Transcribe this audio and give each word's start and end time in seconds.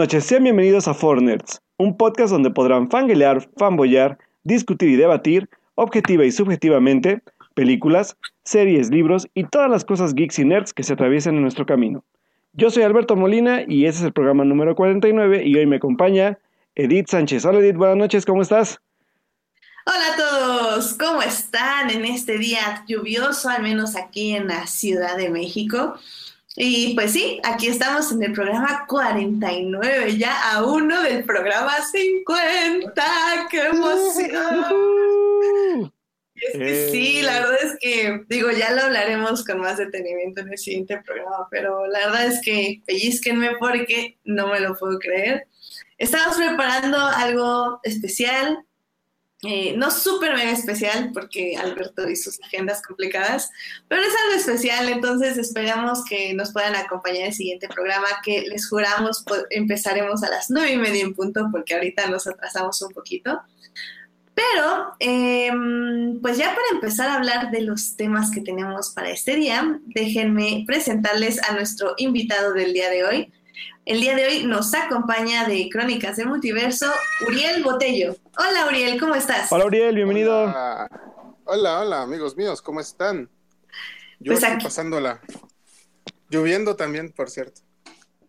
Noches, 0.00 0.24
sean 0.24 0.44
bienvenidos 0.44 0.88
a 0.88 0.94
Four 0.94 1.20
Nerds, 1.20 1.60
un 1.76 1.94
podcast 1.94 2.32
donde 2.32 2.50
podrán 2.50 2.88
fanguelear, 2.88 3.46
fanboyar, 3.58 4.16
discutir 4.44 4.88
y 4.88 4.96
debatir, 4.96 5.50
objetiva 5.74 6.24
y 6.24 6.32
subjetivamente, 6.32 7.22
películas, 7.52 8.16
series, 8.42 8.88
libros 8.88 9.28
y 9.34 9.44
todas 9.44 9.70
las 9.70 9.84
cosas 9.84 10.14
geeks 10.14 10.38
y 10.38 10.46
nerds 10.46 10.72
que 10.72 10.84
se 10.84 10.94
atraviesen 10.94 11.34
en 11.34 11.42
nuestro 11.42 11.66
camino. 11.66 12.02
Yo 12.54 12.70
soy 12.70 12.84
Alberto 12.84 13.14
Molina 13.14 13.60
y 13.68 13.84
ese 13.84 13.98
es 13.98 14.04
el 14.06 14.14
programa 14.14 14.42
número 14.42 14.74
49 14.74 15.44
y 15.44 15.54
hoy 15.56 15.66
me 15.66 15.76
acompaña 15.76 16.38
Edith 16.76 17.08
Sánchez. 17.10 17.44
Hola 17.44 17.58
Edith, 17.58 17.76
buenas 17.76 17.98
noches, 17.98 18.24
¿cómo 18.24 18.40
estás? 18.40 18.80
Hola 19.84 20.14
a 20.14 20.16
todos, 20.16 20.94
¿cómo 20.94 21.20
están 21.20 21.90
en 21.90 22.06
este 22.06 22.38
día 22.38 22.86
lluvioso, 22.88 23.50
al 23.50 23.62
menos 23.62 23.96
aquí 23.96 24.34
en 24.34 24.46
la 24.46 24.66
Ciudad 24.66 25.18
de 25.18 25.28
México? 25.28 25.98
Y 26.62 26.92
pues 26.94 27.12
sí, 27.12 27.40
aquí 27.42 27.68
estamos 27.68 28.12
en 28.12 28.22
el 28.22 28.34
programa 28.34 28.84
49, 28.86 30.18
ya 30.18 30.52
a 30.52 30.62
uno 30.62 31.00
del 31.00 31.24
programa 31.24 31.72
50. 31.90 33.02
¡Qué 33.50 33.62
emoción! 33.62 34.60
es 36.34 36.52
que 36.58 36.90
sí, 36.90 37.22
la 37.22 37.40
verdad 37.40 37.58
es 37.64 37.78
que, 37.80 38.24
digo, 38.28 38.50
ya 38.50 38.72
lo 38.72 38.82
hablaremos 38.82 39.42
con 39.42 39.60
más 39.60 39.78
detenimiento 39.78 40.42
en 40.42 40.52
el 40.52 40.58
siguiente 40.58 41.00
programa, 41.02 41.48
pero 41.50 41.86
la 41.86 42.00
verdad 42.00 42.26
es 42.26 42.42
que 42.42 42.82
pellizquenme 42.84 43.56
porque 43.58 44.18
no 44.24 44.48
me 44.48 44.60
lo 44.60 44.76
puedo 44.76 44.98
creer. 44.98 45.46
Estamos 45.96 46.36
preparando 46.36 46.98
algo 46.98 47.80
especial, 47.84 48.66
eh, 49.42 49.74
no 49.74 49.90
súper 49.90 50.34
mega 50.34 50.50
especial 50.50 51.12
porque 51.14 51.56
Alberto 51.56 52.06
y 52.08 52.14
sus 52.14 52.38
agendas 52.42 52.82
complicadas, 52.82 53.50
pero 53.88 54.02
es 54.02 54.12
algo 54.24 54.38
especial, 54.38 54.88
entonces 54.90 55.38
esperamos 55.38 56.04
que 56.04 56.34
nos 56.34 56.52
puedan 56.52 56.76
acompañar 56.76 57.22
en 57.22 57.26
el 57.28 57.32
siguiente 57.32 57.66
programa 57.68 58.06
que 58.22 58.42
les 58.42 58.68
juramos 58.68 59.24
empezaremos 59.48 60.22
a 60.22 60.30
las 60.30 60.50
nueve 60.50 60.72
y 60.72 60.76
media 60.76 61.02
en 61.02 61.14
punto 61.14 61.48
porque 61.50 61.74
ahorita 61.74 62.08
nos 62.08 62.26
atrasamos 62.26 62.82
un 62.82 62.92
poquito. 62.92 63.40
Pero, 64.34 64.94
em, 64.98 66.20
pues 66.20 66.38
ya 66.38 66.54
para 66.54 66.68
empezar 66.72 67.08
a 67.08 67.14
hablar 67.14 67.50
de 67.50 67.62
los 67.62 67.96
temas 67.96 68.30
que 68.30 68.40
tenemos 68.40 68.90
para 68.90 69.10
este 69.10 69.36
día, 69.36 69.80
déjenme 69.86 70.64
presentarles 70.66 71.42
a 71.42 71.54
nuestro 71.54 71.94
invitado 71.98 72.52
del 72.52 72.72
día 72.72 72.88
de 72.90 73.04
hoy. 73.04 73.32
El 73.84 74.00
día 74.00 74.14
de 74.14 74.26
hoy 74.26 74.46
nos 74.46 74.74
acompaña 74.74 75.46
de 75.48 75.68
Crónicas 75.70 76.16
del 76.16 76.28
Multiverso 76.28 76.86
Uriel 77.26 77.62
Botello. 77.62 78.16
Hola 78.38 78.66
Uriel, 78.66 79.00
¿cómo 79.00 79.14
estás? 79.14 79.50
Hola 79.50 79.66
Uriel, 79.66 79.94
bienvenido. 79.94 80.44
Hola, 81.44 81.80
hola, 81.80 82.02
amigos 82.02 82.36
míos, 82.36 82.62
¿cómo 82.62 82.80
están? 82.80 83.28
Yo 84.20 84.32
pues 84.32 84.42
estoy 84.42 84.62
pasándola. 84.62 85.20
Lloviendo 86.28 86.76
también, 86.76 87.10
por 87.10 87.30
cierto. 87.30 87.62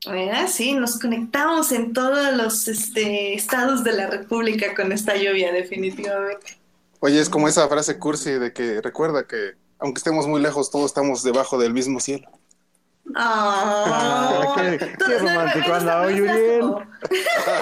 ¿Verdad? 0.08 0.48
Sí, 0.48 0.74
nos 0.74 1.00
conectamos 1.00 1.72
en 1.72 1.94
todos 1.94 2.36
los 2.36 2.68
este, 2.68 3.36
estados 3.36 3.84
de 3.84 3.94
la 3.94 4.08
República 4.08 4.74
con 4.74 4.92
esta 4.92 5.16
lluvia, 5.16 5.52
definitivamente. 5.52 6.58
Oye, 7.02 7.20
es 7.20 7.30
como 7.30 7.48
esa 7.48 7.68
frase 7.68 8.00
cursi 8.00 8.32
de 8.32 8.52
que 8.54 8.82
recuerda 8.82 9.28
que 9.28 9.54
aunque 9.78 9.98
estemos 9.98 10.28
muy 10.28 10.42
lejos, 10.42 10.72
todos 10.72 10.86
estamos 10.86 11.24
debajo 11.24 11.58
del 11.58 11.74
mismo 11.74 12.00
cielo. 12.00 12.30
Ah, 13.16 14.56
qué, 14.58 14.78
qué 14.78 15.18
romántico 15.20 15.74
anda 15.74 16.02
hoy, 16.02 16.22
Uriel. 16.22 16.76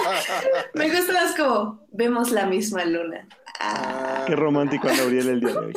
Me 0.74 0.90
gusta 0.90 1.12
más 1.12 1.36
como 1.36 1.86
vemos 1.92 2.30
la 2.30 2.46
misma 2.46 2.84
luna. 2.84 3.26
Ah. 3.58 4.24
Qué 4.26 4.36
romántico 4.36 4.88
anda 4.88 5.04
Uriel 5.04 5.28
el 5.28 5.40
día 5.40 5.52
de 5.52 5.58
hoy. 5.58 5.72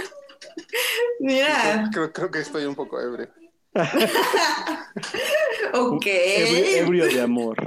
Mira. 1.19 1.89
Creo, 1.91 2.11
creo 2.11 2.31
que 2.31 2.39
estoy 2.39 2.65
un 2.65 2.75
poco 2.75 2.99
ebrio. 2.99 3.29
ok. 5.73 6.05
Ebrio, 6.05 7.05
de 7.05 7.21
amor. 7.21 7.57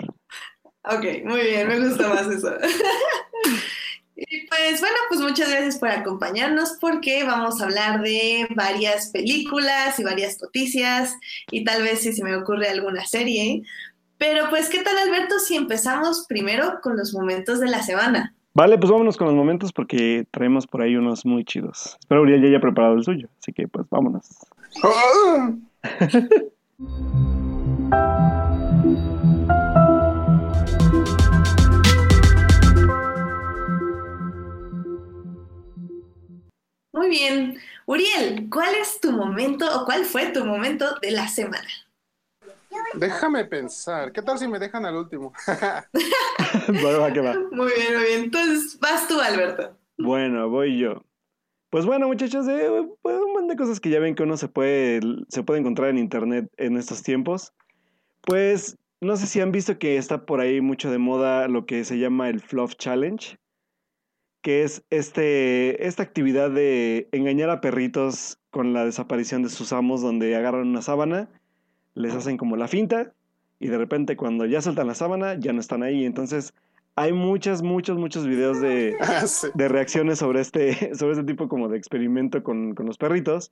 Ok, 0.85 1.05
muy 1.25 1.41
bien, 1.41 1.67
me 1.67 1.81
gusta 1.81 2.09
más 2.09 2.29
eso. 2.29 2.51
Y 4.16 4.47
pues 4.47 4.81
bueno, 4.81 4.97
pues 5.10 5.21
muchas 5.21 5.50
gracias 5.50 5.78
por 5.78 5.91
acompañarnos 5.91 6.78
porque 6.81 7.25
vamos 7.25 7.60
a 7.60 7.65
hablar 7.65 8.00
de 8.00 8.47
varias 8.54 9.10
películas 9.10 9.99
y 9.99 10.04
varias 10.04 10.41
noticias 10.41 11.15
y 11.50 11.65
tal 11.65 11.82
vez 11.82 12.00
si 12.00 12.15
se 12.15 12.25
me 12.25 12.34
ocurre 12.34 12.69
alguna 12.69 13.05
serie. 13.05 13.62
Pero 14.16 14.49
pues, 14.49 14.71
¿qué 14.71 14.82
tal 14.82 14.97
Alberto 14.97 15.38
si 15.38 15.56
empezamos 15.56 16.25
primero 16.26 16.81
con 16.82 16.97
los 16.97 17.12
momentos 17.12 17.60
de 17.60 17.69
la 17.69 17.82
semana? 17.82 18.34
Vale, 18.55 18.78
pues 18.78 18.91
vámonos 18.91 19.19
con 19.19 19.26
los 19.26 19.37
momentos 19.37 19.71
porque 19.71 20.26
traemos 20.31 20.66
por 20.66 20.81
ahí 20.81 20.97
unos 20.97 21.26
muy 21.26 21.44
chidos. 21.44 21.99
Espero 22.00 22.22
Uriel 22.22 22.41
ya 22.41 22.49
haya 22.49 22.60
preparado 22.60 22.94
el 22.94 23.05
suyo, 23.05 23.28
así 23.38 23.53
que 23.53 23.69
pues 23.69 23.87
vámonos. 23.91 24.26
Muy 36.97 37.11
bien. 37.11 37.59
Uriel, 37.84 38.49
¿cuál 38.51 38.75
es 38.75 39.01
tu 39.01 39.12
momento 39.12 39.67
o 39.79 39.84
cuál 39.84 40.07
fue 40.07 40.31
tu 40.33 40.45
momento 40.45 40.87
de 41.03 41.11
la 41.11 41.29
semana? 41.29 41.69
Déjame 42.95 43.45
pensar. 43.45 44.12
¿Qué 44.12 44.23
tal 44.23 44.39
si 44.39 44.49
me 44.49 44.59
dejan 44.59 44.87
al 44.87 44.97
último? 44.97 45.33
bueno, 46.83 47.01
va 47.01 47.12
que 47.12 47.21
va. 47.21 47.35
Muy 47.53 47.71
bien, 47.77 47.97
muy 47.97 48.05
bien. 48.05 48.25
Entonces, 48.25 48.79
vas 48.81 49.06
tú, 49.06 49.21
Alberto. 49.21 49.77
Bueno, 49.99 50.49
voy 50.49 50.79
yo. 50.79 51.05
Pues 51.69 51.85
bueno, 51.85 52.06
muchachos, 52.06 52.49
eh, 52.49 52.71
pues, 53.03 53.17
un 53.17 53.33
montón 53.33 53.49
de 53.49 53.56
cosas 53.56 53.79
que 53.79 53.91
ya 53.91 54.01
ven 54.01 54.15
que 54.15 54.23
uno 54.23 54.39
se 54.39 54.49
puede, 54.49 55.01
se 55.29 55.43
puede 55.43 55.61
encontrar 55.61 55.91
en 55.91 55.99
internet 55.99 56.51
en 56.56 56.79
estos 56.79 57.03
tiempos. 57.03 57.53
Pues 58.23 58.77
no 59.03 59.17
sé 59.17 59.27
si 59.27 59.41
han 59.41 59.53
visto 59.53 59.79
que 59.79 59.99
está 59.99 60.25
por 60.25 60.41
ahí 60.41 60.62
mucho 60.62 60.91
de 60.91 60.99
moda 60.99 61.49
lo 61.49 61.67
que 61.67 61.85
se 61.85 61.99
llama 61.99 62.31
el 62.31 62.41
Fluff 62.41 62.77
Challenge, 62.77 63.37
que 64.47 64.62
es 64.62 64.84
este, 64.91 65.89
esta 65.89 66.05
actividad 66.05 66.53
de 66.53 67.09
engañar 67.11 67.51
a 67.51 67.61
perritos 67.61 68.39
con 68.51 68.73
la 68.73 68.84
desaparición 68.84 69.43
de 69.43 69.49
sus 69.49 69.73
amos, 69.73 70.03
donde 70.03 70.37
agarran 70.37 70.69
una 70.69 70.83
sábana, 70.83 71.29
les 71.95 72.15
hacen 72.15 72.37
como 72.37 72.56
la 72.56 72.69
finta, 72.69 73.12
y 73.59 73.67
de 73.67 73.77
repente 73.77 74.17
cuando 74.17 74.47
ya 74.47 74.62
sueltan 74.62 74.87
la 74.87 74.95
sábana, 74.95 75.35
ya 75.35 75.53
no 75.53 75.59
están 75.59 75.83
ahí. 75.83 76.05
Entonces 76.05 76.55
hay 76.95 77.12
muchos, 77.12 77.65
muchos, 77.65 77.99
muchos 77.99 78.25
videos 78.25 78.61
de, 78.61 78.97
Ah, 79.01 79.25
de 79.53 79.67
reacciones 79.67 80.21
sobre 80.21 80.43
este, 80.43 80.95
sobre 80.95 81.15
este 81.15 81.25
tipo 81.25 81.49
como 81.49 81.69
de 81.69 81.79
experimento 81.79 82.45
con, 82.45 82.77
con 82.77 82.87
los 82.87 82.99
perritos. 82.99 83.51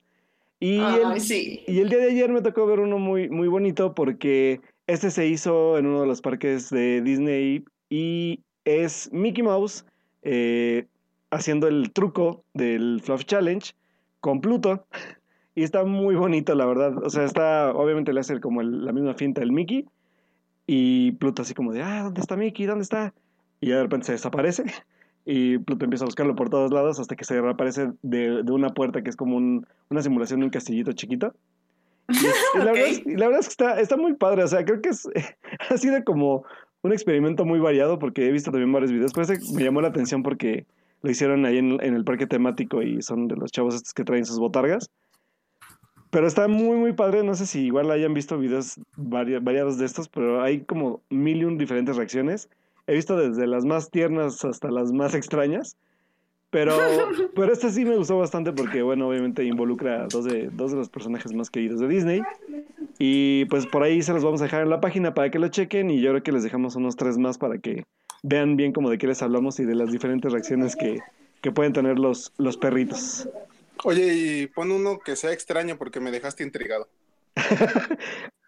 Y, 0.61 0.77
el, 0.77 1.19
sí. 1.19 1.65
y 1.67 1.79
el 1.79 1.89
día 1.89 1.99
de 1.99 2.11
ayer 2.11 2.31
me 2.31 2.41
tocó 2.41 2.65
ver 2.67 2.79
uno 2.79 2.99
muy, 2.99 3.27
muy 3.27 3.49
bonito 3.49 3.93
porque 3.93 4.61
este 4.87 5.11
se 5.11 5.27
hizo 5.27 5.77
en 5.77 5.87
uno 5.87 5.99
de 5.99 6.07
los 6.07 6.21
parques 6.21 6.69
de 6.69 7.01
Disney 7.01 7.65
y 7.89 8.39
es 8.63 9.11
Mickey 9.11 9.43
Mouse 9.43 9.83
eh, 10.25 10.87
haciendo 11.31 11.67
el 11.67 11.91
truco 11.93 12.43
del 12.53 12.99
Fluff 13.01 13.23
Challenge 13.25 13.71
con 14.19 14.41
Pluto. 14.41 14.85
Y 15.57 15.63
está 15.63 15.85
muy 15.85 16.15
bonito, 16.15 16.53
la 16.53 16.65
verdad. 16.65 16.97
O 17.01 17.09
sea, 17.09 17.23
está, 17.23 17.71
obviamente 17.71 18.11
le 18.11 18.19
hace 18.19 18.41
como 18.41 18.59
el- 18.59 18.83
la 18.83 18.91
misma 18.91 19.13
finta 19.13 19.39
del 19.39 19.53
Mickey. 19.53 19.85
Y 20.67 21.13
Pluto 21.13 21.43
así 21.43 21.53
como 21.53 21.71
de, 21.71 21.81
ah, 21.81 22.03
¿dónde 22.03 22.19
está 22.19 22.35
Mickey? 22.35 22.65
¿Dónde 22.65 22.83
está? 22.83 23.13
Y 23.61 23.69
de 23.69 23.81
repente 23.81 24.07
se 24.07 24.11
desaparece. 24.11 24.65
Y 25.27 25.57
Pluto 25.59 25.85
empieza 25.85 26.03
a 26.03 26.07
buscarlo 26.07 26.35
por 26.35 26.49
todos 26.49 26.71
lados 26.71 26.99
hasta 26.99 27.15
que 27.15 27.23
se 27.23 27.39
reaparece 27.41 27.91
de, 28.03 28.43
de 28.43 28.51
una 28.51 28.69
puerta 28.73 29.01
que 29.01 29.09
es 29.09 29.15
como 29.15 29.37
un- 29.37 29.65
una 29.89 30.01
simulación 30.01 30.41
de 30.41 30.45
un 30.47 30.51
castillito 30.51 30.91
chiquito. 30.91 31.33
Y, 32.09 32.13
es- 32.17 32.35
y 32.53 32.57
la, 32.57 32.63
Ok. 32.71 32.75
verdad 32.75 32.87
es, 32.89 33.05
y 33.07 33.15
la 33.15 33.25
verdad 33.27 33.39
es 33.39 33.45
que 33.47 33.51
está, 33.51 33.79
está 33.79 33.95
muy 33.95 34.13
padre. 34.15 34.43
O 34.43 34.47
sea, 34.47 34.65
creo 34.65 34.81
que 34.81 34.89
es, 34.89 35.07
ha 35.69 35.77
sido 35.77 36.03
como 36.03 36.43
un 36.85 36.93
experimento 36.93 37.45
muy 37.45 37.59
variado 37.59 37.97
porque 37.97 38.27
he 38.27 38.31
visto 38.31 38.51
también 38.51 38.71
varios 38.71 38.91
videos. 38.91 39.11
Por 39.11 39.23
eso 39.23 39.33
me 39.53 39.63
llamó 39.63 39.81
la 39.81 39.87
atención 39.87 40.21
porque 40.21 40.65
lo 41.01 41.09
hicieron 41.09 41.45
ahí 41.45 41.57
en, 41.57 41.79
el 41.81 42.03
parque 42.03 42.27
temático 42.27 42.83
y 42.83 43.01
son 43.01 43.27
de 43.27 43.35
los 43.35 43.51
chavos 43.51 43.73
estos 43.75 43.93
que 43.93 44.03
traen 44.03 44.25
sus 44.25 44.39
botargas. 44.39 44.89
Pero 46.11 46.27
está 46.27 46.47
muy, 46.47 46.77
muy 46.77 46.93
padre. 46.93 47.23
No 47.23 47.33
sé 47.33 47.47
si 47.47 47.65
igual 47.65 47.89
hayan 47.89 48.13
visto 48.13 48.37
videos 48.37 48.79
vari- 48.97 49.43
variados 49.43 49.77
de 49.79 49.85
estos, 49.85 50.07
pero 50.07 50.43
hay 50.43 50.61
como 50.61 51.01
mil 51.09 51.37
y 51.37 51.45
un 51.45 51.57
diferentes 51.57 51.95
reacciones. 51.95 52.49
He 52.87 52.93
visto 52.93 53.17
desde 53.17 53.47
las 53.47 53.65
más 53.65 53.89
tiernas 53.89 54.45
hasta 54.45 54.69
las 54.69 54.91
más 54.91 55.15
extrañas. 55.15 55.75
Pero, 56.55 56.71
pero 57.35 57.51
este 57.51 57.69
sí 57.69 57.83
me 57.83 57.97
gustó 57.97 58.17
bastante 58.17 58.53
porque, 58.53 58.81
bueno, 58.81 59.09
obviamente 59.09 59.43
involucra 59.43 60.03
a 60.03 60.07
dos 60.07 60.23
de, 60.23 60.49
dos 60.53 60.71
de 60.71 60.77
los 60.77 60.87
personajes 60.87 61.33
más 61.33 61.49
queridos 61.49 61.81
de 61.81 61.87
Disney. 61.89 62.21
Y 62.97 63.43
pues 63.45 63.67
por 63.67 63.83
ahí 63.83 64.01
se 64.01 64.13
los 64.13 64.23
vamos 64.23 64.39
a 64.39 64.45
dejar 64.45 64.63
en 64.63 64.69
la 64.69 64.79
página 64.79 65.13
para 65.13 65.29
que 65.29 65.37
lo 65.37 65.49
chequen 65.49 65.89
y 65.89 65.99
yo 65.99 66.11
creo 66.11 66.23
que 66.23 66.31
les 66.31 66.43
dejamos 66.43 66.77
unos 66.77 66.95
tres 66.95 67.17
más 67.17 67.37
para 67.37 67.57
que 67.57 67.83
vean 68.23 68.55
bien 68.55 68.71
como 68.71 68.89
de 68.89 68.97
qué 68.97 69.05
les 69.05 69.21
hablamos 69.21 69.59
y 69.59 69.65
de 69.65 69.75
las 69.75 69.91
diferentes 69.91 70.31
reacciones 70.31 70.77
que, 70.77 71.01
que 71.41 71.51
pueden 71.51 71.73
tener 71.73 71.99
los, 71.99 72.31
los 72.37 72.55
perritos. 72.55 73.27
Oye, 73.83 74.13
y 74.13 74.47
pon 74.47 74.71
uno 74.71 74.99
que 74.99 75.17
sea 75.17 75.33
extraño 75.33 75.77
porque 75.77 75.99
me 75.99 76.09
dejaste 76.09 76.43
intrigado. 76.43 76.87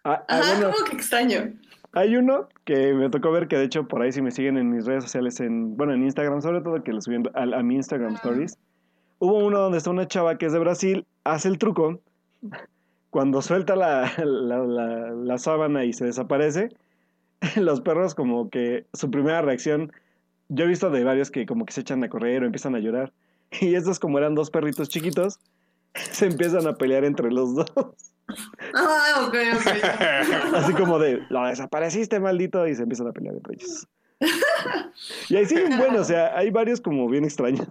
Ah, 0.10 0.24
ah, 0.30 0.40
Ajá, 0.40 0.54
bueno, 0.54 0.72
como 0.72 0.86
que 0.86 0.96
extraño. 0.96 1.52
Hay 1.98 2.16
uno 2.16 2.48
que 2.64 2.94
me 2.94 3.10
tocó 3.10 3.32
ver 3.32 3.48
que 3.48 3.58
de 3.58 3.66
hecho 3.66 3.88
por 3.88 4.02
ahí 4.02 4.12
si 4.12 4.22
me 4.22 4.32
siguen 4.32 4.58
en 4.58 4.70
mis 4.70 4.86
redes 4.86 5.04
sociales, 5.04 5.40
en, 5.40 5.76
bueno, 5.78 5.94
en 5.94 6.04
Instagram 6.04 6.42
sobre 6.42 6.62
todo, 6.62 6.84
que 6.84 6.94
lo 6.94 7.02
subí 7.02 7.18
a, 7.34 7.42
a 7.42 7.64
mi 7.64 7.76
Instagram 7.76 8.16
Stories, 8.16 8.58
hubo 9.20 9.46
uno 9.46 9.60
donde 9.60 9.80
está 9.80 9.90
una 9.90 10.08
chava 10.08 10.38
que 10.38 10.46
es 10.46 10.54
de 10.54 10.60
Brasil, 10.60 11.06
hace 11.24 11.48
el 11.50 11.58
truco, 11.58 12.00
cuando 13.10 13.42
suelta 13.42 13.76
la, 13.76 14.12
la, 14.18 14.60
la- 14.60 15.12
la 15.12 15.38
sábana 15.38 15.86
y 15.86 15.94
se 15.94 16.06
desaparece, 16.06 16.70
los 17.56 17.82
perros 17.82 18.16
como 18.16 18.50
que 18.50 18.86
su 18.94 19.10
primera 19.10 19.42
reacción, 19.42 19.92
yo 20.50 20.66
he 20.66 20.68
visto 20.68 20.90
de 20.90 21.04
varios 21.04 21.32
que 21.32 21.46
como 21.46 21.66
que 21.66 21.74
se 21.74 21.82
echan 21.82 22.04
a 22.04 22.10
correr 22.10 22.44
o 22.44 22.46
empiezan 22.46 22.76
a 22.76 22.80
llorar. 22.80 23.12
Y 23.62 23.76
estos 23.76 23.98
como 24.00 24.18
eran 24.18 24.36
dos 24.36 24.50
perritos 24.52 24.90
chiquitos, 24.90 25.40
se 25.96 26.26
empiezan 26.28 26.68
a 26.68 26.74
pelear 26.76 27.06
entre 27.06 27.32
los 27.32 27.56
dos. 27.56 27.72
Ah, 28.74 29.26
ok, 29.28 29.36
ok. 29.54 30.54
Así 30.56 30.74
como 30.74 31.00
de, 31.00 31.24
lo 31.30 31.46
desapareciste, 31.46 32.20
maldito, 32.20 32.68
y 32.68 32.76
se 32.76 32.84
empiezan 32.84 33.08
a 33.08 33.12
pelear 33.14 33.36
entre 33.36 33.56
ellos. 33.56 33.88
Y 35.30 35.36
ahí 35.36 35.46
sí, 35.46 35.56
bueno, 35.78 36.02
o 36.02 36.04
sea, 36.04 36.38
hay 36.38 36.50
varios 36.50 36.82
como 36.82 37.08
bien 37.08 37.24
extraños. 37.24 37.68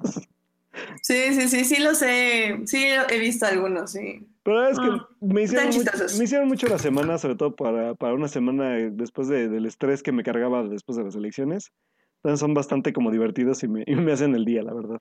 Sí, 1.03 1.35
sí, 1.35 1.49
sí, 1.49 1.64
sí 1.64 1.82
los 1.82 2.03
he, 2.03 2.61
sí 2.67 2.87
he 3.11 3.19
visto 3.19 3.47
algunos, 3.47 3.93
sí. 3.93 4.26
Pero 4.43 4.69
es 4.69 4.79
que 4.79 4.88
Ah, 4.88 5.08
me, 5.20 5.43
hicieron 5.43 5.69
mucho, 5.70 5.91
me 6.17 6.25
hicieron 6.25 6.49
mucho 6.49 6.69
la 6.69 6.79
semana, 6.79 7.19
sobre 7.19 7.35
todo 7.37 7.56
para, 7.56 7.94
para 7.94 8.14
una 8.14 8.29
semana 8.29 8.70
después 8.93 9.26
de- 9.29 9.49
del 9.49 9.67
estrés 9.67 10.02
que 10.02 10.12
me 10.12 10.23
cargaba 10.23 10.62
después 10.64 10.97
de 10.97 11.05
las 11.05 11.17
elecciones. 11.17 11.73
Entonces 12.17 12.41
son 12.41 12.55
bastante 12.55 12.93
como 12.93 13.11
divertidos 13.11 13.62
y 13.62 13.69
me, 13.69 13.85
y 13.87 13.94
me 13.97 14.12
hacen 14.12 14.35
el 14.35 14.44
día, 14.44 14.62
la 14.62 14.73
verdad. 14.75 14.99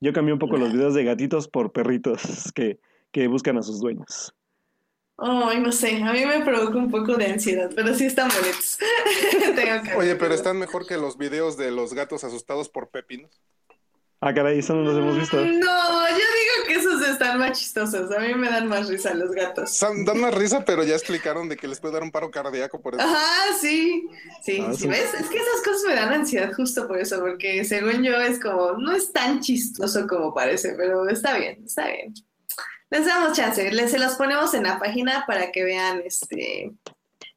Yo 0.00 0.12
cambié 0.12 0.32
un 0.32 0.38
poco 0.38 0.56
los 0.56 0.72
videos 0.72 0.94
de 0.94 1.04
gatitos 1.04 1.48
por 1.48 1.72
perritos 1.72 2.50
que, 2.54 2.80
que 3.12 3.28
buscan 3.28 3.58
a 3.58 3.62
sus 3.62 3.80
dueños. 3.80 4.34
Ay, 5.22 5.60
no 5.60 5.70
sé, 5.70 6.02
a 6.02 6.12
mí 6.12 6.24
me 6.24 6.40
provoca 6.44 6.78
un 6.78 6.90
poco 6.90 7.14
de 7.16 7.26
ansiedad, 7.26 7.70
pero 7.74 7.94
sí 7.94 8.06
están 8.06 8.28
bonitos. 8.30 8.78
Tengo 9.54 9.82
que 9.82 9.94
Oye, 9.96 10.16
pero 10.16 10.34
están 10.34 10.58
mejor 10.58 10.86
que 10.86 10.96
los 10.96 11.18
videos 11.18 11.56
de 11.56 11.70
los 11.70 11.92
gatos 11.94 12.24
asustados 12.24 12.68
por 12.68 12.88
pepinos. 12.88 13.30
Ah, 14.22 14.34
caray, 14.34 14.58
eso 14.58 14.74
no 14.74 14.82
los 14.82 14.98
hemos 14.98 15.16
visto. 15.16 15.36
No, 15.36 16.08
yo 16.08 16.14
digo 16.14 16.66
que 16.66 16.74
esos 16.74 17.06
están 17.08 17.38
más 17.38 17.58
chistosos. 17.58 18.10
A 18.12 18.18
mí 18.20 18.34
me 18.34 18.50
dan 18.50 18.68
más 18.68 18.86
risa 18.88 19.14
los 19.14 19.30
gatos. 19.30 19.80
Dan 19.80 20.20
más 20.20 20.34
risa, 20.34 20.62
pero 20.64 20.84
ya 20.84 20.94
explicaron 20.94 21.48
de 21.48 21.56
que 21.56 21.66
les 21.66 21.80
puede 21.80 21.94
dar 21.94 22.02
un 22.02 22.10
paro 22.10 22.30
cardíaco 22.30 22.82
por 22.82 22.94
eso. 22.96 23.02
Ajá, 23.02 23.54
sí. 23.58 24.06
Sí, 24.42 24.62
Ah, 24.62 24.72
sí, 24.74 24.82
sí. 24.82 24.88
¿ves? 24.88 25.14
Es 25.14 25.26
que 25.28 25.38
esas 25.38 25.62
cosas 25.64 25.82
me 25.88 25.94
dan 25.94 26.12
ansiedad 26.12 26.52
justo 26.52 26.86
por 26.86 26.98
eso, 26.98 27.18
porque 27.20 27.64
según 27.64 28.02
yo 28.02 28.14
es 28.20 28.38
como, 28.38 28.72
no 28.72 28.92
es 28.92 29.10
tan 29.10 29.40
chistoso 29.40 30.06
como 30.06 30.34
parece, 30.34 30.74
pero 30.76 31.08
está 31.08 31.38
bien, 31.38 31.62
está 31.64 31.86
bien. 31.88 32.12
Les 32.90 33.06
damos 33.06 33.36
chance, 33.36 33.70
les, 33.70 33.90
se 33.90 33.98
los 33.98 34.14
ponemos 34.16 34.52
en 34.54 34.64
la 34.64 34.78
página 34.78 35.24
para 35.26 35.52
que 35.52 35.62
vean, 35.64 36.02
este, 36.04 36.72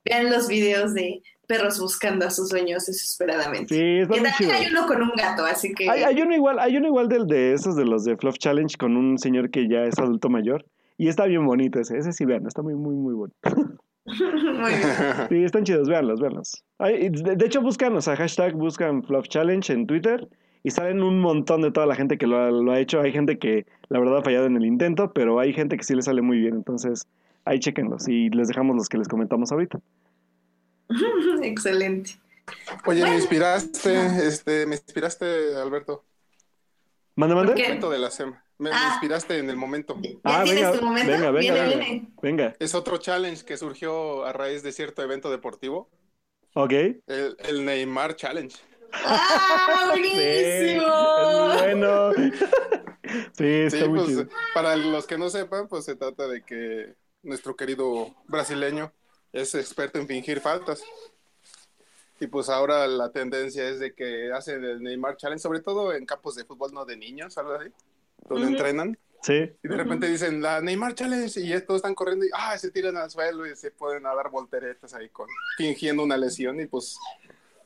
vean 0.03 0.31
los 0.31 0.47
videos 0.47 0.93
de 0.93 1.21
perros 1.47 1.79
buscando 1.79 2.25
a 2.25 2.31
sus 2.31 2.49
dueños 2.49 2.85
desesperadamente. 2.85 3.75
Sí, 3.75 3.81
y 3.81 3.99
está 3.99 4.15
muy 4.15 4.23
también 4.23 4.35
chido. 4.37 4.53
hay 4.53 4.67
uno 4.71 4.87
con 4.87 5.01
un 5.01 5.11
gato, 5.15 5.45
así 5.45 5.73
que... 5.73 5.89
Hay, 5.89 6.03
hay 6.03 6.21
uno 6.21 6.33
igual, 6.33 6.57
hay 6.59 6.77
uno 6.77 6.87
igual 6.87 7.07
del 7.07 7.27
de 7.27 7.53
esos 7.53 7.75
de 7.75 7.85
los 7.85 8.03
de 8.03 8.17
Fluff 8.17 8.37
Challenge 8.37 8.75
con 8.77 8.97
un 8.97 9.17
señor 9.19 9.51
que 9.51 9.67
ya 9.67 9.83
es 9.83 9.99
adulto 9.99 10.29
mayor. 10.29 10.65
Y 10.97 11.07
está 11.07 11.25
bien 11.25 11.45
bonito 11.45 11.79
ese, 11.79 11.97
ese 11.97 12.13
sí 12.13 12.25
vean, 12.25 12.47
está 12.47 12.61
muy, 12.61 12.75
muy, 12.75 12.95
muy 12.95 13.13
bonito. 13.13 13.37
Muy 14.05 14.69
bien. 14.69 15.27
Sí, 15.29 15.43
están 15.45 15.63
chidos, 15.63 15.87
véanlos, 15.87 16.19
véanlos. 16.19 16.65
De, 16.77 17.35
de 17.37 17.45
hecho, 17.45 17.61
buscan, 17.61 17.95
o 17.95 18.01
sea, 18.01 18.17
hashtag 18.17 18.53
buscan 18.53 19.01
Fluff 19.01 19.29
Challenge 19.29 19.71
en 19.71 19.87
Twitter 19.87 20.27
y 20.63 20.71
salen 20.71 21.03
un 21.03 21.19
montón 21.19 21.61
de 21.61 21.71
toda 21.71 21.85
la 21.85 21.95
gente 21.95 22.17
que 22.17 22.25
lo 22.27 22.37
ha, 22.39 22.49
lo 22.51 22.71
ha 22.71 22.79
hecho. 22.79 23.01
Hay 23.01 23.11
gente 23.11 23.37
que, 23.37 23.65
la 23.89 23.99
verdad, 23.99 24.17
ha 24.19 24.23
fallado 24.23 24.45
en 24.45 24.55
el 24.57 24.65
intento, 24.65 25.11
pero 25.13 25.39
hay 25.39 25.53
gente 25.53 25.77
que 25.77 25.83
sí 25.83 25.93
le 25.93 26.01
sale 26.01 26.21
muy 26.21 26.39
bien. 26.39 26.55
Entonces, 26.55 27.05
ahí 27.45 27.59
chequenlos 27.59 28.07
y 28.07 28.29
les 28.29 28.47
dejamos 28.47 28.75
los 28.75 28.87
que 28.89 28.97
les 28.97 29.07
comentamos 29.07 29.51
ahorita. 29.51 29.79
Excelente. 31.41 32.11
Oye, 32.85 33.03
me 33.03 33.15
inspiraste, 33.15 33.95
este, 34.27 34.65
me 34.65 34.75
inspiraste, 34.75 35.55
Alberto. 35.55 36.03
¿Mande, 37.15 37.35
mande? 37.35 37.53
Momento 37.53 37.89
de 37.89 37.99
la 37.99 38.11
semana. 38.11 38.43
Me, 38.57 38.69
me 38.69 38.75
Ah. 38.75 38.89
inspiraste 38.91 39.37
en 39.37 39.49
el 39.49 39.55
momento. 39.55 39.97
¿Ya 40.01 40.09
Ah, 40.23 40.43
tienes 40.43 40.63
venga, 40.63 40.79
tu 40.79 40.85
momento? 40.85 41.11
venga, 41.11 41.31
venga, 41.31 41.53
Viene, 41.53 41.59
venga. 41.69 41.85
viene. 41.85 42.07
Venga, 42.21 42.55
Es 42.59 42.75
otro 42.75 42.97
challenge 42.97 43.43
que 43.45 43.57
surgió 43.57 44.25
a 44.25 44.33
raíz 44.33 44.61
de 44.63 44.71
cierto 44.71 45.01
evento 45.01 45.29
deportivo, 45.31 45.89
ok. 46.53 46.71
el, 46.71 47.35
el 47.49 47.65
Neymar 47.65 48.15
Challenge. 48.15 48.55
¡Ah, 48.93 49.91
Sí, 49.95 50.01
es 50.07 50.75
buenísimo! 50.75 51.53
bueno. 51.57 52.11
Sí, 53.37 53.45
está 53.45 53.77
Sí, 53.79 53.87
muy 53.89 53.99
pues 53.99 54.07
chido. 54.09 54.27
para 54.55 54.75
los 54.75 55.05
que 55.05 55.17
no 55.19 55.29
sepan, 55.29 55.67
pues 55.67 55.85
se 55.85 55.95
trata 55.95 56.27
de 56.27 56.41
que 56.43 56.95
nuestro 57.21 57.55
querido 57.55 58.15
brasileño 58.27 58.91
es 59.31 59.53
experto 59.55 59.99
en 59.99 60.07
fingir 60.07 60.39
faltas. 60.39 60.81
Y 62.19 62.27
pues 62.27 62.49
ahora 62.49 62.87
la 62.87 63.11
tendencia 63.11 63.67
es 63.69 63.79
de 63.79 63.93
que 63.93 64.31
hacen 64.31 64.63
el 64.63 64.81
Neymar 64.81 65.17
Challenge, 65.17 65.41
sobre 65.41 65.59
todo 65.59 65.93
en 65.93 66.05
campos 66.05 66.35
de 66.35 66.45
fútbol, 66.45 66.71
no 66.73 66.85
de 66.85 66.95
niños, 66.97 67.37
algo 67.37 67.53
así, 67.53 67.69
donde 68.27 68.47
entrenan. 68.47 68.97
Sí, 69.21 69.51
Y 69.63 69.67
de 69.67 69.77
repente 69.77 70.07
dicen 70.07 70.41
la 70.41 70.59
Neymar 70.61 70.95
Challenge 70.95 71.39
y 71.39 71.61
todos 71.61 71.79
están 71.79 71.95
corriendo 71.95 72.25
y 72.25 72.29
ah, 72.33 72.57
se 72.57 72.71
tiran 72.71 72.97
al 72.97 73.09
suelo 73.11 73.45
y 73.47 73.55
se 73.55 73.71
pueden 73.71 74.05
a 74.05 74.13
dar 74.15 74.29
volteretas 74.29 74.93
ahí 74.93 75.09
con 75.09 75.27
fingiendo 75.57 76.03
una 76.03 76.17
lesión 76.17 76.59
y 76.59 76.65
pues 76.65 76.97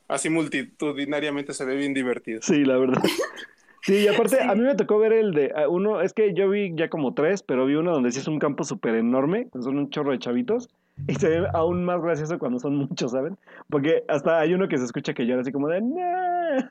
así 0.07 0.29
multitudinariamente 0.29 1.53
se 1.53 1.65
ve 1.65 1.75
bien 1.75 1.93
divertido. 1.93 2.41
sí, 2.41 2.63
la 2.65 2.77
verdad. 2.77 3.01
Sí, 3.83 3.93
y 3.99 4.07
aparte, 4.09 4.41
a 4.41 4.53
mí 4.53 4.61
me 4.63 4.75
tocó 4.75 4.99
ver 4.99 5.13
el 5.13 5.31
de 5.33 5.53
ah, 5.55 5.69
uno, 5.69 6.01
es 6.01 6.11
que 6.11 6.33
yo 6.33 6.49
vi 6.49 6.73
ya 6.75 6.89
como 6.89 7.13
tres, 7.13 7.41
pero 7.41 7.65
vi 7.65 7.75
uno 7.75 7.93
donde 7.93 8.11
sí 8.11 8.19
es 8.19 8.27
un 8.27 8.37
campo 8.37 8.65
súper 8.65 8.95
enorme, 8.95 9.47
son 9.53 9.77
un 9.77 9.89
chorro 9.89 10.11
de 10.11 10.19
chavitos, 10.19 10.67
y 11.07 11.15
se 11.15 11.29
ve 11.29 11.47
aún 11.53 11.85
más 11.85 12.01
gracioso 12.01 12.37
cuando 12.37 12.59
son 12.59 12.75
muchos, 12.75 13.11
¿saben? 13.13 13.37
Porque 13.69 14.03
hasta 14.09 14.39
hay 14.39 14.53
uno 14.53 14.67
que 14.67 14.77
se 14.77 14.83
escucha 14.83 15.13
que 15.13 15.25
llora 15.25 15.39
así 15.41 15.53
como 15.53 15.69
de 15.69 15.79
"Nah". 15.81 16.69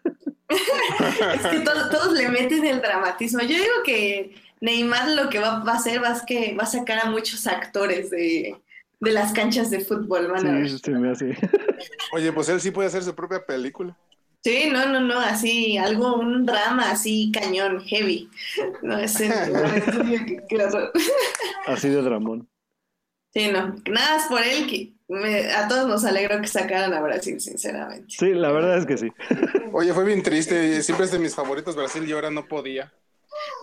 Es 1.35 1.47
que 1.47 1.61
to- 1.61 1.89
todos 1.91 2.13
le 2.13 2.29
meten 2.29 2.67
el 2.67 2.83
dramatismo. 2.83 3.41
Yo 3.41 3.49
digo 3.49 3.83
que 3.85 4.35
Neymar 4.61 5.09
lo 5.11 5.31
que 5.31 5.39
va, 5.39 5.63
va 5.65 5.73
a 5.73 5.77
hacer 5.77 6.03
va, 6.03 6.13
es 6.13 6.23
que 6.23 6.55
va 6.55 6.65
a 6.65 6.67
sacar 6.67 6.99
a 6.99 7.11
muchos 7.11 7.47
actores 7.47 8.11
de, 8.11 8.57
de 9.01 9.13
las 9.13 9.33
canchas 9.33 9.71
de 9.71 9.81
fútbol, 9.81 10.29
van 10.31 10.47
a 10.47 10.53
ver. 10.53 10.69
Sí, 10.71 10.79
se 10.79 10.91
me 10.93 11.11
hace. 11.11 11.37
Oye, 12.13 12.33
pues 12.33 12.49
él 12.49 12.61
sí 12.61 12.71
puede 12.71 12.89
hacer 12.89 13.03
su 13.03 13.15
propia 13.15 13.45
película. 13.45 13.97
Sí, 14.43 14.69
no, 14.73 14.87
no, 14.87 15.01
no, 15.01 15.19
así, 15.19 15.77
algo, 15.77 16.17
un 16.17 16.47
drama 16.47 16.91
así 16.93 17.33
cañón, 17.33 17.81
heavy. 17.81 18.31
No, 18.83 18.97
qué 20.49 20.57
horror. 20.65 20.93
Así 21.67 21.89
de 21.89 22.01
Dramón. 22.01 22.49
Sí, 23.35 23.49
no, 23.51 23.75
nada 23.91 24.17
más 24.17 24.29
por 24.29 24.41
él, 24.43 24.67
que 24.69 24.95
me- 25.09 25.53
a 25.53 25.67
todos 25.67 25.89
nos 25.89 26.05
alegró 26.05 26.41
que 26.41 26.47
sacaran 26.47 26.95
a 26.95 27.01
Brasil, 27.03 27.41
sinceramente. 27.41 28.07
Sí, 28.09 28.33
la 28.35 28.53
verdad 28.53 28.79
es 28.79 28.87
que 28.87 28.97
sí. 28.97 29.13
Oye, 29.73 29.93
fue 29.93 30.05
bien 30.05 30.23
triste, 30.23 30.81
siempre 30.83 31.07
es 31.07 31.13
de 31.13 31.19
mis 31.19 31.35
favoritos 31.35 31.75
Brasil 31.75 32.09
y 32.09 32.13
ahora 32.13 32.31
no 32.31 32.47
podía. 32.47 32.93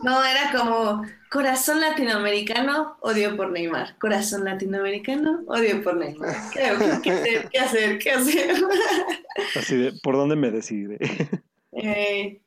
No, 0.01 0.23
era 0.23 0.51
como 0.51 1.05
corazón 1.29 1.81
latinoamericano, 1.81 2.97
odio 3.01 3.35
por 3.35 3.51
Neymar. 3.51 3.97
Corazón 3.97 4.45
latinoamericano, 4.45 5.43
odio 5.47 5.81
por 5.81 5.95
Neymar. 5.97 6.35
¿Qué, 6.53 6.61
qué 7.01 7.09
hacer? 7.09 7.49
¿Qué 7.49 7.59
hacer? 7.59 7.99
¿Qué 7.99 8.11
hacer? 8.11 8.55
Así 9.55 9.75
de, 9.77 9.93
¿por 10.03 10.15
dónde 10.15 10.35
me 10.35 10.51
decide? 10.51 10.97
Eh, 11.75 12.39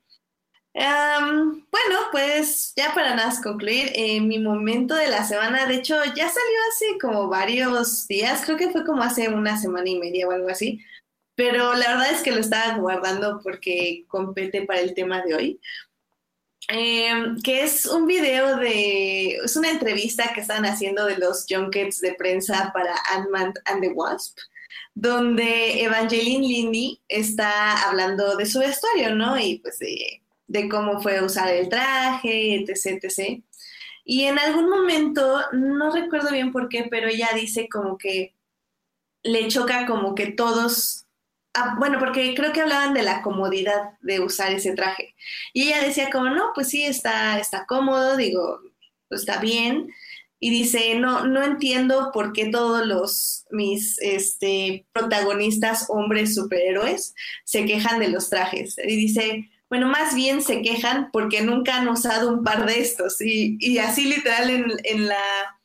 am, 0.74 1.66
bueno, 1.70 1.98
pues 2.12 2.72
ya 2.76 2.94
para 2.94 3.14
nada 3.14 3.28
más 3.28 3.42
concluir, 3.42 3.90
eh, 3.94 4.20
mi 4.20 4.38
momento 4.38 4.94
de 4.94 5.08
la 5.08 5.24
semana, 5.24 5.66
de 5.66 5.76
hecho, 5.76 5.96
ya 6.04 6.28
salió 6.28 6.58
hace 6.70 6.98
como 7.00 7.28
varios 7.28 8.06
días, 8.06 8.44
creo 8.44 8.56
que 8.56 8.70
fue 8.70 8.84
como 8.84 9.02
hace 9.02 9.28
una 9.28 9.58
semana 9.58 9.88
y 9.88 9.98
media 9.98 10.28
o 10.28 10.30
algo 10.30 10.48
así, 10.48 10.80
pero 11.34 11.74
la 11.74 11.88
verdad 11.88 12.10
es 12.12 12.22
que 12.22 12.32
lo 12.32 12.40
estaba 12.40 12.78
guardando 12.78 13.40
porque 13.42 14.04
compete 14.08 14.62
para 14.62 14.80
el 14.80 14.94
tema 14.94 15.22
de 15.22 15.34
hoy. 15.34 15.60
Eh, 16.68 17.12
que 17.44 17.62
es 17.62 17.86
un 17.86 18.06
video 18.06 18.56
de, 18.56 19.36
es 19.36 19.56
una 19.56 19.70
entrevista 19.70 20.32
que 20.34 20.40
están 20.40 20.64
haciendo 20.66 21.06
de 21.06 21.16
los 21.16 21.46
junkets 21.48 22.00
de 22.00 22.14
prensa 22.14 22.72
para 22.74 22.96
Ant-Man 23.12 23.54
and 23.66 23.82
the 23.82 23.90
Wasp, 23.90 24.38
donde 24.94 25.82
Evangeline 25.84 26.42
Lilly 26.42 27.00
está 27.08 27.88
hablando 27.88 28.36
de 28.36 28.46
su 28.46 28.58
vestuario, 28.58 29.14
¿no? 29.14 29.38
Y 29.38 29.58
pues 29.60 29.78
de, 29.78 30.22
de 30.48 30.68
cómo 30.68 31.00
fue 31.00 31.22
usar 31.22 31.48
el 31.50 31.68
traje, 31.68 32.56
etc, 32.56 32.98
etc. 33.04 33.42
Y 34.04 34.24
en 34.24 34.38
algún 34.38 34.68
momento, 34.68 35.40
no 35.52 35.92
recuerdo 35.92 36.30
bien 36.30 36.50
por 36.50 36.68
qué, 36.68 36.88
pero 36.90 37.08
ella 37.08 37.28
dice 37.34 37.68
como 37.68 37.96
que 37.96 38.34
le 39.22 39.48
choca 39.48 39.86
como 39.86 40.14
que 40.14 40.28
todos 40.28 41.05
Ah, 41.58 41.74
bueno, 41.78 41.98
porque 41.98 42.34
creo 42.34 42.52
que 42.52 42.60
hablaban 42.60 42.92
de 42.92 43.02
la 43.02 43.22
comodidad 43.22 43.92
de 44.02 44.20
usar 44.20 44.52
ese 44.52 44.74
traje. 44.74 45.14
Y 45.54 45.68
ella 45.68 45.80
decía 45.82 46.10
como, 46.10 46.28
no, 46.28 46.50
pues 46.54 46.68
sí, 46.68 46.84
está, 46.84 47.38
está 47.38 47.64
cómodo, 47.64 48.14
digo, 48.18 48.60
pues 49.08 49.22
está 49.22 49.40
bien. 49.40 49.88
Y 50.38 50.50
dice, 50.50 50.96
no, 50.96 51.26
no 51.26 51.42
entiendo 51.42 52.10
por 52.12 52.34
qué 52.34 52.46
todos 52.50 52.86
los 52.86 53.46
mis 53.50 53.98
este, 54.00 54.84
protagonistas, 54.92 55.86
hombres 55.88 56.34
superhéroes, 56.34 57.14
se 57.44 57.64
quejan 57.64 58.00
de 58.00 58.08
los 58.08 58.28
trajes. 58.28 58.76
Y 58.78 58.94
dice, 58.94 59.48
bueno, 59.70 59.88
más 59.88 60.14
bien 60.14 60.42
se 60.42 60.60
quejan 60.60 61.10
porque 61.10 61.40
nunca 61.40 61.76
han 61.76 61.88
usado 61.88 62.34
un 62.34 62.44
par 62.44 62.66
de 62.66 62.80
estos. 62.80 63.16
Y, 63.22 63.78
así 63.78 64.04
literal 64.04 64.78
en 64.84 65.08
la 65.08 65.55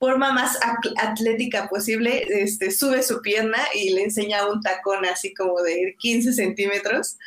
forma 0.00 0.32
más 0.32 0.58
atlética 0.96 1.68
posible, 1.68 2.26
este, 2.30 2.70
sube 2.70 3.02
su 3.02 3.20
pierna 3.20 3.58
y 3.74 3.90
le 3.90 4.04
enseña 4.04 4.48
un 4.48 4.62
tacón 4.62 5.04
así 5.04 5.34
como 5.34 5.60
de 5.60 5.94
15 5.98 6.32
centímetros. 6.32 7.18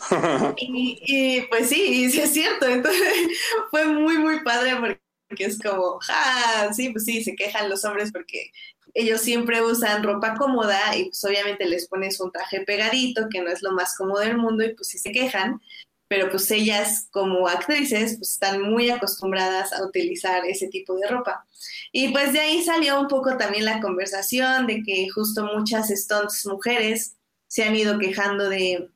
y, 0.56 0.98
y, 1.06 1.42
pues 1.42 1.68
sí, 1.68 1.82
y 1.82 2.10
sí 2.10 2.20
es 2.20 2.32
cierto, 2.32 2.66
entonces 2.66 3.12
fue 3.70 3.86
muy, 3.86 4.18
muy 4.18 4.40
padre 4.40 4.98
porque 5.28 5.44
es 5.44 5.58
como, 5.58 5.98
ah, 6.08 6.70
sí, 6.74 6.88
pues 6.88 7.04
sí, 7.04 7.22
se 7.22 7.36
quejan 7.36 7.68
los 7.68 7.84
hombres 7.84 8.10
porque 8.10 8.50
ellos 8.94 9.20
siempre 9.20 9.62
usan 9.62 10.02
ropa 10.02 10.36
cómoda 10.36 10.96
y 10.96 11.04
pues 11.04 11.22
obviamente 11.22 11.66
les 11.66 11.86
pones 11.86 12.18
un 12.18 12.32
traje 12.32 12.62
pegadito, 12.62 13.28
que 13.30 13.42
no 13.42 13.50
es 13.50 13.62
lo 13.62 13.72
más 13.72 13.94
cómodo 13.94 14.20
del 14.20 14.38
mundo 14.38 14.64
y 14.64 14.74
pues 14.74 14.88
sí 14.88 14.96
se 14.96 15.12
quejan, 15.12 15.60
pero 16.08 16.30
pues 16.30 16.50
ellas 16.50 17.08
como 17.10 17.48
actrices 17.48 18.16
pues 18.16 18.32
están 18.32 18.62
muy 18.62 18.90
acostumbradas 18.90 19.72
a 19.72 19.84
utilizar 19.84 20.44
ese 20.44 20.68
tipo 20.68 20.94
de 20.94 21.08
ropa. 21.08 21.46
Y 21.92 22.08
pues 22.08 22.32
de 22.32 22.40
ahí 22.40 22.62
salió 22.62 23.00
un 23.00 23.08
poco 23.08 23.36
también 23.36 23.64
la 23.64 23.80
conversación 23.80 24.66
de 24.66 24.82
que 24.82 25.08
justo 25.08 25.44
muchas 25.44 25.88
stunts 25.88 26.46
mujeres 26.46 27.16
se 27.48 27.64
han 27.64 27.74
ido 27.74 27.98
quejando 27.98 28.48
de, 28.48 28.90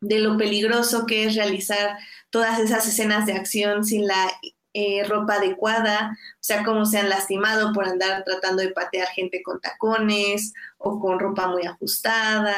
de 0.00 0.18
lo 0.18 0.36
peligroso 0.36 1.06
que 1.06 1.24
es 1.24 1.34
realizar 1.34 1.98
todas 2.30 2.58
esas 2.58 2.86
escenas 2.86 3.26
de 3.26 3.34
acción 3.34 3.84
sin 3.84 4.06
la 4.06 4.30
eh, 4.74 5.02
ropa 5.04 5.34
adecuada, 5.34 6.16
o 6.34 6.38
sea, 6.40 6.62
cómo 6.62 6.84
se 6.84 6.98
han 6.98 7.08
lastimado 7.08 7.72
por 7.72 7.88
andar 7.88 8.22
tratando 8.24 8.62
de 8.62 8.70
patear 8.70 9.08
gente 9.08 9.42
con 9.42 9.60
tacones 9.60 10.52
o 10.76 11.00
con 11.00 11.18
ropa 11.18 11.48
muy 11.48 11.66
ajustada. 11.66 12.56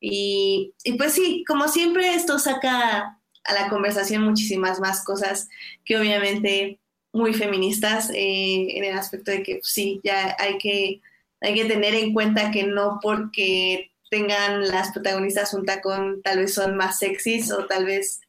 Y, 0.00 0.74
y 0.84 0.94
pues 0.94 1.12
sí, 1.12 1.44
como 1.46 1.68
siempre 1.68 2.14
esto 2.14 2.38
saca 2.38 3.19
a 3.44 3.54
la 3.54 3.68
conversación 3.68 4.22
muchísimas 4.22 4.80
más 4.80 5.04
cosas 5.04 5.48
que 5.84 5.98
obviamente 5.98 6.78
muy 7.12 7.34
feministas 7.34 8.10
eh, 8.10 8.76
en 8.76 8.84
el 8.84 8.96
aspecto 8.96 9.30
de 9.30 9.42
que 9.42 9.54
pues, 9.56 9.68
sí, 9.72 10.00
ya 10.04 10.36
hay 10.38 10.58
que, 10.58 11.00
hay 11.40 11.54
que 11.54 11.64
tener 11.64 11.94
en 11.94 12.12
cuenta 12.12 12.50
que 12.50 12.64
no 12.64 12.98
porque 13.02 13.90
tengan 14.10 14.68
las 14.68 14.92
protagonistas 14.92 15.54
un 15.54 15.64
tacón 15.64 16.20
tal 16.22 16.38
vez 16.38 16.54
son 16.54 16.76
más 16.76 16.98
sexys 16.98 17.52
o 17.52 17.66
tal 17.66 17.86
vez, 17.86 18.20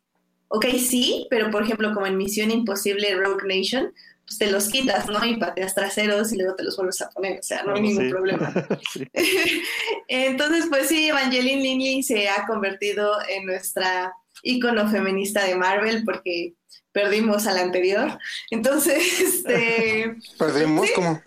ok, 0.48 0.66
sí, 0.78 1.28
pero 1.30 1.50
por 1.52 1.64
ejemplo 1.64 1.94
como 1.94 2.06
en 2.06 2.18
Misión 2.18 2.52
Imposible 2.52 3.16
Rogue 3.16 3.48
Nation, 3.48 3.92
pues 4.26 4.38
te 4.38 4.50
los 4.50 4.70
quitas, 4.70 5.08
¿no? 5.08 5.24
Y 5.26 5.38
pateas 5.38 5.76
traseros 5.76 6.32
y 6.32 6.38
luego 6.38 6.56
te 6.56 6.64
los 6.64 6.78
vuelves 6.78 7.02
a 7.02 7.10
poner, 7.10 7.40
o 7.40 7.44
sea, 7.44 7.64
no 7.64 7.76
hay 7.76 7.82
ningún 7.82 8.10
problema. 8.10 8.54
Entonces, 10.08 10.66
pues 10.70 10.88
sí, 10.88 11.10
Evangeline 11.10 11.62
Lilly 11.62 12.04
se 12.04 12.30
ha 12.30 12.46
convertido 12.46 13.18
en 13.28 13.46
nuestra 13.46 14.14
ícono 14.44 14.90
feminista 14.90 15.44
de 15.46 15.56
Marvel 15.56 16.04
porque 16.04 16.54
perdimos 16.92 17.48
al 17.48 17.58
anterior. 17.58 18.18
Entonces, 18.50 19.20
este... 19.22 20.16
¿Perdimos? 20.38 20.90
¿Cómo? 20.96 21.22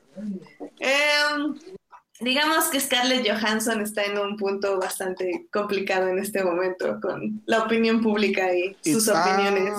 Em, 0.79 1.55
digamos 2.21 2.67
que 2.67 2.81
Scarlett 2.81 3.29
Johansson 3.29 3.81
está 3.81 4.05
en 4.05 4.19
un 4.19 4.37
punto 4.37 4.79
bastante 4.79 5.47
complicado 5.53 6.09
en 6.09 6.19
este 6.19 6.45
momento 6.45 7.01
con 7.01 7.43
la 7.47 7.63
opinión 7.63 8.03
pública 8.03 8.55
y 8.55 8.77
sus 8.83 9.09
opiniones 9.09 9.75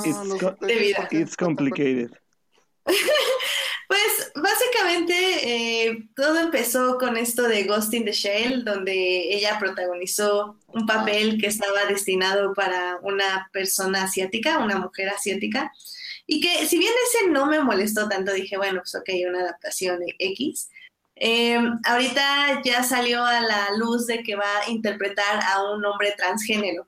de 0.62 0.76
vida. 0.76 1.08
It's 1.12 1.36
complicated. 1.36 2.12
Pues 3.88 4.32
básicamente 4.36 5.14
eh, 5.88 6.10
todo 6.16 6.40
empezó 6.40 6.98
con 6.98 7.18
esto 7.18 7.44
de 7.44 7.64
Ghost 7.64 7.94
in 7.94 8.06
the 8.06 8.12
Shell, 8.12 8.64
donde 8.64 9.34
ella 9.36 9.60
protagonizó 9.60 10.58
un 10.68 10.86
papel 10.86 11.40
que 11.40 11.48
estaba 11.48 11.86
destinado 11.86 12.54
para 12.54 12.98
una 13.04 13.50
persona 13.54 14.04
asiática, 14.04 14.60
una 14.60 14.78
mujer 14.78 15.10
asiática, 15.10 15.72
y 16.26 16.42
que 16.42 16.66
si 16.66 16.80
bien 16.80 16.94
ese 17.08 17.30
no 17.30 17.46
me 17.46 17.60
molestó 17.60 18.10
tanto, 18.10 18.34
dije, 18.34 18.58
bueno, 18.58 18.82
pues 18.82 18.96
ok, 18.96 19.10
una 19.28 19.42
adaptación 19.42 20.00
X. 20.18 20.70
Eh, 21.16 21.60
ahorita 21.86 22.62
ya 22.64 22.84
salió 22.84 23.24
a 23.24 23.40
la 23.40 23.70
luz 23.78 24.08
de 24.08 24.24
que 24.24 24.36
va 24.36 24.62
a 24.62 24.70
interpretar 24.70 25.42
a 25.44 25.64
un 25.72 25.86
hombre 25.86 26.14
transgénero. 26.18 26.88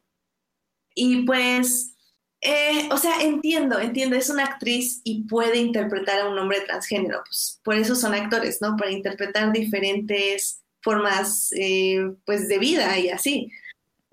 Y 0.95 1.23
pues 1.23 1.93
eh, 2.41 2.87
o 2.91 2.97
sea, 2.97 3.21
entiendo, 3.21 3.79
entiendo, 3.79 4.15
es 4.15 4.29
una 4.29 4.43
actriz 4.45 5.01
y 5.03 5.23
puede 5.23 5.57
interpretar 5.57 6.21
a 6.21 6.29
un 6.29 6.37
hombre 6.37 6.61
transgénero, 6.61 7.23
pues 7.25 7.59
por 7.63 7.75
eso 7.75 7.95
son 7.95 8.13
actores, 8.13 8.61
¿no? 8.61 8.75
Para 8.77 8.91
interpretar 8.91 9.51
diferentes 9.51 10.61
formas, 10.81 11.51
eh, 11.53 12.11
pues, 12.25 12.47
de 12.47 12.59
vida 12.59 12.97
y 12.99 13.09
así. 13.09 13.51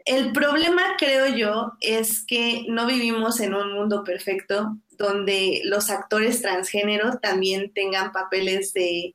El 0.07 0.33
problema, 0.33 0.97
creo 0.99 1.29
yo, 1.29 1.73
es 1.81 2.25
que 2.27 2.65
no 2.69 2.87
vivimos 2.87 3.41
en 3.41 3.55
un 3.55 3.73
mundo 3.73 4.05
perfecto 4.05 4.79
donde 4.91 5.63
los 5.65 5.91
actores 5.91 6.43
transgénero 6.43 7.19
también 7.19 7.73
tengan 7.73 8.13
papeles 8.13 8.73
de 8.73 9.15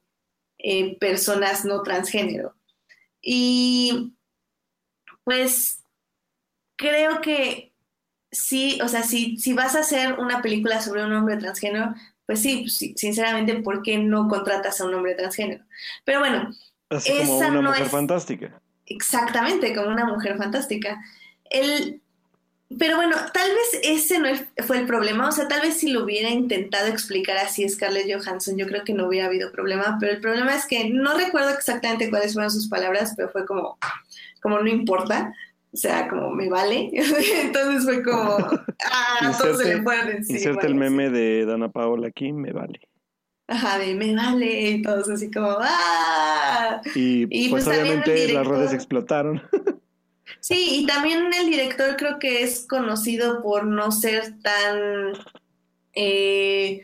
eh, 0.59 0.97
personas 0.99 1.65
no 1.65 1.83
transgénero. 1.83 2.55
Y 3.21 4.13
pues 5.23 5.83
creo 6.75 7.21
que 7.21 7.68
sí, 8.31 8.79
o 8.83 8.87
sea, 8.87 9.03
si, 9.03 9.37
si 9.37 9.53
vas 9.53 9.75
a 9.75 9.79
hacer 9.79 10.19
una 10.19 10.41
película 10.41 10.81
sobre 10.81 11.05
un 11.05 11.13
hombre 11.13 11.37
transgénero, 11.37 11.93
pues 12.25 12.41
sí, 12.41 12.61
pues 12.61 12.77
sinceramente, 12.99 13.55
¿por 13.55 13.81
qué 13.81 13.97
no 13.97 14.27
contratas 14.27 14.79
a 14.79 14.85
un 14.85 14.93
hombre 14.93 15.15
transgénero? 15.15 15.63
Pero 16.05 16.19
bueno, 16.19 16.49
Así 16.89 17.11
como 17.17 17.37
una 17.37 17.61
mujer 17.61 17.87
fantástica. 17.87 18.61
Exactamente, 18.87 19.75
como 19.75 19.89
una 19.89 20.05
mujer 20.05 20.37
fantástica. 20.37 20.99
El, 21.49 22.01
pero 22.77 22.97
bueno, 22.97 23.15
tal 23.33 23.49
vez 23.49 23.81
ese 23.83 24.19
no 24.19 24.29
fue 24.65 24.79
el 24.79 24.85
problema, 24.85 25.27
o 25.27 25.31
sea, 25.31 25.47
tal 25.47 25.61
vez 25.61 25.77
si 25.77 25.91
lo 25.91 26.03
hubiera 26.03 26.29
intentado 26.29 26.87
explicar 26.87 27.37
así 27.37 27.67
Scarlett 27.67 28.11
Johansson, 28.11 28.57
yo 28.57 28.67
creo 28.67 28.83
que 28.83 28.93
no 28.93 29.07
hubiera 29.07 29.27
habido 29.27 29.51
problema, 29.51 29.97
pero 29.99 30.11
el 30.11 30.21
problema 30.21 30.55
es 30.55 30.65
que 30.65 30.89
no 30.89 31.15
recuerdo 31.15 31.49
exactamente 31.49 32.09
cuáles 32.09 32.33
fueron 32.33 32.51
sus 32.51 32.67
palabras, 32.67 33.13
pero 33.15 33.29
fue 33.29 33.45
como, 33.45 33.77
como 34.41 34.59
no 34.59 34.67
importa, 34.67 35.33
o 35.71 35.77
sea, 35.77 36.07
como 36.07 36.31
me 36.31 36.49
vale. 36.49 36.89
Entonces 37.41 37.83
fue 37.83 38.03
como, 38.03 38.37
ah, 38.91 39.35
todos 39.39 39.59
se 39.59 39.75
le 39.75 39.83
fueron 39.83 40.09
encima. 40.09 40.39
Inserte 40.39 40.67
el 40.67 40.75
meme 40.75 41.09
de 41.09 41.45
Dana 41.45 41.69
Paola 41.69 42.07
aquí, 42.07 42.33
me 42.33 42.51
vale. 42.51 42.79
Ajá, 43.47 43.79
de 43.79 43.95
me 43.95 44.15
vale, 44.15 44.69
y 44.69 44.81
todos 44.81 45.09
así 45.09 45.31
como, 45.31 45.57
ah. 45.59 46.81
Y, 46.93 47.49
pues, 47.49 47.65
pues 47.65 47.67
obviamente 47.67 48.31
las 48.33 48.47
redes 48.47 48.73
explotaron. 48.73 49.41
Sí, 50.41 50.81
y 50.81 50.85
también 50.85 51.33
el 51.33 51.49
director 51.49 51.97
creo 51.97 52.17
que 52.17 52.43
es 52.43 52.65
conocido 52.65 53.41
por 53.41 53.65
no 53.65 53.91
ser 53.91 54.39
tan 54.41 55.13
eh, 55.93 56.81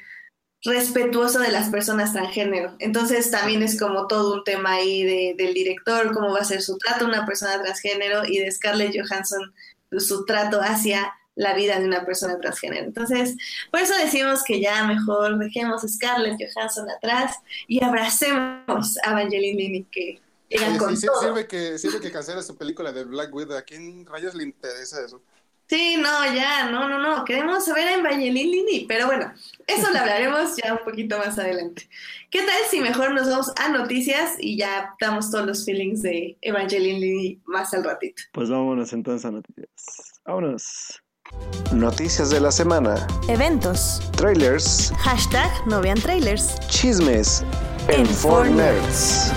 respetuoso 0.66 1.40
de 1.40 1.52
las 1.52 1.70
personas 1.70 2.12
transgénero. 2.12 2.76
Entonces 2.80 3.30
también 3.32 3.62
es 3.62 3.80
como 3.80 4.08
todo 4.08 4.34
un 4.34 4.44
tema 4.44 4.74
ahí 4.74 5.04
de, 5.04 5.36
del 5.38 5.54
director, 5.54 6.12
cómo 6.14 6.34
va 6.34 6.40
a 6.40 6.46
ser 6.46 6.62
su 6.62 6.78
trato 6.78 7.06
a 7.06 7.08
una 7.08 7.26
persona 7.26 7.62
transgénero 7.62 8.26
y 8.26 8.40
de 8.40 8.52
Scarlett 8.52 8.96
Johansson, 8.96 9.54
su 9.98 10.26
trato 10.26 10.60
hacia 10.62 11.14
la 11.36 11.54
vida 11.54 11.80
de 11.80 11.86
una 11.86 12.06
persona 12.06 12.40
transgénero. 12.40 12.86
Entonces, 12.86 13.36
por 13.70 13.82
eso 13.82 13.94
decimos 13.98 14.44
que 14.44 14.60
ya 14.60 14.86
mejor 14.86 15.38
dejemos 15.38 15.84
a 15.84 15.88
Scarlett 15.88 16.38
Johansson 16.40 16.90
atrás 16.90 17.38
y 17.68 17.84
abracemos 17.84 18.98
a 19.04 19.12
Evangeline 19.12 19.58
Lilly 19.58 19.88
que 19.92 20.22
llega 20.50 20.78
con 20.78 20.98
sí, 20.98 21.06
todo. 21.06 21.22
Sirve 21.22 21.48
que, 21.48 21.78
sirve 21.78 22.00
que 22.00 22.12
cancela 22.12 22.42
su 22.42 22.56
película 22.56 22.92
de 22.92 23.04
Black 23.04 23.34
Widow. 23.34 23.58
¿A 23.58 23.62
quién 23.62 24.06
rayos 24.06 24.34
le 24.34 24.44
interesa 24.44 25.04
eso? 25.06 25.22
Sí, 25.68 25.98
no, 25.98 26.34
ya, 26.34 26.70
no, 26.70 26.88
no, 26.88 27.00
no. 27.00 27.26
Queremos 27.26 27.66
saber 27.66 27.88
a 27.88 27.94
Evangeline 27.96 28.52
Lilly, 28.52 28.86
pero 28.88 29.08
bueno, 29.08 29.34
eso 29.66 29.92
lo 29.92 30.00
hablaremos 30.00 30.56
ya 30.58 30.74
un 30.74 30.80
poquito 30.86 31.18
más 31.18 31.40
adelante. 31.40 31.90
¿Qué 32.30 32.40
tal 32.44 32.70
si 32.70 32.80
mejor 32.82 33.14
nos 33.14 33.28
vamos 33.30 33.52
a 33.58 33.70
noticias 33.70 34.34
y 34.40 34.58
ya 34.58 34.96
damos 35.00 35.32
todos 35.32 35.48
los 35.48 35.66
feelings 35.66 36.04
de 36.04 36.38
Evangeline 36.42 37.00
Lilly 37.00 37.42
más 37.46 37.74
al 37.74 37.84
ratito? 37.84 38.22
Pues 38.32 38.50
vámonos 38.50 38.94
entonces 38.94 39.26
a 39.26 39.32
noticias. 39.32 40.22
Vámonos. 40.24 41.02
Noticias 41.74 42.30
de 42.30 42.40
la 42.40 42.52
semana. 42.52 43.08
Eventos. 43.28 44.02
Trailers. 44.18 44.94
Hashtag 45.00 45.50
no 45.66 45.82
vean 45.82 46.00
trailers. 46.00 46.60
Chismes. 46.68 47.44
En, 47.88 48.06
en 48.06 48.58
Nerds. 48.58 49.32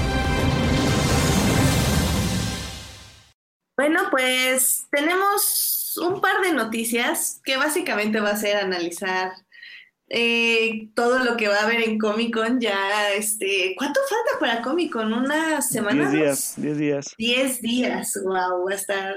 Bueno, 3.77 4.09
pues 4.11 4.87
tenemos 4.91 5.78
un 5.99 6.21
par 6.21 6.41
de 6.43 6.53
noticias 6.53 7.41
que 7.45 7.57
básicamente 7.57 8.21
va 8.21 8.31
a 8.31 8.37
ser 8.37 8.57
analizar 8.57 9.33
eh, 10.11 10.89
todo 10.95 11.19
lo 11.19 11.37
que 11.37 11.49
va 11.49 11.57
a 11.57 11.65
haber 11.65 11.83
en 11.83 11.99
Comic 11.99 12.35
Con 12.35 12.61
ya, 12.61 13.13
este, 13.13 13.75
¿cuánto 13.77 14.01
falta 14.09 14.41
para 14.41 14.63
Comic 14.63 14.93
Con? 14.93 15.13
¿Una 15.13 15.61
semana? 15.61 16.11
Diez 16.11 16.13
días, 16.13 16.55
diez 16.57 16.79
días. 16.79 17.15
Diez 17.19 17.61
días, 17.61 18.19
wow, 18.25 18.67
va 18.67 18.73
a 18.73 18.75
estar, 18.75 19.15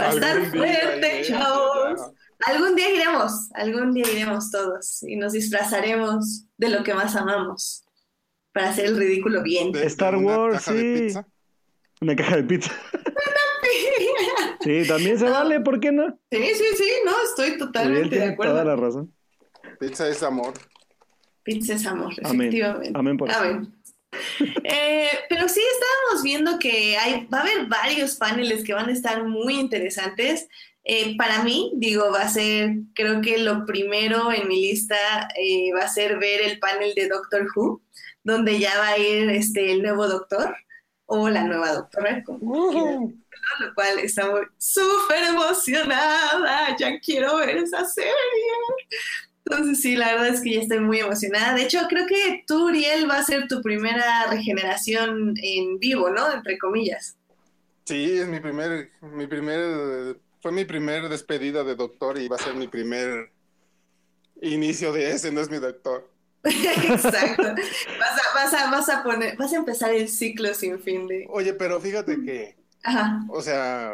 va 0.00 0.06
a 0.06 0.10
estar 0.10 0.50
fuerte, 0.50 1.22
chavos. 1.22 2.00
Algún 2.46 2.74
día 2.74 2.90
iremos, 2.90 3.32
algún 3.54 3.92
día 3.92 4.06
iremos 4.12 4.50
todos 4.50 5.02
y 5.02 5.16
nos 5.16 5.32
disfrazaremos 5.32 6.44
de 6.56 6.68
lo 6.68 6.82
que 6.82 6.94
más 6.94 7.14
amamos 7.16 7.84
para 8.52 8.70
hacer 8.70 8.86
el 8.86 8.96
ridículo 8.96 9.42
bien. 9.42 9.74
Star 9.76 10.16
Wars, 10.16 10.64
sí. 10.64 11.14
Una 12.00 12.14
caja 12.16 12.36
de 12.36 12.44
pizza. 12.44 12.72
Sí, 14.60 14.86
también 14.86 15.18
se 15.18 15.28
vale, 15.28 15.60
¿por 15.60 15.80
qué 15.80 15.92
no? 15.92 16.18
Sí, 16.30 16.44
sí, 16.54 16.64
sí, 16.76 16.90
no, 17.04 17.12
estoy 17.24 17.58
totalmente 17.58 18.18
de 18.18 18.24
acuerdo. 18.24 18.52
Toda 18.52 18.64
la 18.64 18.76
razón. 18.76 19.14
Pizza 19.78 20.08
es 20.08 20.22
amor. 20.22 20.54
Pizza 21.42 21.74
es 21.74 21.86
amor, 21.86 22.12
efectivamente. 22.16 22.92
Amén 22.98 23.16
por 23.16 23.30
eso. 23.30 23.38
Eh, 24.64 25.10
pero 25.28 25.48
sí 25.48 25.60
estábamos 25.60 26.22
viendo 26.22 26.58
que 26.58 26.96
hay, 26.96 27.26
va 27.26 27.38
a 27.38 27.42
haber 27.42 27.66
varios 27.66 28.16
paneles 28.16 28.64
que 28.64 28.72
van 28.72 28.88
a 28.88 28.92
estar 28.92 29.24
muy 29.24 29.60
interesantes. 29.60 30.48
Eh, 30.84 31.16
para 31.18 31.42
mí, 31.42 31.72
digo, 31.76 32.10
va 32.10 32.22
a 32.22 32.28
ser, 32.28 32.76
creo 32.94 33.20
que 33.20 33.38
lo 33.38 33.66
primero 33.66 34.32
en 34.32 34.48
mi 34.48 34.62
lista 34.62 34.96
eh, 35.36 35.70
va 35.74 35.84
a 35.84 35.88
ser 35.88 36.18
ver 36.18 36.40
el 36.42 36.58
panel 36.58 36.94
de 36.94 37.08
Doctor 37.08 37.46
Who 37.54 37.82
donde 38.28 38.58
ya 38.58 38.78
va 38.78 38.88
a 38.88 38.98
ir 38.98 39.30
este, 39.30 39.72
el 39.72 39.82
nuevo 39.82 40.06
doctor 40.06 40.54
o 41.06 41.30
la 41.30 41.44
nueva 41.44 41.72
doctora, 41.72 42.22
como 42.22 42.70
quieran, 42.70 43.24
¿no? 43.60 43.66
lo 43.66 43.74
cual 43.74 43.98
estamos 43.98 44.40
súper 44.58 45.24
emocionada, 45.24 46.76
ya 46.78 46.98
quiero 47.00 47.36
ver 47.36 47.56
esa 47.56 47.84
serie. 47.84 48.12
Entonces 49.44 49.80
sí, 49.80 49.96
la 49.96 50.12
verdad 50.12 50.34
es 50.34 50.40
que 50.42 50.54
ya 50.54 50.60
estoy 50.60 50.80
muy 50.80 51.00
emocionada. 51.00 51.54
De 51.54 51.62
hecho, 51.62 51.80
creo 51.88 52.06
que 52.06 52.44
tú, 52.46 52.66
Uriel, 52.66 53.08
va 53.08 53.18
a 53.18 53.24
ser 53.24 53.48
tu 53.48 53.62
primera 53.62 54.26
regeneración 54.30 55.34
en 55.42 55.78
vivo, 55.78 56.10
¿no? 56.10 56.30
Entre 56.32 56.58
comillas. 56.58 57.16
Sí, 57.84 58.18
es 58.18 58.26
mi 58.26 58.40
primer, 58.40 58.90
mi 59.00 59.26
primer, 59.26 60.18
fue 60.42 60.52
mi 60.52 60.66
primer 60.66 61.08
despedida 61.08 61.64
de 61.64 61.74
doctor 61.74 62.18
y 62.18 62.28
va 62.28 62.36
a 62.36 62.38
ser 62.38 62.54
mi 62.54 62.68
primer 62.68 63.32
inicio 64.42 64.92
de 64.92 65.12
ese, 65.12 65.32
no 65.32 65.40
es 65.40 65.50
mi 65.50 65.56
doctor. 65.58 66.06
Exacto. 66.44 67.42
Vas 67.42 68.20
a, 68.20 68.34
vas, 68.34 68.54
a, 68.54 68.70
vas 68.70 68.88
a 68.90 69.02
poner, 69.02 69.36
vas 69.36 69.52
a 69.52 69.56
empezar 69.56 69.94
el 69.94 70.08
ciclo 70.08 70.52
sin 70.54 70.78
fin 70.80 71.08
de. 71.08 71.26
Oye, 71.30 71.54
pero 71.54 71.80
fíjate 71.80 72.22
que, 72.22 72.56
Ajá. 72.84 73.24
o 73.28 73.42
sea, 73.42 73.92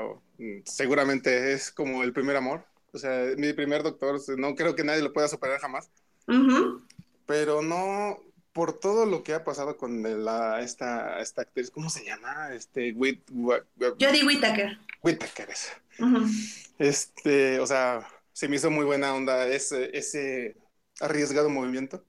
seguramente 0.64 1.52
es 1.52 1.70
como 1.70 2.02
el 2.02 2.12
primer 2.12 2.36
amor. 2.36 2.64
O 2.92 2.98
sea, 2.98 3.34
mi 3.36 3.52
primer 3.52 3.82
doctor, 3.82 4.20
no 4.38 4.54
creo 4.54 4.74
que 4.76 4.84
nadie 4.84 5.02
lo 5.02 5.12
pueda 5.12 5.26
superar 5.28 5.58
jamás. 5.60 5.90
Ujú. 6.28 6.82
Pero 7.26 7.62
no 7.62 8.20
por 8.52 8.78
todo 8.78 9.04
lo 9.04 9.24
que 9.24 9.34
ha 9.34 9.42
pasado 9.42 9.76
con 9.76 10.24
la, 10.24 10.60
esta, 10.60 11.18
esta 11.18 11.42
actriz, 11.42 11.70
¿cómo 11.72 11.90
se 11.90 12.04
llama? 12.04 12.54
Este, 12.54 12.92
Whit, 12.92 13.28
Jodie 13.78 14.24
Whittaker. 14.24 14.78
Whittaker, 15.02 15.50
esa. 15.50 15.72
Ujú. 15.98 16.26
Este, 16.78 17.58
o 17.58 17.66
sea, 17.66 18.06
se 18.32 18.48
me 18.48 18.56
hizo 18.56 18.70
muy 18.70 18.84
buena 18.84 19.12
onda 19.12 19.48
ese, 19.48 19.96
ese 19.96 20.56
arriesgado 21.00 21.50
movimiento. 21.50 22.04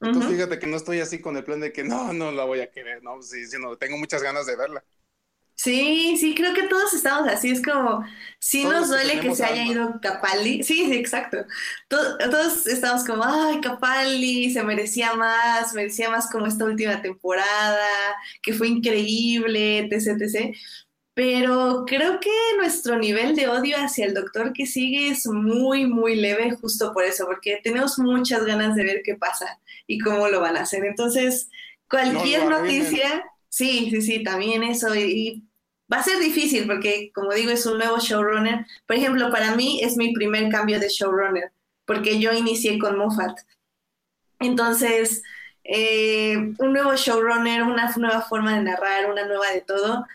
Entonces, 0.00 0.26
Ujú. 0.26 0.34
fíjate 0.34 0.58
que 0.60 0.66
no 0.68 0.76
estoy 0.76 1.00
así 1.00 1.20
con 1.20 1.36
el 1.36 1.44
plan 1.44 1.58
de 1.60 1.72
que 1.72 1.82
no, 1.82 2.12
no 2.12 2.30
la 2.30 2.44
voy 2.44 2.60
a 2.60 2.70
querer, 2.70 3.02
no, 3.02 3.20
sí, 3.20 3.44
sino 3.46 3.76
tengo 3.76 3.98
muchas 3.98 4.22
ganas 4.22 4.46
de 4.46 4.56
verla. 4.56 4.84
Sí, 5.62 6.16
sí, 6.18 6.34
creo 6.34 6.54
que 6.54 6.62
todos 6.68 6.94
estamos 6.94 7.28
así. 7.28 7.50
Es 7.50 7.62
como, 7.62 8.02
sí 8.38 8.64
Todos 8.64 8.88
nos 8.88 8.88
duele 8.88 9.20
que 9.20 9.34
se 9.34 9.44
haya 9.44 9.62
alma. 9.62 9.66
ido 9.66 10.00
Capaldi. 10.00 10.62
Sí, 10.62 10.86
sí, 10.86 10.94
exacto. 10.96 11.38
To- 11.88 12.16
Todos 12.18 12.66
estamos 12.66 13.04
como, 13.04 13.24
ay, 13.24 13.60
Capaldi 13.60 14.50
se 14.52 14.62
merecía 14.64 15.14
más, 15.14 15.74
merecía 15.74 16.08
más 16.10 16.30
como 16.30 16.46
esta 16.46 16.64
última 16.64 17.02
temporada, 17.02 17.86
que 18.42 18.54
fue 18.54 18.68
increíble, 18.68 19.80
etc, 19.80 20.22
etc. 20.22 20.54
Pero 21.14 21.84
creo 21.86 22.20
que 22.20 22.30
nuestro 22.56 22.98
nivel 22.98 23.36
de 23.36 23.48
odio 23.48 23.76
hacia 23.76 24.06
el 24.06 24.14
doctor 24.14 24.52
que 24.54 24.64
sigue 24.66 25.10
es 25.10 25.26
muy, 25.26 25.84
muy 25.86 26.16
leve 26.16 26.52
justo 26.56 26.92
por 26.94 27.04
eso, 27.04 27.26
porque 27.26 27.60
tenemos 27.62 27.98
muchas 27.98 28.44
ganas 28.46 28.74
de 28.76 28.84
ver 28.84 29.02
qué 29.04 29.16
pasa 29.16 29.60
y 29.86 29.98
cómo 29.98 30.28
lo 30.28 30.40
van 30.40 30.56
a 30.56 30.62
hacer. 30.62 30.84
Entonces, 30.86 31.50
cualquier 31.88 32.44
No 32.44 32.48
arruinen. 32.48 32.98
noticia, 32.98 33.24
sí, 33.48 33.88
sí, 33.90 34.00
sí, 34.02 34.22
también 34.24 34.62
eso. 34.62 34.94
Y 34.94 35.44
va 35.92 35.98
a 35.98 36.02
ser 36.02 36.18
difícil 36.18 36.66
porque, 36.66 37.10
como 37.14 37.32
digo, 37.32 37.50
es 37.50 37.66
un 37.66 37.78
nuevo 37.78 37.98
showrunner. 37.98 38.66
Por 38.86 38.96
ejemplo, 38.96 39.30
para 39.30 39.54
mí 39.54 39.80
es 39.82 39.96
mi 39.96 40.12
primer 40.12 40.50
cambio 40.50 40.78
de 40.80 40.88
showrunner, 40.88 41.52
porque 41.84 42.18
yo 42.20 42.32
inicié 42.32 42.78
con 42.78 42.96
Moffat. 42.96 43.38
Entonces, 44.38 45.22
eh, 45.64 46.36
un 46.36 46.72
nuevo 46.72 46.94
showrunner, 46.94 47.62
una 47.62 47.92
nueva 47.96 48.22
forma 48.22 48.56
de 48.56 48.62
narrar, 48.62 49.10
una 49.10 49.26
nueva 49.26 49.50
de 49.52 49.60
todo, 49.60 50.06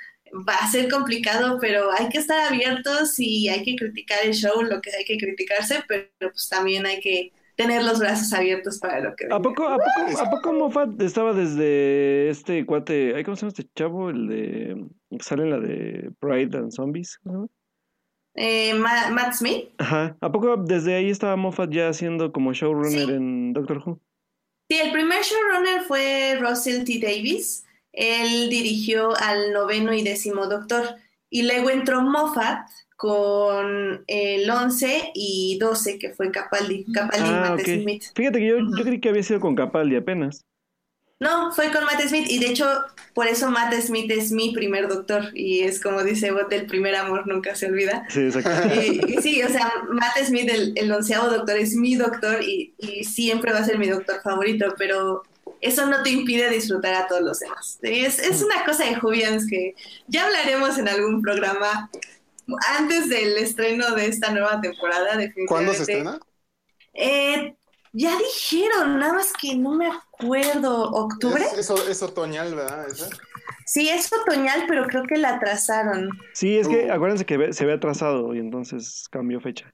va 0.48 0.56
a 0.56 0.72
ser 0.72 0.90
complicado, 0.90 1.60
pero 1.60 1.92
hay 1.92 2.10
que 2.10 2.18
estar 2.18 2.40
abiertos 2.40 3.20
y 3.20 3.50
hay 3.50 3.64
que 3.64 3.76
criticar 3.76 4.20
el 4.24 4.34
show, 4.34 4.62
lo 4.64 4.82
que 4.82 4.92
hay 4.96 5.06
que 5.06 5.18
criticarse, 5.18 5.84
pero 5.88 6.10
pues 6.20 6.50
también 6.50 6.86
hay 6.86 7.00
que 7.00 7.32
tener 7.56 7.84
los 7.84 8.00
brazos 8.00 8.34
abiertos 8.34 8.80
para 8.80 9.00
lo 9.00 9.16
que 9.16 9.26
¿A 9.32 9.40
poco, 9.40 9.68
a 9.68 9.78
poco, 9.78 10.20
a 10.22 10.30
poco 10.30 10.54
Moffat 10.54 11.02
estaba 11.02 11.34
desde 11.34 12.30
este 12.30 12.66
cuate, 12.66 13.24
¿cómo 13.24 13.36
se 13.36 13.42
llama 13.42 13.54
este 13.58 13.70
chavo? 13.76 14.10
El 14.10 14.28
de, 14.28 14.86
sale 15.20 15.44
en 15.44 15.50
la 15.52 15.60
de 15.60 16.12
Pride 16.20 16.58
and 16.58 16.72
Zombies. 16.72 17.20
Eh, 18.38 18.74
Ma- 18.74 19.10
Matt 19.12 19.34
Smith, 19.36 19.70
Ajá, 19.78 20.18
¿a 20.20 20.32
poco 20.32 20.58
desde 20.58 20.96
ahí 20.96 21.10
estaba 21.10 21.38
Moffat 21.38 21.72
ya 21.72 21.88
haciendo 21.90 22.32
como 22.34 22.52
showrunner 22.52 23.08
Sí. 23.08 23.14
en 23.14 23.54
Doctor 23.54 23.78
Who? 23.86 24.00
Sí, 24.70 24.78
el 24.78 24.92
primer 24.92 25.22
showrunner 25.22 25.82
fue 25.84 26.38
Russell 26.42 26.84
T. 26.84 27.00
Davis. 27.00 27.66
Él 27.94 28.50
dirigió 28.50 29.16
al 29.16 29.54
noveno 29.54 29.94
y 29.94 30.04
décimo 30.04 30.48
Doctor. 30.48 30.84
Y 31.30 31.44
luego 31.44 31.70
entró 31.70 32.02
Moffat 32.02 32.68
con 32.96 34.04
el 34.08 34.50
11 34.50 35.12
y 35.14 35.58
12, 35.60 36.00
que 36.00 36.14
fue 36.14 36.32
Capaldi. 36.32 36.86
Capaldi 36.94 37.28
y 37.28 37.32
Ah, 37.34 37.56
Matt. 37.56 37.66
Smith. 37.66 38.04
Fíjate 38.16 38.40
que 38.40 38.48
yo, 38.48 38.58
yo 38.60 38.84
creí 38.84 39.00
que 39.00 39.10
había 39.10 39.24
sido 39.24 39.40
con 39.40 39.56
Capaldi 39.56 39.96
apenas. 39.96 40.42
No, 41.20 41.52
fue 41.54 41.72
con 41.72 41.86
Matt 41.86 42.02
Smith. 42.02 42.26
Y 42.30 42.40
de 42.40 42.48
hecho, 42.48 42.68
por 43.14 43.28
eso 43.28 43.50
Matt 43.50 43.74
Smith 43.76 44.12
es 44.12 44.32
mi 44.32 44.52
primer 44.54 44.88
Doctor. 44.90 45.32
Y 45.34 45.62
es 45.62 45.82
como 45.82 46.04
dice 46.04 46.32
Bot, 46.32 46.52
el 46.52 46.66
primer 46.66 46.96
amor 46.96 47.26
nunca 47.26 47.56
se 47.56 47.68
olvida. 47.68 48.06
Sí, 48.10 48.22
exacto. 48.22 48.52
Y, 48.82 49.02
y 49.18 49.22
sí, 49.22 49.42
o 49.44 49.50
sea, 49.50 49.72
Matt 49.90 50.18
Smith, 50.26 50.50
el, 50.52 50.74
el 50.76 50.92
onceavo 50.92 51.30
doctor, 51.30 51.56
es 51.58 51.74
mi 51.76 51.96
doctor 51.96 52.44
y, 52.44 52.74
y 52.78 53.06
siempre 53.06 53.54
va 53.54 53.60
a 53.60 53.66
ser 53.66 53.78
mi 53.80 53.88
doctor 53.88 54.22
favorito, 54.22 54.76
pero 54.78 55.24
eso 55.62 55.86
no 55.86 56.04
te 56.04 56.10
impide 56.12 56.50
disfrutar 56.50 56.94
a 56.94 57.08
todos 57.08 57.22
los 57.22 57.40
demás. 57.40 57.80
Es, 57.82 58.20
es 58.20 58.42
una 58.44 58.66
cosa 58.66 58.84
de 58.86 58.96
Jubians 58.96 59.48
que 59.50 59.74
ya 60.08 60.26
hablaremos 60.26 60.78
en 60.78 60.90
algún 60.90 61.22
programa 61.22 61.90
antes 62.78 63.10
del 63.10 63.38
estreno 63.38 63.92
de 63.96 64.08
esta 64.08 64.32
nueva 64.32 64.60
temporada, 64.62 65.16
definitivamente. 65.18 65.48
¿Cuándo 65.48 65.74
se 65.74 65.82
estrena? 65.82 66.20
Eh, 66.94 67.56
ya 67.94 68.18
dijeron, 68.18 69.00
nada 69.00 69.14
más 69.14 69.34
que 69.40 69.56
no 69.56 69.72
me 69.74 69.88
acuerdo. 69.88 70.92
¿Octubre? 70.92 71.44
Es, 71.44 71.58
eso, 71.60 71.88
es 71.90 72.02
otoñal, 72.04 72.54
¿verdad? 72.56 72.88
Esa? 72.88 73.10
Sí, 73.66 73.90
es 73.90 74.12
otoñal, 74.14 74.66
pero 74.68 74.86
creo 74.86 75.04
que 75.04 75.18
la 75.18 75.36
atrasaron. 75.36 76.10
Sí, 76.34 76.58
es 76.58 76.68
que 76.68 76.86
Uh. 76.88 76.94
acuérdense 76.94 77.26
que 77.26 77.52
se 77.54 77.66
ve 77.66 77.74
atrasado 77.74 78.36
y 78.36 78.40
entonces 78.40 79.08
cambió 79.10 79.40
fecha. 79.42 79.74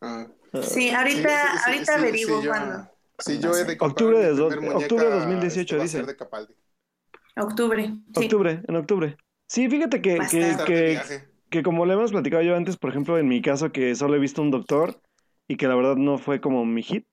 Ah. 0.00 0.26
Ah, 0.52 0.62
Sí, 0.62 0.90
ahorita, 0.90 1.28
Sí, 1.28 1.52
sí, 1.52 1.58
sí, 1.58 1.70
ahorita 1.70 1.92
sí, 1.92 1.98
averiguo 1.98 2.42
cuándo. 2.46 2.90
Sí, 3.18 3.38
yo 3.40 3.50
he 3.56 3.64
de 3.64 3.76
Octubre 3.80 4.18
de 4.18 4.32
dos- 4.32 4.54
primer 4.54 4.70
muñeca, 4.72 4.84
octubre 4.94 5.04
de 5.10 5.18
2018 5.18 5.60
este, 5.60 5.76
va 5.76 5.82
a 5.82 6.40
dice. 6.40 6.46
de. 6.46 7.42
Octubre. 7.42 7.84
Sí. 8.16 8.24
Octubre, 8.24 8.62
en 8.66 8.76
octubre. 8.76 9.16
Sí, 9.46 9.68
fíjate 9.68 10.00
que, 10.00 10.18
que, 10.30 10.56
que. 10.66 11.27
Que 11.50 11.62
como 11.62 11.86
le 11.86 11.94
hemos 11.94 12.12
platicado 12.12 12.42
yo 12.42 12.56
antes, 12.56 12.76
por 12.76 12.90
ejemplo, 12.90 13.18
en 13.18 13.28
mi 13.28 13.42
caso, 13.42 13.72
que 13.72 13.94
solo 13.94 14.16
he 14.16 14.18
visto 14.18 14.42
un 14.42 14.50
doctor 14.50 15.00
y 15.46 15.56
que 15.56 15.68
la 15.68 15.74
verdad 15.74 15.96
no 15.96 16.18
fue 16.18 16.40
como 16.40 16.64
mi 16.64 16.82
hit, 16.82 17.06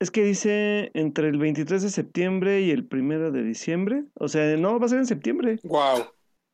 es 0.00 0.10
que 0.10 0.24
dice 0.24 0.90
entre 0.94 1.28
el 1.28 1.38
23 1.38 1.82
de 1.82 1.90
septiembre 1.90 2.62
y 2.62 2.70
el 2.70 2.88
1 2.90 3.30
de 3.30 3.42
diciembre. 3.42 4.04
O 4.14 4.28
sea, 4.28 4.56
no, 4.56 4.78
va 4.78 4.86
a 4.86 4.88
ser 4.88 4.98
en 4.98 5.06
septiembre. 5.06 5.60
Wow. 5.62 6.06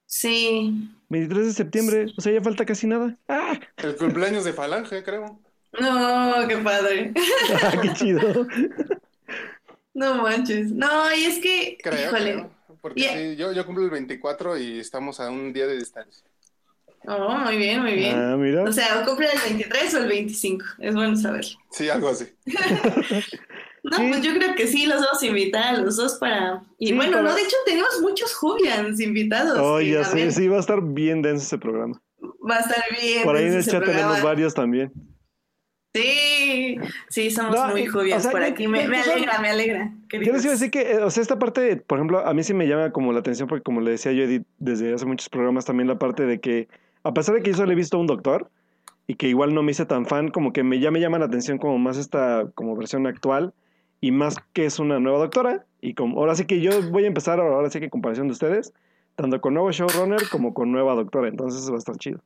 Sí. 0.07 0.91
23 1.09 1.47
de 1.47 1.53
septiembre, 1.53 2.07
o 2.17 2.21
sea, 2.21 2.33
ya 2.33 2.41
falta 2.41 2.65
casi 2.65 2.87
nada. 2.87 3.17
¡Ah! 3.29 3.59
El 3.77 3.97
cumpleaños 3.97 4.45
de 4.45 4.53
Falange, 4.53 5.03
creo. 5.03 5.41
No, 5.79 6.49
qué 6.49 6.57
padre. 6.59 7.13
¡Qué 7.83 7.93
chido! 7.95 8.47
No 9.95 10.23
manches. 10.23 10.73
No, 10.73 11.15
y 11.15 11.25
es 11.25 11.39
que, 11.39 11.79
Creo, 11.83 12.09
híjole. 12.09 12.33
creo. 12.35 12.51
Porque 12.81 13.01
sí, 13.01 13.37
yo, 13.37 13.53
yo 13.53 13.65
cumplo 13.65 13.85
el 13.85 13.91
24 13.91 14.59
y 14.59 14.79
estamos 14.79 15.21
a 15.21 15.31
un 15.31 15.53
día 15.53 15.67
de 15.67 15.77
distancia. 15.77 16.25
Oh, 17.09 17.39
muy 17.39 17.57
bien, 17.57 17.83
muy 17.83 17.95
bien. 17.95 18.17
Ah, 18.19 18.37
mira. 18.37 18.65
O 18.65 18.73
sea, 18.73 19.01
o 19.01 19.05
cumple 19.07 19.29
el 19.33 19.39
23 19.55 19.95
o 19.95 19.99
el 19.99 20.09
25. 20.09 20.65
Es 20.81 20.95
bueno 20.95 21.17
saberlo. 21.17 21.57
Sí, 21.71 21.89
algo 21.89 22.09
así. 22.09 22.27
No, 23.89 23.99
Sí. 23.99 24.07
pues 24.09 24.21
yo 24.23 24.35
creo 24.35 24.57
que 24.57 24.67
sí, 24.67 24.85
los 24.87 25.01
vamos 25.01 25.23
a 25.23 25.27
invitar 25.27 25.63
a 25.77 25.79
los 25.79 25.95
dos 25.95 26.15
para... 26.17 26.61
Y 26.77 26.89
Sí, 26.89 26.93
bueno, 26.95 27.19
para- 27.19 27.23
no, 27.29 27.35
de 27.37 27.43
hecho 27.43 27.55
tenemos 27.65 28.01
muchos 28.03 28.35
Julians 28.35 28.99
invitados. 28.99 29.57
Oh, 29.61 29.81
ya 29.81 30.03
sé, 30.03 30.33
sí, 30.33 30.49
va 30.49 30.57
a 30.57 30.61
estar 30.61 30.83
bien 30.83 31.23
denso 31.23 31.45
ese 31.45 31.57
programa. 31.59 32.03
Va 32.51 32.57
a 32.57 32.61
estar 32.63 32.83
bien. 33.01 33.23
Por 33.23 33.37
ahí 33.37 33.45
en 33.45 33.53
el 33.55 33.65
chat 33.65 33.75
programa. 33.85 33.97
tenemos 34.01 34.23
varios 34.25 34.55
también. 34.55 34.93
Sí, 35.95 36.77
sí, 37.09 37.31
somos 37.31 37.55
No, 37.55 37.69
muy 37.69 37.87
Julians 37.87 38.21
o 38.21 38.23
sea, 38.25 38.31
por 38.33 38.41
ya- 38.41 38.49
aquí. 38.49 38.67
Me, 38.69 38.83
empezaron- 38.85 39.13
alegra, 39.19 39.39
me 39.39 39.49
alegra. 39.51 39.85
Yo 39.85 39.93
les 39.93 40.09
queridos. 40.09 40.45
iba 40.45 40.51
a 40.51 40.57
decir 40.57 40.71
que, 40.71 40.91
eh, 40.93 41.03
o 41.03 41.11
sea, 41.11 41.23
esta 41.23 41.39
parte, 41.39 41.77
por 41.77 41.99
ejemplo, 41.99 42.27
a 42.27 42.35
mí 42.35 42.43
sí 42.43 42.53
me 42.55 42.67
llama 42.67 42.91
como 42.93 43.13
la 43.13 43.21
atención 43.21 43.49
porque 43.49 43.63
como 43.63 43.81
le 43.81 43.93
decía 43.93 44.11
yo 44.13 44.25
Edith 44.25 44.47
desde 44.59 44.93
hace 44.95 45.07
muchos 45.07 45.29
programas 45.29 45.65
también 45.65 45.87
la 45.89 45.99
parte 45.99 46.25
de 46.27 46.41
que, 46.41 46.69
a 47.07 47.15
pesar 47.15 47.35
de 47.35 47.43
que 47.43 47.51
yo 47.51 47.57
solo 47.57 47.73
he 47.73 47.75
visto 47.77 47.97
a 47.97 48.01
un 48.01 48.07
doctor 48.07 48.51
y 49.07 49.15
que 49.15 49.29
igual 49.29 49.55
no 49.55 49.63
me 49.63 49.73
hice 49.73 49.87
tan 49.87 50.07
fan, 50.07 50.31
como 50.31 50.53
que 50.53 50.63
me, 50.65 50.81
ya 50.81 50.91
me 50.91 51.01
llama 51.01 51.19
la 51.19 51.27
atención 51.27 51.59
como 51.59 51.79
más 51.79 51.97
esta 51.97 52.51
como 52.55 52.77
versión 52.77 53.07
actual 53.07 53.55
y 54.01 54.11
más 54.13 54.37
que 54.53 54.67
es 54.67 54.79
una 54.79 54.99
nueva 55.01 55.19
doctora 55.19 55.65
y 55.81 55.95
como, 55.95 56.19
ahora 56.19 56.35
sí 56.35 56.45
que 56.47 56.61
yo 56.61 56.71
voy 56.91 57.05
a 57.05 57.09
empezar 57.09 57.41
ahora 57.41 57.71
sí 57.71 57.79
que 57.79 57.85
en 57.87 57.91
comparación 57.91 58.29
de 58.29 58.33
ustedes, 58.33 58.73
tanto 59.15 59.41
con 59.41 59.55
nuevo 59.55 59.71
showrunner 59.71 60.29
como 60.31 60.53
con 60.55 60.73
nueva 60.73 60.95
doctora, 60.95 61.29
entonces 61.29 61.71
va 61.71 61.77
a 61.77 61.79
estar 61.79 61.97
chido. 61.97 62.21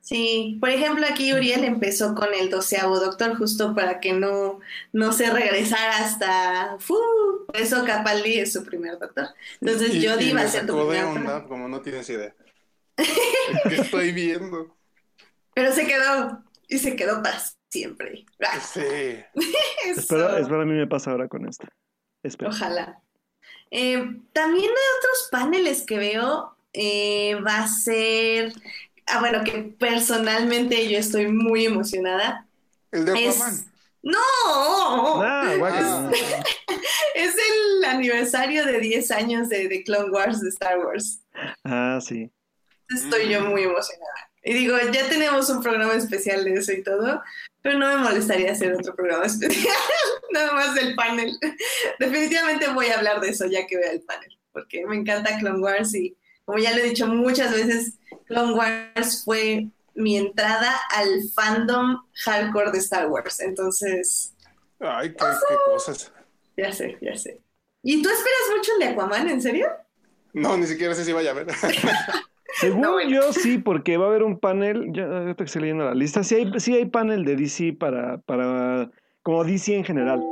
Sí, 0.00 0.56
por 0.60 0.70
ejemplo, 0.70 1.04
aquí 1.10 1.32
Uriel 1.32 1.64
empezó 1.64 2.14
con 2.14 2.28
el 2.32 2.48
doceavo 2.48 3.00
doctor 3.00 3.36
justo 3.36 3.74
para 3.74 3.98
que 3.98 4.12
no, 4.12 4.60
no 4.92 5.12
se 5.12 5.30
regresara 5.32 5.98
hasta... 5.98 6.76
¡fu! 6.78 6.94
Por 7.46 7.56
eso 7.56 7.84
Capaldi 7.84 8.38
es 8.38 8.52
su 8.52 8.64
primer 8.64 9.00
doctor. 9.00 9.26
Ences 9.60 9.96
Y- 9.96 10.06
Jodie 10.06 10.30
y 10.30 10.32
va 10.32 10.42
a 10.42 10.46
ser 10.48 10.64
tu 10.64 10.74
primer 10.76 11.04
onda, 11.06 11.44
como 11.48 11.68
no 11.68 11.80
tienes 11.80 12.08
idea. 12.08 12.32
¿Qué 12.96 13.74
estoy 13.76 14.12
viendo? 14.12 14.76
Pero 15.54 15.72
se 15.72 15.86
quedó, 15.86 16.42
y 16.68 16.78
se 16.78 16.96
quedó 16.96 17.22
para 17.22 17.40
siempre. 17.70 18.26
Sí. 18.72 18.80
Espero, 19.86 20.36
espero 20.38 20.62
a 20.62 20.64
mí 20.64 20.74
me 20.74 20.86
pasa 20.86 21.10
ahora 21.12 21.28
con 21.28 21.46
esta. 21.48 21.68
Espero. 22.22 22.50
Ojalá. 22.50 23.00
Eh, 23.70 23.96
también 24.32 24.64
hay 24.64 24.98
otros 24.98 25.28
paneles 25.30 25.84
que 25.84 25.98
veo. 25.98 26.56
eh, 26.72 27.36
va 27.46 27.58
a 27.64 27.68
ser. 27.68 28.52
Ah, 29.06 29.20
bueno, 29.20 29.44
que 29.44 29.74
personalmente 29.78 30.88
yo 30.90 30.98
estoy 30.98 31.28
muy 31.28 31.64
emocionada. 31.66 32.46
El 32.90 33.04
de 33.04 33.26
Es- 33.26 33.36
Aquaman. 33.40 33.72
¡No! 34.02 35.22
Ah, 35.22 35.52
Es 37.14 37.34
el 37.34 37.84
aniversario 37.84 38.64
de 38.64 38.78
10 38.78 39.10
años 39.10 39.48
de, 39.48 39.68
de 39.68 39.82
Clone 39.82 40.10
Wars 40.10 40.40
de 40.40 40.48
Star 40.50 40.78
Wars. 40.78 41.22
Ah, 41.64 41.98
sí. 42.00 42.30
Estoy 42.94 43.28
yo 43.28 43.40
muy 43.42 43.62
emocionada. 43.62 44.30
Y 44.42 44.54
digo, 44.54 44.76
ya 44.92 45.08
tenemos 45.08 45.50
un 45.50 45.60
programa 45.62 45.94
especial 45.94 46.44
de 46.44 46.54
eso 46.54 46.72
y 46.72 46.82
todo, 46.82 47.20
pero 47.62 47.78
no 47.78 47.88
me 47.88 47.96
molestaría 47.96 48.52
hacer 48.52 48.74
otro 48.74 48.94
programa 48.94 49.26
especial, 49.26 49.74
nada 50.30 50.52
más 50.52 50.74
del 50.74 50.94
panel. 50.94 51.36
Definitivamente 51.98 52.68
voy 52.68 52.86
a 52.86 52.98
hablar 52.98 53.20
de 53.20 53.30
eso 53.30 53.46
ya 53.46 53.66
que 53.66 53.76
vea 53.76 53.90
el 53.90 54.02
panel, 54.02 54.38
porque 54.52 54.86
me 54.86 54.96
encanta 54.96 55.38
Clone 55.38 55.58
Wars 55.58 55.94
y 55.94 56.16
como 56.44 56.58
ya 56.58 56.70
lo 56.70 56.78
he 56.78 56.88
dicho 56.90 57.08
muchas 57.08 57.52
veces, 57.52 57.94
Clone 58.26 58.54
Wars 58.54 59.22
fue 59.24 59.66
mi 59.96 60.16
entrada 60.16 60.80
al 60.94 61.22
fandom 61.34 62.04
hardcore 62.24 62.70
de 62.70 62.78
Star 62.78 63.08
Wars. 63.08 63.40
Entonces, 63.40 64.32
Ay, 64.78 65.08
qué, 65.10 65.24
qué 65.48 65.54
cosas. 65.64 66.12
ya 66.56 66.72
sé, 66.72 66.98
ya 67.00 67.16
sé. 67.16 67.40
¿Y 67.82 68.00
tú 68.00 68.08
esperas 68.08 68.56
mucho 68.56 68.72
el 68.74 68.78
de 68.78 68.84
Aquaman, 68.86 69.28
en 69.28 69.42
serio? 69.42 69.68
No, 70.32 70.56
ni 70.56 70.66
siquiera 70.66 70.94
sé 70.94 71.04
si 71.04 71.12
vaya 71.12 71.30
a 71.30 71.34
ver. 71.34 71.46
Según 72.60 72.80
No, 72.80 72.92
bueno. 72.92 73.10
yo 73.10 73.32
sí, 73.32 73.58
porque 73.58 73.96
va 73.96 74.06
a 74.06 74.08
haber 74.08 74.22
un 74.22 74.38
panel, 74.38 74.90
ya 74.92 75.34
que 75.34 75.44
estoy 75.44 75.62
leyendo 75.62 75.84
la 75.84 75.94
lista, 75.94 76.22
sí 76.24 76.34
hay, 76.36 76.52
sí 76.58 76.74
hay 76.74 76.86
panel 76.86 77.24
de 77.24 77.36
DC 77.36 77.74
para, 77.74 78.18
para, 78.22 78.90
como 79.22 79.44
DC 79.44 79.76
en 79.76 79.84
general. 79.84 80.22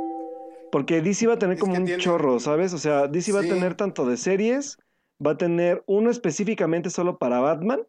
Porque 0.71 1.01
DC 1.01 1.27
va 1.27 1.33
a 1.35 1.39
tener 1.39 1.55
Es 1.55 1.61
como 1.61 1.75
un 1.75 1.85
tiene- 1.85 2.01
chorro, 2.01 2.39
¿sabes? 2.39 2.73
O 2.73 2.77
sea, 2.77 3.07
DC 3.07 3.31
va 3.31 3.39
a 3.41 3.43
tener 3.43 3.75
tanto 3.75 4.05
de 4.05 4.17
series, 4.17 4.77
va 5.25 5.31
a 5.31 5.37
tener 5.37 5.83
uno 5.85 6.09
específicamente 6.09 6.89
solo 6.89 7.17
para 7.17 7.39
Batman, 7.39 7.81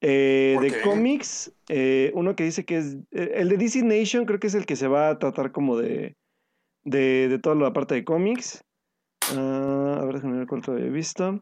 eh, 0.00 0.52
¿Por 0.56 0.64
de 0.64 0.80
cómics, 0.82 1.52
eh, 1.68 2.10
uno 2.14 2.34
que 2.34 2.44
dice 2.44 2.64
que 2.64 2.76
es, 2.78 2.96
eh, 3.12 3.34
el 3.36 3.48
de 3.48 3.56
DC 3.56 3.82
Nation 3.82 4.24
creo 4.26 4.40
que 4.40 4.48
es 4.48 4.54
el 4.54 4.66
que 4.66 4.74
se 4.76 4.88
va 4.88 5.08
a 5.10 5.18
tratar 5.18 5.52
como 5.52 5.76
de, 5.76 6.16
de, 6.84 7.28
de 7.28 7.38
toda 7.38 7.54
la 7.54 7.72
parte 7.72 7.94
de 7.94 8.04
cómics. 8.04 8.64
Ah, 9.36 9.98
a 10.00 10.04
ver, 10.04 10.16
déjame 10.16 10.38
ver 10.38 10.46
cuánto 10.48 10.72
había 10.72 10.86
visto. 10.86 11.40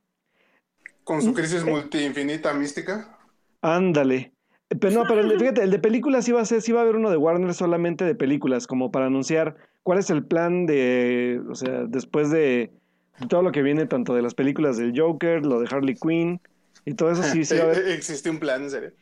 Con 1.10 1.22
su 1.22 1.34
crisis 1.34 1.64
multi-infinita 1.64 2.54
mística. 2.54 3.18
Ándale. 3.62 4.32
Pero 4.68 4.92
no, 4.92 5.04
pero 5.08 5.22
el 5.22 5.28
de- 5.30 5.38
fíjate, 5.40 5.62
el 5.64 5.72
de 5.72 5.80
películas 5.80 6.24
sí 6.24 6.30
va 6.30 6.40
a 6.40 6.44
ser, 6.44 6.62
sí 6.62 6.70
va 6.70 6.78
a 6.78 6.82
haber 6.84 6.94
uno 6.94 7.10
de 7.10 7.16
Warner 7.16 7.52
solamente 7.52 8.04
de 8.04 8.14
películas, 8.14 8.68
como 8.68 8.92
para 8.92 9.06
anunciar 9.06 9.56
cuál 9.82 9.98
es 9.98 10.08
el 10.10 10.24
plan 10.24 10.66
de, 10.66 11.40
o 11.50 11.56
sea, 11.56 11.82
después 11.88 12.30
de 12.30 12.70
todo 13.28 13.42
lo 13.42 13.50
que 13.50 13.62
viene, 13.62 13.86
tanto 13.86 14.14
de 14.14 14.22
las 14.22 14.34
películas 14.34 14.76
del 14.76 14.92
Joker, 14.96 15.44
lo 15.44 15.58
de 15.58 15.66
Harley 15.68 15.96
Quinn, 15.96 16.40
y 16.84 16.94
todo 16.94 17.10
eso 17.10 17.24
sí, 17.24 17.44
sí 17.44 17.56
va 17.56 17.62
a 17.62 17.64
haber. 17.64 17.88
Existe 17.88 18.30
un 18.30 18.38
plan, 18.38 18.62
en 18.62 18.70
serio. 18.70 18.92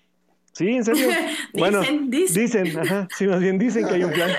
Sí, 0.52 0.68
en 0.70 0.84
serio. 0.86 1.08
Bueno, 1.52 1.80
Dicen, 1.80 2.08
dicen. 2.10 2.64
dicen, 2.64 2.78
ajá, 2.78 3.06
sí, 3.14 3.26
más 3.26 3.40
bien 3.40 3.58
dicen 3.58 3.86
que 3.86 3.94
hay 3.96 4.04
un 4.04 4.12
plan. 4.12 4.30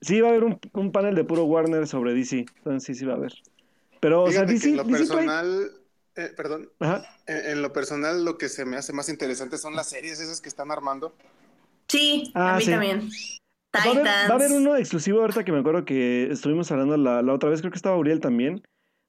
Sí, 0.00 0.20
va 0.20 0.28
a 0.28 0.30
haber 0.30 0.44
un, 0.44 0.58
un 0.74 0.92
panel 0.92 1.14
de 1.16 1.24
puro 1.24 1.44
Warner 1.44 1.88
sobre 1.88 2.14
DC, 2.14 2.46
entonces 2.58 2.84
sí, 2.84 2.94
sí 2.94 3.04
va 3.04 3.14
a 3.14 3.16
haber. 3.16 3.32
Pero, 4.00 4.22
o 4.22 4.30
sea, 4.30 4.46
Fíjate 4.46 4.52
que 4.52 4.54
DC, 4.54 4.68
en 4.70 4.76
lo 4.76 4.84
DC 4.84 4.98
personal, 4.98 5.70
eh, 6.16 6.32
perdón, 6.36 6.68
Ajá. 6.80 7.04
en, 7.26 7.52
en 7.52 7.62
lo 7.62 7.72
personal 7.72 8.24
lo 8.24 8.38
que 8.38 8.48
se 8.48 8.64
me 8.64 8.76
hace 8.76 8.92
más 8.92 9.08
interesante 9.08 9.58
son 9.58 9.74
las 9.76 9.88
series 9.88 10.20
esas 10.20 10.40
que 10.40 10.48
están 10.48 10.70
armando. 10.70 11.14
Sí, 11.88 12.32
Ah, 12.34 12.54
a 12.54 12.58
mí 12.58 12.64
sí. 12.64 12.70
también. 12.70 13.08
Va 13.74 13.80
a, 13.80 13.82
haber, 13.82 13.98
Titans. 13.98 14.30
va 14.30 14.32
a 14.34 14.36
haber 14.36 14.52
uno 14.52 14.76
exclusivo 14.76 15.20
ahorita 15.20 15.44
que 15.44 15.52
me 15.52 15.58
acuerdo 15.58 15.84
que 15.84 16.30
estuvimos 16.30 16.70
hablando 16.72 16.96
la, 16.96 17.22
la 17.22 17.32
otra 17.34 17.50
vez, 17.50 17.60
creo 17.60 17.70
que 17.70 17.76
estaba 17.76 17.96
Uriel 17.98 18.20
también, 18.20 18.62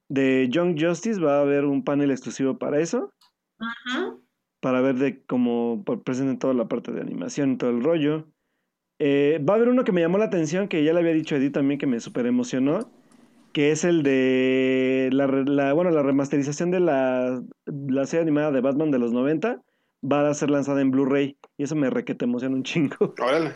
de 0.08 0.48
Young 0.50 0.76
Justice, 0.78 1.20
va 1.20 1.38
a 1.38 1.40
haber 1.42 1.64
un 1.64 1.82
panel 1.84 2.10
exclusivo 2.10 2.58
para 2.58 2.78
eso, 2.80 3.10
Ujú. 3.58 4.22
para 4.60 4.80
ver 4.80 4.96
de 4.96 5.22
cómo 5.24 5.82
por- 5.84 6.02
presentan 6.02 6.38
toda 6.38 6.54
la 6.54 6.68
parte 6.68 6.92
de 6.92 7.00
animación 7.00 7.52
y 7.52 7.56
todo 7.56 7.70
el 7.70 7.82
rollo. 7.82 8.26
Eh, 9.00 9.42
va 9.48 9.54
a 9.54 9.56
haber 9.56 9.68
uno 9.68 9.84
que 9.84 9.92
me 9.92 10.00
llamó 10.00 10.18
la 10.18 10.26
atención, 10.26 10.68
que 10.68 10.84
ya 10.84 10.92
le 10.92 11.00
había 11.00 11.12
dicho 11.12 11.34
a 11.34 11.38
Edith 11.38 11.54
también, 11.54 11.78
que 11.78 11.86
me 11.86 12.00
super 12.00 12.26
emocionó, 12.26 12.90
que 13.52 13.70
es 13.72 13.84
el 13.84 14.02
de 14.02 15.08
la, 15.12 15.26
la- 15.26 15.72
bueno, 15.72 15.90
la 15.90 16.02
remasterización 16.02 16.70
de 16.70 16.80
la, 16.80 17.42
la 17.66 18.06
serie 18.06 18.22
animada 18.22 18.50
de 18.52 18.60
Batman 18.60 18.90
de 18.90 18.98
los 18.98 19.12
90, 19.12 19.62
va 20.04 20.28
a 20.28 20.34
ser 20.34 20.50
lanzada 20.50 20.80
en 20.80 20.90
Blu-ray, 20.90 21.36
y 21.56 21.62
eso 21.64 21.74
me 21.74 21.90
requete 21.90 22.24
emociona 22.24 22.54
un 22.56 22.62
chingo. 22.62 22.96
Órale. 23.20 23.54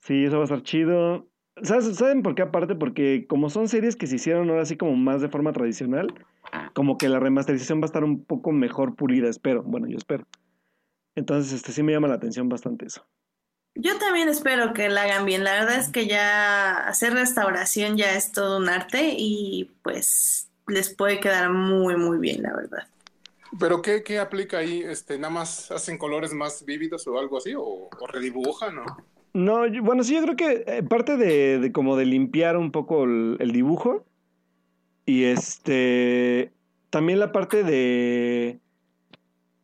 Sí, 0.00 0.24
eso 0.24 0.36
va 0.36 0.42
a 0.42 0.44
estar 0.44 0.62
chido. 0.62 1.28
¿Sabes- 1.62 1.94
¿Saben 1.96 2.22
por 2.22 2.34
qué 2.34 2.42
aparte? 2.42 2.74
Porque 2.74 3.26
como 3.28 3.50
son 3.50 3.68
series 3.68 3.96
que 3.96 4.06
se 4.06 4.16
hicieron 4.16 4.48
ahora 4.48 4.62
así 4.62 4.76
como 4.76 4.96
más 4.96 5.20
de 5.20 5.28
forma 5.28 5.52
tradicional, 5.52 6.12
como 6.74 6.96
que 6.98 7.08
la 7.08 7.20
remasterización 7.20 7.80
va 7.80 7.84
a 7.84 7.86
estar 7.86 8.02
un 8.02 8.24
poco 8.24 8.50
mejor 8.50 8.96
pulida, 8.96 9.28
espero. 9.28 9.62
Bueno, 9.62 9.86
yo 9.88 9.96
espero. 9.98 10.24
Entonces, 11.16 11.52
este 11.52 11.72
sí 11.72 11.82
me 11.82 11.92
llama 11.92 12.08
la 12.08 12.14
atención 12.14 12.48
bastante 12.48 12.86
eso. 12.86 13.04
Yo 13.74 13.98
también 13.98 14.28
espero 14.28 14.72
que 14.74 14.88
la 14.88 15.02
hagan 15.04 15.24
bien. 15.24 15.44
La 15.44 15.52
verdad 15.52 15.78
es 15.78 15.88
que 15.88 16.06
ya 16.06 16.76
hacer 16.88 17.14
restauración 17.14 17.96
ya 17.96 18.14
es 18.14 18.32
todo 18.32 18.58
un 18.58 18.68
arte 18.68 19.14
y 19.16 19.70
pues 19.82 20.48
les 20.66 20.94
puede 20.94 21.20
quedar 21.20 21.50
muy, 21.50 21.96
muy 21.96 22.18
bien, 22.18 22.42
la 22.42 22.52
verdad. 22.54 22.86
¿Pero 23.58 23.82
qué, 23.82 24.02
qué 24.02 24.18
aplica 24.18 24.58
ahí? 24.58 24.82
Este, 24.82 25.18
¿Nada 25.18 25.32
más 25.32 25.70
hacen 25.70 25.98
colores 25.98 26.32
más 26.32 26.64
vívidos 26.64 27.06
o 27.06 27.18
algo 27.18 27.38
así? 27.38 27.54
¿O, 27.56 27.62
o 27.98 28.06
redibujan? 28.06 28.76
¿no? 28.76 28.84
No, 29.32 29.66
yo- 29.66 29.82
bueno, 29.82 30.04
sí, 30.04 30.14
yo 30.14 30.22
creo 30.22 30.36
que 30.36 30.64
eh, 30.66 30.82
parte 30.82 31.16
de, 31.16 31.58
de 31.58 31.72
como 31.72 31.96
de 31.96 32.04
limpiar 32.06 32.56
un 32.56 32.70
poco 32.72 33.04
el, 33.04 33.36
el 33.40 33.52
dibujo 33.52 34.04
y 35.06 35.24
este 35.24 36.52
también 36.90 37.18
la 37.20 37.32
parte 37.32 37.62
de 37.64 38.60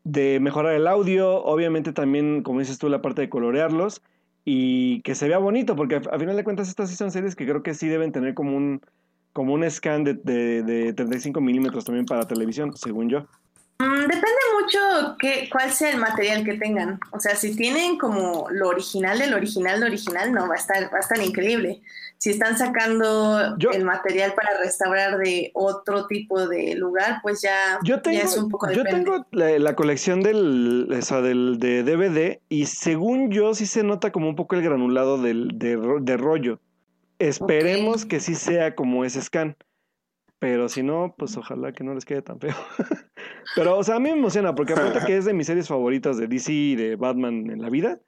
de 0.07 0.39
mejorar 0.39 0.75
el 0.75 0.87
audio, 0.87 1.43
obviamente 1.43 1.93
también, 1.93 2.45
como 2.45 2.61
dices 2.61 2.79
tú, 2.79 2.89
la 2.89 3.03
parte 3.03 3.23
de 3.23 3.29
colorearlos 3.29 4.03
y 4.45 5.03
que 5.03 5.17
se 5.17 5.27
vea 5.27 5.39
bonito, 5.39 5.75
porque 5.75 5.97
a, 5.97 6.19
final 6.19 6.37
de 6.37 6.45
cuentas 6.45 6.69
estas 6.69 6.89
sí 6.91 6.95
son 6.95 7.11
series 7.11 7.35
que 7.35 7.45
creo 7.45 7.65
que 7.65 7.75
sí 7.75 7.89
deben 7.89 8.13
tener 8.13 8.35
como 8.35 8.57
un 8.57 8.81
como 9.33 9.53
un 9.53 9.69
scan 9.69 10.05
de, 10.05 10.15
de, 10.15 10.63
de 10.63 10.93
35 10.95 11.41
milímetros 11.41 11.85
también 11.85 12.07
para 12.07 12.27
televisión, 12.27 12.75
según 12.75 13.11
yo. 13.11 13.27
Mm, 13.79 14.01
depende 14.03 14.41
mucho 14.59 15.17
que, 15.19 15.51
cuál 15.51 15.71
sea 15.73 15.91
el 15.91 15.99
material 15.99 16.45
que 16.45 16.55
tengan. 16.55 16.99
O 17.11 17.21
sea, 17.21 17.35
si 17.35 17.55
tienen 17.55 17.99
como 17.99 18.47
lo 18.51 18.69
original 18.69 19.19
del 19.19 19.35
original 19.35 19.81
del 19.81 19.91
original, 19.91 20.33
no, 20.33 20.49
va 20.49 20.55
a 20.55 20.59
estar, 20.59 20.85
va 20.85 20.99
a 20.99 21.01
estar 21.01 21.19
increíble. 21.21 21.83
Si 22.19 22.31
están 22.31 22.57
sacando 22.57 23.57
Yo- 23.59 23.71
el 23.71 23.85
material 23.85 24.33
para 24.35 24.59
restaurar 24.59 25.19
de 25.19 25.51
otro 25.55 26.07
tipo 26.07 26.47
de 26.49 26.75
lugar, 26.75 27.19
pues 27.23 27.43
ya, 27.43 27.79
Yo 27.85 27.97
ya 27.97 28.03
tengo, 28.03 28.19
es 28.23 28.37
un 28.39 28.49
poco 28.49 28.71
yo 28.71 28.83
depende. 28.83 29.05
tengo 29.05 29.27
la, 29.33 29.59
la 29.59 29.75
colección 29.77 30.23
del, 30.23 30.89
o 30.91 31.03
sea, 31.03 31.21
del 31.21 31.59
de 31.59 31.83
DVD 31.83 32.41
y 32.49 32.67
según 32.67 33.31
yo 33.31 33.55
sí 33.55 33.67
se 33.67 33.83
nota 33.83 34.13
como 34.13 34.29
un 34.29 34.35
poco 34.37 34.55
el 34.57 34.63
granulado 34.63 35.21
del, 35.21 35.51
de, 35.59 35.77
ro- 35.77 36.01
de 36.01 36.17
rollo. 36.17 36.61
Esperemos 37.19 38.05
que 38.07 38.21
sí 38.21 38.35
sea 38.35 38.75
como 38.75 39.05
ese 39.05 39.21
scan. 39.23 39.57
Pero 40.39 40.69
si 40.69 40.83
no, 40.83 41.15
pues 41.17 41.35
ojalá 41.39 41.73
que 41.73 41.83
no 41.83 41.95
les 41.95 42.05
quede 42.05 42.21
tan 42.23 42.39
feo. 42.39 42.55
Pero, 43.57 43.79
o 43.79 43.83
sea, 43.85 43.97
a 43.97 44.01
mí 44.01 44.11
me 44.11 44.19
emociona 44.19 44.55
porque 44.55 44.75
aparte 44.75 45.01
que 45.07 45.17
es 45.17 45.25
de 45.25 45.33
mis 45.33 45.47
series 45.47 45.67
favoritas 45.69 46.19
de 46.19 46.27
DC 46.29 46.53
y 46.53 46.77
de 46.77 46.97
Batman 46.97 47.49
en 47.51 47.63
la 47.63 47.71
vida, 47.71 48.01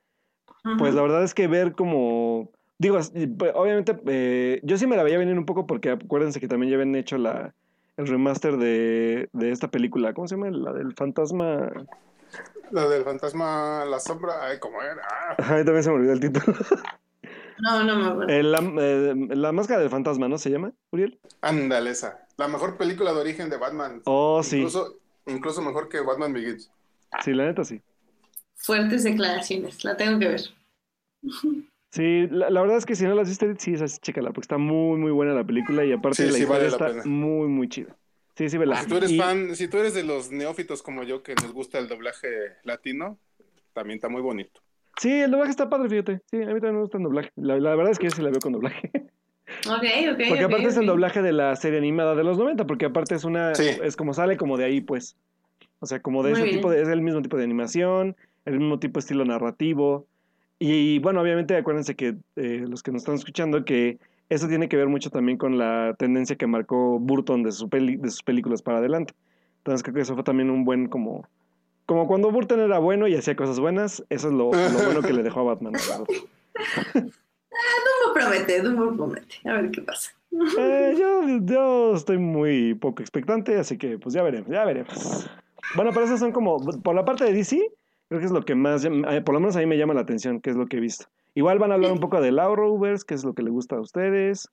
pues 0.78 0.94
la 0.94 1.00
verdad 1.02 1.22
es 1.24 1.32
que 1.34 1.46
ver 1.46 1.72
como... 1.72 2.50
Digo, 2.78 2.98
y, 3.14 3.26
pues, 3.26 3.52
obviamente, 3.54 3.98
eh, 4.06 4.60
yo 4.62 4.78
sí 4.78 4.86
me 4.86 4.96
la 4.96 5.02
veía 5.02 5.18
venir 5.18 5.36
un 5.36 5.46
poco 5.46 5.66
porque 5.66 5.90
acuérdense 5.90 6.38
que 6.40 6.48
también 6.48 6.70
ya 6.70 6.76
habían 6.76 6.94
hecho 6.94 7.18
la, 7.18 7.52
el 7.96 8.06
remaster 8.06 8.56
de, 8.56 9.28
de 9.32 9.50
esta 9.50 9.68
película. 9.68 10.14
¿Cómo 10.14 10.28
se 10.28 10.36
llama? 10.36 10.50
La 10.50 10.72
del 10.72 10.94
fantasma. 10.94 11.70
La 12.70 12.86
del 12.88 13.02
fantasma, 13.02 13.84
la 13.84 13.98
sombra, 13.98 14.44
ay, 14.44 14.58
¿cómo 14.60 14.80
era? 14.82 15.02
A 15.38 15.56
mí 15.56 15.64
también 15.64 15.82
se 15.82 15.90
me 15.90 15.96
olvidó 15.96 16.12
el 16.12 16.20
título. 16.20 16.56
No, 17.60 17.82
no 17.82 17.96
me 17.96 18.06
acuerdo. 18.06 18.32
Eh, 18.32 18.42
la, 18.44 18.58
eh, 18.60 19.14
la 19.30 19.50
máscara 19.50 19.80
del 19.80 19.90
fantasma, 19.90 20.28
¿no 20.28 20.38
se 20.38 20.48
llama, 20.48 20.72
Uriel? 20.92 21.18
ándale 21.40 21.90
esa. 21.90 22.24
La 22.36 22.46
mejor 22.46 22.76
película 22.76 23.12
de 23.12 23.18
origen 23.20 23.50
de 23.50 23.56
Batman. 23.56 24.00
Oh, 24.04 24.44
sí. 24.44 24.58
Incluso, 24.58 24.94
incluso 25.26 25.60
mejor 25.60 25.88
que 25.88 26.00
Batman 26.00 26.32
Begins. 26.32 26.70
Sí, 27.24 27.32
la 27.34 27.46
neta 27.46 27.64
sí. 27.64 27.82
Fuertes 28.54 29.02
declaraciones, 29.02 29.82
la 29.82 29.96
tengo 29.96 30.20
que 30.20 30.28
ver. 30.28 30.40
Sí, 31.90 32.26
la, 32.30 32.50
la 32.50 32.60
verdad 32.60 32.76
es 32.76 32.84
que 32.86 32.94
si 32.94 33.04
no 33.04 33.14
la 33.14 33.22
has 33.22 33.28
visto, 33.28 33.46
sí, 33.58 33.72
esa 33.74 33.88
sí, 33.88 33.98
chécala, 34.00 34.28
porque 34.30 34.42
está 34.44 34.58
muy, 34.58 34.98
muy 34.98 35.10
buena 35.10 35.32
la 35.32 35.44
película 35.44 35.84
y 35.84 35.92
aparte 35.92 36.16
Sí, 36.16 36.22
la 36.24 36.32
sí, 36.32 36.42
historia 36.42 36.58
vale 36.58 36.70
la 36.70 36.76
está 36.76 36.86
pena. 36.88 37.02
muy, 37.06 37.48
muy 37.48 37.68
chida. 37.68 37.96
Sí, 38.36 38.48
sí, 38.50 38.58
vela. 38.58 38.76
Si 38.76 38.88
tú 38.88 38.96
eres 38.98 39.10
Y- 39.10 39.18
fan, 39.18 39.56
si 39.56 39.68
tú 39.68 39.78
eres 39.78 39.94
de 39.94 40.04
los 40.04 40.30
neófitos 40.30 40.82
como 40.82 41.02
yo 41.02 41.22
que 41.22 41.34
nos 41.34 41.52
gusta 41.52 41.78
el 41.78 41.88
doblaje 41.88 42.28
latino, 42.62 43.18
también 43.72 43.96
está 43.96 44.08
muy 44.08 44.22
bonito. 44.22 44.60
Sí, 44.98 45.10
el 45.12 45.30
doblaje 45.30 45.50
está 45.50 45.68
padre, 45.70 45.88
fíjate. 45.88 46.20
Sí, 46.30 46.36
a 46.36 46.46
mí 46.46 46.52
también 46.54 46.74
me 46.74 46.80
gusta 46.82 46.98
el 46.98 47.04
doblaje. 47.04 47.30
La, 47.36 47.58
la 47.58 47.74
verdad 47.74 47.92
es 47.92 47.98
que 47.98 48.04
yo 48.06 48.10
sí 48.10 48.22
la 48.22 48.30
veo 48.30 48.40
con 48.40 48.52
doblaje. 48.52 48.90
Ok, 49.66 49.82
ok. 50.12 50.20
Porque 50.28 50.44
aparte 50.44 50.66
es 50.68 50.76
el 50.76 50.84
doblaje 50.84 51.22
de 51.22 51.32
la 51.32 51.56
serie 51.56 51.78
animada 51.78 52.14
de 52.14 52.22
los 52.22 52.36
90, 52.38 52.66
porque 52.66 52.84
aparte 52.84 53.14
es 53.14 53.24
una, 53.24 53.54
Sí. 53.54 53.64
es 53.82 53.96
como 53.96 54.12
sale 54.12 54.36
como 54.36 54.58
de 54.58 54.66
ahí, 54.66 54.82
pues. 54.82 55.16
O 55.80 55.86
sea, 55.86 56.00
como 56.00 56.22
de 56.22 56.30
Muy 56.30 56.38
ese 56.38 56.44
bien. 56.44 56.56
tipo 56.58 56.70
de, 56.70 56.82
es 56.82 56.88
el 56.88 57.00
mismo 57.00 57.22
tipo 57.22 57.38
de 57.38 57.44
animación, 57.44 58.14
el 58.44 58.58
mismo 58.58 58.78
tipo 58.78 58.98
de 58.98 59.00
estilo 59.00 59.24
narrativo. 59.24 60.06
Y, 60.58 60.98
bueno, 60.98 61.20
obviamente 61.20 61.56
acuérdense 61.56 61.94
que 61.94 62.16
eh, 62.36 62.64
los 62.68 62.82
que 62.82 62.90
nos 62.90 63.02
están 63.02 63.14
escuchando, 63.14 63.64
que 63.64 63.98
eso 64.28 64.48
tiene 64.48 64.68
que 64.68 64.76
ver 64.76 64.88
mucho 64.88 65.10
también 65.10 65.38
con 65.38 65.56
la 65.56 65.94
tendencia 65.98 66.36
que 66.36 66.46
marcó 66.46 66.98
Burton 66.98 67.42
de, 67.44 67.52
su 67.52 67.68
peli- 67.68 67.96
de 67.96 68.10
sus 68.10 68.22
películas 68.22 68.60
para 68.62 68.78
adelante. 68.78 69.14
Entonces 69.58 69.82
creo 69.82 69.94
que 69.94 70.00
eso 70.00 70.14
fue 70.14 70.24
también 70.24 70.50
un 70.50 70.64
buen 70.64 70.88
como... 70.88 71.26
Como 71.86 72.06
cuando 72.06 72.30
Burton 72.30 72.60
era 72.60 72.78
bueno 72.78 73.06
y 73.08 73.14
hacía 73.14 73.34
cosas 73.34 73.58
buenas, 73.60 74.04
eso 74.10 74.28
es 74.28 74.34
lo, 74.34 74.50
lo 74.52 74.84
bueno 74.84 75.00
que 75.00 75.14
le 75.14 75.22
dejó 75.22 75.40
a 75.40 75.44
Batman. 75.54 75.72
la 75.72 75.98
verdad. 75.98 76.06
Dumbo 77.50 78.14
promete, 78.14 78.60
Dumbo 78.60 78.94
promete. 78.96 79.36
A 79.48 79.54
ver 79.54 79.70
qué 79.70 79.80
pasa. 79.82 80.10
Eh, 80.58 80.94
yo, 80.98 81.22
yo 81.42 81.94
estoy 81.94 82.18
muy 82.18 82.74
poco 82.74 83.00
expectante, 83.02 83.56
así 83.56 83.78
que 83.78 83.98
pues 83.98 84.14
ya 84.14 84.22
veremos, 84.22 84.50
ya 84.50 84.64
veremos. 84.64 85.30
Bueno, 85.76 85.90
pero 85.92 86.04
esas 86.04 86.20
son 86.20 86.32
como, 86.32 86.58
por 86.82 86.94
la 86.94 87.04
parte 87.04 87.24
de 87.24 87.32
DC, 87.32 87.70
creo 88.08 88.20
que 88.20 88.26
es 88.26 88.32
lo 88.32 88.42
que 88.44 88.54
más, 88.54 88.84
eh, 88.84 89.20
por 89.24 89.34
lo 89.34 89.40
menos 89.40 89.56
a 89.56 89.60
mí 89.60 89.66
me 89.66 89.76
llama 89.78 89.94
la 89.94 90.00
atención, 90.00 90.40
que 90.40 90.50
es 90.50 90.56
lo 90.56 90.66
que 90.66 90.78
he 90.78 90.80
visto. 90.80 91.06
Igual 91.34 91.58
van 91.58 91.70
a 91.70 91.74
hablar 91.74 91.92
un 91.92 92.00
poco 92.00 92.20
de 92.20 92.32
Law 92.32 92.56
Rovers, 92.56 93.04
que 93.04 93.14
es 93.14 93.22
lo 93.24 93.34
que 93.34 93.42
le 93.42 93.50
gusta 93.50 93.76
a 93.76 93.80
ustedes. 93.80 94.48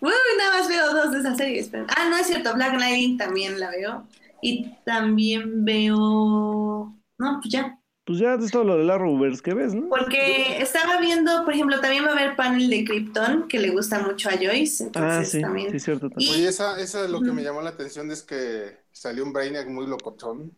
Uy, 0.00 0.12
nada 0.38 0.58
más 0.58 0.68
veo 0.68 0.94
dos 0.94 1.12
de 1.12 1.18
esas 1.20 1.36
series. 1.36 1.68
pero- 1.68 1.86
Ah, 1.96 2.08
no 2.08 2.16
es 2.16 2.26
cierto, 2.26 2.54
Black 2.54 2.78
Lightning 2.78 3.16
también 3.16 3.58
la 3.58 3.70
veo. 3.70 4.06
Y 4.42 4.72
también 4.84 5.64
veo... 5.64 6.94
No, 7.18 7.38
pues 7.42 7.52
ya. 7.52 7.76
Pues 8.04 8.18
ya 8.18 8.34
es 8.34 8.50
todo 8.50 8.64
lo 8.64 8.76
de 8.78 8.84
Law 8.84 8.98
Rovers 8.98 9.42
que 9.42 9.54
ves, 9.54 9.74
¿no? 9.74 9.88
Porque 9.88 10.60
estaba 10.60 10.98
viendo, 11.00 11.44
por 11.44 11.54
ejemplo, 11.54 11.80
también 11.80 12.04
va 12.04 12.08
a 12.08 12.12
haber 12.12 12.34
panel 12.36 12.68
de 12.70 12.84
Krypton, 12.84 13.46
que 13.48 13.58
le 13.58 13.70
gusta 13.70 14.00
mucho 14.00 14.28
a 14.30 14.32
Joyce. 14.32 14.84
Entonces 14.84 15.12
Ah, 15.12 15.24
sí, 15.24 15.40
también... 15.40 15.70
sí, 15.70 15.78
cierto. 15.80 16.08
también. 16.08 16.30
Y- 16.30 16.34
Oye, 16.34 16.48
esa, 16.48 16.80
esa 16.80 17.04
es 17.04 17.10
lo 17.10 17.20
que 17.20 17.32
me 17.32 17.42
llamó 17.42 17.60
la 17.62 17.70
atención 17.70 18.10
es 18.10 18.22
que 18.22 18.78
salió 18.92 19.24
un 19.24 19.32
Brainiac 19.32 19.68
muy 19.68 19.86
locotón. 19.86 20.52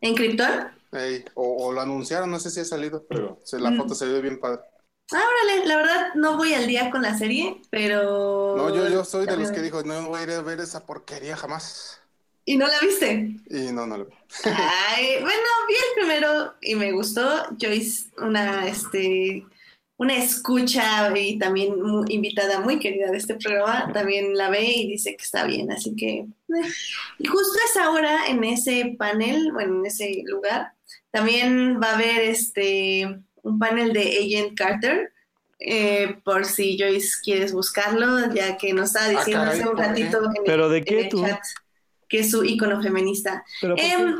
¿En 0.00 0.14
Krypton? 0.14 0.70
O, 1.34 1.66
o 1.66 1.72
lo 1.72 1.80
anunciaron, 1.80 2.30
no 2.30 2.38
sé 2.38 2.50
si 2.50 2.60
ha 2.60 2.64
salido, 2.64 3.04
pero 3.08 3.40
se, 3.44 3.58
la 3.58 3.70
Mm. 3.70 3.76
foto 3.78 3.94
se 3.94 4.06
ve 4.06 4.20
bien 4.20 4.40
padre. 4.40 4.60
Ah, 5.12 5.22
órale, 5.24 5.66
la 5.66 5.76
verdad 5.76 6.14
no 6.14 6.36
voy 6.36 6.52
al 6.54 6.66
día 6.66 6.90
con 6.90 7.00
la 7.02 7.16
serie, 7.16 7.62
pero... 7.70 8.54
No, 8.56 8.74
yo, 8.74 8.88
yo 8.88 9.04
soy 9.04 9.26
de 9.26 9.36
los 9.36 9.50
que 9.50 9.62
dijo, 9.62 9.82
no 9.82 10.08
voy 10.08 10.20
a 10.20 10.22
ir 10.24 10.30
a 10.32 10.42
ver 10.42 10.60
esa 10.60 10.84
porquería 10.84 11.36
jamás. 11.36 12.00
¿Y 12.44 12.56
no 12.56 12.66
la 12.66 12.78
viste? 12.80 13.36
Y 13.50 13.72
no, 13.72 13.86
no 13.86 13.98
lo 13.98 14.04
vi. 14.06 14.12
Ay, 14.44 15.16
bueno, 15.20 15.48
vi 15.66 15.74
el 15.74 15.94
primero 15.96 16.54
y 16.62 16.74
me 16.74 16.92
gustó. 16.92 17.44
Joyce, 17.60 18.10
una, 18.18 18.66
este, 18.66 19.46
una 19.98 20.16
escucha 20.16 21.12
y 21.18 21.38
también 21.38 21.82
mu- 21.82 22.04
invitada 22.08 22.60
muy 22.60 22.78
querida 22.78 23.10
de 23.10 23.18
este 23.18 23.34
programa, 23.34 23.92
también 23.92 24.36
la 24.36 24.48
ve 24.48 24.64
y 24.64 24.88
dice 24.88 25.16
que 25.16 25.22
está 25.24 25.44
bien, 25.44 25.70
así 25.70 25.94
que... 25.96 26.10
eh. 26.20 26.26
Y 27.18 27.26
justo 27.26 27.58
es 27.68 27.76
ahora 27.76 28.26
en 28.28 28.42
ese 28.44 28.94
panel, 28.98 29.50
bueno, 29.52 29.80
en 29.80 29.86
ese 29.86 30.22
lugar, 30.24 30.72
también 31.10 31.80
va 31.82 31.90
a 31.90 31.94
haber 31.96 32.20
este, 32.22 33.06
un 33.42 33.58
panel 33.58 33.92
de 33.92 34.18
Agent 34.24 34.56
Carter. 34.56 35.12
eh, 35.60 36.16
por 36.24 36.44
si 36.44 36.78
Joyce 36.78 37.16
quieres 37.24 37.52
buscarlo, 37.52 38.32
ya 38.32 38.56
que 38.56 38.72
nos 38.72 38.90
estaba 38.94 39.08
diciendo 39.10 39.42
caray, 39.46 39.60
hace 39.60 39.68
un 39.68 39.76
ratito 39.76 40.18
en 40.18 40.30
el- 40.36 40.42
¿Pero 40.46 40.68
de 40.68 40.78
en 40.78 40.84
qué 40.84 41.00
el 41.00 41.08
tú? 41.08 41.20
chat 41.26 41.40
que 42.08 42.20
es 42.20 42.30
su 42.30 42.44
icono 42.44 42.80
feminista. 42.80 43.42
Pero, 43.60 43.74
¿por 43.74 43.84
qué? 43.84 43.92
Em, 43.92 44.14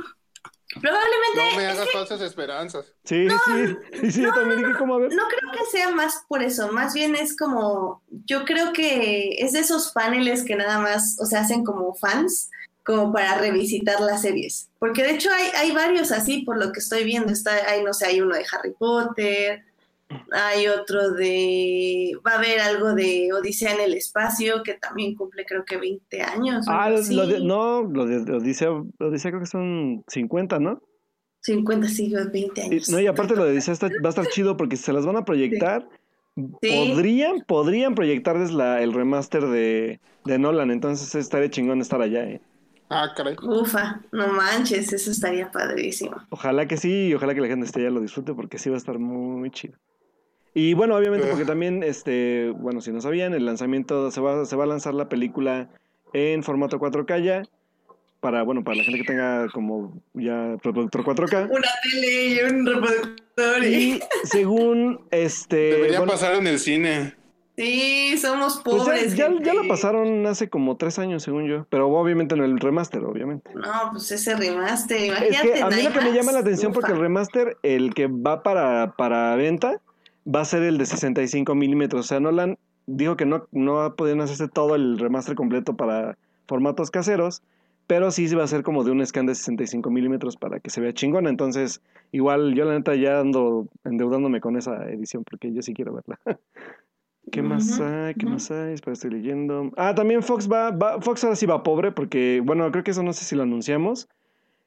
probablemente, 0.80 1.50
No 1.50 1.56
me 1.56 1.66
hagas 1.66 1.90
falsas 1.92 2.20
esperanzas. 2.20 2.86
sí, 3.04 3.28
sí, 3.28 4.10
sí, 4.10 4.22
yo 4.22 4.32
también 4.32 4.58
dije, 4.58 4.72
¿cómo 4.78 4.94
a 4.94 4.98
ver? 4.98 5.14
no 5.14 5.24
creo 5.28 5.52
que 5.52 5.64
sea 5.70 5.90
más 5.90 6.24
por 6.28 6.42
eso, 6.42 6.70
más 6.72 6.94
bien 6.94 7.14
es 7.14 7.36
como, 7.36 8.02
yo 8.26 8.44
creo 8.44 8.72
que 8.72 9.36
es 9.38 9.52
de 9.52 9.60
esos 9.60 9.92
paneles 9.92 10.44
que 10.44 10.56
nada 10.56 10.78
más, 10.78 11.16
o 11.20 11.26
sea, 11.26 11.40
hacen 11.40 11.64
como 11.64 11.94
fans, 11.94 12.50
como 12.84 13.12
para 13.12 13.36
revisitar 13.36 14.00
las 14.00 14.22
series. 14.22 14.70
Porque 14.78 15.02
de 15.02 15.10
hecho 15.10 15.30
hay, 15.30 15.50
hay 15.56 15.72
varios 15.72 16.10
así, 16.10 16.42
por 16.44 16.58
lo 16.58 16.72
que 16.72 16.80
estoy 16.80 17.04
viendo. 17.04 17.30
Está, 17.30 17.50
hay, 17.68 17.84
no 17.84 17.92
sé, 17.92 18.06
hay 18.06 18.22
uno 18.22 18.34
de 18.34 18.46
Harry 18.50 18.72
Potter, 18.78 19.62
hay 20.32 20.66
otro 20.68 21.10
de, 21.12 22.12
va 22.26 22.32
a 22.32 22.38
haber 22.38 22.60
algo 22.60 22.94
de 22.94 23.30
Odisea 23.32 23.74
en 23.74 23.80
el 23.80 23.94
espacio, 23.94 24.62
que 24.62 24.74
también 24.74 25.14
cumple 25.14 25.44
creo 25.44 25.64
que 25.64 25.76
20 25.76 26.22
años. 26.22 26.66
Ah, 26.68 26.90
lo 26.90 27.26
de, 27.26 27.40
no, 27.40 27.82
lo 27.82 28.06
de 28.06 28.32
Odisea, 28.32 28.70
Odisea 28.98 29.30
creo 29.30 29.40
que 29.40 29.46
son 29.46 30.04
50, 30.08 30.58
¿no? 30.58 30.82
50 31.42 31.88
siglos, 31.88 32.30
20 32.32 32.60
Y- 32.60 32.64
años. 32.64 32.88
no, 32.90 33.00
y 33.00 33.06
aparte 33.06 33.36
lo 33.36 33.44
de 33.44 33.52
Odisea 33.52 33.74
está- 33.74 33.88
va 34.02 34.06
a 34.06 34.10
estar 34.10 34.26
chido 34.28 34.56
porque 34.56 34.76
se 34.76 34.92
las 34.92 35.06
van 35.06 35.16
a 35.16 35.24
proyectar. 35.24 35.88
Sí. 36.62 36.90
Podrían, 36.92 37.40
podrían 37.46 37.94
proyectarles 37.96 38.52
la, 38.52 38.80
el 38.80 38.92
remaster 38.92 39.44
de, 39.46 40.00
de 40.24 40.38
Nolan, 40.38 40.70
entonces 40.70 41.14
estaría 41.16 41.50
chingón 41.50 41.80
estar 41.80 42.00
allá, 42.00 42.24
eh. 42.28 42.40
Ah, 42.90 43.12
caray. 43.16 43.36
Ufa, 43.42 44.00
no 44.12 44.28
manches, 44.28 44.92
eso 44.92 45.10
estaría 45.10 45.50
padrísimo. 45.50 46.16
Ojalá 46.30 46.66
que 46.66 46.76
sí, 46.78 47.08
y 47.08 47.14
ojalá 47.14 47.34
que 47.34 47.40
la 47.42 47.48
gente 47.48 47.66
esté 47.66 47.80
allá 47.80 47.90
lo 47.90 48.00
disfrute 48.00 48.32
porque 48.34 48.56
sí 48.58 48.70
va 48.70 48.76
a 48.76 48.78
estar 48.78 48.98
muy 48.98 49.50
chido. 49.50 49.76
Y 50.54 50.74
bueno, 50.74 50.96
obviamente 50.96 51.26
porque 51.30 51.44
también, 51.44 51.82
este, 51.82 52.50
bueno, 52.56 52.80
si 52.80 52.92
no 52.92 53.00
sabían, 53.00 53.34
el 53.34 53.46
lanzamiento, 53.46 54.10
se 54.10 54.20
va, 54.20 54.44
se 54.44 54.56
va 54.56 54.64
a 54.64 54.68
lanzar 54.68 54.94
la 54.94 55.08
película 55.08 55.68
en 56.12 56.42
formato 56.42 56.78
4K 56.78 57.22
ya, 57.22 57.42
para, 58.20 58.42
bueno, 58.42 58.64
para 58.64 58.78
la 58.78 58.84
gente 58.84 59.00
que 59.00 59.06
tenga 59.06 59.48
como 59.52 59.92
ya 60.14 60.56
reproductor 60.62 61.04
4K. 61.04 61.50
Una 61.50 61.68
tele 61.82 62.26
y 62.26 62.40
un 62.40 62.66
reproductor. 62.66 63.64
Y 63.64 64.00
según, 64.24 65.00
este... 65.10 65.56
Debería 65.56 65.98
bueno, 65.98 66.12
pasar 66.12 66.34
en 66.34 66.46
el 66.46 66.58
cine. 66.58 67.14
Sí, 67.58 68.16
somos 68.18 68.60
pues 68.64 68.76
ya, 68.76 68.84
pobres. 68.84 69.16
ya, 69.16 69.32
ya 69.42 69.52
la 69.52 69.66
pasaron 69.66 70.24
hace 70.28 70.48
como 70.48 70.76
tres 70.76 71.00
años, 71.00 71.24
según 71.24 71.48
yo, 71.48 71.66
pero 71.68 71.88
obviamente 71.88 72.36
en 72.36 72.44
el 72.44 72.60
remaster, 72.60 73.02
obviamente. 73.02 73.50
No, 73.52 73.90
pues 73.90 74.12
ese 74.12 74.36
remaster, 74.36 74.96
Es 74.96 75.06
imagínate. 75.08 75.52
que 75.54 75.62
a 75.62 75.68
mí 75.68 75.82
lo 75.82 75.92
que 75.92 76.00
me 76.00 76.12
llama 76.12 76.30
la 76.30 76.38
atención 76.38 76.72
porque 76.72 76.92
el 76.92 77.00
remaster, 77.00 77.56
el 77.64 77.94
que 77.94 78.06
va 78.06 78.44
para, 78.44 78.94
para 78.96 79.34
venta, 79.34 79.80
va 80.32 80.40
a 80.40 80.44
ser 80.44 80.62
el 80.62 80.78
de 80.78 80.86
65 80.86 81.54
milímetros. 81.54 82.06
O 82.06 82.08
sea, 82.08 82.20
Nolan 82.20 82.58
dijo 82.86 83.16
que 83.16 83.26
no, 83.26 83.46
no 83.52 83.94
podían 83.96 84.20
hacerse 84.20 84.48
todo 84.48 84.74
el 84.74 84.98
remaster 84.98 85.34
completo 85.34 85.76
para 85.76 86.16
formatos 86.46 86.90
caseros, 86.90 87.42
pero 87.86 88.10
sí 88.10 88.28
se 88.28 88.36
va 88.36 88.42
a 88.42 88.44
hacer 88.44 88.62
como 88.62 88.84
de 88.84 88.90
un 88.90 89.04
scan 89.04 89.26
de 89.26 89.34
65 89.34 89.90
milímetros 89.90 90.36
para 90.36 90.60
que 90.60 90.70
se 90.70 90.80
vea 90.80 90.92
chingona. 90.92 91.30
Entonces, 91.30 91.80
igual 92.12 92.54
yo 92.54 92.64
la 92.64 92.74
neta 92.74 92.94
ya 92.94 93.20
ando 93.20 93.66
endeudándome 93.84 94.40
con 94.40 94.56
esa 94.56 94.88
edición 94.90 95.24
porque 95.24 95.52
yo 95.52 95.62
sí 95.62 95.74
quiero 95.74 95.94
verla. 95.94 96.18
¿Qué 97.30 97.42
más 97.42 97.78
hay? 97.78 98.14
¿Qué 98.14 98.24
más 98.24 98.50
hay? 98.50 98.72
Espera, 98.72 98.94
estoy 98.94 99.10
leyendo. 99.10 99.70
Ah, 99.76 99.94
también 99.94 100.22
Fox 100.22 100.50
va, 100.50 100.70
va, 100.70 100.98
Fox 101.00 101.24
ahora 101.24 101.36
sí 101.36 101.44
va 101.44 101.62
pobre 101.62 101.92
porque, 101.92 102.42
bueno, 102.42 102.70
creo 102.70 102.84
que 102.84 102.92
eso 102.92 103.02
no 103.02 103.12
sé 103.12 103.26
si 103.26 103.36
lo 103.36 103.42
anunciamos 103.42 104.08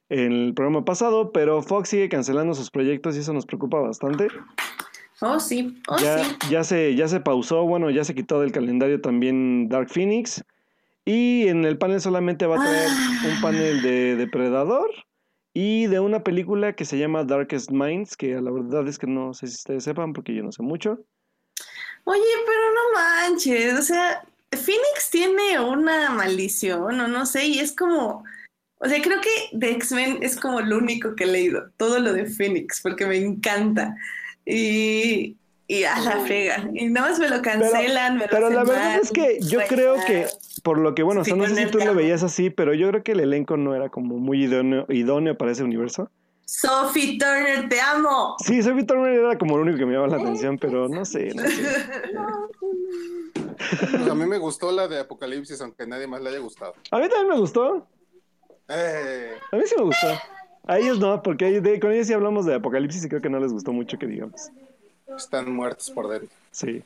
en 0.09 0.31
el 0.31 0.53
programa 0.53 0.85
pasado, 0.85 1.31
pero 1.31 1.63
Fox 1.63 1.89
sigue 1.89 2.07
cancelando 2.07 2.53
sus 2.53 2.69
proyectos 2.69 3.15
y 3.15 3.21
eso 3.21 3.33
nos 3.33 3.47
preocupa 3.47 3.79
bastante. 3.79 4.27
Oh, 5.21 5.39
sí, 5.39 5.79
oh, 5.87 5.97
ya, 5.99 6.23
sí. 6.23 6.35
ya, 6.49 6.63
se, 6.63 6.95
ya 6.95 7.07
se 7.07 7.19
pausó, 7.19 7.63
bueno, 7.65 7.89
ya 7.91 8.03
se 8.03 8.15
quitó 8.15 8.41
del 8.41 8.51
calendario 8.51 8.99
también 9.01 9.69
Dark 9.69 9.89
Phoenix. 9.89 10.43
Y 11.05 11.47
en 11.47 11.65
el 11.65 11.77
panel 11.77 12.01
solamente 12.01 12.45
va 12.45 12.55
a 12.55 12.65
traer 12.65 12.87
Ah. 12.89 13.27
un 13.35 13.41
panel 13.41 13.81
de 13.81 14.15
Depredador 14.15 14.89
y 15.53 15.87
de 15.87 15.99
una 15.99 16.23
película 16.23 16.73
que 16.73 16.85
se 16.85 16.97
llama 16.97 17.23
Darkest 17.23 17.71
Minds, 17.71 18.15
que 18.15 18.39
la 18.41 18.51
verdad 18.51 18.87
es 18.87 18.97
que 18.97 19.07
no 19.07 19.33
sé 19.33 19.47
si 19.47 19.55
ustedes 19.55 19.83
sepan 19.83 20.13
porque 20.13 20.33
yo 20.33 20.43
no 20.43 20.51
sé 20.51 20.63
mucho. 20.63 20.99
Oye, 22.05 22.21
pero 22.45 22.61
no 22.73 22.99
manches, 23.29 23.79
o 23.79 23.81
sea, 23.83 24.23
Phoenix 24.51 25.09
tiene 25.11 25.59
una 25.59 26.09
maldición, 26.11 26.99
o 26.99 27.07
no 27.07 27.25
sé, 27.25 27.45
y 27.45 27.59
es 27.59 27.75
como, 27.75 28.23
o 28.79 28.87
sea, 28.87 29.01
creo 29.01 29.19
que 29.21 29.55
de 29.57 29.71
X-Men 29.71 30.19
es 30.21 30.35
como 30.39 30.61
lo 30.61 30.77
único 30.77 31.15
que 31.15 31.25
he 31.25 31.27
leído, 31.27 31.69
todo 31.77 31.99
lo 31.99 32.11
de 32.13 32.25
Phoenix, 32.25 32.81
porque 32.81 33.05
me 33.05 33.17
encanta. 33.17 33.95
Y, 34.45 35.37
y 35.67 35.83
a 35.83 35.99
la 35.99 36.19
frega, 36.19 36.69
y 36.73 36.87
nada 36.87 37.09
más 37.09 37.19
me 37.19 37.29
lo 37.29 37.41
cancelan, 37.41 38.17
me 38.17 38.25
lo 38.25 38.31
Pero 38.31 38.49
la 38.49 38.63
verdad 38.63 38.91
mal, 38.93 38.99
es 39.01 39.11
que 39.11 39.39
yo 39.41 39.59
pues, 39.59 39.69
creo 39.69 39.95
que, 40.05 40.27
por 40.63 40.77
lo 40.79 40.95
que, 40.95 41.03
bueno, 41.03 41.21
o 41.21 41.23
sea, 41.23 41.35
no 41.35 41.47
sé 41.47 41.55
si 41.55 41.65
tú 41.67 41.77
lo 41.79 41.93
veías 41.93 42.23
así, 42.23 42.49
pero 42.49 42.73
yo 42.73 42.89
creo 42.89 43.03
que 43.03 43.13
el 43.13 43.19
elenco 43.21 43.55
no 43.57 43.75
era 43.75 43.89
como 43.89 44.17
muy 44.17 44.43
idóneo, 44.43 44.85
idóneo 44.89 45.37
para 45.37 45.51
ese 45.51 45.63
universo. 45.63 46.09
Sophie 46.45 47.17
Turner, 47.17 47.69
te 47.69 47.79
amo. 47.79 48.35
Sí, 48.43 48.61
Sophie 48.61 48.83
Turner 48.83 49.13
era 49.13 49.37
como 49.37 49.55
lo 49.55 49.63
único 49.63 49.77
que 49.77 49.85
me 49.85 49.93
llamaba 49.93 50.17
la 50.17 50.21
atención, 50.21 50.57
pero 50.57 50.89
no 50.89 51.05
sé, 51.05 51.33
no 51.33 51.47
sé. 51.47 51.63
Pues 53.79 54.07
a 54.07 54.15
mí 54.15 54.25
me 54.25 54.37
gustó 54.37 54.71
la 54.71 54.87
de 54.87 54.99
Apocalipsis, 54.99 55.61
aunque 55.61 55.83
a 55.83 55.85
nadie 55.85 56.07
más 56.07 56.21
le 56.21 56.29
haya 56.29 56.39
gustado. 56.39 56.73
A 56.91 56.97
mí 56.97 57.07
también 57.07 57.29
me 57.29 57.37
gustó, 57.37 57.87
Eh, 58.67 59.37
a 59.51 59.55
mí 59.55 59.63
sí 59.65 59.75
me 59.77 59.83
gustó. 59.83 60.07
A 60.71 60.79
ellos 60.79 60.99
no, 60.99 61.21
porque 61.21 61.59
de- 61.59 61.79
con 61.79 61.91
ellos 61.91 62.07
sí 62.07 62.13
hablamos 62.13 62.45
de 62.45 62.55
Apocalipsis 62.55 63.03
y 63.03 63.09
creo 63.09 63.21
que 63.21 63.29
no 63.29 63.39
les 63.39 63.51
gustó 63.51 63.73
mucho 63.73 63.97
que 63.97 64.07
digamos. 64.07 64.49
están 65.17 65.53
muertos 65.53 65.91
por 65.91 66.07
dentro. 66.07 66.29
Sí. 66.51 66.69
Eh, 66.69 66.83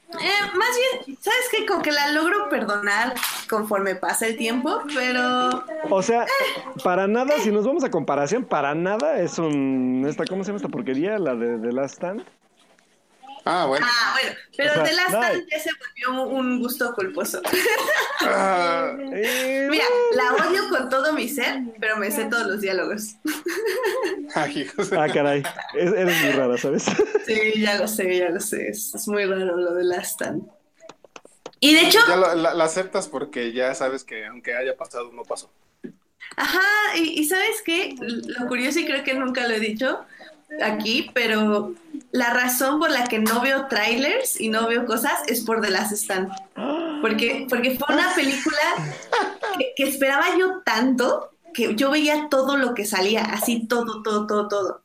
más 0.58 0.70
bien, 1.06 1.16
¿sabes 1.22 1.46
qué? 1.52 1.66
Como 1.68 1.84
que 1.84 1.92
la 1.92 2.12
logro 2.12 2.50
perdonar 2.50 3.14
conforme 3.48 3.94
pasa 3.96 4.26
el 4.26 4.36
tiempo, 4.38 4.80
pero 4.96 5.64
O 5.92 6.02
sea, 6.02 6.26
para 6.84 7.08
nada, 7.08 7.34
si 7.44 7.52
nos 7.52 7.68
vamos 7.68 7.84
a 7.84 7.92
comparación, 7.92 8.44
para 8.44 8.74
nada 8.74 9.20
es 9.20 9.38
un... 9.38 10.04
Esta, 10.08 10.26
¿Cómo 10.26 10.44
se 10.44 10.48
llama 10.50 10.58
esta 10.58 10.70
porquería? 10.70 11.20
La 11.20 11.36
de 11.36 11.60
The 11.60 11.72
Last 11.72 11.96
Stand. 11.98 12.24
Ah, 13.48 13.66
bueno. 13.68 13.86
Ah, 13.88 14.14
bueno, 14.20 14.36
pero 14.58 14.72
O 14.72 14.74
sea, 14.74 14.84
The 14.84 14.94
Last 14.94 15.12
no. 15.12 15.24
Stand 15.24 15.48
ya 15.52 15.60
se 15.60 15.70
volvió 15.80 16.24
un 16.28 16.60
gusto 16.60 16.94
culposo. 16.96 17.42
Ah, 18.22 18.94
Mira, 18.98 19.86
la 20.14 20.34
odio 20.48 20.68
con 20.70 20.90
todo 20.90 21.14
mi 21.14 21.30
ser, 21.30 21.60
pero 21.80 21.98
me 21.98 22.10
sé 22.12 22.26
todos 22.26 22.48
los 22.48 22.62
diálogos. 22.62 23.16
ay, 24.36 24.62
hijos. 24.62 24.92
Ah, 24.94 25.08
caray. 25.14 25.44
Es- 25.76 25.94
eres 25.94 26.22
muy 26.24 26.32
rara, 26.32 26.58
¿sabes? 26.58 26.86
Sí, 27.26 27.54
ya 27.60 27.76
lo 27.80 27.88
sé, 27.88 28.18
ya 28.20 28.30
lo 28.30 28.40
sé. 28.40 28.68
Es, 28.70 28.94
es 28.94 29.08
muy 29.08 29.26
raro 29.26 29.58
lo 29.58 29.74
de 29.74 29.84
Last 29.84 30.14
Stand. 30.22 30.44
Y 31.60 31.74
de 31.74 31.82
hecho, 31.88 32.00
Ya 32.08 32.16
la, 32.18 32.36
la- 32.36 32.54
la 32.54 32.64
aceptas 32.66 33.08
porque 33.08 33.52
ya 33.52 33.74
sabes 33.74 34.04
que 34.04 34.26
aunque 34.28 34.56
haya 34.56 34.76
pasado, 34.78 35.12
no 35.12 35.24
pasó. 35.24 35.52
Ajá, 36.38 36.62
y, 36.98 37.20
y 37.22 37.26
¿sabes 37.26 37.62
qué? 37.64 37.96
Lo 38.00 38.48
curioso, 38.48 38.80
y 38.80 38.86
creo 38.86 39.04
que 39.04 39.14
nunca 39.14 39.48
lo 39.48 39.54
he 39.56 39.60
dicho 39.60 40.06
aquí, 40.62 41.10
pero 41.14 41.74
la 42.12 42.34
razón 42.34 42.80
por 42.80 42.92
la 42.92 43.06
que 43.06 43.20
no 43.20 43.42
veo 43.42 43.68
trailers 43.68 44.40
y 44.40 44.50
no 44.50 44.68
veo 44.68 44.86
cosas 44.86 45.20
es 45.28 45.42
por 45.42 45.62
The 45.62 45.70
Last 45.70 45.92
Stand. 45.94 46.30
Porque, 47.02 47.46
porque 47.50 47.78
fue 47.78 47.96
una 47.96 48.14
película 48.16 48.58
que, 49.58 49.74
que 49.76 49.90
esperaba 49.90 50.38
yo 50.38 50.62
tanto 50.66 51.32
que 51.54 51.74
yo 51.76 51.90
veía 51.90 52.28
todo 52.30 52.58
lo 52.58 52.74
que 52.74 52.86
salía, 52.86 53.22
así 53.24 53.66
todo, 53.68 54.04
todo, 54.04 54.28
todo, 54.28 54.48
todo. 54.48 54.84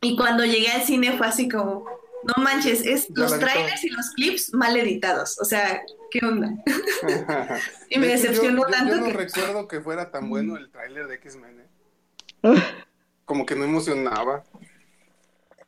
Y 0.00 0.16
cuando 0.16 0.44
llegué 0.44 0.70
al 0.70 0.82
cine 0.82 1.16
fue 1.18 1.26
así 1.26 1.46
como, 1.48 1.84
no 2.24 2.42
manches, 2.42 2.86
es 2.86 3.08
Ya 3.08 3.14
los 3.16 3.38
trailers 3.38 3.84
y 3.84 3.90
los 3.90 4.10
clips 4.10 4.54
mal 4.54 4.76
editados. 4.76 5.38
O 5.40 5.44
sea, 5.44 5.82
¿qué 6.10 6.24
onda? 6.24 6.54
Y 7.90 7.98
me 7.98 8.06
De 8.06 8.14
hecho, 8.14 8.22
yo- 8.24 8.30
decepcionó 8.30 8.62
yo, 8.62 8.70
tanto 8.70 8.94
Yo 8.94 9.00
no 9.00 9.06
que... 9.08 9.12
recuerdo 9.12 9.68
que 9.68 9.80
fuera 9.80 10.10
tan 10.10 10.30
bueno 10.30 10.56
el 10.56 10.70
tráiler 10.70 11.06
de 11.06 11.16
X-Men. 11.16 11.60
¿eh? 11.60 11.66
Como 13.26 13.44
que 13.44 13.54
no 13.54 13.64
emocionaba. 13.64 14.44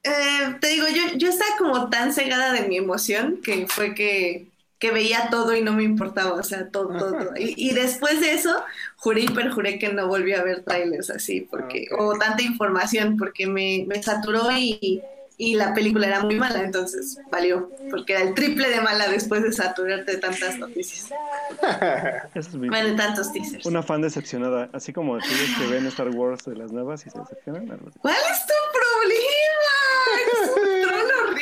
Eh, 0.04 0.56
te 0.60 0.68
digo, 0.68 0.86
yo, 0.88 1.16
yo 1.16 1.28
estaba 1.28 1.56
como 1.58 1.88
tan 1.88 2.12
cegada 2.12 2.52
de 2.52 2.66
mi 2.68 2.76
emoción 2.76 3.40
que 3.42 3.66
fue 3.68 3.94
que, 3.94 4.48
que 4.78 4.90
veía 4.90 5.28
todo 5.30 5.54
y 5.54 5.62
no 5.62 5.72
me 5.74 5.84
importaba, 5.84 6.32
o 6.32 6.42
sea, 6.42 6.68
todo, 6.70 6.96
todo, 6.96 7.16
todo. 7.16 7.32
Y, 7.36 7.54
y 7.56 7.72
después 7.74 8.20
de 8.20 8.32
eso, 8.32 8.64
juré 8.96 9.22
y 9.22 9.28
perjuré 9.28 9.78
que 9.78 9.92
no 9.92 10.08
volví 10.08 10.32
a 10.34 10.42
ver 10.42 10.64
trailers 10.64 11.08
así, 11.10 11.42
porque, 11.42 11.86
o 11.96 12.18
tanta 12.18 12.42
información, 12.42 13.16
porque 13.16 13.46
me, 13.46 13.84
me 13.86 14.02
saturó 14.02 14.50
y, 14.50 15.08
y 15.36 15.54
la 15.54 15.72
película 15.72 16.08
era 16.08 16.20
muy 16.22 16.34
mala, 16.34 16.62
entonces 16.62 17.20
valió, 17.30 17.70
porque 17.88 18.14
era 18.14 18.22
el 18.22 18.34
triple 18.34 18.70
de 18.70 18.80
mala 18.80 19.08
después 19.08 19.42
de 19.44 19.52
saturarte 19.52 20.12
de 20.12 20.18
tantas 20.18 20.58
noticias, 20.58 21.10
Eso 22.34 22.48
es 22.50 22.54
mi- 22.56 22.68
bueno, 22.68 22.88
de 22.88 22.94
tantos 22.96 23.30
teasers. 23.32 23.64
una 23.66 23.82
fan 23.82 24.02
decepcionada, 24.02 24.68
así 24.72 24.92
como 24.92 25.14
aquellos 25.16 25.54
que 25.54 25.66
ven 25.66 25.86
Star 25.86 26.08
Wars 26.10 26.44
de 26.44 26.56
las 26.56 26.72
nuevas 26.72 27.06
y 27.06 27.10
se 27.10 27.20
decepcionan. 27.20 27.66
¿Cuál 28.00 28.14
es 28.32 28.46
tu 28.46 28.52
problema? 28.72 29.51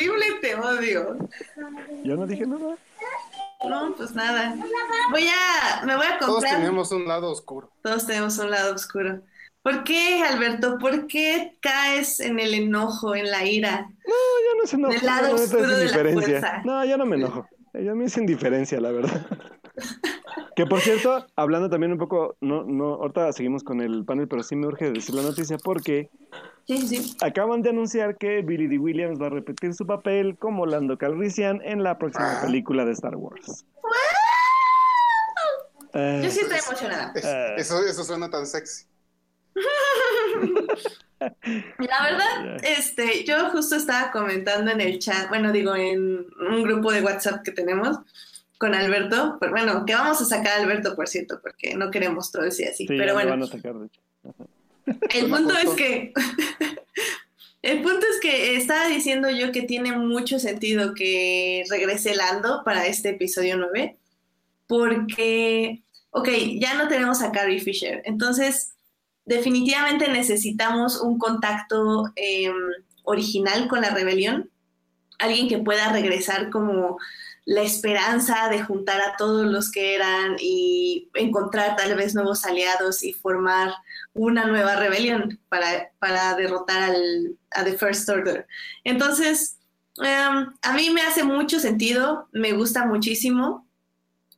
Horrible, 0.01 0.27
te 0.41 0.55
odio. 0.55 1.17
Yo 2.05 2.17
no 2.17 2.27
dije 2.27 2.47
nada. 2.47 2.77
No, 3.69 3.95
pues 3.97 4.15
nada. 4.15 4.55
Voy 5.11 5.27
a, 5.29 5.85
me 5.85 5.95
voy 5.97 6.07
a 6.07 6.19
Todos 6.19 6.35
comprar. 6.37 6.57
tenemos 6.57 6.91
un 6.93 7.07
lado 7.07 7.31
oscuro. 7.31 7.71
Todos 7.83 8.07
tenemos 8.07 8.39
un 8.39 8.51
lado 8.51 8.75
oscuro. 8.75 9.21
¿Por 9.63 9.85
qué, 9.85 10.23
Alberto? 10.23 10.79
¿Por 10.79 11.07
qué 11.07 11.59
caes 11.61 12.21
en 12.21 12.41
el 12.41 12.55
enojo, 12.55 13.15
en 13.15 13.31
la 13.31 13.45
ira? 13.45 13.83
No, 13.83 14.15
yo 14.15 14.61
no 14.63 14.67
se 14.67 14.77
enojo. 14.77 14.95
Del 14.95 15.05
lado 15.05 15.23
la 15.23 15.29
neta, 15.33 15.43
es 15.45 15.51
oscuro 15.53 15.69
de 15.69 15.77
la 15.77 15.83
indiferencia. 15.83 16.41
fuerza. 16.41 16.63
No, 16.65 16.85
yo 16.87 16.97
no 16.97 17.05
me 17.05 17.17
enojo. 17.17 17.47
Yo 17.75 17.95
me 17.95 18.07
es 18.07 18.17
indiferencia, 18.17 18.81
la 18.81 18.91
verdad. 18.93 19.27
Que 20.61 20.66
por 20.66 20.81
cierto, 20.83 21.27
hablando 21.37 21.70
también 21.70 21.90
un 21.92 21.96
poco, 21.99 22.37
no, 22.42 22.64
no, 22.64 22.96
ahorita 22.96 23.33
seguimos 23.33 23.64
con 23.64 23.81
el 23.81 24.05
panel, 24.05 24.29
pero 24.29 24.42
sí 24.42 24.57
me 24.57 24.66
urge 24.66 24.90
decir 24.90 25.14
la 25.14 25.23
noticia 25.23 25.57
porque 25.57 26.11
Sí, 26.66 26.77
sí, 26.87 26.96
sí. 26.99 27.16
acaban 27.23 27.62
de 27.62 27.70
anunciar 27.70 28.18
que 28.18 28.42
Billy 28.42 28.66
D. 28.66 28.77
Williams 28.79 29.18
va 29.18 29.29
a 29.29 29.31
repetir 29.31 29.73
su 29.73 29.87
papel 29.87 30.37
como 30.38 30.66
Lando 30.66 30.99
Calrissian 30.99 31.62
en 31.64 31.83
la 31.83 31.96
próxima 31.96 32.42
película 32.42 32.85
de 32.85 32.92
Star 32.92 33.16
Wars. 33.16 33.64
Eh, 35.94 36.20
Yo 36.25 36.31
sí 36.31 36.40
estoy 36.40 36.59
emocionada. 36.59 37.12
Es- 37.14 37.25
Ah. 37.25 37.55
eso, 37.57 37.83
eso 37.87 38.05
suena 38.05 38.29
tan 38.29 38.46
sexy. 38.46 38.85
La 41.20 42.03
verdad, 42.03 42.59
este, 42.62 43.25
yo 43.25 43.49
justo 43.51 43.77
estaba 43.77 44.11
comentando 44.11 44.70
en 44.73 44.81
el 44.83 44.99
chat, 44.99 45.31
bueno, 45.31 45.53
digo, 45.53 45.75
en 45.75 46.27
un 46.51 46.62
grupo 46.64 46.92
de 46.92 47.01
WhatsApp 47.03 47.42
que 47.44 47.51
tenemos 47.51 47.96
con 48.61 48.75
Alberto, 48.75 49.38
pero 49.40 49.53
bueno, 49.53 49.87
que 49.87 49.94
vamos 49.94 50.20
a 50.20 50.27
sacar 50.27 50.59
a 50.59 50.62
Alberto, 50.62 50.94
por 50.94 51.09
cierto, 51.09 51.40
porque 51.40 51.75
no 51.75 51.90
queremos 51.90 52.31
trolls 52.31 52.61
y 52.61 52.64
así, 52.64 52.87
sí, 52.87 52.88
pero 52.88 53.14
bueno. 53.14 53.31
van 53.31 53.42
a 53.42 53.46
sacar, 53.46 53.75
de 53.75 53.87
hecho. 53.87 54.01
El 55.09 55.31
punto 55.31 55.57
es 55.57 55.70
que 55.70 56.12
el 57.62 57.81
punto 57.81 58.07
es 58.12 58.20
que 58.20 58.57
estaba 58.57 58.88
diciendo 58.88 59.31
yo 59.31 59.51
que 59.51 59.62
tiene 59.62 59.92
mucho 59.96 60.38
sentido 60.38 60.92
que 60.92 61.64
regrese 61.70 62.14
Lando 62.14 62.62
para 62.62 62.87
este 62.87 63.11
episodio 63.11 63.57
9 63.57 63.96
porque 64.66 65.83
ok, 66.11 66.29
ya 66.59 66.75
no 66.75 66.88
tenemos 66.88 67.23
a 67.23 67.33
Carrie 67.33 67.61
Fisher, 67.61 68.03
entonces 68.05 68.73
definitivamente 69.25 70.09
necesitamos 70.09 71.01
un 71.01 71.18
contacto 71.18 72.12
eh, 72.16 72.53
original 73.05 73.68
con 73.68 73.81
la 73.81 73.90
rebelión, 73.90 74.51
alguien 75.18 75.49
que 75.49 75.59
pueda 75.59 75.92
regresar 75.92 76.51
como 76.51 76.99
la 77.51 77.63
esperanza 77.63 78.49
de 78.49 78.63
juntar 78.63 79.01
a 79.01 79.17
todos 79.17 79.45
los 79.45 79.73
que 79.73 79.97
eran 79.97 80.37
y 80.39 81.11
encontrar 81.15 81.75
tal 81.75 81.97
vez 81.97 82.15
nuevos 82.15 82.45
aliados 82.45 83.03
y 83.03 83.13
formar 83.13 83.75
una 84.15 84.47
nueva 84.47 84.77
rebelión 84.77 85.41
para, 85.49 85.91
para 85.99 86.37
derrotar 86.37 86.81
al, 86.81 87.37
a 87.51 87.65
The 87.65 87.77
First 87.77 88.09
Order. 88.09 88.47
Entonces, 88.85 89.59
um, 89.99 90.55
a 90.63 90.73
mí 90.77 90.91
me 90.91 91.03
hace 91.03 91.25
mucho 91.25 91.59
sentido, 91.59 92.29
me 92.31 92.53
gusta 92.53 92.87
muchísimo 92.87 93.67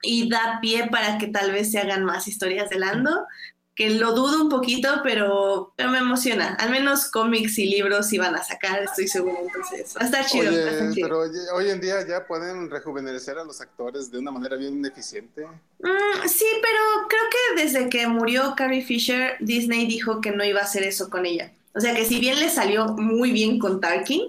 y 0.02 0.30
da 0.30 0.58
pie 0.62 0.88
para 0.90 1.18
que 1.18 1.26
tal 1.26 1.52
vez 1.52 1.70
se 1.70 1.80
hagan 1.80 2.06
más 2.06 2.26
historias 2.26 2.70
de 2.70 2.78
Lando, 2.78 3.26
que 3.74 3.90
lo 3.90 4.12
dudo 4.12 4.42
un 4.42 4.48
poquito, 4.50 5.00
pero, 5.02 5.72
pero 5.76 5.90
me 5.90 5.98
emociona. 5.98 6.54
Al 6.60 6.70
menos 6.70 7.10
cómics 7.10 7.58
y 7.58 7.66
libros 7.66 8.12
iban 8.12 8.34
a 8.34 8.44
sacar, 8.44 8.82
estoy 8.82 9.08
segura. 9.08 9.38
Entonces, 9.40 9.94
va 9.96 10.02
a 10.02 10.04
estar 10.04 10.26
chido. 10.26 10.52
va 10.52 10.58
a 10.58 10.70
estar 10.70 10.82
Oye, 10.82 10.94
chido. 10.94 11.08
pero 11.08 11.56
hoy 11.56 11.70
en 11.70 11.80
día 11.80 12.06
ya 12.06 12.26
pueden 12.26 12.70
rejuvenecer 12.70 13.38
a 13.38 13.44
los 13.44 13.60
actores 13.60 14.10
de 14.10 14.18
una 14.18 14.30
manera 14.30 14.56
bien 14.56 14.84
eficiente. 14.84 15.46
Mm, 15.46 16.28
sí, 16.28 16.46
pero 16.60 17.08
creo 17.08 17.22
que 17.30 17.62
desde 17.62 17.88
que 17.88 18.06
murió 18.06 18.54
Carrie 18.56 18.84
Fisher, 18.84 19.36
Disney 19.40 19.86
dijo 19.86 20.20
que 20.20 20.32
no 20.32 20.44
iba 20.44 20.60
a 20.60 20.64
hacer 20.64 20.82
eso 20.82 21.08
con 21.08 21.24
ella. 21.24 21.50
O 21.74 21.80
sea 21.80 21.94
que 21.94 22.04
si 22.04 22.20
bien 22.20 22.38
le 22.38 22.50
salió 22.50 22.88
muy 22.88 23.32
bien 23.32 23.58
con 23.58 23.80
Tarkin, 23.80 24.28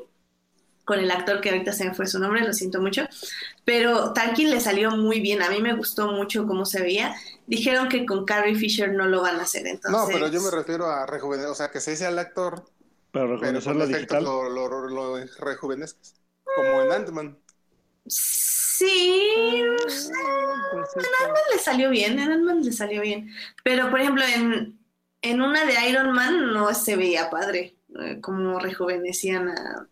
con 0.86 1.00
el 1.00 1.12
actor 1.12 1.42
que 1.42 1.50
ahorita 1.50 1.74
se 1.74 1.86
me 1.86 1.94
fue 1.94 2.08
su 2.08 2.20
nombre, 2.20 2.42
lo 2.46 2.54
siento 2.54 2.82
mucho, 2.82 3.08
pero 3.66 4.14
Tarkin 4.14 4.50
le 4.50 4.60
salió 4.60 4.92
muy 4.92 5.20
bien. 5.22 5.42
A 5.42 5.50
mí 5.50 5.62
me 5.62 5.74
gustó 5.76 6.12
mucho 6.12 6.46
cómo 6.48 6.66
se 6.66 6.82
veía. 6.82 7.16
Dijeron 7.48 7.90
que 7.90 8.06
con 8.06 8.26
Carrie 8.26 8.56
Fisher 8.56 8.94
no 8.94 9.08
lo 9.08 9.22
van 9.22 9.40
a 9.40 9.44
hacer, 9.44 9.68
entonces. 9.68 9.92
No, 9.92 10.10
pero 10.12 10.28
yo 10.28 10.42
me 10.42 10.52
refiero 10.52 10.88
a 10.88 11.06
rejuvenecer, 11.06 11.50
o 11.52 11.56
sea, 11.56 11.72
que 11.72 11.80
se 11.82 11.96
sea 11.96 12.10
el 12.10 12.20
actor, 12.20 12.66
Para 13.12 13.28
pero 13.38 13.38
rejuvenecer 13.38 13.64
con 13.64 13.78
la 13.78 13.86
efectos 13.86 14.20
digital. 14.20 14.24
lo, 14.24 14.50
lo, 14.50 14.88
lo 14.90 15.26
rejuvenezcas. 15.40 16.16
Como 16.54 16.82
en 16.82 16.92
Ant-Man. 16.92 17.40
Sí, 18.08 19.64
Pues 20.72 20.92
sí, 20.92 21.00
Ant-Man 21.00 21.44
le 21.52 21.60
salió 21.60 21.90
bien, 21.90 22.20
en 22.20 22.32
Ant-Man 22.32 22.64
le 22.64 22.72
salió 22.72 23.02
bien. 23.02 23.30
Pero, 23.64 23.90
por 23.90 24.00
ejemplo, 24.02 24.24
en, 24.26 24.80
en 25.22 25.42
una 25.42 25.66
de 25.66 25.90
Iron 25.90 26.12
Man 26.14 26.54
no 26.54 26.74
se 26.74 26.96
veía 26.96 27.30
padre, 27.30 27.78
eh, 28.00 28.20
como 28.22 28.60
rejuvenecían 28.60 29.50
a... 29.50 29.88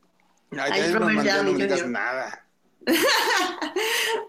Ay, 0.51 0.71
Ay, 0.73 0.91
no, 0.93 0.99
Robert 0.99 1.15
man, 1.15 1.25
ya 1.25 1.31
no 1.37 1.43
Downey 1.43 1.53
me 1.55 1.63
digas 1.63 1.87
nada. 1.89 2.45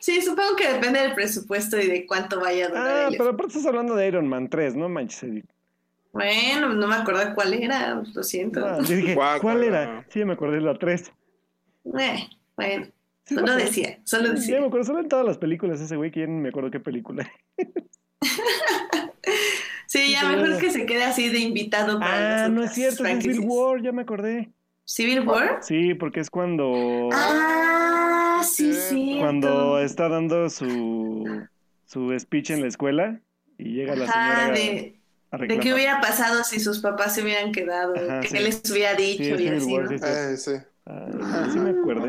Sí, 0.01 0.21
supongo 0.21 0.57
que 0.57 0.73
depende 0.73 1.01
del 1.01 1.15
presupuesto 1.15 1.79
y 1.81 1.87
de 1.87 2.07
cuánto 2.07 2.41
vaya 2.41 2.67
a 2.67 2.69
durar 2.71 2.87
Ah, 3.07 3.09
pero 3.17 3.31
aparte 3.31 3.53
estás 3.53 3.67
hablando 3.67 3.95
de 3.95 4.09
Iron 4.09 4.27
Man 4.29 4.49
3, 4.49 4.75
no 4.75 4.89
manches. 4.89 5.23
Edith. 5.23 5.47
Bueno, 6.13 6.71
no 6.71 6.89
me 6.89 6.97
acuerdo 6.97 7.35
cuál 7.35 7.55
era, 7.55 8.03
lo 8.13 8.23
siento. 8.25 8.61
Yo 8.83 8.97
dije, 8.97 9.15
Guácala. 9.15 9.41
¿cuál 9.41 9.65
era? 9.65 10.07
Sí, 10.11 10.25
me 10.25 10.33
acordé 10.35 10.57
de 10.57 10.63
la 10.63 10.77
3. 10.79 11.13
Eh, 11.99 12.29
bueno, 12.57 12.87
Sí, 13.25 13.37
solo 13.37 13.55
decía, 13.55 14.01
solo 14.05 14.27
Sí, 14.31 14.33
decía. 14.35 14.61
me 14.61 14.67
acuerdo, 14.67 14.85
solo 14.87 15.01
en 15.01 15.09
todas 15.09 15.25
las 15.25 15.39
películas 15.39 15.81
ese 15.81 15.95
güey 15.97 16.11
que 16.11 16.21
ya 16.21 16.27
ni 16.27 16.41
me 16.41 16.49
acuerdo 16.49 16.71
qué 16.71 16.81
película. 16.81 17.31
Sí, 19.87 20.11
ya 20.11 20.21
Sí, 20.21 20.27
mejor 20.27 20.41
bueno. 20.41 20.59
que 20.59 20.71
se 20.71 20.87
quede 20.87 21.05
así 21.05 21.29
de 21.29 21.39
invitado 21.41 21.99
para 22.01 22.45
Ah, 22.47 22.49
no 22.49 22.65
es 22.65 22.73
cierto, 22.73 23.05
es. 23.05 23.23
Civil 23.23 23.41
War, 23.45 23.83
ya 23.83 23.93
me 23.93 24.03
acordé. 24.03 24.51
¿Civil 24.85 25.27
War? 25.27 25.59
Sí, 25.63 25.95
porque 25.95 26.21
es 26.21 26.31
cuando 26.31 27.09
Ah, 27.13 28.43
sí, 28.45 28.73
sí. 28.75 29.17
cuando 29.21 29.79
está 29.79 30.09
dando 30.09 30.49
su 30.51 31.47
su 31.87 32.19
speech 32.19 32.51
en 32.51 32.63
la 32.63 32.69
escuela 32.69 33.21
y 33.59 33.75
llega 33.75 33.95
la 33.95 34.07
señora 34.07 34.43
Ajá, 34.45 34.53
de, 34.53 35.01
a 35.31 35.39
de 35.39 35.59
qué 35.59 35.75
hubiera 35.75 36.01
pasado 36.01 36.43
si 36.43 36.59
sus 36.59 36.81
papás 36.81 37.15
se 37.15 37.23
hubieran 37.23 37.53
quedado, 37.53 37.95
Ajá, 37.95 38.21
qué 38.21 38.29
sí. 38.29 38.39
les 38.39 38.71
hubiera 38.71 38.97
Sí, 38.97 39.03
dicho 39.03 39.23
y 39.41 39.49
así, 39.49 39.73
War, 39.73 39.85
¿no? 39.85 39.91
sí, 39.91 39.99
sí. 39.99 40.05
Eh, 40.07 40.37
sí. 40.37 40.53
Ah, 40.87 41.47
sí 41.53 41.59
me 41.61 41.71
acuerdo. 41.71 42.07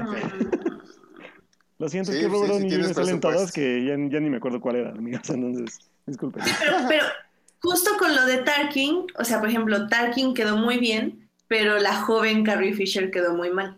Lo 1.80 1.90
siento, 1.90 2.12
Sí, 2.12 2.18
es 2.18 2.24
que 2.24 2.30
sí, 2.30 2.38
Robert 2.38 2.70
sí 2.70 2.76
Jr. 2.76 2.94
salen 2.94 3.20
todas 3.20 3.52
que 3.52 3.84
ya, 3.86 3.96
ya 4.10 4.20
ni 4.20 4.30
me 4.30 4.38
acuerdo 4.38 4.62
cuál 4.62 4.78
era, 4.78 4.92
amigos, 4.92 5.30
entonces, 5.30 5.80
disculpen. 6.06 6.42
Pero, 6.60 6.78
pero 6.88 7.04
justo 7.62 7.92
con 8.00 8.16
lo 8.16 8.26
de 8.26 8.38
Tarkin, 8.38 9.06
o 9.18 9.24
sea, 9.26 9.40
por 9.40 9.50
ejemplo, 9.50 9.88
Tarkin 9.88 10.34
quedó 10.34 10.56
muy 10.58 10.78
bien, 10.78 11.23
pero 11.54 11.78
la 11.78 11.94
joven 12.02 12.44
Carrie 12.44 12.74
Fisher 12.74 13.12
quedó 13.12 13.36
muy 13.36 13.52
mal. 13.52 13.78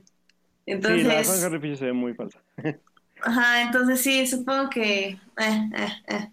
Sí, 0.65 0.71
la 0.71 0.76
Entonces, 0.76 1.28
Juan 1.28 1.43
Harry 1.43 1.59
Fisher 1.59 1.78
se 1.78 1.86
ve 1.88 1.93
muy 1.93 2.13
falsa. 2.13 2.41
ajá, 3.21 3.63
entonces 3.63 3.99
sí, 3.99 4.26
supongo 4.26 4.69
que, 4.69 5.07
eh, 5.09 5.19
eh, 5.38 5.89
eh. 6.07 6.30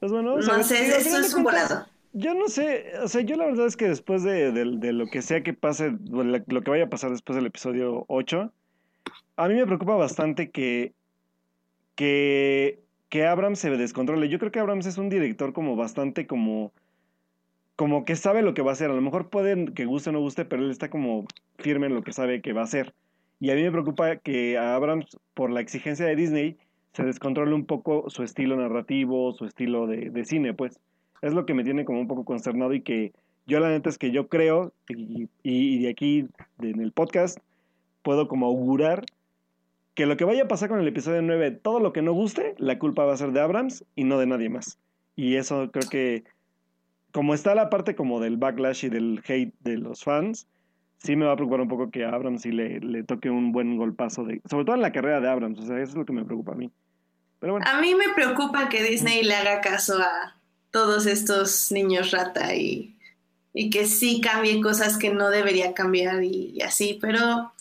Pues 0.00 0.10
bueno, 0.10 0.34
no 0.34 0.42
¿sabes? 0.42 0.66
sé, 0.66 0.98
eso 0.98 1.16
es 1.16 1.32
un 1.32 1.44
volado. 1.44 1.86
Yo 2.12 2.34
no 2.34 2.48
sé, 2.48 2.90
o 3.00 3.06
sea, 3.06 3.20
yo 3.20 3.36
la 3.36 3.46
verdad 3.46 3.66
es 3.66 3.76
que 3.76 3.86
después 3.86 4.24
de, 4.24 4.50
de- 4.50 4.78
de 4.78 4.92
lo 4.92 5.06
que 5.08 5.22
sea 5.22 5.44
que 5.44 5.54
pase, 5.54 5.92
lo 6.10 6.62
que 6.62 6.70
vaya 6.70 6.84
a 6.86 6.90
pasar 6.90 7.12
después 7.12 7.36
del 7.36 7.46
episodio 7.46 8.04
8, 8.08 8.52
a 9.36 9.46
mí 9.46 9.54
me 9.54 9.64
preocupa 9.64 9.94
bastante 9.94 10.50
que, 10.50 10.92
que 11.94 12.82
que 13.08 13.26
Abrams 13.26 13.60
se 13.60 13.70
descontrole. 13.70 14.28
Yo 14.28 14.38
creo 14.40 14.50
que 14.50 14.58
Abrams 14.58 14.86
es 14.86 14.98
un 14.98 15.08
director 15.08 15.52
como 15.52 15.76
bastante 15.76 16.26
como 16.26 16.72
como 17.78 18.04
que 18.04 18.16
sabe 18.16 18.42
lo 18.42 18.54
que 18.54 18.62
va 18.62 18.70
a 18.70 18.72
hacer. 18.72 18.90
A 18.90 18.94
lo 18.94 19.00
mejor 19.00 19.30
puede 19.30 19.72
que 19.72 19.84
guste 19.84 20.10
o 20.10 20.12
no 20.12 20.18
guste, 20.18 20.44
pero 20.44 20.64
él 20.64 20.70
está 20.72 20.90
como 20.90 21.26
firme 21.58 21.86
en 21.86 21.94
lo 21.94 22.02
que 22.02 22.12
sabe 22.12 22.42
que 22.42 22.52
va 22.52 22.62
a 22.62 22.64
hacer. 22.64 22.92
Y 23.38 23.52
a 23.52 23.54
mí 23.54 23.62
me 23.62 23.70
preocupa 23.70 24.16
que 24.16 24.58
a 24.58 24.74
Abrams, 24.74 25.16
por 25.34 25.52
la 25.52 25.60
exigencia 25.60 26.04
de 26.04 26.16
Disney, 26.16 26.56
se 26.92 27.04
descontrole 27.04 27.54
un 27.54 27.66
poco 27.66 28.10
su 28.10 28.24
estilo 28.24 28.56
narrativo, 28.56 29.32
su 29.32 29.44
estilo 29.44 29.86
de, 29.86 30.10
de 30.10 30.24
cine, 30.24 30.54
pues. 30.54 30.80
Es 31.22 31.34
lo 31.34 31.46
que 31.46 31.54
me 31.54 31.62
tiene 31.62 31.84
como 31.84 32.00
un 32.00 32.08
poco 32.08 32.24
consternado 32.24 32.74
y 32.74 32.80
que 32.80 33.12
yo 33.46 33.60
la 33.60 33.68
neta 33.68 33.90
es 33.90 33.96
que 33.96 34.10
yo 34.10 34.26
creo, 34.26 34.72
y, 34.88 35.28
y 35.44 35.78
de 35.80 35.88
aquí, 35.88 36.26
en 36.60 36.80
el 36.80 36.90
podcast, 36.90 37.38
puedo 38.02 38.26
como 38.26 38.46
augurar 38.46 39.04
que 39.94 40.06
lo 40.06 40.16
que 40.16 40.24
vaya 40.24 40.42
a 40.42 40.48
pasar 40.48 40.68
con 40.68 40.80
el 40.80 40.88
episodio 40.88 41.22
9, 41.22 41.52
todo 41.52 41.78
lo 41.78 41.92
que 41.92 42.02
no 42.02 42.12
guste, 42.12 42.56
la 42.58 42.80
culpa 42.80 43.04
va 43.04 43.12
a 43.12 43.16
ser 43.16 43.30
de 43.30 43.40
Abrams 43.40 43.84
y 43.94 44.02
no 44.02 44.18
de 44.18 44.26
nadie 44.26 44.48
más. 44.48 44.80
Y 45.14 45.36
eso 45.36 45.70
creo 45.70 45.88
que, 45.88 46.24
como 47.18 47.34
está 47.34 47.56
la 47.56 47.68
parte 47.68 47.96
como 47.96 48.20
del 48.20 48.36
backlash 48.36 48.84
y 48.84 48.90
del 48.90 49.20
hate 49.26 49.52
de 49.58 49.76
los 49.76 50.04
fans, 50.04 50.46
sí 50.98 51.16
me 51.16 51.26
va 51.26 51.32
a 51.32 51.34
preocupar 51.34 51.60
un 51.62 51.66
poco 51.66 51.90
que 51.90 52.04
a 52.04 52.10
Abrams 52.10 52.42
sí 52.42 52.52
le, 52.52 52.78
le 52.78 53.02
toque 53.02 53.28
un 53.28 53.50
buen 53.50 53.76
golpazo, 53.76 54.22
de, 54.22 54.40
sobre 54.48 54.64
todo 54.64 54.76
en 54.76 54.82
la 54.82 54.92
carrera 54.92 55.20
de 55.20 55.28
Abrams, 55.28 55.58
o 55.58 55.66
sea, 55.66 55.80
eso 55.80 55.90
es 55.90 55.96
lo 55.96 56.04
que 56.04 56.12
me 56.12 56.24
preocupa 56.24 56.52
a 56.52 56.54
mí. 56.54 56.70
Pero 57.40 57.54
bueno, 57.54 57.66
A 57.68 57.80
mí 57.80 57.92
me 57.96 58.14
preocupa 58.14 58.68
que 58.68 58.84
Disney 58.84 59.24
le 59.24 59.34
haga 59.34 59.60
caso 59.60 59.98
a 59.98 60.36
todos 60.70 61.06
estos 61.06 61.72
niños 61.72 62.12
rata 62.12 62.54
y, 62.54 62.96
y 63.52 63.68
que 63.70 63.86
sí 63.86 64.20
cambie 64.20 64.60
cosas 64.60 64.96
que 64.96 65.12
no 65.12 65.28
debería 65.30 65.74
cambiar 65.74 66.22
y, 66.22 66.52
y 66.54 66.62
así, 66.62 67.00
pero 67.02 67.52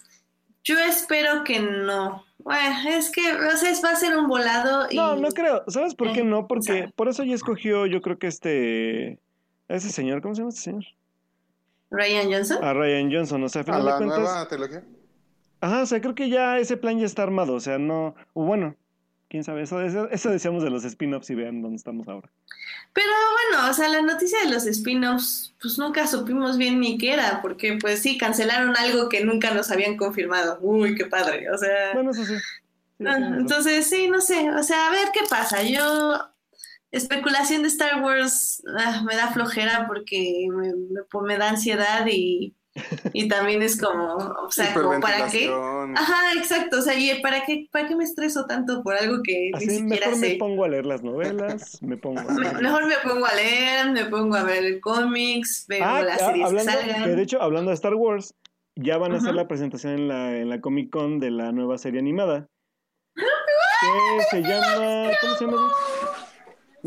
yo 0.64 0.78
espero 0.78 1.44
que 1.44 1.62
no. 1.62 2.24
Bueno, 2.38 2.76
es 2.90 3.10
que 3.10 3.22
o 3.34 3.58
sea, 3.58 3.72
va 3.84 3.90
a 3.90 3.96
ser 3.96 4.16
un 4.20 4.28
volado 4.28 4.86
y... 4.92 4.98
no, 4.98 5.16
no 5.16 5.30
creo. 5.30 5.64
¿Sabes 5.66 5.96
por 5.96 6.14
qué 6.14 6.20
Eh, 6.20 6.26
no? 6.26 6.48
Porque 6.48 6.92
por 6.96 7.08
eso 7.08 7.24
ya 7.24 7.34
escogió, 7.34 7.88
yo 7.88 8.02
creo 8.04 8.20
que 8.20 8.28
este, 8.28 9.20
ese 9.70 9.90
señor, 9.90 10.22
¿cómo 10.22 10.36
se 10.36 10.42
llama 10.42 10.50
este 10.50 10.62
señor? 10.62 10.84
Ryan 11.90 12.32
Johnson. 12.32 12.64
A 12.64 12.74
Ryan 12.74 13.12
Johnson, 13.12 13.44
o 13.44 13.50
sea, 13.50 13.62
a 13.62 13.64
A 13.64 13.66
final 13.66 13.80
de 13.86 13.90
la 13.92 13.98
cuentas... 13.98 14.20
nueva 14.20 14.48
trilogía. 14.48 14.84
Ajá, 15.62 15.82
o 15.82 15.86
sea, 15.86 16.02
creo 16.02 16.16
que 16.16 16.30
ya 16.30 16.60
ese 16.60 16.78
plan 16.78 17.00
ya 17.00 17.06
está 17.06 17.24
armado, 17.24 17.54
o 17.56 17.60
sea, 17.60 17.78
no, 17.80 18.14
o 18.34 18.44
bueno, 18.46 18.76
quién 19.30 19.44
sabe, 19.44 19.64
eso, 19.64 19.82
eso, 19.82 20.08
eso 20.10 20.30
decíamos 20.30 20.64
de 20.64 20.70
los 20.70 20.84
spin-offs 20.86 21.30
y 21.32 21.36
vean 21.36 21.62
dónde 21.62 21.78
estamos 21.78 22.08
ahora. 22.08 22.30
Pero 22.94 23.08
bueno, 23.52 23.70
o 23.70 23.74
sea, 23.74 23.90
la 23.90 24.02
noticia 24.02 24.40
de 24.44 24.52
los 24.52 24.66
spin-offs, 24.68 25.56
pues 25.62 25.80
nunca 25.80 26.06
supimos 26.06 26.58
bien 26.58 26.80
ni 26.80 26.98
qué 26.98 27.14
era, 27.14 27.42
porque 27.42 27.78
pues 27.82 28.02
sí, 28.02 28.18
cancelaron 28.18 28.76
algo 28.78 29.10
que 29.10 29.24
nunca 29.26 29.52
nos 29.54 29.72
habían 29.72 29.98
confirmado. 29.98 30.60
Uy, 30.62 30.94
qué 30.96 31.06
padre, 31.06 31.50
o 31.50 31.58
sea... 31.58 31.94
Bueno, 31.94 32.12
eso 32.12 32.24
sí. 32.26 32.36
Sí, 32.36 32.44
Ah. 33.06 33.16
Entonces, 33.16 33.88
sí, 33.88 34.08
no 34.10 34.22
sé, 34.22 34.50
o 34.50 34.64
sea, 34.64 34.88
a 34.88 34.92
ver 34.92 35.10
qué 35.14 35.20
pasa. 35.30 35.62
Yo, 35.62 36.20
especulación 36.92 37.62
de 37.64 37.68
Star 37.68 38.02
Wars 38.02 38.62
ah, 38.78 39.04
me 39.06 39.16
da 39.16 39.28
flojera 39.32 39.86
porque 39.88 40.48
me, 40.50 40.74
me, 40.74 41.02
me 41.28 41.38
da 41.38 41.50
ansiedad 41.50 42.06
y, 42.10 42.56
y 43.14 43.28
también 43.28 43.62
es 43.62 43.80
como, 43.82 44.16
o 44.16 44.52
sea, 44.52 44.74
como 44.74 45.00
para 45.00 45.28
qué. 45.30 45.50
Ajá, 45.96 46.34
exacto, 46.38 46.80
o 46.80 46.82
sea, 46.82 46.94
¿y 46.98 47.22
para 47.22 47.44
qué, 47.46 47.68
para 47.72 47.88
qué 47.88 47.96
me 47.96 48.04
estreso 48.04 48.46
tanto 48.46 48.84
por 48.84 48.96
algo 48.96 49.22
que 49.24 49.50
ni 49.52 49.58
Así 49.58 49.70
siquiera 49.80 50.08
mejor 50.08 50.22
me 50.22 50.28
sé? 50.30 50.36
pongo 50.38 50.64
a 50.64 50.68
leer 50.70 50.86
las 50.86 51.04
novelas, 51.04 51.82
me 51.82 51.98
pongo 51.98 52.20
a... 52.20 52.34
Me- 52.34 52.52
mejor 52.62 52.86
me 52.86 52.96
pongo 53.04 53.26
a 53.26 53.34
leer, 53.36 53.92
me 53.92 54.06
pongo 54.06 54.36
a 54.36 54.44
ver 54.44 54.80
cómics, 54.80 55.66
veo 55.68 55.84
Ah, 55.84 56.02
las 56.04 56.22
ah, 56.22 56.28
series 56.28 56.54
que 56.54 56.60
salgan. 56.60 57.16
de 57.16 57.22
hecho, 57.24 57.42
hablando 57.42 57.70
de 57.72 57.76
Star 57.76 57.96
Wars, 57.96 58.34
ya 58.76 58.98
van 58.98 59.14
a 59.14 59.18
hacer 59.18 59.34
la 59.34 59.48
presentación 59.48 59.94
en 59.94 60.08
la, 60.08 60.38
en 60.38 60.50
la 60.50 60.62
Comic 60.62 60.92
Con 60.92 61.20
de 61.20 61.32
la 61.32 61.52
nueva 61.52 61.78
serie 61.78 62.00
animada. 62.00 62.48
Que 63.80 64.24
se 64.32 64.42
llama... 64.42 65.12
¿Cómo 65.22 65.36
se 65.36 65.46
llama? 65.46 65.72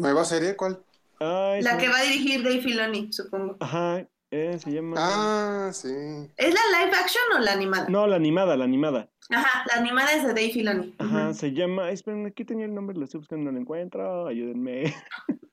¿Nueva 0.00 0.24
serie? 0.24 0.56
¿Cuál? 0.56 0.82
Ay, 1.18 1.62
La 1.62 1.76
que 1.76 1.88
va 1.88 1.98
a 1.98 2.02
dirigir 2.02 2.42
Dave 2.42 2.62
Filoni, 2.62 3.12
supongo. 3.12 3.56
Ajá, 3.60 4.06
eh, 4.30 4.58
se 4.58 4.72
llama... 4.72 4.96
Ah, 4.98 5.70
sí. 5.72 5.88
¿Es 6.36 6.54
la 6.54 6.80
live 6.84 6.96
action 6.96 7.22
o 7.36 7.38
la 7.40 7.52
animada? 7.52 7.86
No, 7.88 8.06
la 8.06 8.16
animada, 8.16 8.56
la 8.56 8.64
animada. 8.64 9.10
Ajá, 9.28 9.64
la 9.70 9.80
animada 9.80 10.12
es 10.12 10.22
de 10.22 10.28
Dave 10.28 10.50
Filoni. 10.50 10.94
Ajá, 10.98 11.34
se 11.34 11.52
llama... 11.52 11.86
ay, 11.86 11.94
Esperen, 11.94 12.26
aquí 12.26 12.44
tenía 12.44 12.64
el 12.64 12.74
nombre, 12.74 12.96
lo 12.96 13.04
estoy 13.04 13.18
buscando, 13.20 13.44
no 13.44 13.52
lo 13.52 13.60
encuentro, 13.60 14.26
ayúdenme. 14.26 14.94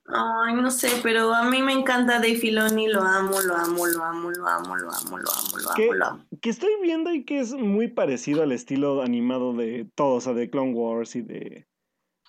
Ay, 0.10 0.54
no 0.54 0.72
sé, 0.72 0.90
pero 1.04 1.34
a 1.34 1.44
mí 1.50 1.62
me 1.62 1.74
encanta 1.74 2.14
Dave 2.14 2.38
Filoni, 2.38 2.88
lo 2.88 3.02
amo, 3.02 3.42
lo 3.42 3.56
amo, 3.58 3.86
lo 3.88 4.04
amo, 4.06 4.32
lo 4.32 4.48
amo, 4.48 4.78
lo 4.78 4.90
amo, 4.90 5.18
lo 5.18 5.30
amo, 5.30 5.58
lo 5.58 5.70
amo, 5.70 5.94
lo 5.94 6.06
amo. 6.06 6.26
que 6.42 6.50
estoy 6.50 6.72
viendo 6.82 7.12
y 7.14 7.26
que 7.26 7.40
es 7.40 7.52
muy 7.54 7.90
parecido 7.90 8.42
al 8.42 8.54
estilo 8.54 9.02
animado 9.02 9.54
de 9.54 9.86
todos, 9.96 10.24
o 10.24 10.26
sea, 10.28 10.34
de 10.34 10.50
Clone 10.50 10.72
Wars 10.74 11.18
y 11.18 11.22
de... 11.24 11.67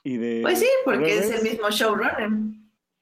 Y 0.09 0.17
de 0.17 0.41
Pues 0.41 0.61
sí, 0.61 0.69
porque 0.87 1.19
es 1.19 1.31
el 1.31 1.43
mismo 1.43 1.69
showrunner. 1.69 2.31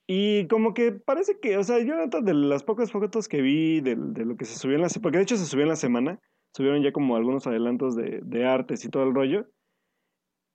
Y 0.09 0.49
como 0.49 0.75
que 0.75 0.91
parece 0.91 1.39
que, 1.39 1.57
o 1.57 1.63
sea, 1.63 1.79
yo 1.79 1.95
neta 1.95 2.21
de 2.21 2.35
las 2.35 2.65
pocas 2.65 2.91
fotos 2.91 3.29
que 3.29 3.43
vi 3.43 3.81
de, 3.81 3.95
de 3.97 4.25
lo 4.25 4.37
que 4.37 4.45
se 4.45 4.59
subió 4.59 4.75
en 4.75 4.83
la 4.83 4.89
semana, 4.89 5.03
porque 5.03 5.19
de 5.19 5.23
hecho 5.23 5.37
se 5.37 5.47
subió 5.47 5.63
en 5.63 5.69
la 5.69 5.77
semana, 5.77 6.21
subieron 6.53 6.83
ya 6.83 6.91
como 6.91 7.15
algunos 7.15 7.47
adelantos 7.47 7.95
de, 7.95 8.21
de 8.25 8.45
artes 8.45 8.85
y 8.85 8.89
todo 8.89 9.05
el 9.05 9.15
rollo. 9.15 9.49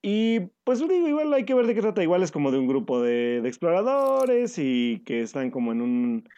Y 0.03 0.41
pues 0.65 0.79
digo, 0.79 1.07
igual 1.07 1.33
hay 1.33 1.45
que 1.45 1.53
ver 1.53 1.67
de 1.67 1.75
qué 1.75 1.81
trata, 1.81 2.03
igual 2.03 2.21
es 2.21 2.33
como 2.33 2.51
de 2.51 2.59
un 2.59 2.67
grupo 2.67 3.01
de, 3.01 3.39
de 3.41 3.47
exploradores 3.47 4.57
y 4.57 5.01
que 5.05 5.21
están 5.21 5.51
como 5.51 5.71
en 5.71 5.81
un... 5.81 6.29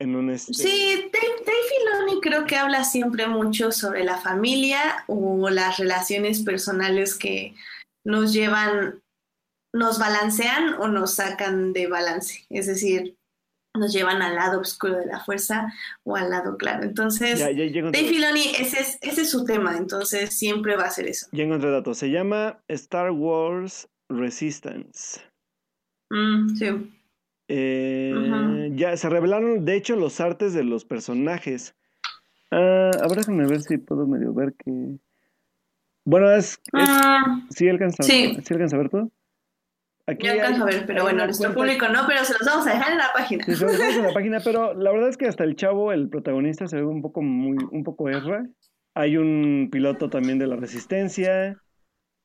En 0.00 0.16
un 0.16 0.30
este... 0.30 0.52
Sí, 0.52 1.10
Dave, 1.12 1.34
Dave 1.46 2.02
Filoni 2.02 2.20
creo 2.20 2.44
que 2.44 2.56
habla 2.56 2.82
siempre 2.82 3.28
mucho 3.28 3.70
sobre 3.70 4.02
la 4.02 4.18
familia 4.18 5.04
o 5.06 5.48
las 5.48 5.78
relaciones 5.78 6.42
personales 6.42 7.14
que 7.14 7.54
nos 8.04 8.32
llevan, 8.32 9.02
nos 9.74 9.98
balancean 9.98 10.74
o 10.80 10.88
nos 10.88 11.14
sacan 11.14 11.72
de 11.74 11.86
balance. 11.88 12.46
Es 12.48 12.66
decir, 12.66 13.16
nos 13.76 13.92
llevan 13.92 14.22
al 14.22 14.36
lado 14.36 14.60
oscuro 14.60 14.96
de 14.98 15.06
la 15.06 15.18
fuerza 15.24 15.72
o 16.04 16.14
al 16.16 16.30
lado 16.30 16.56
claro. 16.56 16.84
Entonces, 16.84 17.40
Ya, 17.40 17.50
ya, 17.50 17.64
ya 17.66 17.80
encontré- 17.80 18.00
Dave 18.02 18.08
Filoni, 18.14 18.44
ese 18.58 18.80
es, 18.80 18.98
ese 19.02 19.22
es 19.22 19.30
su 19.30 19.44
tema, 19.44 19.76
entonces 19.76 20.38
siempre 20.38 20.76
va 20.76 20.84
a 20.84 20.90
ser 20.90 21.08
eso. 21.08 21.26
ya 21.32 21.42
encontré 21.44 21.70
datos. 21.70 21.98
Se 21.98 22.08
llama 22.10 22.60
Star 22.68 23.10
Wars 23.10 23.88
Resistance. 24.08 25.20
Mm, 26.10 26.54
sí. 26.56 26.66
Eh. 27.48 28.70
Ya 28.74 28.96
se 28.96 29.08
revelaron, 29.08 29.64
de 29.64 29.74
hecho, 29.76 29.96
los 29.96 30.20
artes 30.20 30.54
de 30.54 30.64
los 30.64 30.84
personajes. 30.84 31.74
Ah, 32.50 32.90
a 33.02 33.08
ver, 33.08 33.18
déjame 33.18 33.46
ver 33.46 33.60
si 33.62 33.76
puedo 33.78 34.06
medio 34.06 34.32
ver 34.32 34.54
que. 34.54 34.98
Bueno, 36.04 36.30
es. 36.30 36.52
es- 36.52 36.60
Ah, 36.72 37.40
¿sí, 37.50 37.68
alcanza, 37.68 38.02
sí. 38.04 38.36
¿sí 38.44 38.54
alcanza 38.54 38.76
a 38.76 38.78
ver 38.78 38.88
todo? 38.90 39.10
Aquí 40.06 40.26
yo 40.26 40.32
alcanzo 40.32 40.64
a 40.64 40.68
hay- 40.68 40.74
ver, 40.74 40.86
pero 40.86 40.98
hay 41.00 41.04
bueno, 41.04 41.24
nuestro 41.24 41.54
cuenta- 41.54 41.60
público 41.78 41.88
no, 41.88 42.06
pero 42.06 42.24
se 42.24 42.32
los 42.34 42.42
vamos 42.46 42.66
a 42.66 42.70
dejar 42.74 42.92
en 42.92 42.98
la 42.98 43.10
página. 43.14 43.44
Se 43.44 43.50
los 43.52 43.72
dejamos 43.72 43.96
en 43.96 44.02
la 44.02 44.12
página, 44.12 44.40
pero 44.44 44.74
la 44.74 44.92
verdad 44.92 45.08
es 45.08 45.16
que 45.16 45.26
hasta 45.26 45.44
el 45.44 45.56
chavo, 45.56 45.92
el 45.92 46.08
protagonista, 46.08 46.66
se 46.68 46.76
ve 46.76 46.84
un 46.84 47.00
poco 47.02 47.22
muy, 47.22 47.56
un 47.70 47.84
poco 47.84 48.08
erra. 48.10 48.46
Hay 48.94 49.16
un 49.16 49.68
piloto 49.72 50.10
también 50.10 50.38
de 50.38 50.46
la 50.46 50.56
Resistencia. 50.56 51.56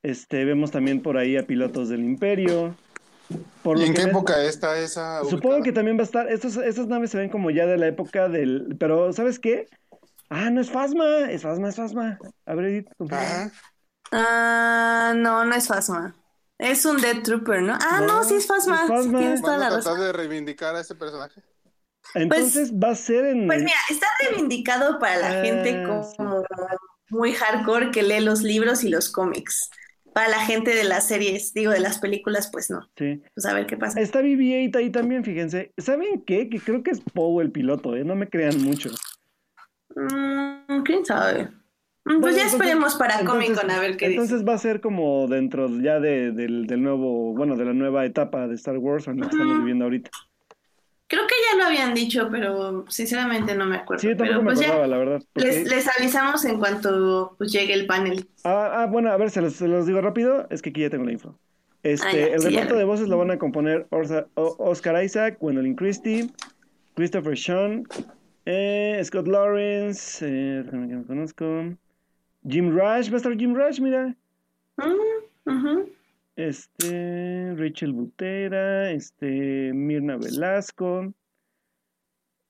Este, 0.04 0.46
vemos 0.46 0.72
también 0.72 1.02
por 1.02 1.18
ahí 1.18 1.36
a 1.38 1.48
pilotos 1.48 1.90
del 1.90 2.02
Imperio. 2.04 2.76
Por 3.64 3.78
¿Y 3.80 3.84
en 3.86 3.94
qué 3.94 4.02
época 4.04 4.44
está 4.44 4.78
esa? 4.80 5.24
Supongo 5.24 5.62
que 5.64 5.72
también 5.72 5.98
va 5.98 6.02
a 6.02 6.06
estar. 6.06 6.28
Estos, 6.32 6.58
estas 6.58 6.88
naves 6.88 7.12
se 7.12 7.18
ven 7.18 7.30
como 7.30 7.50
ya 7.52 7.66
de 7.66 7.78
la 7.78 7.88
época 7.88 8.28
del. 8.30 8.76
Pero, 8.80 9.14
¿sabes 9.14 9.40
qué? 9.40 9.68
Ah, 10.30 10.50
no 10.50 10.62
es 10.62 10.70
Fasma. 10.70 11.30
Es 11.32 11.42
Fasma, 11.44 11.70
es 11.70 11.76
Fasma. 11.76 12.18
A 12.46 12.56
ver, 12.56 12.66
Edith. 12.66 12.88
Ah, 14.12 15.14
no, 15.16 15.46
no 15.46 15.56
es 15.56 15.68
Fasma. 15.68 16.16
Es 16.60 16.86
un 16.86 17.00
Dead 17.02 17.24
Trooper, 17.24 17.62
¿no? 17.62 17.74
Ah, 17.82 18.02
no, 18.02 18.08
No, 18.20 18.24
sí 18.24 18.36
es 18.36 18.46
Phasma. 18.46 18.86
Tienes 18.86 19.42
toda 19.42 19.58
¿Van 19.58 19.66
a 19.66 19.70
la 19.70 19.76
razón. 19.78 20.00
de 20.00 20.12
reivindicar 20.14 20.76
a 20.76 20.82
ese 20.82 20.94
personaje? 20.94 21.42
Entonces 22.16 22.74
va 22.74 22.92
a 22.92 22.96
ser 22.96 23.26
en. 23.26 23.48
Pues 23.48 23.60
mira, 23.60 23.78
está 23.90 24.08
reivindicado 24.22 25.00
para 25.00 25.18
la 25.18 25.40
Ah, 25.40 25.44
gente 25.44 25.84
como 25.84 26.14
muy 27.10 27.34
hardcore 27.34 27.92
que 27.92 28.04
lee 28.04 28.20
los 28.20 28.42
libros 28.42 28.84
y 28.84 28.90
los 28.90 29.10
cómics. 29.10 29.70
Para 30.14 30.28
la 30.28 30.40
gente 30.46 30.74
de 30.76 30.84
las 30.84 31.08
series, 31.08 31.54
digo, 31.54 31.72
de 31.72 31.80
las 31.80 32.00
películas, 32.00 32.50
pues 32.52 32.70
no. 32.70 32.82
Sí. 32.98 33.22
Pues 33.36 33.46
a 33.46 33.54
ver 33.54 33.66
qué 33.68 33.78
pasa. 33.78 34.02
Está 34.02 34.22
BB-8 34.22 34.76
ahí 34.76 34.90
también, 34.92 35.24
fíjense. 35.24 35.72
¿Saben 35.78 36.24
qué? 36.26 36.50
Que 36.50 36.60
creo 36.60 36.84
que 36.84 36.92
es 36.92 37.00
Poe 37.14 37.44
el 37.44 37.52
piloto, 37.52 37.96
¿eh? 37.96 38.04
No 38.04 38.16
me 38.16 38.28
crean 38.28 38.62
mucho. 38.62 38.90
Mm, 39.96 40.84
¿Quién 40.84 41.06
sabe? 41.06 41.50
Mm, 42.06 42.22
Pues 42.22 42.22
Bueno, 42.22 42.38
ya 42.38 42.44
entonces- 42.44 42.54
esperemos 42.60 42.96
para 42.96 43.20
entonces- 43.20 43.46
Comic 43.48 43.62
Con 43.62 43.72
a 43.72 43.80
ver 43.80 43.98
qué 43.98 44.08
dice. 44.10 44.22
Entonces 44.22 44.48
va 44.48 44.54
a 44.54 44.58
ser 44.58 44.82
como 44.82 45.28
dentro 45.28 45.68
ya 45.82 46.00
de, 46.00 46.32
del, 46.32 46.66
del 46.66 46.82
nuevo, 46.82 47.34
bueno, 47.34 47.56
de 47.56 47.66
la 47.66 47.74
nueva 47.74 48.06
etapa 48.06 48.48
de 48.48 48.56
Star 48.56 48.78
Wars 48.78 49.08
en 49.08 49.20
la 49.20 49.28
que 49.28 49.36
estamos 49.36 49.58
viviendo 49.60 49.86
ahorita. 49.86 50.10
Creo 51.08 51.26
que 51.26 51.34
ya 51.52 51.58
lo 51.58 51.64
habían 51.66 51.94
dicho, 51.96 52.28
pero 52.32 52.86
sinceramente 52.88 53.56
no 53.56 53.66
me 53.66 53.78
acuerdo. 53.78 54.00
Sí, 54.02 54.10
yo 54.10 54.18
tampoco 54.18 54.30
pero 54.40 54.42
me 54.44 54.46
pues 54.54 54.60
acordaba, 54.62 54.84
ya 54.86 54.88
la 54.88 54.98
verdad. 54.98 55.22
porque- 55.34 55.48
les, 55.48 55.68
les 55.70 55.88
avisamos 56.00 56.46
en 56.46 56.60
cuanto 56.60 57.36
pues, 57.38 57.52
llegue 57.52 57.74
el 57.74 57.86
panel. 57.88 58.28
Ah, 58.44 58.82
ah, 58.84 58.86
bueno, 58.86 59.12
a 59.12 59.18
ver, 59.18 59.30
se 59.32 59.42
los, 59.42 59.54
se 59.54 59.68
los 59.68 59.86
digo 59.88 60.02
rápido. 60.02 60.48
Es 60.52 60.62
que 60.62 60.70
aquí 60.70 60.82
ya 60.82 60.90
tengo 60.90 61.06
la 61.06 61.12
info. 61.12 61.38
Este, 61.82 62.08
Ah, 62.08 62.12
ya, 62.30 62.36
el 62.36 62.42
sí, 62.42 62.50
reparto 62.50 62.76
de 62.76 62.84
voces 62.84 63.08
lo 63.08 63.18
van 63.18 63.32
a 63.32 63.38
componer 63.40 63.88
O- 63.90 64.56
Oscar 64.60 65.04
Isaac, 65.04 65.38
Gwendolyn 65.40 65.76
Christie, 65.76 66.30
Christopher 66.96 67.38
Sean, 67.38 67.84
eh, 68.46 69.00
Scott 69.04 69.28
Lawrence, 69.28 70.26
eh, 70.28 70.64
que 70.70 70.76
me 70.76 71.04
conozco. 71.06 71.46
Jim 72.48 72.72
Rush, 72.72 73.10
va 73.10 73.16
a 73.16 73.18
estar 73.18 73.38
Jim 73.38 73.54
Rush, 73.54 73.80
mira. 73.80 74.16
Mm. 74.78 75.90
Este, 76.36 77.54
Rachel 77.58 77.94
Butera, 77.94 78.92
este, 78.92 79.72
Mirna 79.74 80.18
Velasco. 80.18 81.14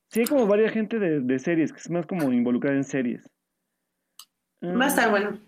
Sí, 0.10 0.22
hay 0.22 0.26
como 0.28 0.48
varias 0.48 0.74
gente 0.74 1.00
de, 1.00 1.22
de 1.22 1.40
series, 1.40 1.72
que 1.72 1.80
es 1.80 1.90
más 1.90 2.06
como 2.06 2.32
involucrada 2.32 2.76
en 2.76 2.84
series. 2.84 3.30
Va 4.64 4.86
a 4.86 4.88
estar 4.88 5.10
bueno. 5.10 5.40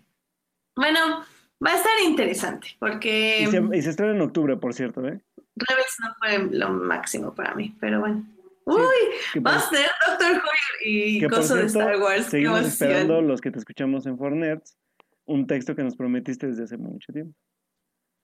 Bueno, 0.74 1.24
va 1.64 1.70
a 1.70 1.76
estar 1.76 1.92
interesante, 2.06 2.68
porque 2.78 3.42
Y 3.42 3.46
se, 3.46 3.62
y 3.72 3.82
se 3.82 3.90
estrena 3.90 4.14
en 4.14 4.22
octubre, 4.22 4.56
por 4.56 4.72
cierto, 4.72 5.06
¿eh? 5.06 5.20
Rebels 5.56 5.96
no 6.00 6.14
fue 6.18 6.58
lo 6.58 6.70
máximo 6.70 7.34
para 7.34 7.54
mí, 7.54 7.76
pero 7.78 8.00
bueno. 8.00 8.24
Uy, 8.64 9.40
va 9.40 9.56
a 9.56 9.60
ser 9.60 9.86
Doctor 10.06 10.36
Who 10.36 10.50
y 10.84 11.26
coso 11.28 11.56
de 11.56 11.66
Star 11.66 11.98
Wars. 12.00 12.26
Seguimos 12.26 12.66
esperando 12.66 13.20
los 13.22 13.40
que 13.40 13.50
te 13.50 13.58
escuchamos 13.58 14.06
en 14.06 14.16
Fornerds, 14.18 14.76
un 15.24 15.46
texto 15.46 15.74
que 15.74 15.82
nos 15.82 15.96
prometiste 15.96 16.46
desde 16.46 16.64
hace 16.64 16.76
mucho 16.76 17.12
tiempo. 17.12 17.34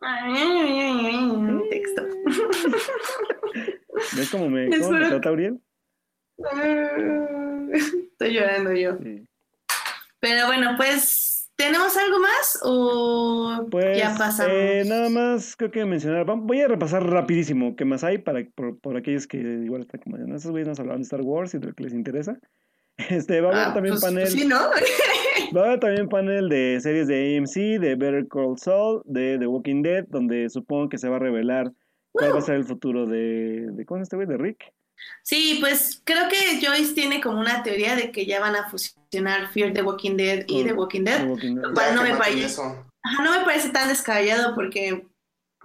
Un 0.01 1.65
texto. 1.71 2.07
¿Ves 4.17 4.31
cómo 4.31 4.49
me, 4.49 4.69
cómo 4.71 4.91
me 4.93 4.99
juro 4.99 5.09
trata 5.09 5.33
Uriel? 5.33 5.61
Estoy 7.73 8.33
llorando 8.33 8.73
yo. 8.73 8.97
Sí. 9.03 9.27
Pero 10.21 10.47
bueno, 10.47 10.75
pues, 10.77 11.38
¿tenemos 11.59 11.97
algo 11.97 12.19
más 12.21 12.59
o 12.63 13.67
Pues 13.71 13.99
ya 13.99 14.15
pasamos? 14.17 14.53
eh, 14.55 14.85
nada 14.87 15.11
más 15.11 15.57
creo 15.57 15.71
que 15.71 15.85
mencionar, 15.85 16.25
voy 16.25 16.61
a 16.61 16.69
repasar 16.69 17.05
rapidísimo 17.05 17.77
qué 17.77 17.85
más 17.85 18.05
hay 18.05 18.19
para 18.19 18.45
por, 18.55 18.79
por 18.79 18.97
aquellos 18.97 19.27
que 19.27 19.39
igual 19.39 19.83
están 19.83 20.01
como 20.01 20.17
no, 20.17 20.37
esos 20.37 20.51
güeyes 20.53 20.69
nos 20.69 20.81
hablaban 20.81 21.01
de 21.01 21.05
Star 21.05 21.21
Wars 21.23 21.53
y 21.55 21.59
de 21.59 21.67
lo 21.67 21.75
que 21.75 21.85
les 21.85 21.93
interesa. 21.93 22.39
Este, 23.11 23.41
va 23.41 23.51
a 23.51 23.53
haber 23.53 23.65
Ah, 23.69 23.75
también 23.75 23.93
pues, 23.95 24.03
panel, 24.03 24.23
pues 24.25 24.33
sí, 24.33 24.45
¿no? 24.45 24.57
va 25.57 25.61
a 25.61 25.65
haber 25.67 25.79
también 25.79 26.09
panel 26.09 26.49
de 26.49 26.81
series 26.81 27.07
de 27.07 27.37
AMC, 27.39 27.81
de 27.81 27.95
Better 27.95 28.27
Call 28.27 28.59
Saul, 28.59 29.03
de 29.05 29.39
The 29.39 29.47
Walking 29.47 29.83
Dead, 29.83 30.05
donde 30.09 30.49
supongo 30.51 30.89
que 30.89 30.99
se 30.99 31.09
va 31.09 31.15
a 31.15 31.21
revelar 31.21 31.71
cuál 32.11 32.35
va 32.35 32.39
a 32.39 32.43
ser 32.43 32.57
el 32.57 32.65
futuro 32.65 33.07
de, 33.07 33.69
de 33.71 33.85
¿cómo 33.87 34.01
es 34.01 34.07
este 34.07 34.17
güey? 34.17 34.27
De 34.27 34.37
Rick. 34.37 34.73
Sí, 35.23 35.59
pues 35.61 36.01
creo 36.05 36.29
que 36.29 36.65
Joyce 36.65 36.95
tiene 36.95 37.21
como 37.21 37.39
una 37.39 37.63
teoría 37.63 37.97
de 37.97 38.11
que 38.13 38.27
ya 38.27 38.41
van 38.41 38.57
a 38.57 38.69
fusionar 38.71 39.51
Fear 39.53 39.73
the 39.73 39.83
Walking 39.83 40.17
Dead 40.17 40.45
y 40.47 40.63
Mm, 40.63 40.67
The 40.67 40.73
Walking 40.73 41.05
The 41.05 41.11
Dead. 41.11 41.29
Walking 41.29 41.55
Dead. 41.57 41.65
Lo 41.65 41.75
cual 41.75 41.95
no 41.95 42.03
me 42.03 42.17
parece. 42.17 42.45
eso. 42.47 42.87
Ajá, 43.03 43.23
no 43.23 43.39
me 43.39 43.45
parece 43.45 43.71
tan 43.71 43.89
descabellado 43.89 44.55
porque 44.55 45.07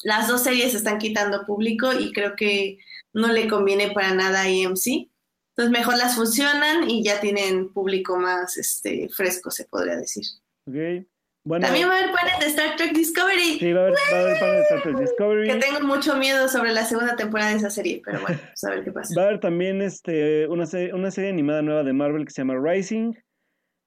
las 0.04 0.28
dos 0.28 0.44
series 0.44 0.74
están 0.74 0.98
quitando 0.98 1.46
público 1.46 1.94
y 1.94 2.12
creo 2.14 2.36
que 2.36 2.78
no 3.14 3.28
le 3.30 3.48
conviene 3.48 3.92
para 3.92 4.14
nada 4.14 4.42
a 4.42 4.44
AMC. 4.46 5.10
Entonces 5.56 5.72
mejor 5.72 5.98
las 5.98 6.16
fusionan 6.16 6.90
y 6.90 7.04
ya 7.04 7.22
tienen 7.22 7.72
público 7.72 8.18
más 8.18 8.58
este 8.58 9.08
fresco, 9.10 9.52
se 9.52 9.66
podría 9.66 9.96
decir. 9.98 10.24
Ok. 10.68 11.06
Bueno, 11.46 11.66
También 11.66 11.89
va 11.89 11.96
a 11.96 11.98
haber 11.98 12.12
panel 12.12 12.39
de 12.39 12.46
Star 12.46 12.78
Trek 12.78 12.94
Discovery, 12.94 13.60
sí, 13.60 13.74
va 13.74 13.82
a 13.82 13.84
haber, 13.84 13.96
va 14.14 14.18
a 14.18 14.22
haber 14.22 14.39
panel 14.39 14.56
de 14.56 14.62
Star 14.62 14.82
Trek 14.82 14.98
Discovery. 14.98 15.50
que 15.50 15.56
tengo 15.56 15.82
mucho 15.82 16.16
miedo 16.16 16.48
sobre 16.48 16.72
la 16.72 16.86
segunda 16.86 17.18
temporada 17.18 17.50
de 17.52 17.58
esa 17.58 17.70
serie, 17.70 18.02
pero 18.04 18.22
bueno, 18.22 18.39
pues 18.48 18.64
a 18.64 18.70
ver 18.70 18.84
qué 18.86 18.91
pasa. 18.94 19.14
Va 19.18 19.24
a 19.24 19.28
haber 19.28 19.39
también 19.41 19.82
este, 19.82 20.48
una, 20.48 20.66
serie, 20.66 20.94
una 20.94 21.12
serie 21.12 21.30
animada 21.32 21.62
nueva 21.62 21.84
de 21.84 21.91
Marvel 21.91 22.26
que 22.26 22.32
se 22.32 22.41
llama 22.41 22.56
Rising. 22.58 23.14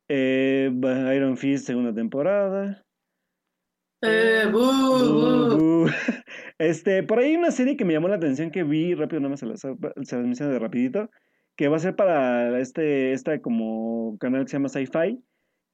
Eh, 0.08 0.70
Iron 1.14 1.36
Fist, 1.36 1.66
segunda 1.66 1.94
temporada. 1.94 2.84
Eh, 4.02 4.44
bu, 4.52 4.58
Bu, 4.58 5.14
bu. 5.14 5.56
bu. 5.56 5.90
Este, 6.58 7.02
por 7.02 7.18
ahí 7.18 7.36
una 7.36 7.50
serie 7.50 7.76
que 7.76 7.84
me 7.84 7.92
llamó 7.92 8.08
la 8.08 8.16
atención 8.16 8.50
que 8.50 8.62
vi 8.62 8.94
rápido, 8.94 9.20
nada 9.20 9.30
más 9.30 9.40
se 9.40 9.46
las, 9.46 9.60
se 9.60 9.68
las 9.70 10.24
menciono 10.24 10.52
de 10.52 10.58
rapidito, 10.58 11.10
que 11.56 11.68
va 11.68 11.76
a 11.76 11.80
ser 11.80 11.96
para 11.96 12.58
este, 12.60 13.12
esta 13.12 13.40
como 13.40 14.16
canal 14.18 14.44
que 14.44 14.50
se 14.50 14.56
llama 14.56 14.68
Sci-Fi, 14.68 15.22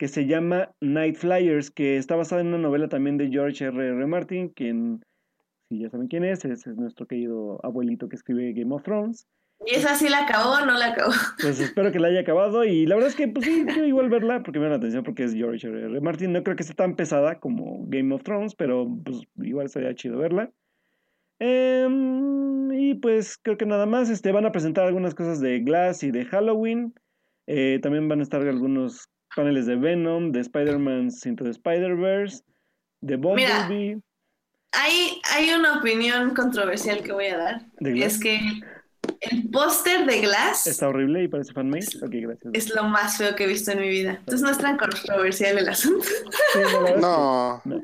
que 0.03 0.09
se 0.09 0.27
llama 0.27 0.75
Night 0.81 1.15
Flyers, 1.15 1.71
que 1.71 1.97
está 1.97 2.17
basada 2.17 2.41
en 2.41 2.49
una 2.49 2.59
novela 2.59 2.89
también 2.89 3.19
de 3.19 3.29
George 3.29 3.65
R. 3.65 3.87
R. 3.87 4.07
Martin, 4.09 4.49
quien, 4.49 5.05
si 5.69 5.79
ya 5.79 5.91
saben 5.91 6.09
quién 6.09 6.25
es, 6.25 6.45
es, 6.45 6.67
es 6.67 6.77
nuestro 6.77 7.07
querido 7.07 7.65
abuelito 7.65 8.09
que 8.09 8.17
escribe 8.17 8.53
Game 8.53 8.75
of 8.75 8.83
Thrones. 8.83 9.29
¿Y 9.65 9.77
esa 9.77 9.95
sí 9.95 10.09
la 10.09 10.25
acabó 10.25 10.55
o 10.55 10.67
no 10.67 10.77
la 10.77 10.87
acabó? 10.87 11.13
Pues 11.41 11.61
espero 11.61 11.93
que 11.93 12.01
la 12.01 12.09
haya 12.09 12.23
acabado 12.23 12.65
y 12.65 12.85
la 12.85 12.97
verdad 12.97 13.11
es 13.11 13.15
que 13.15 13.29
pues 13.29 13.45
sí, 13.45 13.65
quiero 13.65 13.87
igual 13.87 14.09
verla 14.09 14.43
porque 14.43 14.59
me 14.59 14.65
da 14.65 14.71
la 14.73 14.77
atención 14.79 15.05
porque 15.05 15.23
es 15.23 15.35
George 15.35 15.69
R. 15.69 15.85
R. 15.85 16.01
Martin. 16.01 16.33
No 16.33 16.43
creo 16.43 16.57
que 16.57 16.65
sea 16.65 16.75
tan 16.75 16.97
pesada 16.97 17.39
como 17.39 17.87
Game 17.87 18.13
of 18.13 18.25
Thrones, 18.25 18.57
pero 18.57 18.89
pues 19.05 19.21
igual 19.37 19.67
estaría 19.67 19.95
chido 19.95 20.19
verla. 20.19 20.51
Em, 21.39 22.73
y 22.73 22.95
pues 22.95 23.39
creo 23.41 23.57
que 23.57 23.67
nada 23.67 23.87
más, 23.87 24.11
este, 24.11 24.33
van 24.33 24.47
a 24.47 24.51
presentar 24.51 24.85
algunas 24.85 25.15
cosas 25.15 25.39
de 25.39 25.61
Glass 25.61 26.03
y 26.03 26.11
de 26.11 26.25
Halloween. 26.25 26.93
Eh, 27.47 27.79
también 27.81 28.09
van 28.09 28.19
a 28.19 28.25
estar 28.25 28.43
algunos 28.43 29.12
paneles 29.35 29.67
de 29.67 29.77
Venom, 29.77 30.33
de 30.33 30.41
Spider-Man 30.41 31.11
Into 31.25 31.45
the 31.45 31.51
Spider-Verse, 31.51 32.43
de 33.01 33.17
Mira. 33.17 33.61
Bumblebee, 33.67 34.01
Hay, 34.73 35.21
hay 35.33 35.51
una 35.51 35.79
opinión 35.79 36.35
controversial 36.35 37.03
que 37.03 37.13
voy 37.13 37.27
a 37.27 37.37
dar. 37.39 37.67
de 37.81 37.91
y 37.91 37.95
Glass. 37.95 38.15
es 38.15 38.21
que 38.21 38.41
el 39.21 39.51
póster 39.51 40.07
de 40.07 40.21
Glass 40.21 40.67
Está 40.67 40.89
horrible 40.89 41.25
y 41.25 41.29
parece 41.29 41.53
fanmade. 41.53 41.87
Ok, 42.03 42.11
gracias. 42.13 42.51
es 42.55 42.75
lo 42.75 42.85
más 42.85 43.17
feo 43.19 43.35
que 43.35 43.45
he 43.45 43.47
visto 43.47 43.71
en 43.73 43.81
mi 43.81 43.89
vida. 43.89 44.13
Entonces 44.21 44.43
no 44.43 44.51
es 44.51 44.59
tan 44.59 44.77
controversial 44.77 45.59
el 45.59 45.69
asunto. 45.69 46.05
Sí, 46.53 46.59
No, 47.01 47.61
no. 47.65 47.83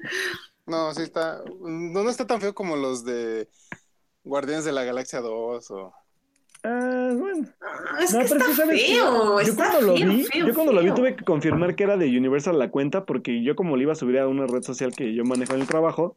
no, 0.67 0.95
sí 0.95 1.03
está. 1.03 1.43
No, 1.61 2.05
no 2.05 2.11
está 2.11 2.27
tan 2.27 2.41
feo 2.41 2.55
como 2.55 2.77
los 2.77 3.05
de 3.05 3.49
Guardianes 4.25 4.65
de 4.65 4.73
la 4.73 4.85
Galaxia 4.85 5.21
2 5.21 5.71
o. 5.73 5.93
Ah, 6.65 7.11
bueno. 7.17 7.47
No, 7.61 7.99
es 7.99 8.13
No, 8.13 8.19
que 8.21 8.25
pero 8.29 8.41
está 8.41 8.53
sabes 8.55 8.83
feo. 8.87 9.41
yo 9.41 9.41
está 9.41 9.71
cuando 9.71 9.81
lo 9.93 9.97
feo, 9.97 10.09
vi, 10.09 10.25
feo, 10.25 10.47
yo 10.47 10.55
cuando 10.55 10.73
lo 10.73 10.83
vi 10.83 10.91
tuve 10.93 11.17
que 11.17 11.25
confirmar 11.25 11.77
que 11.77 11.85
era 11.85 11.97
de 11.97 12.07
Universal 12.07 12.59
la 12.59 12.71
cuenta 12.71 13.05
porque 13.05 13.43
yo 13.43 13.55
como 13.57 13.77
le 13.77 13.85
iba 13.85 13.93
a 13.93 13.97
subir 13.97 14.19
a 14.19 14.27
una 14.29 14.47
red 14.47 14.63
social 14.63 14.93
que 14.95 15.15
yo 15.15 15.25
manejo 15.25 15.55
en 15.55 15.61
el 15.61 15.67
trabajo, 15.67 16.17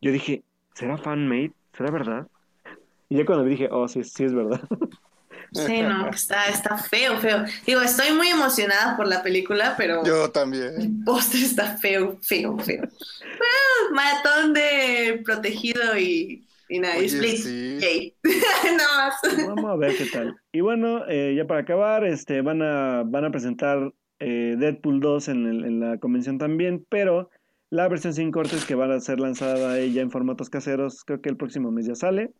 yo 0.00 0.10
dije, 0.12 0.42
¿será 0.74 0.96
fanmade? 0.98 1.52
¿Será 1.76 1.90
verdad? 1.90 2.26
Y 3.08 3.16
ya 3.18 3.24
cuando 3.24 3.44
vi 3.44 3.50
dije, 3.52 3.68
oh, 3.70 3.86
sí, 3.88 4.02
sí 4.04 4.24
es 4.24 4.34
verdad. 4.34 4.60
Sí, 5.52 5.82
no, 5.82 6.08
está, 6.10 6.46
está 6.46 6.76
feo, 6.76 7.18
feo. 7.18 7.44
Digo, 7.66 7.80
estoy 7.80 8.12
muy 8.12 8.28
emocionada 8.28 8.96
por 8.96 9.06
la 9.08 9.22
película, 9.22 9.74
pero 9.76 10.04
Yo 10.04 10.30
también. 10.30 10.80
el 10.80 11.04
póster 11.04 11.40
está 11.42 11.76
feo, 11.76 12.18
feo, 12.22 12.56
feo. 12.58 12.82
Bueno, 13.20 13.94
maratón 13.94 14.52
de 14.52 15.20
protegido 15.24 15.98
y, 15.98 16.44
y 16.70 16.78
nada, 16.78 16.94
y 16.96 16.98
Oye, 17.00 17.06
Split. 17.08 17.36
sí. 17.36 17.78
Yay. 17.80 18.16
Nada 18.76 19.10
más. 19.10 19.46
Vamos 19.46 19.70
a 19.70 19.76
ver 19.76 19.96
qué 19.96 20.06
tal. 20.06 20.36
Y 20.52 20.60
bueno, 20.60 21.04
eh, 21.08 21.34
ya 21.36 21.46
para 21.46 21.60
acabar, 21.60 22.04
este, 22.04 22.40
van 22.42 22.62
a, 22.62 23.02
van 23.04 23.24
a 23.24 23.30
presentar 23.30 23.92
eh, 24.20 24.56
Deadpool 24.58 25.00
2 25.00 25.28
en, 25.28 25.46
el- 25.46 25.64
en 25.64 25.80
la 25.80 25.98
convención 25.98 26.38
también, 26.38 26.86
pero 26.88 27.30
la 27.70 27.88
versión 27.88 28.14
sin 28.14 28.30
cortes 28.32 28.64
que 28.64 28.74
va 28.74 28.92
a 28.94 29.00
ser 29.00 29.20
lanzada 29.20 29.78
ella 29.78 30.02
en 30.02 30.10
formatos 30.10 30.50
caseros, 30.50 31.04
creo 31.04 31.20
que 31.20 31.28
el 31.28 31.36
próximo 31.36 31.70
mes 31.70 31.86
ya 31.86 31.94
sale. 31.94 32.32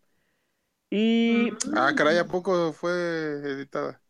Y 0.90 1.50
Ah, 1.76 1.92
caray, 1.96 2.18
¿a 2.18 2.26
poco 2.26 2.72
fue 2.72 2.90
editada? 2.92 4.00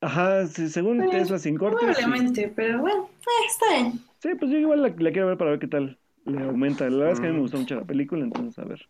Ajá, 0.00 0.46
sí, 0.46 0.68
según 0.68 0.98
Pues, 0.98 1.10
Tesla 1.10 1.38
sin 1.38 1.56
cortes. 1.56 1.96
sí. 1.96 2.02
Probablemente, 2.02 2.52
pero 2.54 2.80
bueno, 2.80 3.08
eh, 3.20 3.46
está 3.48 3.72
bien. 3.74 3.92
Sí, 4.20 4.28
pues 4.38 4.50
yo 4.50 4.58
igual 4.58 4.82
la, 4.82 4.88
la 4.88 5.12
quiero 5.12 5.28
ver 5.28 5.38
para 5.38 5.50
ver 5.52 5.60
qué 5.60 5.68
tal 5.68 5.98
le 6.26 6.42
aumenta. 6.42 6.88
La 6.90 6.96
verdad 6.96 7.12
es 7.12 7.20
que 7.20 7.26
a 7.26 7.30
mí 7.30 7.36
me 7.36 7.42
gustó 7.42 7.58
mucho 7.58 7.74
la 7.76 7.84
película, 7.84 8.24
entonces 8.24 8.58
a 8.58 8.64
ver. 8.66 8.86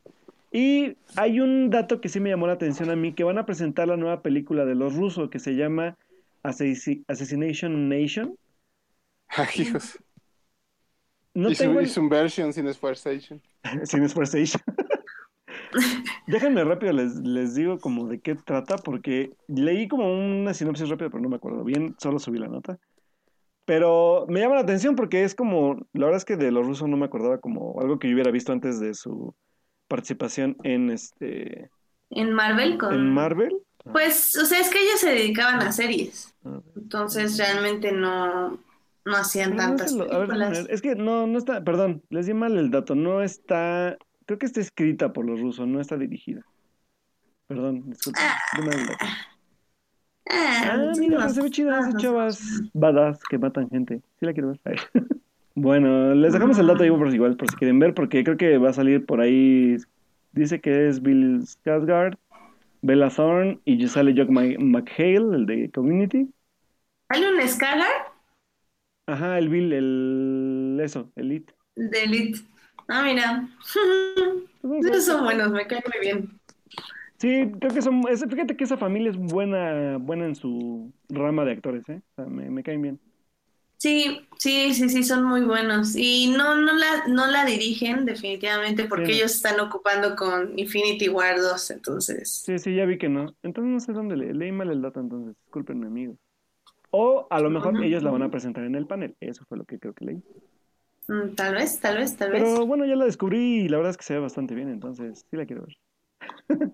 Y 0.53 0.97
hay 1.16 1.41
un 1.41 1.70
dato 1.70 2.01
que 2.01 2.09
sí 2.09 2.20
me 2.20 2.30
llamó 2.30 2.47
la 2.47 2.55
atención 2.55 2.91
a 2.91 2.97
mí, 2.97 3.12
que 3.12 3.24
van 3.24 3.39
a 3.39 3.47
presentar 3.47 3.89
la 3.89 3.97
nueva 3.97 4.22
película 4.22 4.64
de 4.64 4.74
los 4.74 4.95
rusos 4.95 5.28
que 5.28 5.39
se 5.39 5.55
llama 5.55 5.97
Assassina- 6.43 7.05
Assassination 7.09 7.89
Nation. 7.89 8.37
Ay, 9.28 9.47
hijos. 9.59 9.99
No 11.34 11.51
y, 11.51 11.55
su, 11.55 11.62
tengo 11.64 11.80
el- 11.80 11.89
su 11.89 12.09
version 12.09 12.53
sin 12.53 12.66
Station. 12.68 13.43
Sin 13.84 14.03
Station. 14.05 14.62
Déjenme 16.26 16.64
rápido, 16.64 16.93
les, 16.93 17.16
les 17.16 17.55
digo 17.55 17.78
como 17.78 18.09
de 18.09 18.20
qué 18.20 18.34
trata, 18.34 18.76
porque 18.78 19.32
leí 19.49 19.87
como 19.89 20.12
una 20.12 20.55
sinopsis 20.55 20.89
rápida, 20.89 21.11
pero 21.11 21.22
no 21.22 21.28
me 21.28 21.37
acuerdo 21.37 21.62
bien, 21.62 21.95
solo 21.99 22.18
subí 22.18 22.39
la 22.39 22.49
nota. 22.49 22.78
Pero 23.67 24.25
me 24.29 24.41
llama 24.41 24.55
la 24.55 24.61
atención 24.62 24.95
porque 24.97 25.25
es 25.25 25.35
como, 25.35 25.75
la 25.93 26.07
verdad 26.07 26.17
es 26.19 26.25
que 26.25 26.37
de 26.37 26.51
los 26.53 26.67
rusos 26.67 26.89
no 26.89 26.97
me 26.97 27.05
acordaba 27.07 27.39
como 27.39 27.79
algo 27.81 27.99
que 27.99 28.09
yo 28.09 28.14
hubiera 28.14 28.31
visto 28.31 28.53
antes 28.53 28.81
de 28.81 28.95
su 28.95 29.35
participación 29.89 30.57
en 30.62 30.91
este 30.91 31.69
En 32.11 32.33
Marvel 32.33 32.79
con... 32.79 32.95
en 32.95 33.11
Marvel. 33.12 33.55
Pues, 33.93 34.37
o 34.37 34.47
sea, 34.47 34.61
es 34.61 34.69
que 34.71 34.81
ellos 34.81 34.99
se 35.01 35.11
dedicaban 35.11 35.61
a 35.62 35.71
series. 35.73 36.35
Ah. 36.45 36.61
Entonces 36.77 37.37
realmente 37.39 37.93
no, 37.93 38.51
no 39.05 39.17
hacían 39.17 39.51
no 39.51 39.57
tantas 39.57 39.93
lo- 39.93 40.09
películas. 40.09 40.51
ver. 40.64 40.67
es 40.75 40.81
que 40.81 40.95
no, 40.95 41.27
no 41.27 41.37
está, 41.39 41.62
perdón, 41.62 42.03
les 42.09 42.27
di 42.27 42.35
mal 42.35 42.57
el 42.57 42.71
dato, 42.71 42.95
no 42.95 43.21
está, 43.23 43.97
creo 44.27 44.39
que 44.39 44.47
está 44.47 44.61
escrita 44.61 45.12
por 45.12 45.25
los 45.27 45.41
rusos, 45.41 45.67
no 45.69 45.81
está 45.81 45.97
dirigida. 45.97 46.43
Perdón, 47.49 47.91
disculpen, 47.91 48.23
dato. 48.64 49.05
Ah, 50.29 50.62
Ah, 50.72 50.93
mira, 50.99 51.29
se 51.29 51.43
ve 51.43 51.51
chida, 51.51 51.79
esas 51.81 51.97
chavas 51.97 52.62
badass 52.74 53.22
que 53.29 53.39
matan 53.39 53.68
gente. 53.70 54.03
Sí 54.18 54.27
la 54.27 54.33
quiero 54.33 54.53
ver. 54.64 54.81
Bueno, 55.59 56.14
les 56.14 56.35
dejamos 56.35 56.59
el 56.59 56.66
dato 56.66 56.83
ahí 56.83 56.91
por 56.91 57.09
igual, 57.14 57.35
por 57.39 57.49
si 57.49 57.57
quieren 57.57 57.79
ver, 57.79 57.95
porque 57.95 58.22
creo 58.22 58.37
que 58.37 58.59
va 58.59 58.68
a 58.68 58.72
salir 58.74 59.07
por 59.07 59.22
ahí. 59.22 59.79
Dice 60.33 60.61
que 60.61 60.87
es 60.87 61.01
Bill 61.01 61.41
Skarsgård, 61.47 62.18
Bella 62.83 63.09
Thorne 63.09 63.59
y 63.64 63.89
sale 63.89 64.14
Jock 64.14 64.29
McHale, 64.29 65.35
el 65.35 65.47
de 65.47 65.70
Community. 65.70 66.29
¿Hay 67.09 67.24
un 67.24 67.49
Scalar 67.49 67.89
Ajá, 69.07 69.39
el 69.39 69.49
Bill, 69.49 69.72
el... 69.72 70.79
eso, 70.83 71.11
el 71.16 71.33
It. 71.33 71.51
de 71.77 72.03
Elite? 72.05 72.41
Ah, 72.89 73.03
mira. 73.03 73.49
Esos 74.83 75.05
son 75.07 75.24
buenos, 75.24 75.51
me 75.53 75.66
caen 75.66 75.83
muy 75.91 76.01
bien. 76.01 76.41
Sí, 77.19 77.51
creo 77.61 77.73
que 77.73 77.83
son. 77.83 78.03
es- 78.09 78.25
fíjate 78.29 78.57
que 78.57 78.64
esa 78.64 78.77
familia 78.77 79.11
es 79.11 79.17
buena, 79.17 79.97
buena 79.99 80.27
en 80.27 80.35
su 80.35 80.93
rama 81.09 81.45
de 81.45 81.53
actores, 81.53 81.89
¿eh? 81.89 82.01
O 82.12 82.14
sea, 82.23 82.27
me, 82.27 82.51
me 82.51 82.62
caen 82.62 82.83
bien. 82.83 83.01
Sí, 83.79 84.27
sí, 84.39 84.73
sí, 84.75 84.89
sí, 84.89 85.03
son 85.05 85.25
muy 85.25 85.43
buenos. 85.43 85.95
Y 85.97 86.29
no, 86.37 86.57
no 86.57 86.73
la, 86.73 87.07
no 87.09 87.27
la 87.27 87.45
dirigen 87.45 88.05
definitivamente 88.07 88.85
porque 88.85 89.07
Sí. 89.07 89.12
ellos 89.12 89.35
están 89.35 89.61
ocupando 89.61 90.17
con 90.17 90.59
Infinity 90.59 91.09
War 91.09 91.41
2, 91.41 91.71
entonces. 91.71 92.43
Sí, 92.45 92.59
sí, 92.59 92.75
ya 92.75 92.87
vi 92.87 92.97
que 92.99 93.09
no. 93.09 93.35
Entonces 93.43 93.73
no 93.73 93.81
sé 93.81 93.93
dónde 93.93 94.17
le, 94.17 94.33
leí 94.33 94.51
mal 94.51 94.71
el 94.71 94.81
dato, 94.81 95.01
entonces 95.01 95.37
discúlpenme, 95.45 95.87
amigos. 95.87 96.17
O 96.91 97.27
a 97.31 97.41
lo 97.41 97.51
mejor 97.51 97.83
ellos 97.85 98.03
la 98.03 98.11
van 98.11 98.23
a 98.23 98.31
presentar 98.31 98.64
en 98.64 98.75
el 98.75 98.87
panel. 98.87 99.14
Eso 99.21 99.45
fue 99.47 99.59
lo 99.59 99.64
que 99.64 99.79
creo 99.79 99.93
que 99.93 100.07
leí. 100.07 100.23
Mm, 101.09 101.35
tal 101.35 101.55
vez, 101.55 101.79
tal 101.79 101.99
vez, 101.99 102.17
tal 102.17 102.31
vez. 102.33 102.43
Pero 102.43 102.67
bueno, 102.67 102.87
ya 102.87 102.97
la 102.97 103.05
descubrí 103.05 103.61
y 103.61 103.69
la 103.69 103.77
verdad 103.77 103.91
es 103.91 103.97
que 103.99 104.05
se 104.05 104.14
ve 104.14 104.21
bastante 104.21 104.55
bien, 104.55 104.71
entonces 104.71 105.25
sí 105.31 105.37
la 105.37 105.45
quiero 105.47 105.62
ver. 105.67 105.77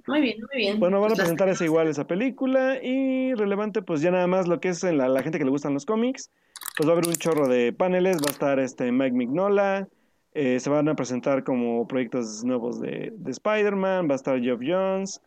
Muy 0.06 0.20
bien, 0.20 0.38
muy 0.40 0.56
bien. 0.56 0.80
Bueno, 0.80 1.00
van 1.00 1.12
a 1.12 1.16
Pues 1.16 1.16
presentar 1.16 1.48
esa 1.48 1.64
igual, 1.64 1.88
esa 1.88 2.06
película. 2.06 2.78
Y 2.82 3.34
relevante, 3.34 3.82
pues 3.82 4.00
ya 4.00 4.10
nada 4.10 4.26
más 4.26 4.48
lo 4.48 4.60
que 4.60 4.68
es 4.70 4.84
en 4.84 4.98
la, 4.98 5.08
la 5.08 5.22
gente 5.22 5.38
que 5.38 5.44
le 5.44 5.50
gustan 5.50 5.74
los 5.74 5.86
cómics. 5.86 6.30
Pues 6.76 6.88
va 6.88 6.92
a 6.92 6.96
haber 6.96 7.08
un 7.08 7.14
chorro 7.16 7.48
de 7.48 7.72
paneles. 7.72 8.18
Va 8.18 8.28
a 8.28 8.32
estar 8.32 8.58
este 8.58 8.90
Mike 8.92 9.16
Mignola. 9.16 9.88
eh, 10.34 10.60
se 10.60 10.70
van 10.70 10.88
a 10.88 10.96
presentar 10.96 11.44
como 11.44 11.86
proyectos 11.86 12.44
nuevos 12.44 12.80
de, 12.80 13.12
de 13.16 13.30
Spider-Man. 13.30 14.08
Va 14.08 14.14
a 14.14 14.16
estar 14.16 14.40
Geoff 14.40 14.60
Jones. 14.64 15.20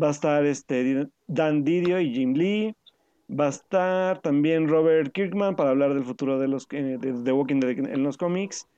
Va 0.00 0.08
a 0.08 0.10
estar 0.10 0.44
este 0.46 1.08
Dan 1.26 1.64
Didio 1.64 2.00
y 2.00 2.12
Jim 2.14 2.34
Lee. 2.34 2.74
Va 3.28 3.46
a 3.46 3.50
estar 3.50 4.20
también 4.20 4.68
Robert 4.68 5.12
Kirkman 5.12 5.56
para 5.56 5.70
hablar 5.70 5.94
del 5.94 6.04
futuro 6.04 6.38
de 6.38 6.48
los 6.48 6.66
eh, 6.72 6.98
de, 7.00 7.12
de 7.12 7.32
Walking 7.32 7.60
Dead 7.60 7.78
en 7.78 8.02
los 8.04 8.16
cómics. 8.16 8.68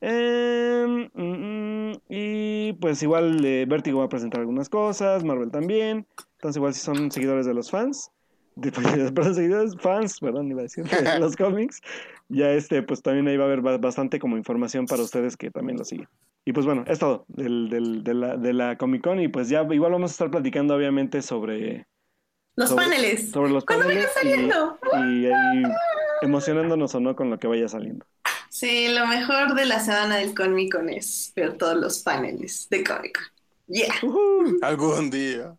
Em, 0.00 1.10
mm, 1.14 1.90
mm, 1.90 1.92
y 2.08 2.72
pues 2.74 3.02
igual 3.02 3.44
eh, 3.44 3.66
Vertigo 3.68 3.98
va 4.00 4.04
a 4.06 4.08
presentar 4.08 4.40
algunas 4.40 4.68
cosas, 4.68 5.24
Marvel 5.24 5.50
también. 5.50 6.06
Entonces 6.34 6.56
igual 6.56 6.74
si 6.74 6.80
son 6.80 7.10
seguidores 7.10 7.46
de 7.46 7.54
los 7.54 7.70
fans, 7.70 8.10
de, 8.56 8.70
perdón, 8.72 9.34
seguidores, 9.34 9.74
fans, 9.80 10.20
perdón, 10.20 10.48
iba 10.50 10.60
a 10.60 10.62
decir, 10.64 10.84
de 10.84 10.88
los 11.20 11.36
cómics, 11.36 11.80
ya 12.28 12.50
este, 12.52 12.82
pues 12.82 13.02
también 13.02 13.26
ahí 13.28 13.36
va 13.36 13.44
a 13.44 13.46
haber 13.46 13.60
ba- 13.60 13.78
bastante 13.78 14.18
como 14.18 14.36
información 14.36 14.86
para 14.86 15.02
ustedes 15.02 15.36
que 15.36 15.50
también 15.50 15.78
lo 15.78 15.84
siguen. 15.84 16.08
Y 16.44 16.52
pues 16.52 16.64
bueno, 16.64 16.84
es 16.86 16.98
todo 16.98 17.24
del, 17.28 17.68
del- 17.68 18.02
de, 18.04 18.14
la, 18.14 18.36
de 18.36 18.52
la 18.52 18.78
Comic 18.78 19.02
Con 19.02 19.20
y 19.20 19.28
pues 19.28 19.48
ya 19.48 19.62
igual 19.70 19.92
vamos 19.92 20.10
a 20.10 20.14
estar 20.14 20.30
platicando 20.30 20.74
obviamente 20.76 21.22
sobre, 21.22 21.86
Los 22.56 22.70
sobre- 22.70 22.84
paneles. 22.84 23.30
sobre 23.30 23.50
los 23.52 23.64
¿Cuándo 23.64 23.84
paneles 23.86 24.08
y, 24.22 24.28
y 25.24 25.26
ahí 25.26 25.62
emocionándonos 26.22 26.94
o 26.94 27.00
no 27.00 27.14
con 27.16 27.30
lo 27.30 27.38
que 27.38 27.46
vaya 27.48 27.68
saliendo. 27.68 28.06
Sí, 28.48 28.88
lo 28.88 29.06
mejor 29.06 29.54
de 29.54 29.66
la 29.66 29.80
semana 29.80 30.16
del 30.16 30.34
Comic 30.34 30.72
Con 30.74 30.88
es 30.90 31.32
ver 31.36 31.56
todos 31.56 31.76
los 31.76 32.00
paneles 32.00 32.68
de 32.70 32.84
Comic 32.84 33.18
Con. 33.18 33.74
Yeah. 33.74 33.94
Algún 34.60 35.10
día. 35.10 35.56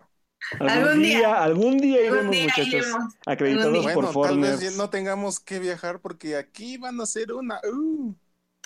Algún, 0.59 0.67
Algún 0.67 1.01
día, 1.03 1.19
día. 1.19 1.43
algún 1.43 1.77
día 1.79 2.01
Algún 2.03 2.29
iremos, 2.29 2.31
día 2.31 2.43
muchachos, 2.43 2.67
iremos. 2.67 3.15
acreditados 3.25 3.87
Algún 3.87 3.93
por 3.93 4.05
Bueno, 4.13 4.19
tal 4.19 4.39
vez 4.39 4.65
no 4.69 4.89
tengamos 4.89 5.39
que 5.39 5.59
viajar 5.59 6.01
porque 6.01 6.37
aquí 6.37 6.77
van 6.77 6.99
a 6.99 7.03
hacer 7.03 7.33
una. 7.33 7.61
uh. 7.71 8.15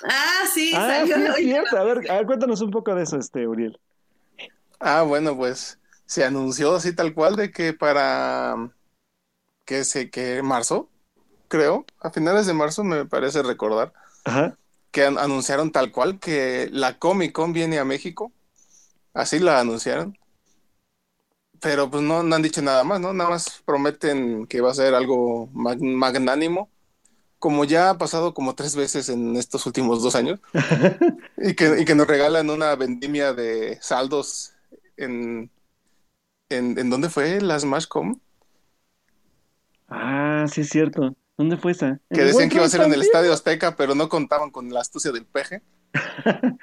Ah, 0.03 0.45
sí, 0.53 0.73
Ah, 0.73 1.05
sí, 1.07 1.11
salió. 1.11 1.27
es 1.27 1.35
cierto. 1.35 1.77
A 1.77 1.83
ver, 1.83 2.09
a 2.09 2.15
ver, 2.17 2.25
cuéntanos 2.25 2.61
un 2.61 2.71
poco 2.71 2.93
de 2.95 3.03
eso, 3.03 3.17
este, 3.17 3.47
Uriel. 3.47 3.79
Ah, 4.79 5.03
bueno, 5.03 5.35
pues 5.37 5.79
se 6.05 6.23
anunció 6.25 6.75
así 6.75 6.93
tal 6.95 7.13
cual 7.13 7.35
de 7.35 7.51
que 7.51 7.73
para 7.73 8.55
que 9.65 9.83
sé 9.85 10.09
que 10.11 10.41
marzo, 10.43 10.91
creo, 11.49 11.85
a 11.99 12.11
finales 12.11 12.47
de 12.47 12.53
marzo 12.53 12.83
me 12.83 13.05
parece 13.05 13.43
recordar, 13.43 13.93
Ajá. 14.25 14.57
que 14.91 15.03
an- 15.05 15.17
anunciaron 15.17 15.71
tal 15.71 15.91
cual 15.91 16.19
que 16.19 16.69
la 16.71 16.99
Comic 16.99 17.31
Con 17.33 17.53
viene 17.53 17.79
a 17.79 17.85
México. 17.85 18.31
Así 19.13 19.39
la 19.39 19.59
anunciaron. 19.61 20.17
Pero 21.61 21.89
pues 21.89 22.03
no, 22.03 22.23
no 22.23 22.35
han 22.35 22.41
dicho 22.41 22.61
nada 22.61 22.83
más, 22.83 22.99
¿no? 22.99 23.13
Nada 23.13 23.29
más 23.29 23.61
prometen 23.65 24.47
que 24.47 24.59
va 24.61 24.71
a 24.71 24.73
ser 24.73 24.93
algo 24.95 25.47
mag- 25.53 25.79
magnánimo, 25.81 26.69
como 27.39 27.65
ya 27.65 27.91
ha 27.91 27.97
pasado 27.99 28.33
como 28.33 28.55
tres 28.55 28.75
veces 28.75 29.09
en 29.09 29.35
estos 29.37 29.65
últimos 29.67 30.03
dos 30.03 30.15
años, 30.15 30.39
y 31.37 31.55
que, 31.55 31.81
y 31.81 31.85
que 31.85 31.95
nos 31.95 32.07
regalan 32.07 32.49
una 32.49 32.75
vendimia 32.75 33.33
de 33.33 33.79
saldos 33.81 34.53
en, 34.97 35.51
en, 36.49 36.77
¿en 36.79 36.89
dónde 36.89 37.09
fue? 37.09 37.41
¿La 37.41 37.59
Smashcom? 37.59 38.19
Ah, 39.87 40.45
sí 40.51 40.59
es 40.61 40.69
cierto. 40.69 41.15
¿Dónde 41.37 41.57
fue 41.57 41.71
esa? 41.71 41.99
Que 42.09 42.21
¿En 42.21 42.27
decían 42.27 42.49
que 42.49 42.55
iba 42.55 42.65
a 42.65 42.69
ser 42.69 42.81
en 42.81 42.93
el 42.93 43.01
Estadio 43.01 43.33
Azteca, 43.33 43.75
pero 43.75 43.95
no 43.95 44.09
contaban 44.09 44.51
con 44.51 44.71
la 44.71 44.81
astucia 44.81 45.11
del 45.11 45.25
peje. 45.25 45.61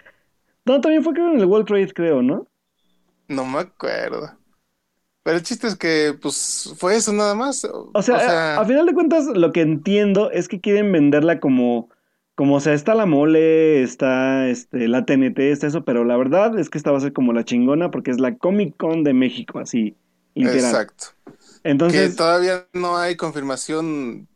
No, 0.67 0.81
también 0.81 1.03
fue 1.03 1.15
creo 1.15 1.33
en 1.33 1.41
el 1.41 1.47
World 1.47 1.67
Trade, 1.67 1.93
creo, 1.93 2.23
¿no? 2.23 2.47
No 3.29 3.45
me 3.47 3.61
acuerdo. 3.61 4.31
Pero 5.23 5.39
el 5.39 5.43
chiste 5.43 5.67
es 5.67 5.75
que, 5.75 6.15
pues, 6.21 6.75
fue 6.77 6.97
eso 6.97 7.13
nada 7.13 7.35
más. 7.35 7.65
O 7.65 8.03
sea, 8.03 8.57
a, 8.57 8.61
a 8.61 8.65
final 8.65 8.87
de 8.87 8.95
cuentas, 8.95 9.27
lo 9.27 9.53
que 9.53 9.63
entiendo 9.63 10.31
es 10.31 10.49
que 10.49 10.61
quieren 10.61 10.93
venderla 10.93 11.41
como, 11.41 11.89
como, 12.35 12.57
o 12.57 12.61
sea, 12.61 12.73
está 12.73 12.95
la 12.95 13.07
mole, 13.07 13.83
está 13.83 14.49
este, 14.49 14.89
la 14.89 15.05
TNT, 15.05 15.39
está 15.41 15.67
eso, 15.67 15.85
pero 15.85 16.05
la 16.05 16.17
verdad 16.17 16.59
es 16.59 16.71
que 16.71 16.79
esta 16.79 16.91
va 16.91 16.99
a 16.99 17.03
ser 17.03 17.13
como 17.13 17.33
la 17.33 17.45
chingona 17.45 17.91
porque 17.91 18.11
es 18.11 18.21
la 18.21 18.37
Comic 18.37 18.77
Con 18.77 19.05
de 19.05 19.13
México, 19.13 19.59
así, 19.59 19.97
literal. 20.35 20.61
Exacto. 20.61 21.07
Que 21.25 21.71
Entonces, 21.71 22.17
todavía 22.17 22.67
no 22.73 22.97
hay 22.97 23.17
confirmación 23.17 24.27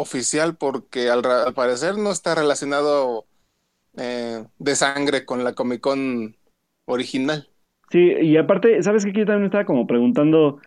oficial 0.00 0.56
porque 0.56 1.10
al, 1.10 1.24
al 1.26 1.54
parecer 1.54 1.96
no 1.98 2.12
está 2.12 2.34
relacionado 2.34 3.26
eh, 3.96 4.46
de 4.58 4.76
sangre 4.76 5.24
con 5.26 5.44
la 5.44 5.54
Comic 5.54 5.80
Con 5.82 6.36
original. 6.86 7.50
Sí, 7.90 7.98
y 8.20 8.36
aparte, 8.36 8.82
¿sabes 8.82 9.04
qué? 9.04 9.12
Yo 9.12 9.26
también 9.26 9.46
estaba 9.46 9.64
como 9.64 9.86
preguntando 9.86 10.60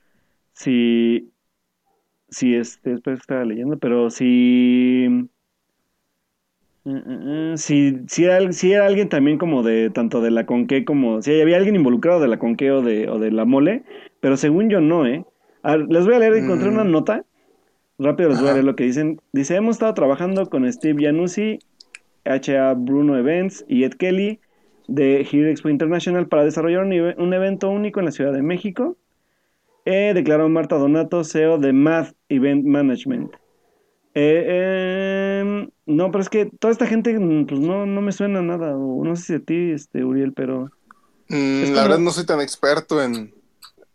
si, 0.54 1.34
si 2.30 2.56
este, 2.56 3.02
que 3.04 3.14
estaba 3.14 3.46
leyendo, 3.46 3.80
pero 3.80 4.10
si, 4.10 5.08
mm, 6.84 6.92
mm, 6.92 7.52
mm, 7.54 7.58
si, 7.58 7.94
si 8.08 8.26
era, 8.26 8.52
si 8.52 8.72
era 8.74 8.86
alguien 8.88 9.10
también 9.10 9.38
como 9.38 9.64
de, 9.64 9.90
tanto 9.90 10.22
de 10.22 10.32
la 10.32 10.46
Conque 10.46 10.86
como, 10.86 11.22
si 11.22 11.40
había 11.42 11.58
alguien 11.58 11.76
involucrado 11.76 12.20
de 12.20 12.28
la 12.28 12.40
Conque 12.40 12.72
o 12.72 12.82
de, 12.82 13.10
o 13.10 13.20
de 13.20 13.32
la 13.32 13.46
Mole, 13.46 13.84
pero 14.20 14.38
según 14.38 14.70
yo 14.70 14.82
no, 14.82 15.06
¿eh? 15.06 15.26
A 15.64 15.78
les 15.78 16.06
voy 16.06 16.16
a 16.16 16.20
leer, 16.20 16.34
encontré 16.36 16.70
Mm. 16.70 16.70
una 16.70 16.84
nota, 16.84 17.26
rápido 18.00 18.30
les 18.30 18.40
voy 18.40 18.50
a 18.50 18.54
leer 18.54 18.66
lo 18.66 18.76
que 18.76 18.84
dicen. 18.86 19.22
Dice, 19.32 19.56
hemos 19.56 19.76
estado 19.76 19.94
trabajando 19.94 20.50
con 20.50 20.72
Steve 20.72 21.04
Januzzi, 21.04 21.60
H.A. 22.26 22.74
Bruno 22.74 23.18
Events 23.18 23.66
y 23.68 23.84
Ed 23.84 23.94
Kelly 23.94 24.40
de 24.88 25.22
Here 25.22 25.50
Expo 25.52 25.70
International 25.70 26.28
para 26.28 26.44
desarrollar 26.44 26.84
un, 26.84 26.94
eve- 26.94 27.16
un 27.18 27.34
evento 27.34 27.70
único 27.70 28.00
en 28.00 28.06
la 28.06 28.12
Ciudad 28.12 28.34
de 28.34 28.42
México. 28.44 28.98
Eh, 29.86 30.12
declaró 30.14 30.48
Marta 30.50 30.78
Donato, 30.78 31.24
CEO 31.24 31.58
de 31.58 31.74
Math 31.74 32.14
Event 32.30 32.66
Management. 32.66 33.32
Eh, 34.16 35.40
em, 35.42 35.70
no, 35.86 36.12
pero 36.12 36.22
es 36.22 36.30
que 36.30 36.46
toda 36.46 36.72
esta 36.72 36.86
gente 36.86 37.18
mm, 37.18 37.48
pues 37.48 37.60
no, 37.60 37.86
no 37.86 38.02
me 38.02 38.12
suena 38.12 38.42
nada, 38.42 38.78
o 38.78 39.04
no 39.04 39.16
sé 39.16 39.24
si 39.24 39.34
a 39.34 39.40
ti, 39.40 39.72
este, 39.72 40.04
Uriel, 40.06 40.34
pero... 40.34 40.70
Mm, 41.30 41.62
la 41.62 41.68
como- 41.68 41.82
verdad 41.82 42.00
no 42.00 42.12
soy 42.12 42.26
tan 42.26 42.40
experto 42.42 43.02
en, 43.02 43.34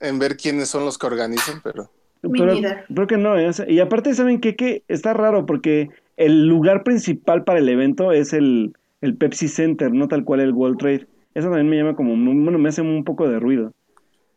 en 0.01 0.18
ver 0.18 0.36
quiénes 0.36 0.68
son 0.68 0.84
los 0.84 0.99
que 0.99 1.07
organizan, 1.07 1.61
pero 1.62 1.90
Pero 2.20 2.56
creo 2.94 3.06
que 3.06 3.16
no, 3.16 3.38
¿eh? 3.38 3.50
Y 3.68 3.78
aparte, 3.80 4.14
¿saben 4.14 4.40
qué? 4.40 4.56
Que 4.56 4.82
está 4.88 5.12
raro 5.14 5.46
porque 5.46 5.88
el 6.16 6.46
lugar 6.48 6.82
principal 6.82 7.44
para 7.44 7.58
el 7.60 7.68
evento 7.68 8.12
es 8.12 8.32
el, 8.32 8.74
el 9.00 9.16
Pepsi 9.16 9.48
Center, 9.48 9.92
no 9.92 10.08
tal 10.08 10.24
cual 10.24 10.40
el 10.40 10.52
World 10.52 10.78
Trade. 10.78 11.06
Eso 11.34 11.48
también 11.48 11.68
me 11.68 11.76
llama 11.76 11.94
como, 11.94 12.10
bueno, 12.16 12.58
me 12.58 12.68
hace 12.68 12.82
un 12.82 13.04
poco 13.04 13.28
de 13.28 13.38
ruido. 13.38 13.72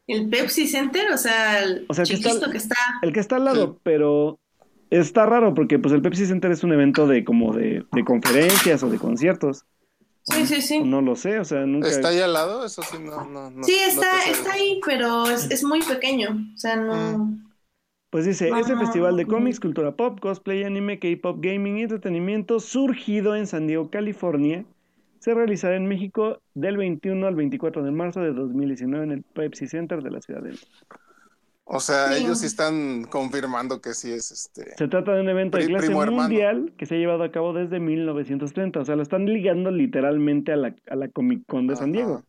El 0.08 0.30
Pepsi 0.30 0.68
Center, 0.68 1.12
o 1.12 1.18
sea, 1.18 1.64
el 1.64 1.86
O 1.88 1.94
sea, 1.94 2.04
que 2.06 2.14
está- 2.14 2.52
que 2.52 2.58
está. 2.58 2.76
El 3.02 3.14
que 3.14 3.20
está 3.20 3.38
al 3.38 3.46
lado, 3.46 3.68
Sí. 3.74 3.80
pero 3.84 4.40
está 4.90 5.26
raro 5.26 5.54
porque 5.54 5.80
pues 5.80 5.94
el 5.94 6.02
Pepsi 6.02 6.26
Center 6.26 6.52
es 6.52 6.64
un 6.64 6.74
evento 6.74 7.08
de 7.08 7.24
como 7.24 7.54
de, 7.54 7.86
de 7.92 8.04
conferencias 8.04 8.84
o 8.84 8.90
de 8.90 8.98
conciertos. 9.00 9.64
Sí, 10.24 10.46
sí, 10.46 10.62
sí. 10.62 10.84
No 10.84 11.02
lo 11.02 11.16
sé, 11.16 11.40
o 11.40 11.46
sea, 11.46 11.66
nunca... 11.66 11.88
¿está 11.88 12.10
ahí 12.10 12.20
al 12.20 12.34
lado? 12.34 12.64
Eso 12.64 12.84
sí, 12.84 12.98
no, 13.04 13.26
no, 13.28 13.50
no. 13.50 13.64
Sí, 13.64 13.74
está, 13.88 14.22
está 14.30 14.54
ahí, 14.54 14.80
pero 14.86 15.26
es, 15.28 15.50
es 15.50 15.64
muy 15.64 15.82
pequeño. 15.82 16.30
O 16.54 16.58
sea, 16.58 16.76
no. 16.76 17.38
Pues 18.12 18.26
dice, 18.26 18.50
ese 18.50 18.74
no, 18.74 18.80
festival 18.82 19.16
de 19.18 19.26
cómics, 19.26 19.60
cultura 19.60 19.96
pop, 19.96 20.20
cosplay, 20.20 20.64
anime, 20.64 21.00
K-pop, 21.00 21.40
gaming 21.42 21.78
y 21.78 21.82
entretenimiento 21.84 22.60
surgido 22.60 23.36
en 23.36 23.48
San 23.48 23.68
Diego, 23.68 23.90
California, 23.90 24.66
se 25.20 25.34
realizará 25.34 25.76
en 25.78 25.88
México 25.88 26.42
del 26.54 26.76
21 26.78 27.26
al 27.26 27.36
24 27.36 27.84
de 27.84 27.92
marzo 27.92 28.20
de 28.20 28.34
2019 28.34 29.04
en 29.06 29.12
el 29.12 29.24
Pepsi 29.24 29.68
Center 29.68 30.02
de 30.04 30.12
la 30.12 30.22
Ciudad 30.22 30.42
de 30.42 30.50
México. 30.50 30.98
O 31.64 31.80
sea, 31.80 32.12
Sí. 32.12 32.24
ellos 32.26 32.40
sí 32.40 32.48
están 32.48 33.06
confirmando 33.06 33.80
que 33.80 33.94
sí 33.94 34.12
es 34.12 34.30
este. 34.30 34.76
Se 34.76 34.90
trata 34.90 35.14
de 35.14 35.22
un 35.22 35.30
evento 35.30 35.58
de 35.58 35.68
clase 35.68 35.86
hermano. 35.88 36.12
mundial 36.12 36.74
que 36.78 36.86
se 36.86 36.96
ha 36.96 36.98
llevado 36.98 37.24
a 37.24 37.32
cabo 37.32 37.54
desde 37.54 37.80
1930. 37.80 38.82
O 38.82 38.84
sea, 38.84 38.98
lo 38.98 39.04
están 39.04 39.26
ligando 39.26 39.72
literalmente 39.72 40.52
a 40.52 40.58
la, 40.58 40.76
a 40.90 40.96
la 40.98 41.08
Comic 41.08 41.44
Con 41.48 41.68
de 41.68 41.78
San. 41.78 41.94
Diego. 41.94 42.24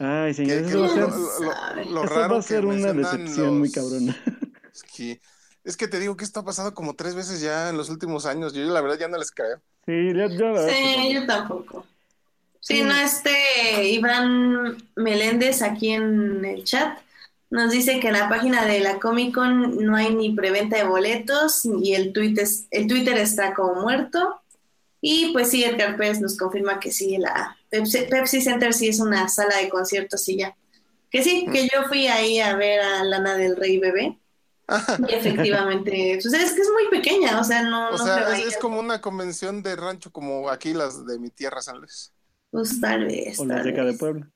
Ay, 0.00 0.34
señores, 0.34 0.66
eso 0.68 0.80
va 0.80 0.86
a 0.86 0.88
lo, 0.88 0.94
ser, 0.94 1.04
lo- 1.06 1.84
lo- 1.84 1.90
lo 1.92 2.02
raro 2.04 2.34
va 2.34 2.40
a 2.40 2.42
ser 2.42 2.60
que 2.62 2.66
una 2.66 2.92
decepción 2.92 3.58
muy 3.60 3.70
cabrona. 3.70 4.16
Es 4.74 4.82
que, 4.82 5.20
es 5.64 5.76
que 5.76 5.88
te 5.88 6.00
digo 6.00 6.16
que 6.16 6.24
esto 6.24 6.40
ha 6.40 6.44
pasado 6.44 6.74
como 6.74 6.94
tres 6.94 7.14
veces 7.14 7.40
ya 7.40 7.68
en 7.68 7.76
los 7.76 7.90
últimos 7.90 8.26
años. 8.26 8.54
Yo 8.54 8.62
la 8.64 8.80
verdad 8.80 8.98
ya 8.98 9.08
no 9.08 9.18
les 9.18 9.30
creo. 9.30 9.60
Sí, 9.86 10.12
ya, 10.14 10.28
la 10.28 10.68
Sí, 10.68 11.14
yo 11.14 11.26
tampoco. 11.26 11.86
Sí, 12.60 12.82
no, 12.82 12.94
este 12.94 13.88
Iván 13.88 14.76
Meléndez 14.94 15.62
aquí 15.62 15.90
en 15.90 16.44
el 16.44 16.62
chat 16.62 16.98
nos 17.52 17.70
dice 17.70 18.00
que 18.00 18.08
en 18.08 18.14
la 18.14 18.30
página 18.30 18.64
de 18.64 18.80
la 18.80 18.98
Comic 18.98 19.34
Con 19.34 19.84
no 19.84 19.94
hay 19.94 20.14
ni 20.14 20.34
preventa 20.34 20.78
de 20.78 20.84
boletos 20.84 21.66
y 21.66 21.92
el, 21.92 22.14
Twitter, 22.14 22.46
el 22.70 22.86
Twitter 22.86 23.18
está 23.18 23.52
como 23.52 23.82
muerto. 23.82 24.40
Y 25.02 25.32
pues 25.32 25.50
sí, 25.50 25.62
Edgar 25.62 25.98
Pérez 25.98 26.20
nos 26.20 26.38
confirma 26.38 26.80
que 26.80 26.92
sí, 26.92 27.18
la 27.18 27.58
Pepsi, 27.68 28.40
Center 28.40 28.72
sí 28.72 28.88
es 28.88 29.00
una 29.00 29.28
sala 29.28 29.58
de 29.58 29.68
conciertos 29.68 30.26
y 30.30 30.38
ya. 30.38 30.56
Que 31.10 31.22
sí, 31.22 31.46
que 31.52 31.64
yo 31.64 31.82
fui 31.88 32.06
ahí 32.06 32.40
a 32.40 32.56
ver 32.56 32.80
a 32.80 33.04
Lana 33.04 33.36
del 33.36 33.56
Rey 33.56 33.76
Bebé. 33.78 34.16
Y 35.08 35.14
efectivamente, 35.14 36.18
pues 36.22 36.32
es 36.32 36.52
que 36.52 36.62
es 36.62 36.70
muy 36.70 36.88
pequeña, 36.90 37.40
o 37.40 37.44
sea, 37.44 37.62
no. 37.62 37.90
O 37.90 37.98
sea, 37.98 38.38
es, 38.38 38.56
como 38.56 38.78
una 38.78 39.00
convención 39.00 39.62
de 39.62 39.76
rancho 39.76 40.10
como 40.10 40.48
aquí 40.48 40.72
las 40.72 41.04
de 41.06 41.18
mi 41.18 41.30
tierra, 41.30 41.60
San 41.60 41.78
Luis. 41.78 42.12
Pues 42.50 42.80
tal 42.80 43.06
vez. 43.06 43.38
O 43.38 43.44
las 43.44 43.64
de 43.64 43.70
acá 43.70 43.84
de 43.84 43.94
Puebla. 43.94 44.30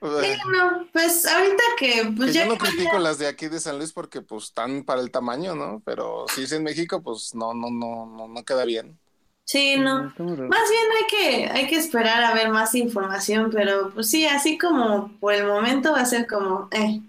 no, 0.00 0.88
pues 0.92 1.26
ahorita 1.26 1.62
que, 1.78 2.12
pues 2.16 2.32
ya 2.32 2.44
yo 2.44 2.52
no 2.52 2.58
critico 2.58 2.98
las 2.98 3.18
de 3.18 3.26
aquí 3.26 3.48
de 3.48 3.60
San 3.60 3.78
Luis 3.78 3.92
porque 3.92 4.22
pues 4.22 4.44
están 4.44 4.84
para 4.84 5.00
el 5.00 5.10
tamaño, 5.10 5.54
¿no? 5.54 5.82
Pero 5.84 6.26
si 6.34 6.44
es 6.44 6.52
en 6.52 6.62
México, 6.62 7.02
pues 7.02 7.34
no, 7.34 7.52
no, 7.54 7.70
no, 7.70 8.06
no, 8.06 8.28
no 8.28 8.44
queda 8.44 8.64
bien. 8.64 8.98
Sí, 9.44 9.76
no. 9.78 10.02
Más 10.04 10.14
bien 10.18 10.48
hay 10.48 11.06
que, 11.08 11.48
hay 11.50 11.66
que 11.68 11.76
esperar 11.76 12.22
a 12.22 12.34
ver 12.34 12.50
más 12.50 12.74
información, 12.74 13.50
pero 13.50 13.90
pues 13.94 14.10
sí, 14.10 14.26
así 14.26 14.58
como 14.58 15.18
por 15.20 15.32
el 15.32 15.46
momento 15.46 15.92
va 15.92 16.00
a 16.00 16.06
ser 16.06 16.26
como 16.26 16.68
eh, 16.70 17.00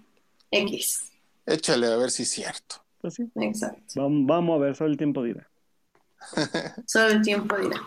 X. 0.49 1.08
Échale 1.49 1.87
a 1.87 1.97
ver 1.97 2.11
si 2.11 2.21
es 2.23 2.29
cierto. 2.29 2.75
Pues 3.01 3.15
sí. 3.15 3.27
Exacto. 3.33 3.81
Vamos, 3.95 4.27
vamos 4.27 4.55
a 4.55 4.63
ver, 4.65 4.75
solo 4.75 4.91
el 4.91 4.97
tiempo 4.97 5.23
dirá. 5.23 5.49
solo 6.85 7.07
el 7.07 7.23
tiempo 7.23 7.57
dirá. 7.57 7.81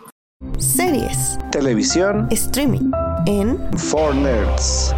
Series. 0.59 1.39
Televisión. 1.49 2.27
Streaming. 2.29 2.91
En. 3.25 3.57
For 3.77 4.13
Nerds. 4.13 4.93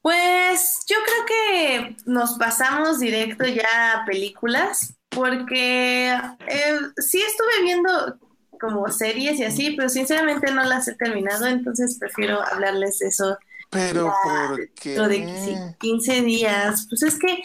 Pues 0.00 0.84
yo 0.88 0.96
creo 1.04 1.26
que 1.26 1.96
nos 2.06 2.38
pasamos 2.38 3.00
directo 3.00 3.46
ya 3.46 4.02
a 4.02 4.04
películas, 4.06 4.94
porque 5.08 6.10
eh, 6.12 6.78
sí 6.98 7.20
estuve 7.20 7.62
viendo 7.64 8.16
como 8.60 8.88
series 8.92 9.40
y 9.40 9.44
así, 9.44 9.74
pero 9.76 9.88
sinceramente 9.88 10.52
no 10.52 10.62
las 10.62 10.86
he 10.86 10.94
terminado, 10.94 11.48
entonces 11.48 11.98
prefiero 11.98 12.40
hablarles 12.40 13.00
de 13.00 13.08
eso. 13.08 13.36
Pero 13.70 14.12
¿por 14.22 14.68
qué? 14.70 14.98
de 15.00 15.76
15 15.78 16.22
días, 16.22 16.86
pues 16.88 17.02
es 17.02 17.18
que 17.18 17.42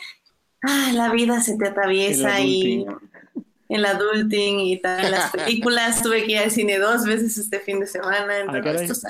ah, 0.63 0.91
la 0.93 1.11
vida 1.11 1.41
se 1.41 1.57
te 1.57 1.67
atraviesa 1.67 2.39
y 2.41 2.85
el 3.69 3.85
adulting 3.85 4.59
y 4.59 4.81
tal, 4.81 5.11
las 5.11 5.31
películas. 5.31 6.01
Tuve 6.01 6.25
que 6.25 6.33
ir 6.33 6.37
al 6.39 6.51
cine 6.51 6.79
dos 6.79 7.05
veces 7.05 7.37
este 7.37 7.59
fin 7.59 7.79
de 7.79 7.87
semana. 7.87 8.39
Entonces, 8.39 9.03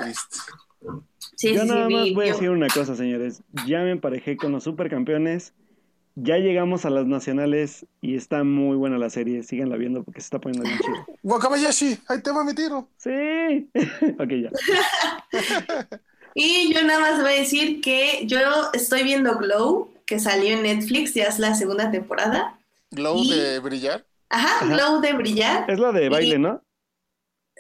sí, 1.36 1.54
Yo 1.54 1.66
nada 1.66 1.90
más 1.90 2.14
voy 2.14 2.30
a 2.30 2.34
decir 2.34 2.50
una 2.50 2.68
cosa, 2.68 2.96
señores. 2.96 3.42
Ya 3.66 3.80
me 3.80 3.92
emparejé 3.92 4.38
con 4.38 4.52
los 4.52 4.64
supercampeones. 4.64 5.54
Ya 6.18 6.38
llegamos 6.38 6.86
a 6.86 6.90
las 6.90 7.06
nacionales 7.06 7.86
y 8.00 8.16
está 8.16 8.46
muy 8.46 8.78
buena 8.78 8.98
la 8.98 9.10
serie. 9.10 9.44
Síganla 9.44 9.76
viendo 9.76 10.04
porque 10.04 10.22
se 10.22 10.28
está 10.28 10.40
poniendo 10.40 10.66
bien 10.66 10.80
chido. 10.80 11.06
Wakabayashi, 11.24 12.00
ahí 12.08 12.22
te 12.22 12.32
va 12.32 12.44
mi 12.46 12.54
tiro. 12.54 12.88
Sí. 12.98 13.70
ok, 14.20 14.30
ya. 14.30 14.52
y 16.38 16.74
yo 16.74 16.84
nada 16.84 17.00
más 17.00 17.22
voy 17.22 17.32
a 17.32 17.40
decir 17.40 17.80
que 17.80 18.24
yo 18.26 18.38
estoy 18.74 19.04
viendo 19.04 19.38
Glow, 19.38 19.94
que 20.06 20.20
salió 20.20 20.54
en 20.54 20.64
Netflix, 20.64 21.14
ya 21.14 21.24
es 21.24 21.40
la 21.40 21.56
segunda 21.56 21.90
temporada. 21.92 22.60
¿Glow 22.92 23.26
de 23.26 23.60
brillar? 23.60 24.06
Ajá, 24.30 24.66
Glow 24.66 25.00
de 25.00 25.14
brillar. 25.14 25.72
Es 25.72 25.80
la 25.80 25.94
de 25.94 26.10
baile, 26.10 26.38
¿no? 26.38 26.62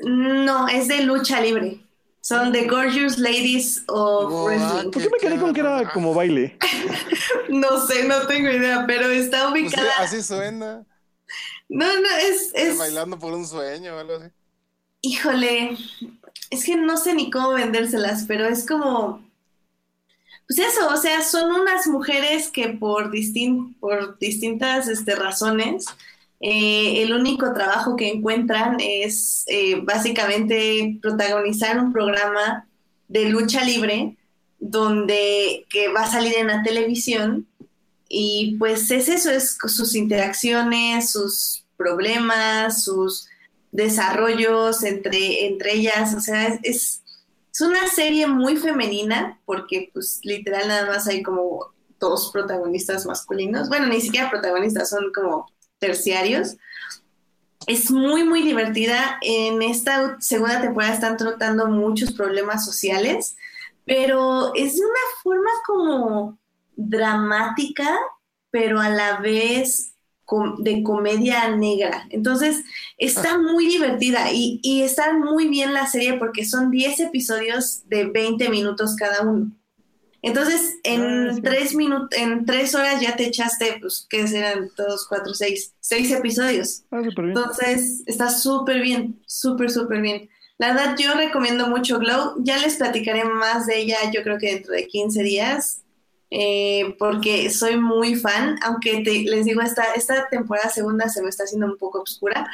No, 0.03 0.67
es 0.67 0.89
de 0.89 1.03
lucha 1.03 1.39
libre. 1.39 1.80
Son 2.19 2.51
The 2.51 2.67
Gorgeous 2.67 3.17
Ladies 3.17 3.84
of 3.88 4.45
Wrestling. 4.45 4.91
¿Por 4.91 5.01
qué 5.03 5.09
me 5.09 5.17
quedé 5.19 5.39
con 5.39 5.53
que 5.53 5.61
era 5.61 5.89
como 5.93 6.13
baile? 6.13 6.57
no 7.49 7.86
sé, 7.88 8.03
no 8.03 8.28
tengo 8.28 8.49
idea, 8.49 8.84
pero 8.86 9.09
está 9.09 9.51
pues 9.51 9.67
ubicada. 9.67 9.89
así 9.99 10.21
suena. 10.21 10.86
No, 11.69 11.99
no, 12.01 12.09
es, 12.17 12.51
es. 12.53 12.78
Bailando 12.78 13.17
por 13.17 13.32
un 13.32 13.47
sueño 13.47 13.95
o 13.95 13.99
algo 13.99 14.15
así. 14.15 14.28
Híjole, 15.01 15.78
es 16.50 16.66
que 16.66 16.76
no 16.76 16.98
sé 16.98 17.14
ni 17.14 17.30
cómo 17.30 17.54
vendérselas, 17.54 18.26
pero 18.28 18.46
es 18.46 18.66
como. 18.66 19.24
Pues 20.48 20.60
eso, 20.60 20.89
o 20.89 20.98
sea, 20.98 21.24
son 21.24 21.52
unas 21.52 21.88
mujeres 21.88 22.50
que 22.50 22.70
por, 22.70 23.10
distin 23.10 23.74
por 23.76 24.20
distintas 24.20 24.88
este, 24.88 25.16
razones 25.16 25.88
eh, 26.41 27.02
el 27.02 27.14
único 27.14 27.54
trabajo 27.54 27.96
que 27.96 28.10
encuentran 28.10 28.78
es 28.80 29.46
eh, 29.48 29.80
básicamente 29.82 31.00
protagonizar 31.02 31.80
un 31.80 31.93
programa 31.93 32.68
de 33.08 33.30
lucha 33.30 33.64
libre 33.64 34.18
donde 34.60 35.66
que 35.70 35.88
va 35.88 36.04
a 36.04 36.12
salir 36.12 36.36
en 36.38 36.48
la 36.48 36.62
televisión 36.62 37.48
y 38.10 38.58
pues 38.60 38.91
es 38.91 39.10
eso, 39.10 39.32
es 39.32 39.58
sus 39.66 39.96
interacciones, 39.96 41.12
sus 41.12 41.64
problemas, 41.78 42.84
sus 42.84 43.28
desarrollos 43.76 44.84
entre, 44.84 45.47
entre 45.47 45.73
ellas, 45.73 46.15
o 46.15 46.21
sea, 46.21 46.47
es, 46.47 46.59
es, 46.63 47.01
una 47.61 47.88
serie 47.88 48.28
muy 48.28 48.57
femenina 48.57 49.39
porque 49.45 49.89
pues 49.93 50.19
literal 50.23 50.67
nada 50.67 50.88
más 50.88 51.07
hay 51.07 51.23
como 51.23 51.73
dos 51.99 52.30
protagonistas 52.34 53.05
masculinos, 53.05 53.69
bueno, 53.69 53.88
ni 53.88 54.01
siquiera 54.01 54.30
protagonistas, 54.30 54.89
son 54.89 55.11
como 55.13 55.49
terciarios. 55.80 56.57
Es 57.65 57.89
muy, 57.91 58.26
muy 58.26 58.43
divertida. 58.43 59.17
En 59.21 59.61
esta 59.61 60.17
segunda 60.19 60.61
temporada 60.61 60.93
están 60.93 61.15
tratando 61.15 61.67
muchos 61.67 62.11
problemas 62.11 62.65
sociales, 62.65 63.38
pero 63.86 64.53
es 64.53 64.76
de 64.76 64.86
una 64.86 64.99
forma 65.23 65.49
como 65.65 66.38
dramática, 66.76 67.97
pero 68.51 68.82
a 68.82 68.89
la 68.89 69.17
vez 69.19 69.95
de 70.59 70.84
comedia 70.84 71.55
negra. 71.55 72.07
Entonces, 72.09 72.63
está 72.97 73.38
muy 73.38 73.67
divertida 73.67 74.32
y, 74.32 74.59
y, 74.63 74.82
está 74.82 75.13
muy 75.13 75.47
bien 75.47 75.73
la 75.73 75.88
serie 75.88 76.15
porque 76.15 76.45
son 76.45 76.71
10 76.71 76.99
episodios 77.01 77.88
de 77.88 78.05
20 78.05 78.49
minutos 78.49 78.95
cada 78.95 79.21
uno. 79.21 79.51
Entonces, 80.26 80.80
en 80.84 81.30
ah, 81.30 81.36
tres 81.43 81.76
minutos, 81.76 82.09
en 82.17 82.45
tres 82.45 82.73
horas 82.73 82.99
ya 82.99 83.15
te 83.15 83.28
echaste, 83.28 83.78
pues, 83.80 84.07
¿qué 84.09 84.28
serán? 84.28 84.71
Dos, 84.76 85.05
cuatro, 85.07 85.36
seis, 85.36 85.76
seis 85.80 86.11
episodios. 86.11 86.84
Ah, 86.89 87.03
Entonces, 87.15 88.01
está 88.07 88.32
súper 88.32 88.82
bien, 88.82 89.21
súper, 89.28 89.69
súper 89.69 90.01
bien. 90.01 90.28
La 90.57 90.73
verdad, 90.73 90.95
yo 90.97 91.13
recomiendo 91.13 91.67
mucho 91.67 91.99
Glow. 91.99 92.38
Ya 92.39 92.57
les 92.57 92.78
platicaré 92.78 93.23
más 93.23 93.67
de 93.67 93.78
ella, 93.78 93.97
yo 94.11 94.23
creo 94.23 94.39
que 94.39 94.55
dentro 94.55 94.73
de 94.73 94.88
15 94.88 95.21
días, 95.21 95.84
eh, 96.32 96.95
porque 96.97 97.49
soy 97.49 97.78
muy 97.78 98.15
fan, 98.15 98.57
aunque 98.63 99.01
les 99.03 99.45
digo, 99.45 99.61
esta, 99.61 99.93
esta 99.93 100.28
temporada 100.30 100.69
segunda 100.69 101.09
se 101.09 101.21
me 101.21 101.30
está 101.30 101.43
haciendo 101.43 101.67
un 101.67 101.78
poco 101.78 102.01
oscura, 102.01 102.47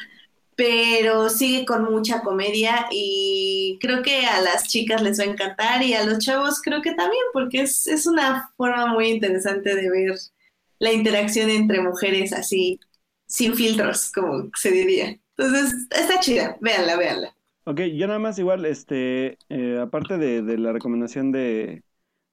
pero 0.56 1.30
sigue 1.30 1.66
con 1.66 1.92
mucha 1.92 2.22
comedia 2.22 2.88
y 2.92 3.80
creo 3.82 4.04
que 4.04 4.26
a 4.26 4.42
las 4.42 4.68
chicas 4.68 5.02
les 5.02 5.20
va 5.20 5.24
a 5.24 5.28
encantar 5.28 5.82
y 5.84 5.94
a 5.94 6.06
los 6.06 6.20
chavos 6.20 6.62
creo 6.62 6.82
que 6.82 6.94
también, 6.94 7.24
porque 7.34 7.62
es, 7.62 7.88
es 7.88 8.06
una 8.06 8.52
forma 8.58 8.88
muy 8.88 9.08
interesante 9.10 9.76
de 9.76 9.90
ver 9.90 10.16
la 10.80 10.92
interacción 10.92 11.50
entre 11.50 11.82
mujeres 11.82 12.34
así, 12.34 12.80
sin 13.28 13.56
filtros, 13.56 14.12
como 14.12 14.50
se 14.56 14.72
diría. 14.72 15.18
Entonces, 15.38 15.88
está 15.92 16.20
chida, 16.20 16.58
véanla, 16.60 16.98
véanla. 16.98 17.36
Ok, 17.64 17.82
yo 17.96 18.08
nada 18.08 18.20
más 18.20 18.38
igual, 18.40 18.66
este, 18.66 19.38
eh, 19.50 19.80
aparte 19.80 20.18
de, 20.18 20.42
de, 20.42 20.58
la 20.58 20.74
recomendación 20.74 21.32
de, 21.32 21.84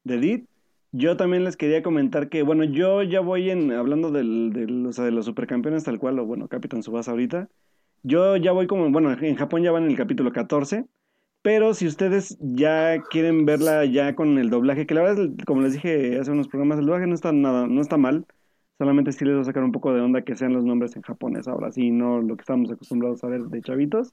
de 0.04 0.14
Edith, 0.14 0.48
yo 0.92 1.16
también 1.16 1.44
les 1.44 1.56
quería 1.56 1.82
comentar 1.82 2.28
que, 2.28 2.42
bueno, 2.42 2.64
yo 2.64 3.02
ya 3.02 3.20
voy 3.20 3.50
en, 3.50 3.72
hablando 3.72 4.10
de 4.10 4.22
los 4.22 5.24
supercampeones 5.24 5.84
tal 5.84 5.98
cual, 5.98 6.18
o 6.18 6.26
bueno, 6.26 6.48
Capitán 6.48 6.82
Subasa 6.82 7.10
ahorita, 7.10 7.48
yo 8.02 8.36
ya 8.36 8.52
voy 8.52 8.66
como, 8.66 8.90
bueno, 8.90 9.12
en 9.12 9.36
Japón 9.36 9.62
ya 9.62 9.72
van 9.72 9.84
en 9.84 9.90
el 9.90 9.96
capítulo 9.96 10.32
14, 10.32 10.86
pero 11.42 11.74
si 11.74 11.86
ustedes 11.86 12.36
ya 12.40 13.02
quieren 13.10 13.44
verla 13.46 13.84
ya 13.84 14.14
con 14.14 14.38
el 14.38 14.50
doblaje, 14.50 14.86
que 14.86 14.94
la 14.94 15.02
verdad, 15.02 15.28
como 15.46 15.62
les 15.62 15.74
dije 15.74 16.18
hace 16.18 16.30
unos 16.30 16.48
programas, 16.48 16.78
el 16.78 16.86
doblaje 16.86 17.06
no 17.06 17.14
está 17.14 17.32
nada, 17.32 17.66
no 17.66 17.80
está 17.80 17.96
mal, 17.96 18.26
solamente 18.78 19.12
sí 19.12 19.24
les 19.24 19.36
va 19.36 19.40
a 19.42 19.44
sacar 19.44 19.64
un 19.64 19.72
poco 19.72 19.92
de 19.92 20.00
onda 20.00 20.22
que 20.22 20.36
sean 20.36 20.52
los 20.52 20.64
nombres 20.64 20.96
en 20.96 21.02
japonés 21.02 21.48
ahora 21.48 21.72
sí, 21.72 21.90
no 21.90 22.20
lo 22.22 22.36
que 22.36 22.42
estamos 22.42 22.70
acostumbrados 22.70 23.22
a 23.24 23.28
ver 23.28 23.42
de 23.42 23.62
chavitos. 23.62 24.12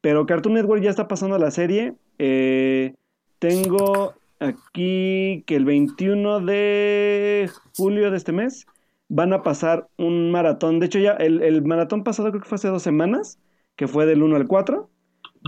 Pero 0.00 0.26
Cartoon 0.26 0.54
Network 0.54 0.82
ya 0.82 0.90
está 0.90 1.08
pasando 1.08 1.38
la 1.38 1.50
serie. 1.50 1.94
Eh, 2.18 2.94
tengo 3.38 4.14
aquí 4.40 5.42
que 5.46 5.56
el 5.56 5.64
21 5.64 6.40
de 6.40 7.50
julio 7.76 8.10
de 8.10 8.16
este 8.16 8.32
mes 8.32 8.66
van 9.08 9.32
a 9.32 9.42
pasar 9.42 9.88
un 9.96 10.30
maratón. 10.30 10.80
De 10.80 10.86
hecho, 10.86 10.98
ya 10.98 11.12
el, 11.12 11.62
maratón 11.62 12.04
pasado 12.04 12.30
creo 12.30 12.42
que 12.42 12.48
fue 12.48 12.56
hace 12.56 12.68
dos 12.68 12.82
semanas, 12.82 13.38
que 13.76 13.88
fue 13.88 14.06
del 14.06 14.22
1 14.22 14.36
al 14.36 14.46
4. 14.46 14.90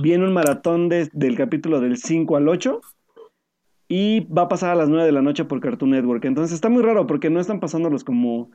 Viene 0.02 0.24
un 0.24 0.32
maratón 0.32 0.88
del 0.88 1.36
capítulo 1.36 1.80
del 1.80 1.96
5 1.96 2.36
al 2.36 2.48
8. 2.48 2.80
Y 3.90 4.26
va 4.26 4.42
a 4.42 4.48
pasar 4.48 4.70
a 4.70 4.74
las 4.74 4.90
9 4.90 5.06
de 5.06 5.12
la 5.12 5.22
noche 5.22 5.46
por 5.46 5.60
Cartoon 5.60 5.90
Network. 5.90 6.24
Entonces 6.24 6.54
está 6.54 6.68
muy 6.68 6.82
raro 6.82 7.06
porque 7.06 7.30
no 7.30 7.40
están 7.40 7.58
pasándolos 7.58 8.04
como, 8.04 8.50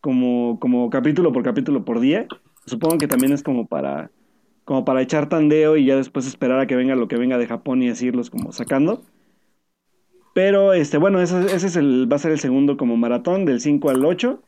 como, 0.00 0.58
como 0.58 0.90
capítulo 0.90 1.32
por 1.32 1.44
capítulo 1.44 1.84
por 1.84 2.00
día. 2.00 2.26
Supongo 2.66 2.98
que 2.98 3.06
también 3.06 3.32
es 3.32 3.44
como 3.44 3.66
para, 3.68 4.10
como 4.64 4.84
para 4.84 5.00
echar 5.00 5.28
tandeo 5.28 5.76
y 5.76 5.84
ya 5.86 5.94
después 5.94 6.26
esperar 6.26 6.58
a 6.58 6.66
que 6.66 6.74
venga 6.74 6.96
lo 6.96 7.06
que 7.06 7.16
venga 7.16 7.38
de 7.38 7.46
Japón 7.46 7.80
y 7.82 7.90
así 7.90 8.06
irlos 8.06 8.28
como 8.28 8.50
sacando. 8.50 9.04
Pero 10.34 10.72
este, 10.72 10.98
bueno, 10.98 11.20
ese, 11.20 11.44
ese 11.46 11.66
es 11.66 11.76
el, 11.76 12.10
va 12.10 12.16
a 12.16 12.18
ser 12.18 12.32
el 12.32 12.40
segundo 12.40 12.76
como 12.76 12.96
maratón 12.96 13.44
del 13.44 13.60
5 13.60 13.90
al 13.90 14.04
8. 14.04 14.42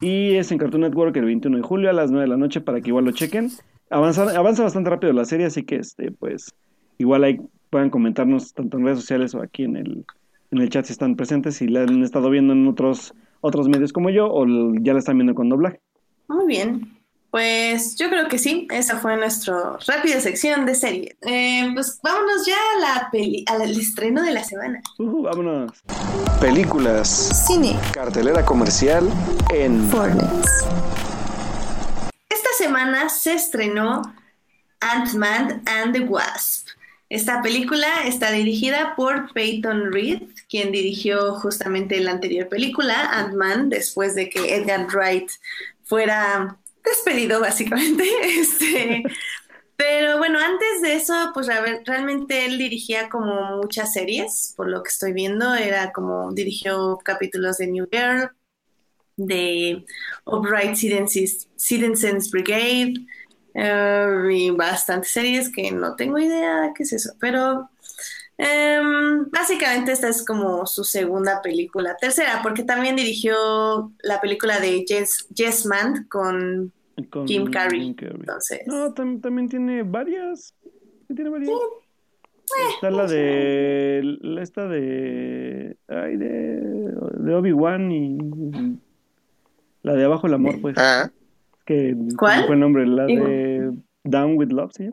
Y 0.00 0.36
es 0.36 0.50
en 0.50 0.58
Cartoon 0.58 0.82
Network 0.82 1.14
el 1.16 1.26
21 1.26 1.58
de 1.58 1.62
julio 1.62 1.90
a 1.90 1.92
las 1.92 2.10
9 2.10 2.24
de 2.24 2.28
la 2.28 2.36
noche 2.36 2.60
para 2.60 2.80
que 2.80 2.88
igual 2.88 3.04
lo 3.04 3.12
chequen. 3.12 3.50
Avanza, 3.90 4.36
avanza 4.36 4.62
bastante 4.62 4.88
rápido 4.88 5.12
la 5.12 5.24
serie, 5.24 5.46
así 5.46 5.64
que 5.64 5.76
este, 5.76 6.10
pues 6.10 6.54
igual 6.96 7.24
ahí 7.24 7.40
puedan 7.70 7.90
comentarnos 7.90 8.54
tanto 8.54 8.78
en 8.78 8.84
redes 8.84 9.00
sociales 9.00 9.34
o 9.34 9.42
aquí 9.42 9.64
en 9.64 9.76
el, 9.76 10.04
en 10.52 10.58
el 10.58 10.70
chat 10.70 10.86
si 10.86 10.92
están 10.92 11.16
presentes, 11.16 11.56
si 11.56 11.68
la 11.68 11.82
han 11.82 12.02
estado 12.02 12.30
viendo 12.30 12.52
en 12.52 12.66
otros, 12.66 13.14
otros 13.40 13.68
medios 13.68 13.92
como 13.92 14.10
yo 14.10 14.32
o 14.32 14.46
ya 14.80 14.92
la 14.92 15.00
están 15.00 15.18
viendo 15.18 15.34
con 15.34 15.48
doblaje. 15.48 15.80
Muy 16.28 16.46
bien. 16.46 16.99
Pues 17.30 17.94
yo 17.94 18.08
creo 18.08 18.28
que 18.28 18.38
sí, 18.38 18.66
esa 18.72 18.98
fue 18.98 19.16
nuestra 19.16 19.78
rápida 19.86 20.20
sección 20.20 20.66
de 20.66 20.74
serie. 20.74 21.16
Eh, 21.22 21.70
pues 21.74 22.00
vámonos 22.02 22.44
ya 22.44 22.56
a 22.56 22.80
la 22.80 23.10
peli 23.10 23.44
al 23.46 23.62
estreno 23.70 24.22
de 24.22 24.32
la 24.32 24.42
semana. 24.42 24.82
Uh, 24.98 25.22
vámonos. 25.22 25.72
Películas, 26.40 27.46
Cine. 27.46 27.78
cartelera 27.92 28.44
comercial 28.44 29.08
en 29.50 29.88
Fortnite. 29.90 30.26
Esta 32.28 32.50
semana 32.58 33.08
se 33.08 33.34
estrenó 33.34 34.02
Ant-Man 34.80 35.62
and 35.66 35.92
the 35.92 36.00
Wasp. 36.00 36.68
Esta 37.10 37.42
película 37.42 37.86
está 38.06 38.32
dirigida 38.32 38.94
por 38.96 39.32
Peyton 39.32 39.92
Reed, 39.92 40.22
quien 40.48 40.72
dirigió 40.72 41.34
justamente 41.34 42.00
la 42.00 42.12
anterior 42.12 42.48
película, 42.48 43.10
Ant-Man, 43.12 43.68
después 43.68 44.14
de 44.14 44.28
que 44.30 44.54
Edgar 44.54 44.86
Wright 44.86 45.28
fuera 45.84 46.56
despedido, 46.84 47.40
básicamente. 47.40 48.04
Este, 48.22 49.02
pero 49.76 50.18
bueno, 50.18 50.38
antes 50.38 50.82
de 50.82 50.94
eso, 50.94 51.14
pues 51.32 51.46
realmente 51.86 52.44
él 52.44 52.58
dirigía 52.58 53.08
como 53.08 53.56
muchas 53.56 53.92
series, 53.92 54.52
por 54.56 54.68
lo 54.68 54.82
que 54.82 54.88
estoy 54.90 55.12
viendo, 55.12 55.54
era 55.54 55.90
como 55.92 56.32
dirigió 56.32 56.98
capítulos 57.02 57.56
de 57.56 57.66
New 57.68 57.88
Girl, 57.90 58.30
de 59.16 59.84
Upright 60.26 60.74
Citizens, 60.74 61.48
Citizens 61.56 62.30
Brigade, 62.30 62.94
eh, 63.54 64.28
y 64.30 64.50
bastantes 64.50 65.12
series 65.12 65.50
que 65.50 65.70
no 65.72 65.96
tengo 65.96 66.18
idea 66.18 66.60
de 66.60 66.72
qué 66.74 66.82
es 66.82 66.92
eso, 66.92 67.14
pero 67.18 67.70
em, 68.42 69.28
básicamente 69.30 69.92
esta 69.92 70.08
es 70.08 70.24
como 70.24 70.66
su 70.66 70.82
segunda 70.84 71.42
película, 71.42 71.96
tercera, 72.00 72.40
porque 72.42 72.62
también 72.64 72.96
dirigió 72.96 73.92
la 74.02 74.20
película 74.20 74.58
de 74.60 74.84
Yes, 74.84 75.28
Yes 75.34 75.66
Man 75.66 76.06
con 76.08 76.72
Con 77.10 77.26
Jim 77.26 77.50
Carrey. 77.50 77.80
Jim 77.80 77.94
Carrey. 77.94 78.16
Entonces, 78.20 78.60
No, 78.66 78.94
tam- 78.94 79.20
también 79.20 79.48
tiene 79.48 79.82
varias. 79.82 80.54
Sí, 81.08 81.14
tiene 81.14 81.30
varias. 81.30 81.50
Está 82.74 82.90
la 82.90 83.06
de. 83.06 84.18
la- 84.22 84.42
Esta 84.42 84.66
de. 84.66 85.76
Ay, 85.88 86.16
de. 86.16 86.60
De 87.18 87.34
Obi-Wan 87.34 87.92
y. 87.92 88.78
La 89.82 89.94
de 89.94 90.04
Abajo 90.04 90.26
el 90.26 90.34
Amor, 90.34 90.60
pues. 90.60 90.74
Ah, 90.78 91.10
¿Cuál? 91.10 91.14
Que 91.64 91.96
¿cómo 92.16 92.46
fue 92.46 92.54
el 92.54 92.60
nombre? 92.60 92.86
La 92.86 93.04
de. 93.06 93.72
Down 94.02 94.36
with 94.36 94.48
Love, 94.50 94.72
¿sí? 94.74 94.90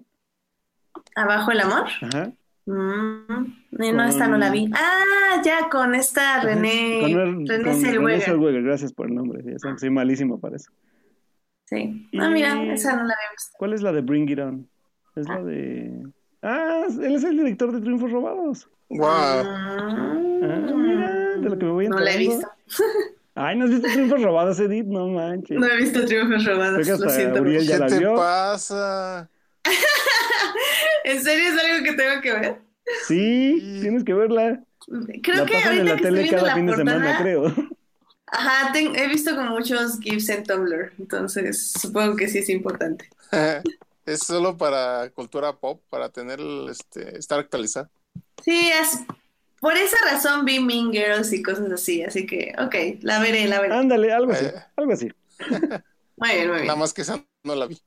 Abajo 1.16 1.52
el 1.52 1.60
amor. 1.62 1.86
Ajá. 2.02 2.32
Mm, 2.68 3.82
eh, 3.82 3.94
no, 3.94 4.04
esta 4.04 4.28
no 4.28 4.38
la 4.38 4.50
vi. 4.52 4.70
Ah, 4.76 5.42
ya, 5.44 5.70
con 5.70 5.96
esta 5.96 6.42
René, 6.42 7.00
Con 7.02 7.12
el- 7.12 7.48
René 7.48 7.64
con 7.64 7.82
Zellweger. 7.82 8.22
Zellweger, 8.22 8.62
gracias 8.64 8.92
por 8.94 9.08
el 9.08 9.16
nombre. 9.16 9.42
sí, 9.42 9.52
Soy 9.58 9.78
soy 9.78 9.90
malísimo 9.90 10.40
para 10.40 10.58
eso. 10.58 10.70
Sí. 11.66 12.10
Ah, 12.20 12.30
mira, 12.30 12.62
esa 12.74 12.92
no 12.98 13.04
la 13.06 13.14
había 13.14 13.32
visto. 13.32 13.56
¿Cuál 13.58 13.74
es 13.74 13.82
la 13.82 13.92
de 13.94 14.02
Bring 14.02 14.30
It 14.30 14.40
On? 14.40 14.70
Es 15.16 15.28
la 15.28 15.42
de. 15.44 16.04
Ah, 16.42 16.84
él 17.02 17.16
es 17.16 17.24
el 17.24 17.38
director 17.38 17.72
de 17.72 17.80
Triunfos 17.82 18.12
Robados. 18.12 18.70
wow. 18.90 19.08
Ah, 19.08 20.14
mira, 20.76 21.10
de 21.38 21.50
lo 21.50 21.58
que 21.58 21.66
me 21.66 21.72
voy 21.72 21.88
No 21.88 21.98
la 22.00 22.14
he 22.14 22.18
visto. 22.18 22.48
Ay, 23.36 23.58
¿no 23.58 23.66
has 23.66 23.72
visto 23.72 23.88
Triunfos 23.88 24.22
Robados, 24.24 24.60
Edith? 24.60 24.86
No 24.88 25.08
manches. 25.08 25.58
No 25.58 25.66
he 25.68 25.78
visto 25.78 26.06
Triunfos 26.06 26.44
Creo 26.44 26.56
Robados, 26.58 26.88
lo 27.00 27.10
siento. 27.10 27.42
Uriel 27.42 27.66
ya 27.66 27.74
¿Qué 27.76 27.80
la 27.80 27.88
te 27.88 28.00
vio. 28.00 28.16
pasa? 28.16 29.30
¿En 31.08 31.24
serio 31.24 31.46
es 31.54 31.64
algo 31.64 31.84
que 31.86 31.94
tengo 31.94 32.22
que 32.22 32.34
ver? 32.34 32.58
Sí, 33.08 33.80
tienes 33.82 34.04
que 34.04 34.14
verla. 34.14 34.62
Creo 35.24 35.38
la 35.38 35.46
que 35.46 35.58
ahorita 35.58 35.72
en 35.74 35.86
la 35.86 35.96
que 35.96 36.02
tele 36.04 36.22
estoy 36.24 36.36
cada 36.38 36.48
la 36.50 36.56
fin 36.56 36.66
de 36.68 36.76
semana, 36.76 37.18
creo. 37.22 37.54
ajá, 38.28 38.72
ten- 38.74 38.96
he 38.96 39.08
visto 39.08 39.36
como 39.36 39.52
muchos 39.52 40.00
GIFs 40.00 40.30
en 40.30 40.44
Tumblr, 40.44 40.94
entonces 41.00 41.72
supongo 41.72 42.16
que 42.16 42.28
sí 42.28 42.40
es 42.40 42.50
importante. 42.50 43.10
Es 44.06 44.20
solo 44.20 44.56
para 44.56 45.10
cultura 45.10 45.52
pop, 45.58 45.82
para 45.90 46.08
tener, 46.08 46.40
este, 46.72 47.18
estar 47.18 47.40
actualizado. 47.40 47.90
Sí, 48.42 48.70
es, 48.82 49.00
por 49.60 49.76
esa 49.76 49.98
razón 50.10 50.46
vi 50.46 50.62
Mean 50.62 50.94
Girls 50.94 51.34
y 51.34 51.44
cosas 51.44 51.70
así, 51.74 52.04
así 52.04 52.26
que, 52.26 52.54
ok, 52.58 53.02
la 53.02 53.20
veré, 53.20 53.48
la 53.48 53.60
veré. 53.60 53.74
Ándale, 53.76 54.14
algo 54.14 54.32
así, 54.32 54.46
Eh. 54.46 54.54
algo 54.78 54.94
así. 54.94 55.12
Muy 56.16 56.30
bien, 56.30 56.48
muy 56.48 56.56
bien. 56.56 56.68
Nada 56.68 56.80
más 56.80 56.94
que 56.94 57.02
esa 57.02 57.22
no 57.44 57.54
la 57.56 57.66
vi. 57.68 57.78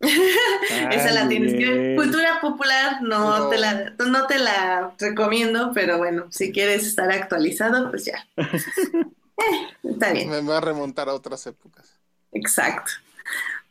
Esa 0.00 1.12
la 1.12 1.28
tienes 1.28 1.54
que. 1.54 1.94
Cultura 1.96 2.40
popular 2.40 3.02
no, 3.02 3.38
No. 3.38 3.48
Te 3.48 3.58
la, 3.58 3.90
no 3.98 4.26
te 4.26 4.38
la 4.38 4.94
recomiendo, 4.98 5.72
pero 5.74 5.98
bueno, 5.98 6.26
si 6.30 6.52
quieres 6.52 6.86
estar 6.86 7.10
actualizado, 7.10 7.90
pues 7.90 8.04
ya. 8.06 8.26
Eh, 9.40 9.68
está 9.84 10.10
bien, 10.12 10.30
Me 10.30 10.40
va 10.40 10.56
a 10.56 10.60
remontar 10.60 11.08
a 11.08 11.14
otras 11.14 11.46
épocas. 11.46 12.00
exacto. 12.32 12.90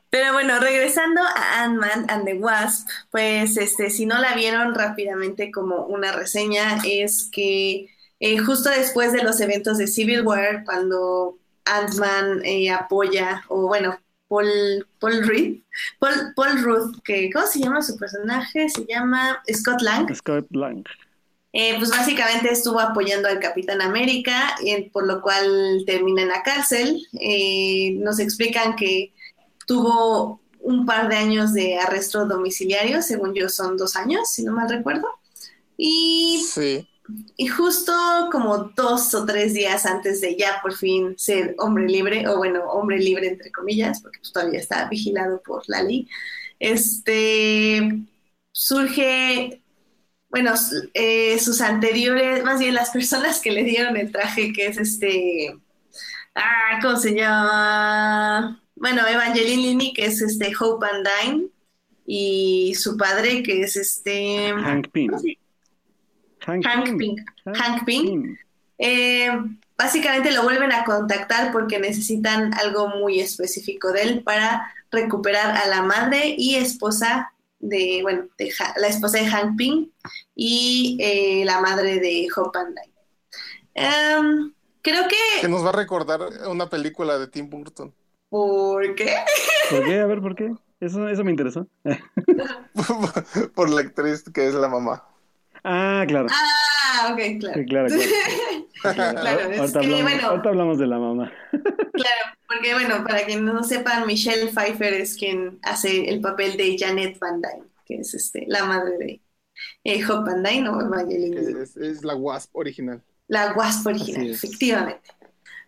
Pero 0.09 0.31
bueno, 0.31 0.59
regresando 0.61 1.21
a 1.21 1.63
Ant-Man 1.63 2.05
and 2.09 2.23
the 2.23 2.35
Wasp, 2.35 2.87
pues 3.11 3.57
este, 3.57 3.89
si 3.89 4.05
no 4.05 4.17
la 4.19 4.33
vieron 4.33 4.73
rápidamente 4.73 5.51
como 5.51 5.85
una 5.85 6.13
reseña, 6.13 6.77
es 6.85 7.29
que 7.29 7.89
eh, 8.21 8.37
justo 8.39 8.69
después 8.69 9.11
de 9.11 9.23
los 9.23 9.41
eventos 9.41 9.77
de 9.77 9.87
Civil 9.87 10.21
War, 10.25 10.63
cuando 10.63 11.37
Ant-Man 11.65 12.41
eh, 12.45 12.71
apoya, 12.71 13.43
o 13.49 13.67
bueno, 13.67 13.99
Paul, 14.27 14.87
Paul 14.99 15.27
Reed, 15.27 15.61
Paul, 15.99 16.33
Paul 16.35 16.61
Ruth, 16.63 16.95
que, 17.03 17.29
¿cómo 17.31 17.47
se 17.47 17.59
llama 17.59 17.81
su 17.81 17.97
personaje? 17.97 18.69
Se 18.69 18.85
llama 18.85 19.41
Scott 19.51 19.81
Lang. 19.81 20.13
Scott 20.13 20.47
Lang. 20.51 20.83
Eh, 21.53 21.75
pues 21.77 21.89
básicamente 21.89 22.51
estuvo 22.51 22.79
apoyando 22.79 23.27
al 23.27 23.39
Capitán 23.39 23.81
América, 23.81 24.55
eh, 24.63 24.91
por 24.91 25.07
lo 25.07 25.21
cual 25.21 25.83
termina 25.85 26.21
en 26.21 26.27
la 26.27 26.43
cárcel. 26.43 27.01
Eh, 27.19 27.95
nos 27.99 28.19
explican 28.19 28.75
que 28.75 29.13
tuvo 29.65 30.41
un 30.59 30.85
par 30.85 31.07
de 31.09 31.15
años 31.15 31.53
de 31.53 31.77
arresto 31.77 32.25
domiciliario, 32.25 33.01
según 33.01 33.33
yo 33.33 33.49
son 33.49 33.77
dos 33.77 33.95
años, 33.95 34.29
si 34.29 34.43
no 34.43 34.51
mal 34.51 34.69
recuerdo. 34.69 35.07
Y, 35.77 36.43
Sí. 36.47 36.87
Y 37.37 37.47
justo 37.47 37.93
como 38.31 38.57
dos 38.75 39.13
o 39.13 39.25
tres 39.25 39.53
días 39.53 39.85
antes 39.85 40.21
de 40.21 40.35
ya 40.35 40.59
por 40.61 40.73
fin 40.75 41.15
ser 41.17 41.55
hombre 41.59 41.87
libre, 41.87 42.27
o 42.27 42.37
bueno, 42.37 42.63
hombre 42.65 42.99
libre 42.99 43.27
entre 43.27 43.51
comillas, 43.51 44.01
porque 44.01 44.19
pues 44.19 44.31
todavía 44.31 44.59
está 44.59 44.87
vigilado 44.89 45.41
por 45.41 45.63
la 45.67 45.83
ley, 45.83 46.07
este, 46.59 48.01
surge 48.51 49.61
bueno, 50.29 50.53
eh, 50.93 51.39
sus 51.39 51.61
anteriores, 51.61 52.43
más 52.43 52.59
bien 52.59 52.75
las 52.75 52.89
personas 52.89 53.39
que 53.39 53.51
le 53.51 53.63
dieron 53.63 53.95
el 53.95 54.11
traje, 54.11 54.51
que 54.51 54.67
es 54.67 54.77
este, 54.77 55.57
ah, 56.35 56.79
¿cómo 56.81 56.97
se 56.97 57.15
llama? 57.15 58.61
Bueno, 58.75 59.07
Evangeline 59.07 59.61
Lilly, 59.61 59.93
que 59.93 60.05
es 60.05 60.21
este 60.21 60.51
Hope 60.59 60.85
Van 60.85 61.01
Dyne, 61.03 61.47
y 62.05 62.75
su 62.75 62.97
padre, 62.97 63.41
que 63.41 63.61
es 63.61 63.77
este, 63.77 64.53
Hank 64.53 64.89
Pym. 64.91 65.07
¿cómo 65.11 65.21
se- 65.21 65.37
Hank, 66.47 66.65
Hank. 66.65 66.97
Pym. 66.97 67.15
Hank 67.45 67.85
Pym. 67.85 68.37
Eh, 68.79 69.29
básicamente 69.77 70.31
lo 70.31 70.43
vuelven 70.43 70.71
a 70.71 70.83
contactar 70.85 71.51
porque 71.51 71.79
necesitan 71.79 72.53
algo 72.55 72.87
muy 72.89 73.19
específico 73.19 73.91
de 73.91 74.01
él 74.03 74.23
para 74.23 74.73
recuperar 74.91 75.57
a 75.57 75.67
la 75.67 75.81
madre 75.81 76.35
y 76.37 76.55
esposa 76.55 77.33
de, 77.59 77.99
bueno, 78.03 78.25
de 78.37 78.51
Ha- 78.59 78.73
la 78.79 78.87
esposa 78.87 79.17
de 79.19 79.27
Hank 79.27 79.57
Pym 79.57 79.89
y 80.35 80.97
eh, 81.01 81.43
la 81.45 81.59
madre 81.59 81.99
de 81.99 82.27
Hope 82.35 82.57
Van 82.59 82.73
Dyne. 82.73 82.93
Em, 83.73 84.53
creo 84.81 85.07
Que 85.07 85.41
que, 85.41 85.47
nos 85.47 85.63
va 85.65 85.69
a 85.69 85.73
recordar 85.73 86.21
una 86.49 86.69
película 86.69 87.17
de 87.19 87.27
Tim 87.27 87.49
Burton. 87.49 87.93
¿por 88.29 88.95
qué? 88.95 89.15
¿Por 89.69 89.85
qué? 89.85 89.99
A 89.99 90.05
ver, 90.05 90.21
¿por 90.21 90.35
qué? 90.35 90.53
Eso, 90.79 91.07
eso 91.09 91.23
me 91.23 91.31
interesó. 91.31 91.67
Por 93.55 93.69
la 93.71 93.81
actriz 93.81 94.23
que 94.31 94.47
es 94.47 94.53
la 94.53 94.67
mamá. 94.67 95.03
Ah, 95.69 96.05
claro. 96.07 96.27
Ah, 96.31 97.09
ok, 97.11 97.39
claro. 97.41 97.59
Sí, 97.59 97.65
claro, 97.65 97.87
claro. 97.89 97.99
Claro, 98.79 99.51
es 99.51 99.59
ahorita, 99.59 99.79
que, 99.79 99.85
hablamos, 99.85 100.03
bueno. 100.03 100.27
ahorita 100.27 100.49
hablamos 100.49 100.77
de 100.77 100.87
la 100.87 100.99
mamá. 100.99 101.31
Claro, 101.97 102.37
porque 102.47 102.73
bueno, 102.75 103.03
para 103.03 103.25
quien 103.25 103.43
no 103.43 103.63
sepan, 103.63 104.05
Michelle 104.05 104.51
Pfeiffer 104.51 104.93
es 104.93 105.15
quien 105.17 105.59
hace 105.63 106.09
el 106.09 106.21
papel 106.21 106.55
de 106.55 106.77
Janet 106.77 107.17
Van 107.17 107.41
Dyne, 107.41 107.65
que 107.85 107.95
es 107.95 108.13
este, 108.13 108.45
la 108.47 108.65
madre 108.65 108.97
de 108.99 109.21
eh, 109.83 110.05
Hope 110.05 110.29
Van 110.29 110.43
Dyne 110.43 110.69
o 110.69 110.79
Evangeline 110.79 111.59
es, 111.59 111.75
es 111.75 112.03
la 112.05 112.15
Wasp 112.15 112.55
original. 112.55 113.01
La 113.27 113.53
Wasp 113.53 113.87
original, 113.87 114.29
efectivamente. 114.29 115.09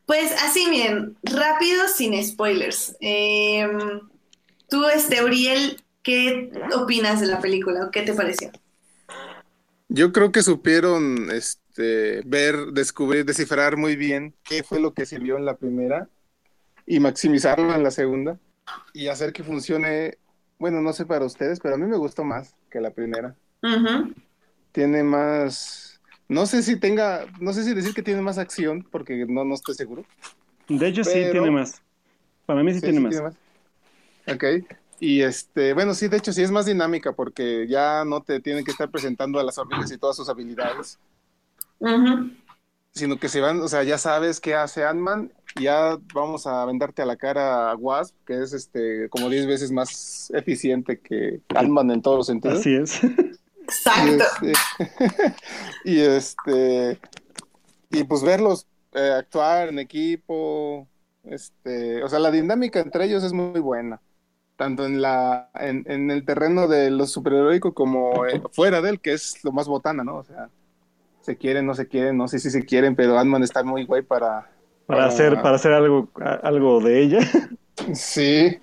Pues 0.05 0.31
así, 0.43 0.67
miren, 0.69 1.17
rápido, 1.23 1.87
sin 1.87 2.23
spoilers. 2.23 2.95
Eh, 3.01 3.67
tú, 4.69 4.85
este, 4.85 5.23
Uriel, 5.23 5.81
¿qué 6.03 6.51
opinas 6.75 7.19
de 7.19 7.27
la 7.27 7.41
película 7.41 7.89
qué 7.91 8.03
te 8.03 8.13
pareció? 8.13 8.51
Yo 9.89 10.11
creo 10.11 10.31
que 10.31 10.43
supieron 10.43 11.31
este, 11.31 12.21
ver, 12.25 12.67
descubrir, 12.73 13.25
descifrar 13.25 13.75
muy 13.75 13.95
bien 13.95 14.35
qué 14.43 14.63
fue 14.63 14.79
lo 14.79 14.93
que 14.93 15.05
sirvió 15.05 15.37
en 15.37 15.45
la 15.45 15.57
primera 15.57 16.07
y 16.85 16.99
maximizarlo 16.99 17.73
en 17.73 17.83
la 17.83 17.91
segunda 17.91 18.39
y 18.93 19.07
hacer 19.07 19.33
que 19.33 19.43
funcione, 19.43 20.17
bueno, 20.59 20.81
no 20.81 20.93
sé 20.93 21.05
para 21.05 21.25
ustedes, 21.25 21.59
pero 21.59 21.75
a 21.75 21.77
mí 21.77 21.85
me 21.87 21.97
gustó 21.97 22.23
más 22.23 22.55
que 22.69 22.81
la 22.81 22.91
primera. 22.91 23.35
Tiene 24.71 25.03
más, 25.03 25.99
no 26.27 26.45
sé 26.45 26.61
si 26.61 26.79
tenga, 26.79 27.25
no 27.39 27.53
sé 27.53 27.63
si 27.63 27.73
decir 27.73 27.93
que 27.93 28.03
tiene 28.03 28.21
más 28.21 28.37
acción, 28.37 28.87
porque 28.91 29.25
no, 29.27 29.43
no 29.43 29.55
estoy 29.55 29.75
seguro. 29.75 30.05
De 30.67 30.87
hecho, 30.87 31.03
sí 31.03 31.13
tiene 31.31 31.51
más. 31.51 31.81
Para 32.45 32.63
mí 32.63 32.73
sí, 32.73 32.79
Sí, 32.79 32.85
tiene 32.85 32.99
sí 32.99 33.01
más. 33.01 33.09
tiene 33.11 33.23
más. 33.23 33.37
Ok. 34.27 34.78
Y 34.99 35.21
este, 35.21 35.73
bueno, 35.73 35.93
sí, 35.93 36.07
de 36.07 36.17
hecho 36.17 36.33
sí 36.33 36.41
es 36.41 36.51
más 36.51 36.65
dinámica 36.65 37.13
porque 37.13 37.67
ya 37.67 38.03
no 38.05 38.21
te 38.21 38.39
tienen 38.39 38.65
que 38.65 38.71
estar 38.71 38.89
presentando 38.89 39.39
a 39.39 39.43
las 39.43 39.57
hormigas 39.57 39.91
y 39.91 39.97
todas 39.97 40.15
sus 40.15 40.27
habilidades, 40.29 40.99
sino 42.91 43.17
que 43.17 43.29
se 43.29 43.39
van, 43.39 43.61
o 43.61 43.67
sea, 43.67 43.83
ya 43.83 43.97
sabes 43.97 44.39
qué 44.41 44.55
hace 44.55 44.83
Ant-Man, 44.83 45.31
y 45.55 45.63
ya 45.63 45.97
vamos 46.13 46.47
a 46.47 46.65
vendarte 46.65 47.01
a 47.01 47.05
la 47.05 47.15
cara 47.15 47.71
a 47.71 47.75
Wasp, 47.75 48.15
que 48.25 48.41
es 48.41 48.53
este 48.53 49.09
como 49.09 49.29
10 49.29 49.47
veces 49.47 49.71
más 49.71 50.31
eficiente 50.35 50.99
que 50.99 51.41
Ant-Man 51.55 51.91
en 51.91 52.01
todos 52.01 52.17
los 52.17 52.27
sentidos. 52.27 52.59
Así 52.59 52.75
es. 52.75 53.01
Exacto. 53.63 54.25
Y 54.41 54.49
este, 54.49 55.33
y 55.85 55.99
este 55.99 56.99
y 57.91 58.03
pues 58.03 58.23
verlos 58.23 58.67
eh, 58.93 59.13
actuar 59.17 59.69
en 59.69 59.79
equipo, 59.79 60.87
este, 61.23 62.03
o 62.03 62.09
sea, 62.09 62.19
la 62.19 62.31
dinámica 62.31 62.79
entre 62.79 63.05
ellos 63.05 63.23
es 63.23 63.33
muy 63.33 63.59
buena, 63.59 64.01
tanto 64.59 64.85
en 64.85 65.01
la 65.01 65.51
en, 65.55 65.85
en 65.87 66.11
el 66.11 66.25
terreno 66.25 66.67
de 66.69 66.91
lo 66.91 67.07
superheroico 67.07 67.73
como 67.73 68.27
eh, 68.27 68.41
fuera 68.53 68.81
de 68.83 68.91
él, 68.91 69.01
que 69.01 69.13
es 69.13 69.43
lo 69.45 69.53
más 69.53 69.67
botana, 69.69 70.05
¿no? 70.05 70.17
O 70.19 70.25
sea, 70.25 70.51
se 71.21 71.37
quieren, 71.37 71.65
no 71.67 71.75
se 71.75 71.87
quieren, 71.87 72.17
no 72.17 72.27
sé 72.27 72.39
si 72.39 72.51
se 72.51 72.65
quieren, 72.65 72.95
pero 72.95 73.19
Ant-Man 73.19 73.43
está 73.43 73.63
muy 73.63 73.85
guay 73.85 74.03
para 74.03 74.49
Para 74.85 75.05
hacer, 75.05 75.41
para 75.41 75.55
hacer 75.55 75.73
algo, 75.73 76.09
a- 76.19 76.33
algo 76.35 76.79
de 76.81 77.01
ella. 77.03 77.19
sí. 77.93 78.59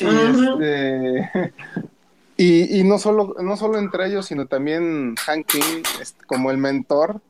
Y, 0.00 0.04
Ujú. 0.06 0.58
este, 0.60 1.30
y, 2.36 2.80
y 2.80 2.84
no 2.84 2.98
solo, 2.98 3.34
no 3.42 3.56
solo 3.56 3.78
entre 3.78 4.06
ellos, 4.08 4.26
sino 4.26 4.46
también 4.46 5.14
Hank 5.16 5.54
este, 6.00 6.24
como 6.26 6.50
el 6.50 6.58
mentor, 6.58 7.22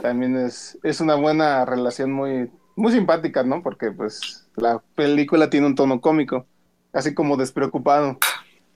también 0.00 0.36
es, 0.36 0.78
es 0.82 1.00
una 1.00 1.14
buena 1.14 1.64
relación 1.64 2.12
muy, 2.12 2.50
muy 2.76 2.92
simpática, 2.92 3.42
¿no? 3.42 3.62
Porque 3.62 3.90
pues 3.92 4.39
la 4.56 4.82
película 4.94 5.50
tiene 5.50 5.66
un 5.66 5.74
tono 5.74 6.00
cómico, 6.00 6.46
así 6.92 7.14
como 7.14 7.36
despreocupado. 7.36 8.18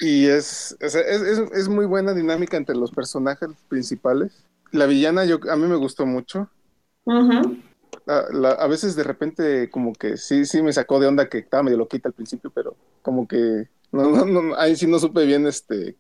Y 0.01 0.27
es, 0.27 0.77
es, 0.81 0.95
es- 0.95 1.39
es 1.53 1.69
muy 1.69 1.87
buena 1.87 2.13
dinámica 2.15 2.57
entre 2.57 2.77
los 2.77 2.91
personajes 2.91 3.49
principales. 3.69 4.45
La 4.73 4.87
villana 4.87 5.25
yo, 5.25 5.39
a 5.51 5.57
mí 5.57 5.67
me 5.69 5.77
gustó 5.77 6.05
mucho. 6.07 6.51
La- 8.33 8.51
a 8.51 8.67
veces 8.67 8.97
de 8.97 9.03
repente 9.05 9.71
como 9.71 9.93
que 9.93 10.17
sí, 10.17 10.45
sí 10.45 10.63
me 10.63 10.73
sacó 10.73 11.01
de 11.01 11.07
onda 11.07 11.29
que 11.29 11.39
estaba 11.39 11.63
medio 11.63 11.79
loquita 11.79 12.09
al 12.09 12.13
principio, 12.15 12.51
pero 12.55 12.77
como 13.03 13.27
que 13.27 13.69
no, 13.93 14.11
no, 14.11 14.25
no, 14.27 14.55
ahí 14.57 14.77
sí 14.77 14.87
no 14.87 14.99
supe 14.99 15.25
bien 15.25 15.47
este 15.47 15.97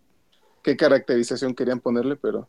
qué 0.62 0.76
caracterización 0.76 1.54
querían 1.54 1.80
ponerle, 1.80 2.16
pero 2.16 2.48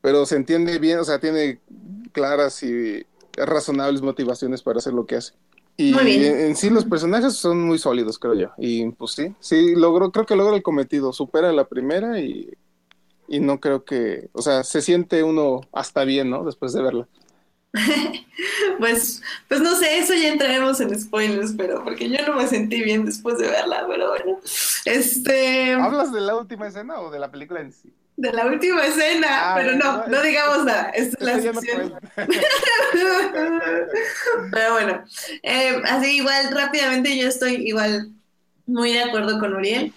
pero 0.00 0.24
se 0.26 0.36
entiende 0.36 0.78
bien, 0.78 1.00
o 1.00 1.04
sea, 1.04 1.18
tiene 1.18 1.60
claras 2.12 2.62
y 2.62 3.04
razonables 3.36 4.02
motivaciones 4.02 4.62
para 4.62 4.78
hacer 4.78 4.92
lo 4.92 5.06
que 5.06 5.16
hace. 5.16 5.32
Y 5.76 5.92
Muy 5.92 6.04
bien. 6.04 6.22
en, 6.22 6.40
en 6.40 6.56
sí 6.56 6.70
los 6.70 6.86
personajes 6.86 7.34
son 7.34 7.62
muy 7.64 7.78
sólidos, 7.78 8.18
creo 8.18 8.34
yo. 8.34 8.50
Y 8.58 8.90
pues 8.92 9.12
sí, 9.12 9.34
sí 9.40 9.74
logró, 9.74 10.10
creo 10.12 10.26
que 10.26 10.36
logra 10.36 10.56
el 10.56 10.62
cometido, 10.62 11.12
supera 11.12 11.52
la 11.52 11.68
primera 11.68 12.18
y, 12.20 12.50
y 13.28 13.40
no 13.40 13.60
creo 13.60 13.84
que, 13.84 14.30
o 14.32 14.42
sea, 14.42 14.64
se 14.64 14.82
siente 14.82 15.22
uno 15.22 15.60
hasta 15.72 16.04
bien, 16.04 16.30
¿no? 16.30 16.44
Después 16.44 16.72
de 16.72 16.82
verla. 16.82 17.08
Pues, 18.78 19.22
pues 19.48 19.60
no 19.60 19.74
sé, 19.74 19.98
eso 19.98 20.12
ya 20.14 20.28
entraremos 20.28 20.78
en 20.80 20.98
spoilers, 21.00 21.54
pero 21.56 21.82
porque 21.82 22.10
yo 22.10 22.18
no 22.26 22.36
me 22.36 22.46
sentí 22.46 22.82
bien 22.82 23.06
después 23.06 23.38
de 23.38 23.48
verla, 23.48 23.86
pero 23.88 24.10
bueno. 24.10 24.38
Este, 24.84 25.72
¿Hablas 25.72 26.12
de 26.12 26.20
la 26.20 26.36
última 26.36 26.66
escena 26.68 27.00
o 27.00 27.10
de 27.10 27.18
la 27.18 27.30
película 27.30 27.60
en 27.60 27.72
sí? 27.72 27.92
De 28.16 28.32
la 28.32 28.46
última 28.46 28.84
escena, 28.86 29.28
Ah, 29.52 29.54
pero 29.56 29.76
no, 29.76 30.06
no, 30.06 30.22
digamos 30.22 30.64
nada. 30.64 30.90
Esta 30.94 31.16
es 31.18 31.22
la 31.22 31.40
sección. 31.40 31.92
Pero 34.52 34.72
bueno, 34.72 35.04
eh, 35.42 35.82
así 35.84 36.16
igual 36.16 36.50
rápidamente 36.50 37.16
yo 37.16 37.28
estoy 37.28 37.54
igual 37.66 38.10
muy 38.66 38.92
de 38.92 39.02
acuerdo 39.02 39.38
con 39.38 39.54
Uriel. 39.54 39.92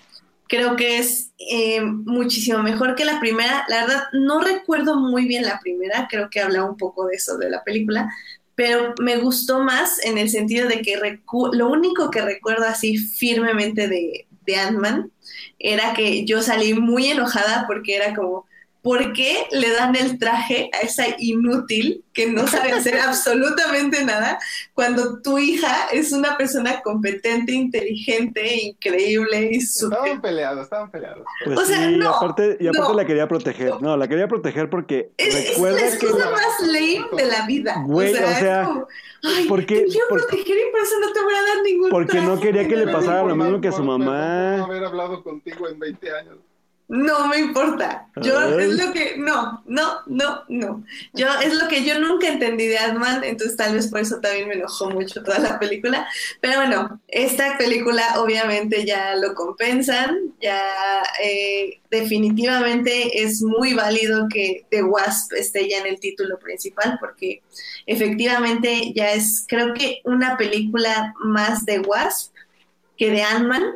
Creo 0.47 0.75
que 0.75 0.97
es 0.97 1.31
eh, 1.37 1.81
muchísimo 1.81 2.61
mejor 2.63 2.95
que 2.95 3.05
la 3.05 3.19
primera. 3.19 3.65
La 3.67 3.85
verdad, 3.85 4.03
no 4.13 4.41
recuerdo 4.41 4.95
muy 4.97 5.25
bien 5.25 5.43
la 5.45 5.59
primera, 5.59 6.07
creo 6.09 6.29
que 6.29 6.41
hablaba 6.41 6.69
un 6.69 6.77
poco 6.77 7.05
de 7.07 7.15
eso 7.15 7.37
de 7.37 7.49
la 7.49 7.63
película, 7.63 8.09
pero 8.55 8.93
me 8.99 9.17
gustó 9.17 9.59
más 9.59 10.03
en 10.03 10.17
el 10.17 10.29
sentido 10.29 10.67
de 10.67 10.81
que 10.81 10.99
recu- 10.99 11.53
lo 11.53 11.69
único 11.69 12.09
que 12.09 12.21
recuerdo 12.21 12.65
así 12.65 12.97
firmemente 12.97 13.87
de, 13.87 14.27
de 14.49 14.57
Ant-Man 14.57 15.11
era 15.59 15.93
que 15.93 16.25
yo 16.25 16.41
salí 16.41 16.73
muy 16.73 17.07
enojada 17.07 17.65
porque 17.67 17.95
era 17.95 18.15
como, 18.15 18.45
¿por 18.81 19.11
qué 19.13 19.45
le 19.51 19.71
dan 19.71 19.95
el 19.95 20.17
traje 20.19 20.69
a 20.73 20.85
esa 20.85 21.03
inútil 21.17 22.03
que 22.13 22.27
no 22.27 22.47
sabe 22.47 22.71
hacer 22.71 22.97
absolutamente 22.99 24.05
nada 24.05 24.39
cuando 24.73 25.21
tu 25.21 25.37
hija 25.37 25.87
es 25.91 26.11
una 26.13 26.37
persona 26.37 26.81
competente, 26.81 27.51
inteligente, 27.51 28.55
increíble 28.63 29.49
y 29.51 29.61
súper... 29.61 29.97
Estaban 29.99 30.21
peleados, 30.21 30.63
estaban 30.63 30.91
peleados. 30.91 31.25
Pues 31.43 31.59
O 31.59 31.65
sea, 31.65 31.87
sí, 31.89 31.97
no, 31.97 32.09
aparte, 32.15 32.57
y 32.59 32.67
aparte 32.67 32.89
no. 32.89 32.93
la 32.95 33.05
quería 33.05 33.27
proteger. 33.27 33.81
No, 33.81 33.97
la 33.97 34.07
quería 34.07 34.27
proteger 34.27 34.69
porque 34.69 35.09
Es, 35.17 35.35
es 35.35 35.57
la 35.59 35.97
que 35.99 36.07
más 36.07 36.61
lame 36.61 37.05
de 37.17 37.25
la 37.25 37.45
vida. 37.45 37.83
Güey, 37.85 38.13
o 38.13 38.17
sea, 38.17 38.25
o 38.27 38.39
sea, 38.39 38.61
es 38.61 38.67
como, 38.67 38.87
ay, 39.23 39.45
¿por 39.47 39.65
qué- 39.65 39.81
te 39.81 39.85
quiero 39.87 40.07
por- 40.09 40.19
proteger 40.27 40.57
y 40.57 40.71
por 40.71 40.81
eso 40.81 40.99
no 41.01 41.11
te 41.11 41.21
voy 41.21 41.33
a 41.33 41.53
dar 41.53 41.63
ningún 41.63 41.89
Porque 41.89 42.21
no 42.21 42.39
quería 42.39 42.67
que 42.67 42.75
le 42.77 42.85
nada". 42.85 42.97
pasara 42.99 43.23
lo 43.23 43.35
mismo 43.35 43.59
que 43.59 43.67
a 43.67 43.71
su 43.73 43.83
mamá. 43.83 44.57
no 44.57 44.65
haber 44.65 44.85
hablado 44.85 45.21
contigo 45.23 45.67
en 45.67 45.77
20 45.79 46.11
años. 46.15 46.37
No 46.89 47.27
me 47.27 47.37
importa. 47.37 48.07
Yo 48.15 48.39
Ay. 48.39 48.63
es 48.63 48.73
lo 48.73 48.91
que 48.91 49.15
no, 49.15 49.61
no, 49.67 49.99
no, 50.07 50.43
no. 50.49 50.83
Yo 51.13 51.27
es 51.39 51.53
lo 51.53 51.67
que 51.67 51.85
yo 51.85 51.99
nunca 51.99 52.27
entendí 52.27 52.65
de 52.65 52.79
Ant-Man, 52.79 53.23
entonces 53.23 53.55
tal 53.55 53.75
vez 53.75 53.87
por 53.87 53.99
eso 53.99 54.19
también 54.19 54.47
me 54.47 54.55
enojó 54.55 54.89
mucho 54.89 55.21
toda 55.21 55.37
la 55.37 55.59
película. 55.59 56.07
Pero 56.41 56.55
bueno, 56.55 56.99
esta 57.07 57.59
película 57.59 58.19
obviamente 58.19 58.87
ya 58.87 59.15
lo 59.15 59.35
compensan, 59.35 60.33
ya 60.41 60.63
eh, 61.23 61.79
definitivamente 61.91 63.21
es 63.21 63.43
muy 63.43 63.75
válido 63.75 64.27
que 64.27 64.65
The 64.71 64.81
Wasp 64.81 65.33
esté 65.33 65.69
ya 65.69 65.77
en 65.77 65.85
el 65.85 65.99
título 65.99 66.39
principal 66.39 66.97
porque 66.99 67.43
efectivamente 67.85 68.93
ya 68.95 69.11
es, 69.11 69.45
creo 69.47 69.75
que 69.75 70.01
una 70.05 70.37
película 70.37 71.13
más 71.23 71.65
de 71.67 71.81
Wasp 71.81 72.33
que 72.97 73.11
de 73.11 73.21
Ant-Man. 73.21 73.75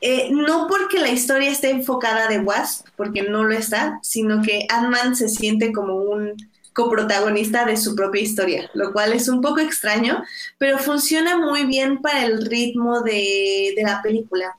Eh, 0.00 0.28
no 0.30 0.66
porque 0.66 0.98
la 0.98 1.10
historia 1.10 1.50
esté 1.50 1.70
enfocada 1.70 2.26
de 2.28 2.38
Wasp, 2.38 2.86
porque 2.96 3.22
no 3.22 3.44
lo 3.44 3.54
está, 3.54 3.98
sino 4.02 4.40
que 4.42 4.66
Ant-Man 4.70 5.14
se 5.14 5.28
siente 5.28 5.72
como 5.72 5.96
un 5.96 6.36
coprotagonista 6.72 7.64
de 7.66 7.76
su 7.76 7.94
propia 7.94 8.22
historia, 8.22 8.70
lo 8.74 8.92
cual 8.92 9.12
es 9.12 9.28
un 9.28 9.40
poco 9.40 9.60
extraño, 9.60 10.22
pero 10.56 10.78
funciona 10.78 11.36
muy 11.36 11.64
bien 11.64 12.00
para 12.00 12.24
el 12.24 12.46
ritmo 12.46 13.02
de, 13.02 13.74
la 13.82 14.00
película. 14.02 14.56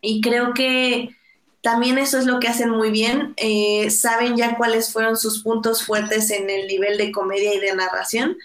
Y 0.00 0.20
creo 0.20 0.52
que 0.52 1.16
también 1.62 1.98
eso 1.98 2.18
es 2.18 2.26
lo 2.26 2.38
que 2.38 2.48
hacen 2.48 2.70
muy 2.70 2.90
bien. 2.90 3.34
Eh, 3.36 3.90
saben 3.90 4.36
ya 4.36 4.56
cuáles 4.56 4.92
fueron 4.92 5.16
sus 5.16 5.42
puntos 5.42 5.84
fuertes 5.84 6.30
en 6.30 6.50
el 6.50 6.66
nivel 6.66 6.98
de 6.98 7.10
comedia 7.10 7.54
y 7.54 7.60
de 7.60 7.74
narración. 7.74 8.36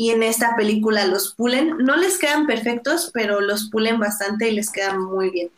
Y 0.00 0.10
en 0.10 0.22
esta 0.22 0.54
película 0.54 1.06
los 1.06 1.34
pulen. 1.34 1.76
No 1.78 1.96
les 1.96 2.18
quedan 2.18 2.46
perfectos, 2.46 3.10
pero 3.12 3.40
los 3.40 3.68
pulen 3.68 3.98
bastante 3.98 4.48
y 4.48 4.52
les 4.52 4.70
quedan 4.70 5.00
muy 5.02 5.30
bien. 5.30 5.50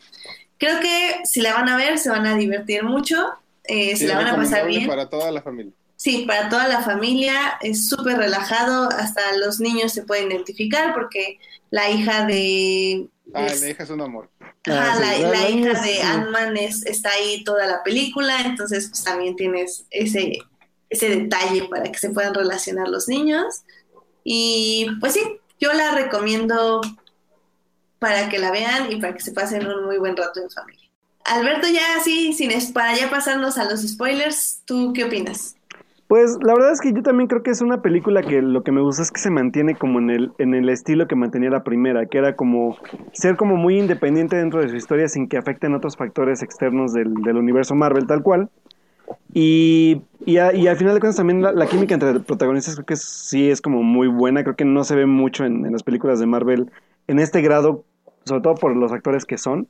Creo 0.57 0.79
que 0.79 1.17
si 1.25 1.41
la 1.41 1.53
van 1.53 1.69
a 1.69 1.77
ver, 1.77 1.99
se 1.99 2.09
van 2.09 2.25
a 2.25 2.35
divertir 2.35 2.83
mucho. 2.83 3.15
eh, 3.65 3.91
se 3.91 3.97
Sí, 3.97 4.05
la 4.07 4.15
van 4.15 4.27
a 4.27 4.35
pasar 4.35 4.65
bien. 4.65 4.87
Para 4.87 5.07
toda 5.07 5.29
la 5.31 5.43
familia. 5.43 5.71
Sí, 5.95 6.25
para 6.27 6.49
toda 6.49 6.67
la 6.67 6.81
familia 6.81 7.59
es 7.61 7.87
súper 7.87 8.17
relajado, 8.17 8.89
hasta 8.89 9.21
los 9.37 9.59
niños 9.59 9.91
se 9.93 10.01
pueden 10.01 10.31
identificar 10.31 10.95
porque 10.95 11.37
la 11.69 11.91
hija 11.91 12.25
de... 12.25 13.07
Ah, 13.35 13.45
es- 13.45 13.61
la 13.61 13.69
hija 13.69 13.83
es 13.83 13.89
un 13.91 14.01
amor. 14.01 14.27
ajá, 14.39 14.53
Ah, 14.65 14.95
sí, 14.95 15.01
la, 15.01 15.11
la- 15.11 15.19
la 15.19 15.29
la 15.41 15.49
hija 15.51 15.71
es- 15.73 15.81
de 15.83 15.93
sí. 15.93 15.99
Ant-Man 16.01 16.57
es- 16.57 16.85
está 16.87 17.11
ahí 17.11 17.43
toda 17.43 17.67
la 17.67 17.83
película, 17.83 18.41
entonces 18.41 18.87
pues 18.89 19.03
también 19.03 19.35
tienes 19.35 19.85
ese, 19.91 20.39
ese 20.89 21.09
detalle 21.09 21.65
para 21.69 21.83
que 21.91 21.99
se 21.99 22.09
puedan 22.09 22.33
relacionar 22.33 22.87
los 22.89 23.07
niños. 23.07 23.61
Y 24.23 24.87
pues 24.99 25.13
sí, 25.13 25.21
yo 25.59 25.73
la 25.73 25.91
recomiendo 25.91 26.81
para 27.99 28.29
que 28.29 28.39
la 28.39 28.51
vean 28.51 28.91
y 28.91 28.99
para 28.99 29.13
que 29.13 29.21
se 29.21 29.31
pasen 29.31 29.67
un 29.67 29.85
muy 29.85 29.97
buen 29.97 30.17
rato 30.17 30.41
en 30.41 30.49
familia. 30.49 30.89
Alberto, 31.25 31.67
ya 31.67 31.97
así, 31.97 32.33
sin 32.33 32.51
para 32.73 32.95
ya 32.95 33.09
pasarnos 33.09 33.57
a 33.57 33.65
los 33.65 33.81
spoilers, 33.81 34.63
¿tú 34.65 34.91
qué 34.93 35.05
opinas? 35.05 35.55
Pues 36.07 36.37
la 36.41 36.53
verdad 36.53 36.73
es 36.73 36.81
que 36.81 36.91
yo 36.91 37.03
también 37.03 37.29
creo 37.29 37.41
que 37.41 37.51
es 37.51 37.61
una 37.61 37.81
película 37.81 38.21
que 38.21 38.41
lo 38.41 38.63
que 38.63 38.73
me 38.73 38.81
gusta 38.81 39.01
es 39.01 39.11
que 39.11 39.21
se 39.21 39.29
mantiene 39.29 39.75
como 39.75 39.99
en 39.99 40.09
el, 40.09 40.31
en 40.39 40.53
el 40.53 40.67
estilo 40.67 41.07
que 41.07 41.15
mantenía 41.15 41.49
la 41.49 41.63
primera, 41.63 42.05
que 42.05 42.17
era 42.17 42.35
como 42.35 42.75
ser 43.13 43.37
como 43.37 43.55
muy 43.55 43.79
independiente 43.79 44.35
dentro 44.35 44.59
de 44.59 44.67
su 44.67 44.75
historia 44.75 45.07
sin 45.07 45.29
que 45.29 45.37
afecten 45.37 45.73
otros 45.73 45.95
factores 45.95 46.43
externos 46.43 46.91
del, 46.91 47.13
del 47.13 47.37
universo 47.37 47.75
Marvel 47.75 48.07
tal 48.07 48.23
cual. 48.23 48.49
Y, 49.33 50.01
y, 50.25 50.37
a- 50.37 50.53
y 50.53 50.67
al 50.67 50.75
final 50.77 50.93
de 50.93 50.99
cuentas 50.99 51.15
también 51.17 51.41
la, 51.41 51.51
la 51.53 51.65
química 51.67 51.93
entre 51.93 52.19
protagonistas 52.19 52.75
creo 52.75 52.85
que 52.85 52.95
sí 52.97 53.49
es 53.49 53.61
como 53.61 53.81
muy 53.83 54.07
buena, 54.07 54.43
creo 54.43 54.55
que 54.55 54.65
no 54.65 54.83
se 54.83 54.95
ve 54.95 55.05
mucho 55.05 55.45
en, 55.45 55.65
en 55.65 55.71
las 55.71 55.83
películas 55.83 56.19
de 56.19 56.25
Marvel 56.25 56.69
en 57.07 57.19
este 57.19 57.41
grado, 57.41 57.85
sobre 58.25 58.41
todo 58.41 58.55
por 58.55 58.75
los 58.75 58.91
actores 58.91 59.25
que 59.25 59.37
son. 59.37 59.67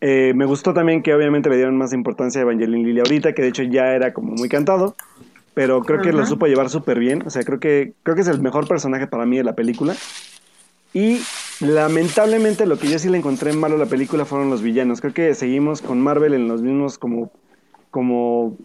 Eh, 0.00 0.32
me 0.36 0.44
gustó 0.44 0.72
también 0.74 1.02
que 1.02 1.12
obviamente 1.12 1.50
le 1.50 1.56
dieron 1.56 1.76
más 1.76 1.92
importancia 1.92 2.40
a 2.40 2.42
Evangeline 2.42 2.84
Lilly 2.86 3.00
ahorita, 3.00 3.32
que 3.32 3.42
de 3.42 3.48
hecho 3.48 3.64
ya 3.64 3.94
era 3.94 4.12
como 4.14 4.32
muy 4.32 4.48
cantado, 4.48 4.94
pero 5.54 5.82
creo 5.82 6.00
que 6.00 6.12
lo 6.12 6.24
supo 6.24 6.46
llevar 6.46 6.70
súper 6.70 7.00
bien. 7.00 7.24
O 7.26 7.30
sea, 7.30 7.42
creo 7.42 7.58
que, 7.58 7.94
creo 8.04 8.14
que 8.14 8.22
es 8.22 8.28
el 8.28 8.40
mejor 8.40 8.68
personaje 8.68 9.08
para 9.08 9.26
mí 9.26 9.36
de 9.38 9.44
la 9.44 9.56
película. 9.56 9.96
Y 10.94 11.20
lamentablemente 11.60 12.64
lo 12.64 12.78
que 12.78 12.88
yo 12.88 12.98
sí 13.00 13.08
le 13.08 13.18
encontré 13.18 13.52
malo 13.52 13.74
a 13.74 13.78
la 13.78 13.86
película 13.86 14.24
fueron 14.24 14.50
los 14.50 14.62
villanos. 14.62 15.00
Creo 15.00 15.12
que 15.14 15.34
seguimos 15.34 15.82
con 15.82 16.00
Marvel 16.00 16.32
en 16.32 16.46
los 16.46 16.62
mismos 16.62 16.96
como, 16.96 17.32
como, 17.90 18.56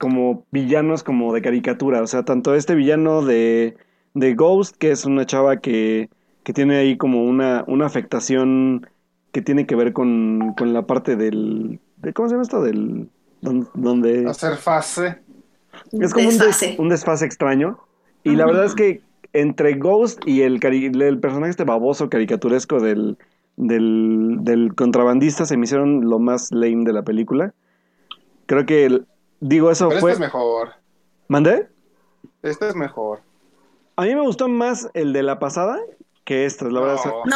como 0.00 0.46
villanos 0.50 1.04
como 1.04 1.32
de 1.34 1.42
caricatura. 1.42 2.02
O 2.02 2.06
sea, 2.06 2.24
tanto 2.24 2.54
este 2.54 2.74
villano 2.74 3.22
de, 3.22 3.76
de 4.14 4.34
Ghost, 4.34 4.76
que 4.78 4.90
es 4.90 5.04
una 5.04 5.26
chava 5.26 5.58
que, 5.58 6.08
que 6.42 6.54
tiene 6.54 6.78
ahí 6.78 6.96
como 6.96 7.22
una, 7.24 7.64
una 7.68 7.84
afectación 7.84 8.86
que 9.30 9.42
tiene 9.42 9.66
que 9.66 9.76
ver 9.76 9.92
con, 9.92 10.54
con 10.56 10.72
la 10.72 10.86
parte 10.86 11.14
del... 11.16 11.78
De, 11.98 12.12
¿Cómo 12.14 12.28
se 12.28 12.34
llama 12.34 12.42
esto? 12.42 12.62
Del... 12.62 13.08
don- 13.42 13.68
Donde... 13.74 14.26
Hacer 14.26 14.56
fase. 14.56 15.18
Es 15.92 16.12
como 16.14 16.28
un, 16.28 16.38
des- 16.38 16.46
Desfase. 16.46 16.76
un 16.78 16.88
desfase 16.88 17.26
extraño. 17.26 17.78
Y 18.24 18.36
la 18.36 18.46
verdad 18.46 18.64
es 18.64 18.74
que 18.74 19.02
entre 19.34 19.74
Ghost 19.74 20.26
y 20.26 20.42
el, 20.42 20.58
el 20.64 21.20
personaje 21.20 21.50
este 21.50 21.64
baboso 21.64 22.08
caricaturesco 22.08 22.80
del, 22.80 23.18
del, 23.56 24.38
del 24.40 24.74
contrabandista 24.74 25.44
se 25.44 25.56
me 25.56 25.64
hicieron 25.64 26.08
lo 26.08 26.18
más 26.18 26.50
lame 26.52 26.84
de 26.84 26.92
la 26.94 27.02
película. 27.02 27.52
Creo 28.46 28.64
que, 28.66 28.86
el- 28.86 29.06
digo, 29.40 29.70
eso 29.70 29.88
Pero 29.88 30.00
fue... 30.00 30.12
este 30.12 30.24
es 30.24 30.28
mejor. 30.28 30.70
¿Mandé? 31.28 31.68
Este 32.42 32.68
es 32.68 32.74
mejor. 32.76 33.20
A 33.96 34.02
mí 34.02 34.14
me 34.14 34.22
gustó 34.22 34.48
más 34.48 34.88
el 34.94 35.12
de 35.12 35.22
la 35.22 35.38
pasada 35.38 35.78
que 36.24 36.44
este, 36.46 36.70
la 36.70 36.80
verdad. 36.80 37.00
No. 37.04 37.34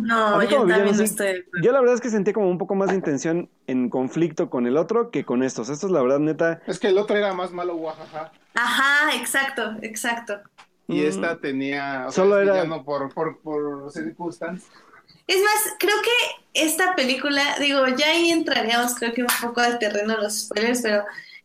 No, 0.00 0.26
A 0.26 0.30
no, 0.32 0.38
mí 0.38 0.46
yo 0.46 0.58
también 0.58 0.96
no 0.96 1.02
estoy. 1.02 1.44
Yo 1.62 1.72
la 1.72 1.80
verdad 1.80 1.96
es 1.96 2.00
que 2.00 2.10
sentí 2.10 2.32
como 2.32 2.48
un 2.48 2.58
poco 2.58 2.74
más 2.74 2.90
de 2.90 2.94
intención 2.94 3.48
en 3.66 3.90
conflicto 3.90 4.48
con 4.48 4.66
el 4.66 4.76
otro 4.76 5.10
que 5.10 5.24
con 5.24 5.42
estos. 5.42 5.68
Estos, 5.68 5.90
la 5.90 6.02
verdad, 6.02 6.20
neta... 6.20 6.62
Es 6.66 6.78
que 6.78 6.88
el 6.88 6.98
otro 6.98 7.16
era 7.16 7.34
más 7.34 7.52
malo, 7.52 7.74
guajaja. 7.76 8.32
Ajá, 8.54 9.14
exacto, 9.16 9.62
exacto. 9.82 10.34
Y 10.88 11.00
Mm. 11.02 11.06
esta 11.06 11.38
tenía. 11.38 12.04
O 12.08 12.12
Solo 12.12 12.34
sea, 12.44 12.62
era- 12.62 12.82
por, 12.84 13.12
por, 13.14 13.38
por 13.40 13.90
circunstancias. 13.92 14.70
Es 15.26 15.38
más, 15.42 15.74
creo 15.78 15.96
que 16.02 16.60
esta 16.64 16.94
película, 16.94 17.42
digo, 17.60 17.86
ya 17.96 18.08
ahí 18.10 18.30
entraríamos 18.30 18.94
creo 18.94 19.12
que 19.14 19.22
un 19.22 19.28
poco 19.40 19.60
al 19.60 19.78
terreno 19.78 20.16
de 20.16 20.22
los 20.22 20.40
spoilers, 20.42 20.82
pero 20.82 21.04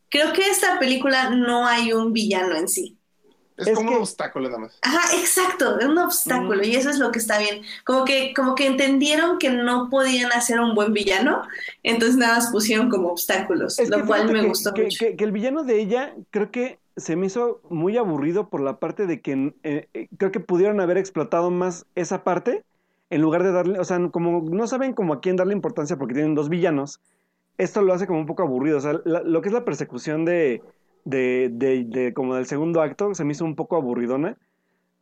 creo 0.10 0.34
que 0.34 0.50
esta 0.50 0.80
película 0.80 1.30
no 1.30 1.66
hay 1.68 1.94
un 1.94 2.12
villano 2.14 2.56
en 2.56 2.68
sí. 2.68 2.98
Es, 3.56 3.70
Es 3.70 3.76
como 3.76 3.90
que- 3.90 3.96
un 3.96 4.02
obstáculo 4.04 4.48
nada 4.50 4.60
más. 4.60 4.78
Ajá, 4.84 5.16
exacto, 5.18 5.80
es 5.80 5.86
un 5.88 5.98
obstáculo 5.98 6.64
y 6.64 6.76
eso 6.76 6.92
es 6.92 7.00
lo 7.00 7.12
que 7.12 7.18
está 7.18 7.40
bien. 7.40 7.64
Como 7.86 8.06
que, 8.06 8.32
como 8.36 8.54
que 8.54 8.68
entendieron 8.68 9.40
que 9.40 9.50
no 9.50 9.90
podían 9.90 10.32
hacer 10.32 10.60
un 10.60 10.76
buen 10.76 10.94
villano, 10.94 11.42
entonces 11.82 12.18
nada 12.18 12.36
más 12.36 12.52
pusieron 12.52 12.90
como 12.90 13.08
obstáculos, 13.10 13.80
Es 13.80 13.90
lo 13.90 13.98
que 13.98 14.04
cual 14.04 14.32
me 14.32 14.42
que, 14.42 14.48
gustó 14.48 14.74
que- 14.76 14.84
mucho. 14.84 14.98
que- 15.00 15.16
que 15.16 15.24
el 15.24 15.32
villano 15.32 15.64
de 15.64 15.80
ella 15.82 16.14
creo 16.30 16.52
que 16.52 16.78
se 16.98 17.16
me 17.16 17.28
hizo 17.28 17.62
muy 17.70 17.98
aburrido 17.98 18.50
por 18.50 18.62
la 18.62 18.78
parte 18.80 19.08
de 19.08 19.22
que 19.22 19.54
eh, 19.64 19.88
eh, 19.94 20.08
creo 20.18 20.32
que 20.32 20.40
pudieron 20.40 20.80
haber 20.80 20.98
explotado 20.98 21.50
más 21.50 21.86
esa 21.96 22.24
parte 22.24 22.64
en 23.10 23.22
lugar 23.22 23.44
de 23.44 23.52
darle, 23.52 23.80
o 23.80 23.84
sea, 23.84 24.00
como 24.10 24.42
no 24.42 24.68
saben 24.68 24.94
como 24.94 25.14
a 25.14 25.22
quién 25.22 25.36
darle 25.36 25.54
importancia 25.54 25.98
porque 25.98 26.14
tienen 26.14 26.36
dos 26.36 26.50
villanos, 26.50 27.00
esto 27.58 27.82
lo 27.82 27.94
hace 27.94 28.08
como 28.08 28.20
un 28.20 28.26
poco 28.26 28.44
aburrido, 28.44 28.78
o 28.78 28.82
sea, 28.82 29.00
la- 29.06 29.24
lo 29.24 29.42
que 29.42 29.50
es 29.50 29.54
la 29.54 29.66
persecución 29.66 30.26
de, 30.26 30.62
de, 31.06 31.50
de, 31.52 31.86
de 31.86 32.14
como 32.14 32.36
del 32.36 32.46
segundo 32.46 32.82
acto 32.82 33.14
se 33.16 33.24
me 33.24 33.32
hizo 33.32 33.46
un 33.46 33.56
poco 33.56 33.76
aburridona, 33.78 34.38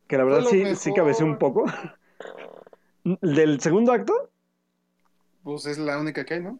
que 0.07 0.17
la 0.17 0.23
verdad 0.23 0.43
sí, 0.43 0.57
mejor. 0.63 0.75
sí 1.15 1.23
un 1.23 1.37
poco. 1.37 1.65
¿Del 3.21 3.59
segundo 3.59 3.91
acto? 3.91 4.29
Pues 5.43 5.65
es 5.67 5.77
la 5.77 5.99
única 5.99 6.25
que 6.25 6.35
hay, 6.35 6.41
¿no? 6.43 6.59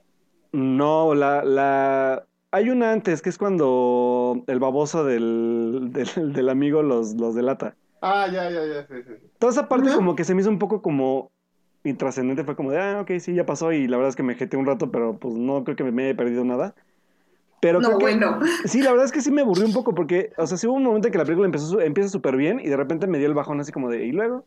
No, 0.52 1.16
la, 1.16 1.44
la... 1.44 2.26
Hay 2.52 2.70
una 2.70 2.92
antes, 2.92 3.22
que 3.22 3.30
es 3.30 3.38
cuando 3.38 4.44
el 4.48 4.60
baboso 4.60 5.04
del, 5.04 5.90
del, 5.92 6.34
del 6.34 6.50
amigo 6.50 6.82
los, 6.84 7.16
los 7.16 7.36
delata. 7.36 7.76
Ah, 8.02 8.28
ya, 8.32 8.50
ya, 8.50 8.66
ya. 8.66 8.88
Sí, 8.88 8.94
sí. 9.06 9.14
Toda 9.40 9.52
esa 9.52 9.68
parte 9.68 9.90
como 9.94 10.16
que 10.16 10.24
se 10.24 10.34
me 10.36 10.42
hizo 10.42 10.50
un 10.50 10.60
poco 10.60 10.82
como 10.82 11.32
intrascendente, 11.90 12.44
fue 12.44 12.56
como 12.56 12.72
de, 12.72 12.80
ah, 12.80 13.00
ok, 13.02 13.12
sí, 13.20 13.34
ya 13.34 13.46
pasó 13.46 13.72
y 13.72 13.88
la 13.88 13.98
verdad 13.98 14.10
es 14.10 14.16
que 14.16 14.24
me 14.24 14.36
jeté 14.36 14.58
un 14.58 14.66
rato, 14.66 14.92
pero 14.92 15.18
pues 15.18 15.34
no 15.36 15.64
creo 15.64 15.76
que 15.76 15.84
me 15.84 16.06
haya 16.06 16.18
perdido 16.18 16.44
nada. 16.46 16.74
Pero 17.62 17.80
No, 17.80 17.88
creo 17.88 17.98
que- 18.00 18.04
bueno. 18.06 18.40
Sí, 18.66 18.82
la 18.82 18.92
verdad 18.92 19.06
es 19.06 19.12
que 19.12 19.22
sí 19.22 19.32
me 19.32 19.42
aburrí 19.42 19.64
un 19.64 19.74
poco 19.74 19.96
porque, 19.96 20.32
o 20.38 20.46
sea, 20.46 20.58
sí 20.58 20.68
hubo 20.68 20.76
un 20.76 20.84
momento 20.84 21.08
en 21.08 21.12
que 21.12 21.18
la 21.18 21.24
película 21.26 21.46
empezó, 21.46 21.80
empieza 21.82 22.10
súper 22.10 22.36
bien 22.36 22.60
y 22.60 22.68
de 22.70 22.78
repente 22.78 23.08
me 23.08 23.18
dio 23.18 23.28
el 23.28 23.34
bajón 23.34 23.60
así 23.60 23.72
como 23.72 23.90
de, 23.90 24.06
¿y 24.06 24.12
luego? 24.12 24.46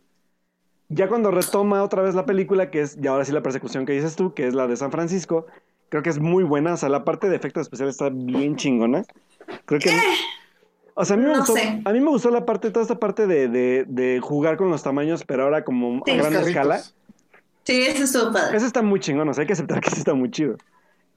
Ya 0.90 1.08
cuando 1.08 1.30
retoma 1.30 1.82
otra 1.82 2.02
vez 2.02 2.14
la 2.14 2.24
película, 2.26 2.70
que 2.70 2.80
es, 2.80 2.96
y 3.02 3.06
ahora 3.06 3.24
sí 3.24 3.32
la 3.32 3.42
persecución 3.42 3.84
que 3.86 3.92
dices 3.92 4.16
tú, 4.16 4.32
que 4.34 4.46
es 4.46 4.54
la 4.54 4.66
de 4.66 4.76
San 4.76 4.90
Francisco, 4.90 5.46
creo 5.90 6.02
que 6.02 6.10
es 6.10 6.18
muy 6.18 6.44
buena, 6.44 6.74
o 6.74 6.76
sea, 6.76 6.88
la 6.88 7.04
parte 7.04 7.28
de 7.28 7.36
efectos 7.36 7.62
especiales 7.62 7.94
está 7.96 8.08
bien 8.10 8.56
chingona. 8.56 9.04
Creo 9.64 9.80
que... 9.80 9.90
O 10.94 11.04
sea, 11.04 11.14
a 11.14 11.16
mí 11.18 11.24
me 11.24 11.32
No 11.32 11.38
gustó, 11.38 11.54
sé. 11.54 11.80
a 11.84 11.92
mí 11.92 12.00
me 12.00 12.08
gustó 12.08 12.30
la 12.30 12.44
parte, 12.44 12.70
toda 12.70 12.82
esta 12.82 12.98
parte 12.98 13.26
de, 13.26 13.48
de, 13.48 13.84
de 13.86 14.18
jugar 14.20 14.56
con 14.56 14.68
los 14.70 14.82
tamaños, 14.82 15.24
pero 15.24 15.44
ahora 15.44 15.62
como 15.64 16.02
Sí. 16.04 16.10
a 16.10 16.14
gran 16.16 16.32
carritos. 16.32 16.48
escala. 16.48 16.80
Sí, 17.68 17.82
eso 17.82 18.04
estuvo 18.04 18.32
padre. 18.32 18.56
Eso 18.56 18.64
está 18.64 18.80
muy 18.80 18.98
chingón, 18.98 19.28
o 19.28 19.34
sea, 19.34 19.42
hay 19.42 19.46
que 19.46 19.52
aceptar 19.52 19.82
que 19.82 19.90
sí 19.90 19.98
está 19.98 20.14
muy 20.14 20.30
chido. 20.30 20.56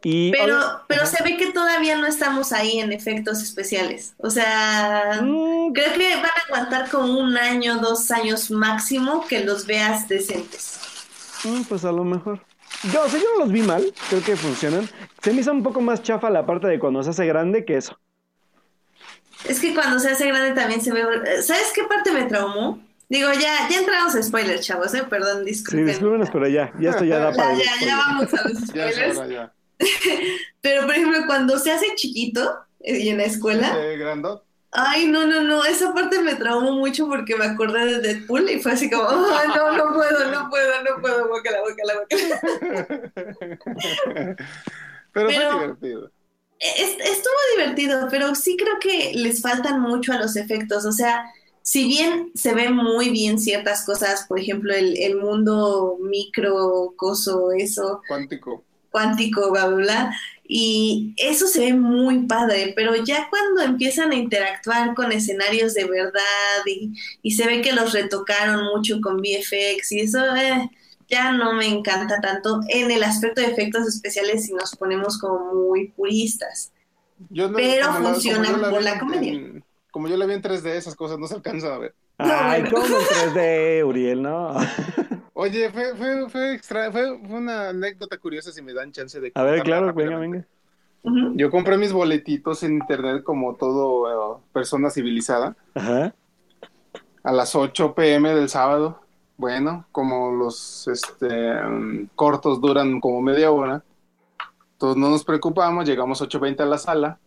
Y 0.03 0.31
Pero, 0.31 0.59
pero 0.89 1.05
se 1.05 1.23
ve 1.23 1.37
que 1.37 1.53
todavía 1.53 1.97
no 1.97 2.05
estamos 2.07 2.51
ahí 2.51 2.79
en 2.79 2.91
efectos 2.91 3.41
especiales. 3.41 4.15
O 4.17 4.29
sea, 4.29 5.21
Mm, 5.21 5.71
creo 5.71 5.93
que 5.93 6.15
van 6.17 6.25
a 6.25 6.41
aguantar 6.49 6.89
como 6.89 7.19
un 7.19 7.37
año, 7.37 7.77
dos 7.79 8.11
años 8.11 8.51
máximo 8.51 9.27
que 9.27 9.45
los 9.45 9.65
veas 9.65 10.09
decentes. 10.09 10.83
Mm, 11.45 11.63
pues 11.63 11.85
a 11.85 11.93
lo 11.93 12.03
mejor. 12.03 12.45
Yo, 12.83 13.01
o 13.05 13.07
sea, 13.07 13.17
yo 13.17 13.27
no 13.33 13.45
los 13.45 13.53
vi 13.53 13.63
mal, 13.63 13.95
creo 14.09 14.21
que 14.21 14.35
funcionan. 14.35 14.91
Se 15.21 15.31
me 15.33 15.39
hizo 15.39 15.53
un 15.53 15.63
poco 15.63 15.79
más 15.79 16.03
chafa 16.03 16.29
la 16.29 16.45
parte 16.45 16.67
de 16.67 16.79
cuando 16.79 17.01
se 17.01 17.11
hace 17.11 17.25
grande 17.27 17.63
que 17.63 17.77
eso. 17.77 17.97
Es 19.45 19.61
que 19.61 19.73
cuando 19.73 19.99
se 19.99 20.11
hace 20.11 20.27
grande 20.27 20.53
también 20.53 20.81
se 20.81 20.91
ve. 20.91 21.01
¿Sabes 21.43 21.71
qué 21.73 21.85
parte 21.85 22.11
me 22.11 22.25
traumó? 22.25 22.90
Digo, 23.11 23.29
ya, 23.33 23.67
ya 23.69 23.79
entramos 23.79 24.15
a 24.15 24.23
spoilers, 24.23 24.65
chavos, 24.65 24.93
¿eh? 24.93 25.03
Perdón, 25.09 25.39
Sí, 25.39 25.45
disculpen. 25.51 25.85
discúlpenos, 25.87 26.29
pero 26.31 26.47
ya, 26.47 26.71
ya 26.79 26.91
esto 26.91 27.03
ya 27.03 27.19
da 27.19 27.31
para 27.35 27.53
Ya, 27.55 27.63
ya, 27.81 27.85
ya 27.87 27.97
vamos 27.97 28.33
a 28.33 28.47
los 28.47 28.59
Ya 28.67 28.89
spoilers. 28.89 29.17
hora, 29.17 29.27
ya. 29.27 29.53
Pero, 30.61 30.83
por 30.85 30.95
ejemplo, 30.95 31.19
cuando 31.27 31.59
se 31.59 31.71
hace 31.73 31.87
chiquito 31.95 32.59
eh, 32.79 32.99
y 32.99 33.09
en 33.09 33.17
la 33.17 33.25
escuela, 33.25 33.75
Eh, 33.77 33.97
grandot. 33.97 34.45
ay, 34.71 35.07
no, 35.07 35.25
no, 35.27 35.41
no, 35.41 35.65
esa 35.65 35.93
parte 35.93 36.21
me 36.21 36.35
traumó 36.35 36.71
mucho 36.71 37.05
porque 37.07 37.35
me 37.35 37.43
acordé 37.45 37.85
de 37.85 37.99
Deadpool 37.99 38.49
y 38.49 38.61
fue 38.61 38.71
así 38.71 38.89
como, 38.89 39.09
ay, 39.09 39.47
no, 39.55 39.75
no 39.75 39.93
puedo, 39.93 40.31
no 40.31 40.49
puedo, 40.49 40.83
no 40.83 41.01
puedo, 41.01 41.27
bócala, 41.27 41.57
bócala, 41.61 41.93
bócala. 41.99 42.41
Pero, 45.13 45.27
Pero- 45.27 45.31
fue 45.31 45.59
divertido. 45.59 46.11
Es- 46.59 46.97
estuvo 46.99 47.33
divertido, 47.57 48.07
pero 48.11 48.35
sí 48.35 48.55
creo 48.55 48.75
que 48.79 49.13
les 49.15 49.41
faltan 49.41 49.81
mucho 49.81 50.13
a 50.13 50.17
los 50.19 50.35
efectos. 50.35 50.85
O 50.85 50.91
sea, 50.91 51.25
si 51.63 51.85
bien 51.87 52.31
se 52.35 52.53
ven 52.53 52.75
muy 52.75 53.09
bien 53.09 53.39
ciertas 53.39 53.85
cosas, 53.85 54.25
por 54.27 54.39
ejemplo, 54.39 54.73
el, 54.73 54.97
el 54.97 55.15
mundo 55.17 55.97
micro, 56.01 56.93
coso, 56.95 57.51
eso, 57.51 58.01
Cuántico. 58.07 58.63
cuántico, 58.89 59.51
bla, 59.51 59.67
bla, 59.67 59.77
bla, 59.77 60.15
y 60.47 61.13
eso 61.17 61.47
se 61.47 61.61
ve 61.61 61.73
muy 61.73 62.25
padre, 62.27 62.73
pero 62.75 62.95
ya 63.05 63.27
cuando 63.29 63.61
empiezan 63.61 64.11
a 64.11 64.15
interactuar 64.15 64.93
con 64.95 65.11
escenarios 65.13 65.73
de 65.73 65.85
verdad 65.85 66.65
y, 66.65 66.91
y 67.21 67.31
se 67.31 67.45
ve 67.47 67.61
que 67.61 67.71
los 67.73 67.93
retocaron 67.93 68.65
mucho 68.65 68.99
con 69.01 69.17
VFX 69.21 69.91
y 69.93 69.99
eso, 70.01 70.35
eh, 70.35 70.69
ya 71.07 71.31
no 71.31 71.53
me 71.53 71.67
encanta 71.67 72.19
tanto 72.21 72.61
en 72.69 72.89
el 72.91 73.03
aspecto 73.03 73.41
de 73.41 73.47
efectos 73.47 73.87
especiales 73.87 74.45
si 74.45 74.53
nos 74.53 74.75
ponemos 74.75 75.17
como 75.17 75.53
muy 75.53 75.89
puristas. 75.89 76.71
Yo 77.29 77.47
no- 77.49 77.57
Pero 77.57 77.93
funciona 77.93 78.49
por 78.69 78.81
la 78.81 78.99
comedia. 78.99 79.33
en- 79.33 79.63
como 79.91 80.07
yo 80.07 80.17
la 80.17 80.25
vi 80.25 80.33
en 80.33 80.41
3D, 80.41 80.65
esas 80.67 80.95
cosas 80.95 81.19
no 81.19 81.27
se 81.27 81.35
alcanzan 81.35 81.73
a 81.73 81.77
ver. 81.77 81.95
Ay. 82.17 82.63
¿cómo 82.69 82.85
en 82.85 83.33
3D, 83.33 83.85
Uriel? 83.85 84.21
No. 84.21 84.55
Oye, 85.33 85.69
fue, 85.71 85.95
fue, 85.95 86.29
fue, 86.29 86.53
extra, 86.53 86.91
fue, 86.91 87.19
fue 87.25 87.37
una 87.37 87.69
anécdota 87.69 88.17
curiosa 88.17 88.51
si 88.51 88.61
me 88.61 88.73
dan 88.73 88.91
chance 88.91 89.19
de 89.19 89.31
A 89.33 89.43
ver, 89.43 89.63
claro, 89.63 89.93
venga, 89.93 90.17
venga. 90.17 90.45
Yo 91.33 91.49
compré 91.49 91.77
mis 91.77 91.91
boletitos 91.91 92.61
en 92.63 92.73
internet 92.73 93.23
como 93.23 93.55
todo 93.55 94.37
eh, 94.37 94.41
persona 94.53 94.91
civilizada 94.91 95.55
Ajá. 95.73 96.13
a 97.23 97.31
las 97.31 97.55
8 97.55 97.95
pm 97.95 98.35
del 98.35 98.49
sábado. 98.49 99.01
Bueno, 99.35 99.87
como 99.91 100.31
los 100.31 100.87
este, 100.87 101.27
cortos 102.13 102.61
duran 102.61 102.99
como 102.99 103.21
media 103.21 103.49
hora, 103.49 103.83
entonces 104.73 105.01
no 105.01 105.09
nos 105.09 105.23
preocupamos, 105.23 105.87
llegamos 105.87 106.21
8.20 106.21 106.59
a 106.59 106.65
la 106.65 106.77
sala, 106.77 107.19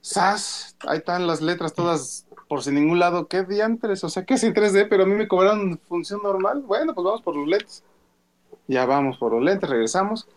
¡Sas! 0.00 0.76
Ahí 0.86 0.98
están 0.98 1.26
las 1.26 1.40
letras 1.40 1.74
todas 1.74 2.26
por 2.48 2.62
sin 2.62 2.74
ningún 2.74 2.98
lado. 2.98 3.26
¿Qué 3.28 3.42
diantres? 3.42 4.04
O 4.04 4.08
sea, 4.08 4.24
¿qué 4.24 4.34
es 4.34 4.44
en 4.44 4.54
3D? 4.54 4.86
Pero 4.88 5.02
a 5.02 5.06
mí 5.06 5.14
me 5.14 5.28
cobraron 5.28 5.78
función 5.88 6.22
normal. 6.22 6.62
Bueno, 6.62 6.94
pues 6.94 7.04
vamos 7.04 7.22
por 7.22 7.36
los 7.36 7.46
lentes. 7.48 7.82
Ya 8.68 8.86
vamos 8.86 9.18
por 9.18 9.32
los 9.32 9.42
lentes, 9.42 9.68
regresamos. 9.68 10.28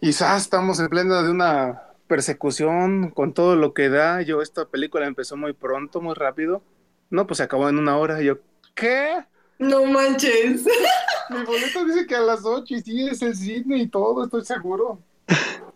Y 0.00 0.12
¡zas! 0.12 0.42
Estamos 0.42 0.80
en 0.80 0.88
plena 0.88 1.22
de 1.22 1.30
una 1.30 1.82
persecución 2.06 3.10
con 3.10 3.32
todo 3.34 3.56
lo 3.56 3.72
que 3.72 3.88
da. 3.88 4.22
Yo, 4.22 4.42
esta 4.42 4.64
película 4.66 5.06
empezó 5.06 5.36
muy 5.36 5.52
pronto, 5.52 6.00
muy 6.00 6.14
rápido. 6.14 6.62
No, 7.08 7.26
pues 7.26 7.38
se 7.38 7.44
acabó 7.44 7.68
en 7.68 7.78
una 7.78 7.96
hora. 7.96 8.20
Yo, 8.20 8.38
¿qué? 8.74 9.24
No 9.58 9.84
manches. 9.84 10.64
Mi 11.30 11.44
boleto 11.44 11.84
dice 11.84 12.06
que 12.06 12.16
a 12.16 12.20
las 12.20 12.44
8 12.44 12.74
y 12.74 12.80
sí 12.80 13.08
es 13.08 13.22
el 13.22 13.36
cine 13.36 13.78
y 13.78 13.88
todo, 13.88 14.24
estoy 14.24 14.44
seguro. 14.44 14.98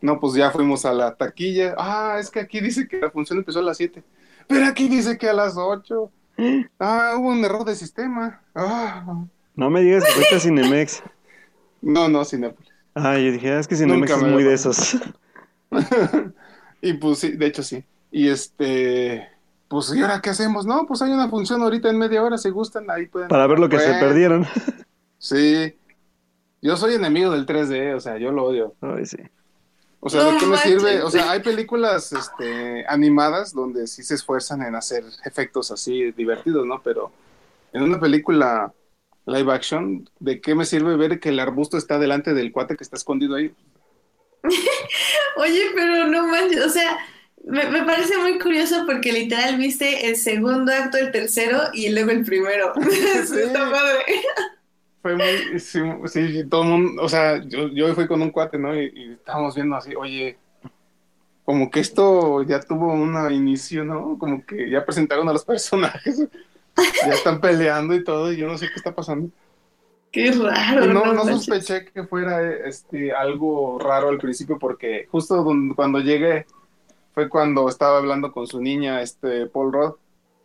No, 0.04 0.20
pues 0.20 0.34
ya 0.34 0.50
fuimos 0.50 0.84
a 0.84 0.92
la 0.92 1.14
taquilla. 1.14 1.74
Ah, 1.78 2.18
es 2.20 2.30
que 2.30 2.38
aquí 2.38 2.60
dice 2.60 2.86
que 2.86 2.98
la 2.98 3.10
función 3.10 3.38
empezó 3.38 3.60
a 3.60 3.62
las 3.62 3.78
7. 3.78 4.04
Pero 4.46 4.66
aquí 4.66 4.86
dice 4.86 5.16
que 5.16 5.30
a 5.30 5.32
las 5.32 5.56
8. 5.56 6.10
Ah, 6.78 7.14
hubo 7.16 7.28
un 7.30 7.42
error 7.42 7.64
de 7.64 7.74
sistema. 7.74 8.42
Ah. 8.54 9.24
No 9.54 9.70
me 9.70 9.80
digas 9.80 10.04
que 10.04 10.12
fuiste 10.12 10.36
a 10.36 10.40
Cinemex. 10.40 11.02
No, 11.80 12.10
no, 12.10 12.22
Cinépolis. 12.26 12.70
Ah, 12.94 13.16
yo 13.16 13.32
dije, 13.32 13.50
ah, 13.50 13.60
es 13.60 13.66
que 13.66 13.76
Cinemex 13.76 14.10
Nunca 14.10 14.26
es 14.26 14.30
muy 14.30 14.42
de 14.42 14.52
esos. 14.52 14.98
y 16.82 16.92
pues 16.92 17.20
sí, 17.20 17.32
de 17.32 17.46
hecho 17.46 17.62
sí. 17.62 17.82
Y 18.10 18.28
este, 18.28 19.26
pues, 19.68 19.90
¿y 19.94 20.02
ahora 20.02 20.20
qué 20.20 20.28
hacemos? 20.28 20.66
No, 20.66 20.84
pues 20.86 21.00
hay 21.00 21.12
una 21.12 21.30
función 21.30 21.62
ahorita 21.62 21.88
en 21.88 21.96
media 21.96 22.22
hora, 22.22 22.36
si 22.36 22.50
gustan, 22.50 22.90
ahí 22.90 23.06
pueden. 23.06 23.28
Para 23.28 23.46
ver 23.46 23.58
lo 23.58 23.70
que 23.70 23.78
se 23.78 23.94
perdieron. 23.94 24.46
Sí. 25.16 25.74
Yo 26.60 26.76
soy 26.76 26.92
enemigo 26.92 27.30
del 27.30 27.46
3D, 27.46 27.94
o 27.94 28.00
sea, 28.00 28.18
yo 28.18 28.32
lo 28.32 28.44
odio. 28.44 28.74
Ay, 28.82 29.06
sí. 29.06 29.16
O 30.06 30.10
sea, 30.10 30.22
No 30.22 30.32
¿de 30.32 30.36
qué 30.36 30.46
me 30.46 30.58
sirve? 30.58 31.02
O 31.02 31.10
sea, 31.10 31.30
hay 31.30 31.40
películas 31.40 32.12
este, 32.12 32.84
animadas 32.86 33.54
donde 33.54 33.86
sí 33.86 34.02
se 34.02 34.14
esfuerzan 34.14 34.60
en 34.60 34.74
hacer 34.74 35.02
efectos 35.24 35.70
así 35.70 36.12
divertidos, 36.12 36.66
¿no? 36.66 36.82
Pero 36.82 37.10
en 37.72 37.82
una 37.82 37.98
película 37.98 38.74
live 39.24 39.50
action, 39.50 40.06
¿de 40.20 40.42
qué 40.42 40.54
me 40.54 40.66
sirve 40.66 40.96
ver 40.96 41.20
que 41.20 41.30
el 41.30 41.40
arbusto 41.40 41.78
está 41.78 41.98
delante 41.98 42.34
del 42.34 42.52
cuate 42.52 42.76
que 42.76 42.84
está 42.84 42.96
escondido 42.96 43.34
ahí? 43.34 43.54
Oye, 45.38 45.70
pero 45.74 46.06
no 46.06 46.26
manches, 46.26 46.66
o 46.66 46.68
sea, 46.68 46.98
me, 47.42 47.64
me 47.70 47.82
parece 47.84 48.18
muy 48.18 48.38
curioso 48.38 48.84
porque 48.84 49.10
literal 49.10 49.56
viste 49.56 50.06
el 50.06 50.16
segundo 50.16 50.70
acto, 50.70 50.98
el 50.98 51.12
tercero 51.12 51.62
y 51.72 51.88
luego 51.88 52.10
el 52.10 52.24
primero. 52.24 52.74
Sí. 53.26 53.38
Está 53.40 53.70
padre. 53.70 54.04
Fue 55.04 55.14
muy, 55.16 55.60
sí, 55.60 55.80
sí, 56.06 56.48
todo 56.48 56.62
el 56.62 56.68
mundo, 56.70 57.02
o 57.02 57.08
sea, 57.10 57.36
yo, 57.44 57.68
yo 57.68 57.94
fui 57.94 58.06
con 58.06 58.22
un 58.22 58.30
cuate, 58.30 58.56
¿no? 58.56 58.74
Y, 58.74 58.90
y 58.94 59.12
estábamos 59.12 59.54
viendo 59.54 59.76
así, 59.76 59.94
oye, 59.94 60.38
como 61.44 61.70
que 61.70 61.80
esto 61.80 62.42
ya 62.42 62.58
tuvo 62.60 62.90
un 62.90 63.14
inicio, 63.30 63.84
¿no? 63.84 64.16
Como 64.18 64.46
que 64.46 64.70
ya 64.70 64.82
presentaron 64.82 65.28
a 65.28 65.34
los 65.34 65.44
personajes, 65.52 66.26
ya 66.74 67.12
están 67.12 67.38
peleando 67.38 67.94
y 67.94 68.02
todo, 68.02 68.32
y 68.32 68.38
yo 68.38 68.46
no 68.46 68.56
sé 68.56 68.68
qué 68.68 68.76
está 68.76 68.94
pasando. 68.94 69.28
Qué 70.10 70.30
raro. 70.30 70.86
No, 70.86 71.12
no 71.12 71.26
sospeché 71.26 71.84
que 71.84 72.04
fuera 72.04 72.40
este, 72.66 73.12
algo 73.12 73.78
raro 73.78 74.08
al 74.08 74.16
principio, 74.16 74.58
porque 74.58 75.06
justo 75.10 75.44
don- 75.44 75.74
cuando 75.74 76.00
llegué 76.00 76.46
fue 77.12 77.28
cuando 77.28 77.68
estaba 77.68 77.98
hablando 77.98 78.32
con 78.32 78.46
su 78.46 78.58
niña, 78.58 79.02
este, 79.02 79.48
Paul 79.48 79.70
Rudd, 79.70 79.94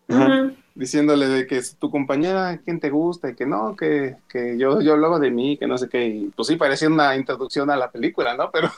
Ujú. 0.10 0.53
Diciéndole 0.80 1.27
de 1.27 1.45
que 1.45 1.57
es 1.57 1.76
tu 1.76 1.91
compañera, 1.91 2.57
quién 2.64 2.80
te 2.80 2.89
gusta, 2.89 3.30
y 3.30 3.35
que 3.35 3.45
no, 3.45 3.76
que, 3.76 4.15
que 4.30 4.57
yo, 4.57 4.80
yo 4.81 4.93
hablaba 4.93 5.19
de 5.19 5.30
mí, 5.30 5.57
que 5.57 5.68
no 5.68 5.77
sé 5.77 5.89
qué, 5.89 6.07
y 6.07 6.26
pues 6.35 6.47
sí, 6.47 6.56
parecía 6.56 6.88
una 6.88 7.15
introducción 7.18 7.69
a 7.69 7.76
la 7.76 7.91
película, 7.91 8.35
¿no? 8.35 8.49
Pero 8.53 8.72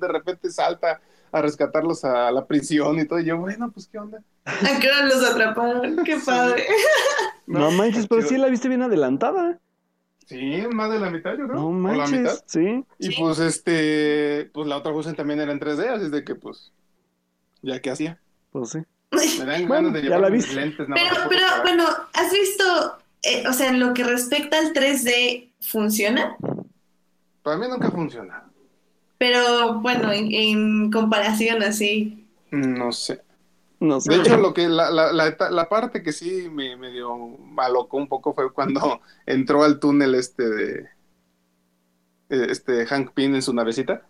de 0.00 0.08
repente 0.08 0.50
salta 0.50 1.00
a 1.32 1.40
rescatarlos 1.40 2.04
a 2.04 2.30
la 2.30 2.44
prisión 2.46 2.98
y 3.00 3.06
todo, 3.06 3.18
y 3.18 3.24
yo, 3.24 3.38
bueno, 3.38 3.70
pues 3.72 3.88
qué 3.88 3.98
onda. 3.98 4.22
¿A 4.44 4.78
qué 4.78 4.88
hora 4.88 5.06
los 5.06 5.24
atraparon? 5.24 6.04
Qué 6.04 6.18
padre. 6.24 6.66
No 7.46 7.70
manches, 7.72 8.06
pero 8.06 8.22
sí 8.22 8.38
la 8.38 8.46
viste 8.46 8.68
bien 8.68 8.82
adelantada. 8.82 9.58
Sí, 10.26 10.62
más 10.72 10.90
de 10.90 11.00
la 11.00 11.10
mitad, 11.10 11.32
yo 11.36 11.48
creo. 11.48 11.56
No 11.60 11.68
o 11.68 11.72
la 11.94 12.06
mitad. 12.06 12.22
manches, 12.22 12.44
sí. 12.46 12.84
Y 12.98 13.06
Sí. 13.08 13.14
pues 13.18 13.40
este, 13.40 14.48
pues 14.54 14.68
la 14.68 14.76
otra 14.78 14.92
función 14.92 15.16
también 15.16 15.40
era 15.40 15.50
en 15.52 15.58
3D, 15.58 15.88
así 15.88 16.04
es 16.04 16.10
de 16.12 16.24
que 16.24 16.34
pues, 16.36 16.72
ya 17.60 17.80
que 17.80 17.90
hacía. 17.90 18.20
Pues 18.52 18.70
sí. 18.70 18.78
Me 19.36 19.44
dan 19.44 19.66
Bueno, 19.66 19.90
ganas 19.90 19.92
de 19.92 20.02
ya 20.08 20.18
llevar 20.18 20.20
la 20.20 20.30
mis 20.30 20.46
viste. 20.46 20.54
lentes. 20.54 20.88
nada 20.88 21.00
Pero, 21.00 21.14
más 21.14 21.28
pero 21.28 21.46
bueno, 21.62 21.84
¿has 22.14 22.32
visto, 22.32 22.64
eh, 23.22 23.44
o 23.48 23.52
sea, 23.52 23.70
en 23.70 23.80
lo 23.80 23.94
que 23.94 24.04
respecta 24.04 24.58
al 24.58 24.72
3D, 24.72 25.52
funciona? 25.60 26.36
Para 27.42 27.56
mí 27.56 27.68
nunca 27.68 27.90
funciona. 27.90 28.50
Pero 29.18 29.80
bueno, 29.80 30.12
en, 30.12 30.32
en 30.32 30.90
comparación 30.90 31.62
así. 31.62 32.28
No 32.50 32.92
sé. 32.92 33.24
No 33.80 34.00
sé. 34.00 34.12
De 34.12 34.16
hecho, 34.16 34.36
lo 34.36 34.54
que 34.54 34.68
la, 34.68 34.90
la, 34.90 35.12
la, 35.12 35.36
la 35.50 35.68
parte 35.68 36.02
que 36.02 36.12
sí 36.12 36.48
me, 36.50 36.76
me 36.76 36.90
dio 36.92 37.16
malocó 37.16 37.96
un 37.96 38.08
poco 38.08 38.34
fue 38.34 38.52
cuando 38.52 39.00
entró 39.26 39.64
al 39.64 39.80
túnel 39.80 40.14
este 40.14 40.48
de 40.48 40.88
eh, 42.30 42.46
este 42.50 42.86
Hank 42.86 43.12
Pym 43.14 43.34
en 43.34 43.42
su 43.42 43.52
navecita. 43.54 44.02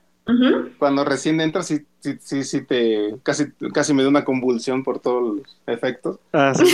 Cuando 0.78 1.04
recién 1.04 1.40
entras, 1.40 1.66
sí, 1.66 1.86
sí, 2.02 2.18
sí, 2.20 2.44
sí 2.44 2.62
te 2.62 3.16
casi, 3.22 3.52
casi 3.72 3.94
me 3.94 4.02
dio 4.02 4.10
una 4.10 4.24
convulsión 4.24 4.82
por 4.82 4.98
todos 4.98 5.36
los 5.36 5.60
efectos. 5.66 6.18
Ah, 6.32 6.52
sí. 6.54 6.64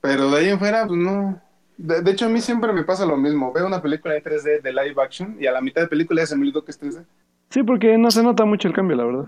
Pero 0.00 0.30
de 0.30 0.38
ahí 0.38 0.48
en 0.48 0.58
fuera, 0.58 0.86
pues 0.86 0.98
no. 0.98 1.40
De, 1.76 2.02
de 2.02 2.10
hecho, 2.10 2.26
a 2.26 2.28
mí 2.28 2.40
siempre 2.40 2.72
me 2.72 2.84
pasa 2.84 3.06
lo 3.06 3.16
mismo. 3.16 3.52
Veo 3.52 3.66
una 3.66 3.82
película 3.82 4.14
de 4.14 4.22
3D 4.22 4.62
de 4.62 4.72
live 4.72 5.02
action 5.02 5.36
y 5.40 5.46
a 5.46 5.52
la 5.52 5.60
mitad 5.60 5.82
de 5.82 5.88
película 5.88 6.22
ya 6.22 6.26
se 6.26 6.36
me 6.36 6.42
olvidó 6.42 6.64
que 6.64 6.70
es 6.70 6.80
3D. 6.80 7.04
Sí, 7.48 7.62
porque 7.62 7.96
no 7.98 8.10
se 8.10 8.22
nota 8.22 8.44
mucho 8.44 8.68
el 8.68 8.74
cambio, 8.74 8.96
la 8.96 9.04
verdad. 9.04 9.24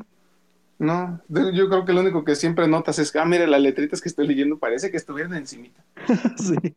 No, 0.82 1.20
yo 1.28 1.68
creo 1.68 1.84
que 1.84 1.92
lo 1.92 2.00
único 2.00 2.24
que 2.24 2.34
siempre 2.34 2.66
notas 2.66 2.98
es 2.98 3.14
ah, 3.14 3.24
mire, 3.24 3.46
las 3.46 3.60
letritas 3.60 4.00
que 4.00 4.08
estoy 4.08 4.26
leyendo 4.26 4.58
parece 4.58 4.90
que 4.90 4.96
estuvieran 4.96 5.34
encimita. 5.34 5.82
sí. 6.36 6.56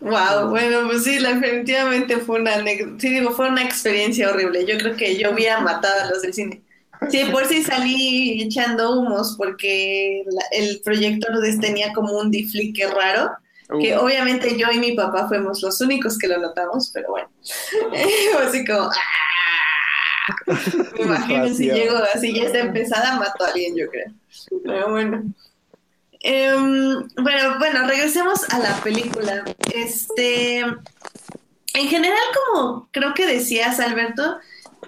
Wow, 0.00 0.50
bueno, 0.50 0.86
pues 0.86 1.04
sí, 1.04 1.18
definitivamente 1.18 2.16
fue 2.18 2.40
una 2.40 2.54
anécdota. 2.54 2.96
Sí, 3.00 3.10
digo, 3.10 3.30
fue 3.30 3.48
una 3.48 3.62
experiencia 3.62 4.28
horrible. 4.30 4.64
Yo 4.66 4.76
creo 4.78 4.96
que 4.96 5.16
yo 5.18 5.32
hubiera 5.32 5.60
matado 5.60 6.02
a 6.02 6.06
los 6.10 6.22
del 6.22 6.34
cine. 6.34 6.62
Sí, 7.10 7.24
por 7.30 7.46
si 7.46 7.62
salí 7.62 8.42
echando 8.42 8.98
humos 8.98 9.34
porque 9.38 10.24
la- 10.26 10.44
el 10.58 10.80
proyector 10.84 11.38
de- 11.40 11.58
tenía 11.58 11.92
como 11.92 12.12
un 12.18 12.30
diflique 12.30 12.86
raro, 12.88 13.30
que 13.80 13.96
Uh, 13.96 14.00
obviamente 14.00 14.56
yo 14.58 14.66
y 14.72 14.78
mi 14.78 14.92
papá 14.92 15.28
fuimos 15.28 15.62
los 15.62 15.80
únicos 15.80 16.18
que 16.18 16.26
lo 16.28 16.38
notamos, 16.38 16.90
pero 16.92 17.08
bueno. 17.10 17.28
así 18.48 18.64
como, 18.64 18.80
¡ah! 18.82 19.27
Me 20.94 21.02
imagino 21.02 21.48
si 21.48 21.70
llego 21.70 21.96
así 22.14 22.34
ya 22.34 22.44
está 22.44 22.60
empezada, 22.60 23.18
mato 23.18 23.44
a 23.44 23.48
alguien, 23.48 23.76
yo 23.76 23.88
creo. 23.88 24.12
Pero 24.64 24.90
bueno. 24.90 25.22
Em, 26.20 27.08
bueno, 27.22 27.58
bueno, 27.58 27.86
regresemos 27.86 28.48
a 28.50 28.58
la 28.58 28.74
película. 28.80 29.44
Este, 29.72 30.58
en 30.58 31.88
general, 31.88 32.18
como 32.34 32.88
creo 32.90 33.14
que 33.14 33.26
decías, 33.26 33.78
Alberto, 33.78 34.38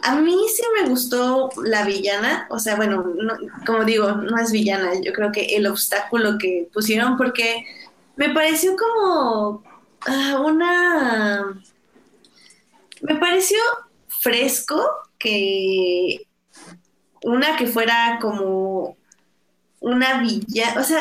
a 0.02 0.16
mí 0.16 0.36
sí 0.54 0.62
me 0.80 0.88
gustó 0.88 1.50
la 1.62 1.84
villana. 1.84 2.46
O 2.50 2.58
sea, 2.58 2.76
bueno, 2.76 3.04
no- 3.16 3.36
como 3.66 3.84
digo, 3.84 4.10
no 4.12 4.38
es 4.38 4.50
villana. 4.50 4.92
Yo 5.00 5.12
creo 5.12 5.30
que 5.32 5.56
el 5.56 5.66
obstáculo 5.66 6.38
que 6.38 6.68
pusieron, 6.72 7.16
porque 7.16 7.64
me 8.16 8.30
pareció 8.30 8.76
como 8.76 9.62
ah, 10.06 10.42
una. 10.44 11.62
Me 13.02 13.14
pareció 13.16 13.58
fresco 14.08 14.82
que 15.20 16.26
una 17.22 17.56
que 17.56 17.66
fuera 17.66 18.18
como 18.20 18.96
una 19.78 20.20
villa, 20.20 20.74
o 20.78 20.82
sea, 20.82 21.00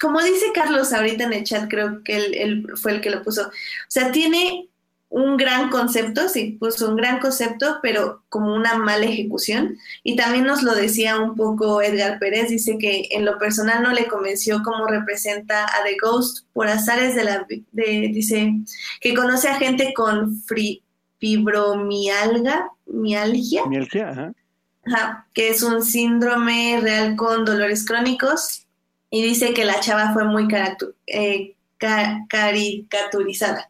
como 0.00 0.20
dice 0.22 0.46
Carlos 0.52 0.92
ahorita 0.92 1.24
en 1.24 1.32
el 1.32 1.44
chat, 1.44 1.70
creo 1.70 2.02
que 2.04 2.16
él, 2.16 2.66
fue 2.76 2.92
el 2.92 3.00
que 3.00 3.10
lo 3.10 3.22
puso, 3.22 3.48
o 3.48 3.50
sea, 3.88 4.12
tiene 4.12 4.68
un 5.08 5.36
gran 5.36 5.70
concepto, 5.70 6.28
sí, 6.28 6.56
puso 6.60 6.88
un 6.88 6.96
gran 6.96 7.18
concepto, 7.18 7.78
pero 7.82 8.22
como 8.28 8.54
una 8.54 8.78
mala 8.78 9.06
ejecución. 9.06 9.76
Y 10.04 10.14
también 10.14 10.44
nos 10.44 10.62
lo 10.62 10.72
decía 10.72 11.18
un 11.18 11.34
poco 11.34 11.82
Edgar 11.82 12.20
Pérez, 12.20 12.48
dice 12.48 12.78
que 12.78 13.08
en 13.10 13.24
lo 13.24 13.36
personal 13.36 13.82
no 13.82 13.90
le 13.92 14.06
convenció 14.06 14.62
cómo 14.62 14.86
representa 14.86 15.64
a 15.64 15.82
The 15.82 15.96
Ghost 16.00 16.46
por 16.52 16.68
azares 16.68 17.16
de 17.16 17.24
la, 17.24 17.44
dice, 17.72 18.52
que 19.00 19.14
conoce 19.14 19.48
a 19.48 19.56
gente 19.56 19.92
con 19.94 20.40
fri- 20.44 20.80
fibromialgia, 22.90 23.66
mialgia, 23.66 23.66
Mielgia, 23.66 24.08
ajá. 24.10 24.32
Ajá, 24.86 25.26
que 25.34 25.50
es 25.50 25.62
un 25.62 25.82
síndrome 25.82 26.80
real 26.80 27.14
con 27.16 27.44
dolores 27.44 27.84
crónicos 27.86 28.66
y 29.10 29.22
dice 29.22 29.52
que 29.52 29.64
la 29.64 29.80
chava 29.80 30.12
fue 30.12 30.24
muy 30.24 30.48
eh, 31.06 31.54
ca- 31.78 32.24
caricaturizada. 32.28 33.68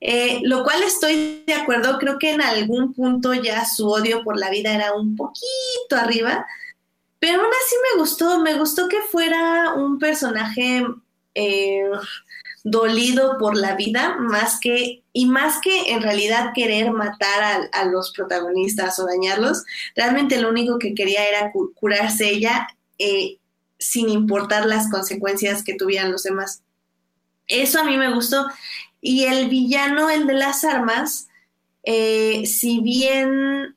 Eh, 0.00 0.40
lo 0.42 0.62
cual 0.64 0.82
estoy 0.82 1.42
de 1.46 1.54
acuerdo, 1.54 1.98
creo 1.98 2.18
que 2.18 2.32
en 2.32 2.42
algún 2.42 2.92
punto 2.92 3.32
ya 3.32 3.64
su 3.64 3.88
odio 3.88 4.22
por 4.22 4.38
la 4.38 4.50
vida 4.50 4.74
era 4.74 4.92
un 4.92 5.16
poquito 5.16 5.96
arriba, 5.96 6.46
pero 7.18 7.40
aún 7.40 7.50
así 7.50 7.76
me 7.94 8.00
gustó, 8.00 8.40
me 8.40 8.54
gustó 8.58 8.88
que 8.88 9.00
fuera 9.00 9.72
un 9.74 9.98
personaje 9.98 10.84
eh, 11.34 11.84
dolido 12.64 13.36
por 13.38 13.56
la 13.56 13.76
vida, 13.76 14.16
más 14.18 14.58
que, 14.58 15.04
y 15.12 15.26
más 15.26 15.60
que 15.60 15.92
en 15.92 16.02
realidad 16.02 16.52
querer 16.54 16.90
matar 16.92 17.68
a, 17.70 17.84
los 17.84 18.10
protagonistas 18.10 18.98
o 18.98 19.06
dañarlos, 19.06 19.64
realmente 19.94 20.40
lo 20.40 20.48
único 20.48 20.78
que 20.78 20.94
quería 20.94 21.28
era 21.28 21.52
curarse 21.74 22.30
ella 22.30 22.66
eh, 22.98 23.38
sin 23.78 24.08
importar 24.08 24.64
las 24.64 24.90
consecuencias 24.90 25.62
que 25.62 25.74
tuvieran 25.74 26.10
los 26.10 26.22
demás. 26.22 26.62
Eso 27.46 27.80
a 27.80 27.84
mí 27.84 27.98
me 27.98 28.12
gustó. 28.12 28.46
Y 29.02 29.24
el 29.24 29.50
villano, 29.50 30.08
el 30.08 30.26
de 30.26 30.32
las 30.32 30.64
armas, 30.64 31.28
eh, 31.82 32.46
si 32.46 32.80
bien 32.80 33.76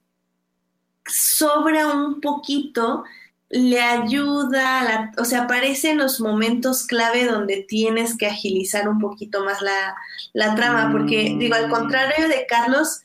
sobra 1.06 1.90
un 1.90 2.22
poquito, 2.22 3.04
le 3.50 3.80
ayuda, 3.80 5.12
o 5.18 5.24
sea, 5.24 5.44
aparece 5.44 5.92
en 5.92 5.98
los 5.98 6.20
momentos 6.20 6.86
clave 6.86 7.26
donde 7.26 7.66
tienes 7.68 8.18
que 8.18 8.28
agilizar 8.28 8.90
un 8.90 9.00
poquito 9.00 9.44
más 9.46 9.60
la, 9.62 10.56
trama, 10.56 10.92
porque 10.92 11.36
digo, 11.38 11.56
al 11.56 11.70
contrario 11.70 12.28
de 12.28 12.46
Carlos, 12.48 13.02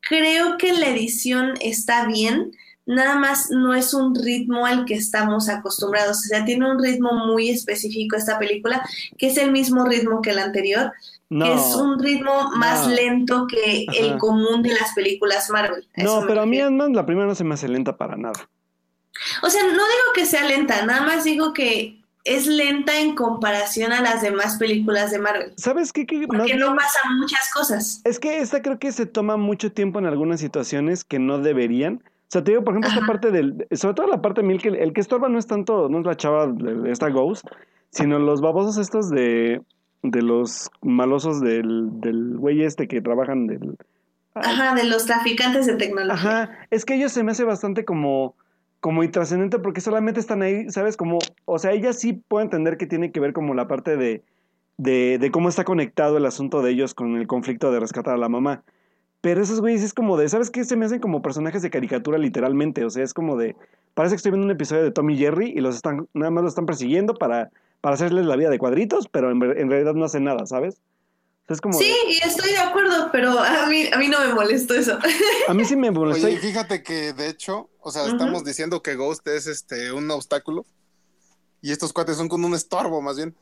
creo 0.00 0.58
que 0.58 0.72
la 0.72 0.88
edición 0.88 1.54
está 1.60 2.06
bien, 2.06 2.50
nada 2.86 3.16
más 3.16 3.50
no 3.50 3.72
es 3.72 3.94
un 3.94 4.14
ritmo 4.14 4.66
al 4.66 4.84
que 4.84 4.94
estamos 4.94 5.48
acostumbrados, 5.48 6.18
o 6.18 6.28
sea, 6.28 6.44
tiene 6.44 6.68
un 6.68 6.82
ritmo 6.82 7.12
muy 7.26 7.50
específico 7.50 8.16
esta 8.16 8.38
película, 8.38 8.82
que 9.16 9.28
es 9.28 9.36
el 9.38 9.52
mismo 9.52 9.84
ritmo 9.84 10.22
que 10.22 10.30
el 10.30 10.40
anterior, 10.40 10.92
que 11.30 11.52
es 11.52 11.74
un 11.74 11.98
ritmo 12.00 12.50
más 12.56 12.86
lento 12.88 13.46
que 13.46 13.86
el 13.98 14.18
común 14.18 14.62
de 14.62 14.70
las 14.70 14.92
películas 14.94 15.50
Marvel. 15.50 15.86
No, 15.96 16.24
pero 16.26 16.42
a 16.42 16.46
mí 16.46 16.58
la 16.58 17.06
primera 17.06 17.26
no 17.26 17.34
se 17.34 17.44
me 17.44 17.54
hace 17.54 17.68
lenta 17.68 17.96
para 17.96 18.16
nada. 18.16 18.48
O 19.42 19.50
sea, 19.50 19.62
no 19.62 19.72
digo 19.72 20.12
que 20.14 20.26
sea 20.26 20.44
lenta, 20.44 20.84
nada 20.84 21.02
más 21.02 21.24
digo 21.24 21.52
que 21.52 22.00
es 22.24 22.46
lenta 22.46 22.98
en 22.98 23.14
comparación 23.14 23.92
a 23.92 24.00
las 24.00 24.22
demás 24.22 24.56
películas 24.56 25.10
de 25.10 25.18
Marvel. 25.18 25.52
¿Sabes 25.56 25.92
qué? 25.92 26.06
Porque 26.26 26.54
no 26.56 26.74
pasan 26.74 27.18
muchas 27.18 27.50
cosas. 27.52 28.00
Es 28.04 28.18
que 28.18 28.38
esta 28.38 28.62
creo 28.62 28.78
que 28.78 28.92
se 28.92 29.06
toma 29.06 29.36
mucho 29.36 29.70
tiempo 29.72 29.98
en 29.98 30.06
algunas 30.06 30.40
situaciones 30.40 31.04
que 31.04 31.18
no 31.18 31.38
deberían. 31.38 31.96
O 31.96 32.34
sea, 32.34 32.42
te 32.42 32.52
digo, 32.52 32.64
por 32.64 32.72
ejemplo, 32.72 32.90
esta 32.90 33.06
parte 33.06 33.30
del, 33.30 33.66
sobre 33.72 33.94
todo 33.94 34.06
la 34.06 34.22
parte 34.22 34.42
mil, 34.42 34.60
que 34.60 34.68
el 34.68 34.92
que 34.94 35.00
estorba 35.02 35.28
no 35.28 35.38
es 35.38 35.46
tanto, 35.46 35.88
no 35.90 36.00
es 36.00 36.06
la 36.06 36.16
chava 36.16 36.46
de 36.46 36.90
esta 36.90 37.10
Ghost, 37.10 37.46
sino 37.90 38.18
los 38.18 38.40
babosos 38.40 38.78
estos 38.78 39.10
de, 39.10 39.60
de 40.02 40.22
los 40.22 40.70
malosos 40.80 41.40
del, 41.42 42.00
del 42.00 42.38
güey 42.38 42.62
este 42.62 42.88
que 42.88 43.02
trabajan 43.02 43.46
del... 43.46 43.76
Ajá, 44.34 44.74
de 44.74 44.84
los 44.84 45.04
traficantes 45.04 45.66
de 45.66 45.76
tecnología. 45.76 46.14
Ajá, 46.14 46.58
es 46.70 46.84
que 46.84 46.94
ellos 46.94 47.12
se 47.12 47.22
me 47.22 47.32
hace 47.32 47.44
bastante 47.44 47.84
como 47.84 48.34
como 48.84 49.02
intrascendente 49.02 49.58
porque 49.58 49.80
solamente 49.80 50.20
están 50.20 50.42
ahí, 50.42 50.68
¿sabes? 50.68 50.98
Como, 50.98 51.18
o 51.46 51.58
sea, 51.58 51.72
ella 51.72 51.94
sí 51.94 52.12
puede 52.12 52.44
entender 52.44 52.76
que 52.76 52.86
tiene 52.86 53.12
que 53.12 53.18
ver 53.18 53.32
como 53.32 53.54
la 53.54 53.66
parte 53.66 53.96
de, 53.96 54.22
de, 54.76 55.16
de 55.18 55.30
cómo 55.30 55.48
está 55.48 55.64
conectado 55.64 56.18
el 56.18 56.26
asunto 56.26 56.60
de 56.60 56.72
ellos 56.72 56.92
con 56.92 57.16
el 57.16 57.26
conflicto 57.26 57.72
de 57.72 57.80
rescatar 57.80 58.12
a 58.12 58.18
la 58.18 58.28
mamá. 58.28 58.62
Pero 59.22 59.40
esos 59.40 59.62
güeyes 59.62 59.82
es 59.82 59.94
como 59.94 60.18
de, 60.18 60.28
¿sabes 60.28 60.50
qué? 60.50 60.64
Se 60.64 60.76
me 60.76 60.84
hacen 60.84 61.00
como 61.00 61.22
personajes 61.22 61.62
de 61.62 61.70
caricatura 61.70 62.18
literalmente. 62.18 62.84
O 62.84 62.90
sea, 62.90 63.02
es 63.02 63.14
como 63.14 63.38
de, 63.38 63.56
parece 63.94 64.12
que 64.12 64.16
estoy 64.16 64.32
viendo 64.32 64.44
un 64.44 64.50
episodio 64.50 64.82
de 64.82 64.90
Tommy 64.90 65.16
Jerry 65.16 65.54
y 65.56 65.62
los 65.62 65.76
están, 65.76 66.06
nada 66.12 66.30
más 66.30 66.44
los 66.44 66.50
están 66.50 66.66
persiguiendo 66.66 67.14
para, 67.14 67.50
para 67.80 67.94
hacerles 67.94 68.26
la 68.26 68.36
vida 68.36 68.50
de 68.50 68.58
cuadritos, 68.58 69.08
pero 69.08 69.30
en, 69.30 69.42
en 69.42 69.70
realidad 69.70 69.94
no 69.94 70.04
hacen 70.04 70.24
nada, 70.24 70.44
¿sabes? 70.44 70.82
Sí, 71.78 71.94
y 72.08 72.26
estoy 72.26 72.52
de 72.52 72.58
acuerdo, 72.58 73.10
pero 73.12 73.38
a 73.38 73.66
mí, 73.66 73.86
a 73.92 73.98
mí 73.98 74.08
no 74.08 74.20
me 74.20 74.32
molestó 74.34 74.74
eso. 74.74 74.98
A 75.48 75.54
mí 75.54 75.64
sí 75.64 75.76
me 75.76 75.90
molestó. 75.90 76.26
Oye, 76.26 76.38
fíjate 76.38 76.82
que 76.82 77.12
de 77.12 77.28
hecho, 77.28 77.68
o 77.80 77.90
sea, 77.90 78.06
estamos 78.06 78.44
diciendo 78.44 78.82
que 78.82 78.94
Ghost 78.94 79.26
es 79.28 79.46
este 79.46 79.92
un 79.92 80.10
obstáculo 80.10 80.64
y 81.60 81.72
estos 81.72 81.92
cuates 81.92 82.16
son 82.16 82.28
como 82.28 82.46
un 82.46 82.54
estorbo, 82.54 83.02
más 83.02 83.16
bien. 83.16 83.34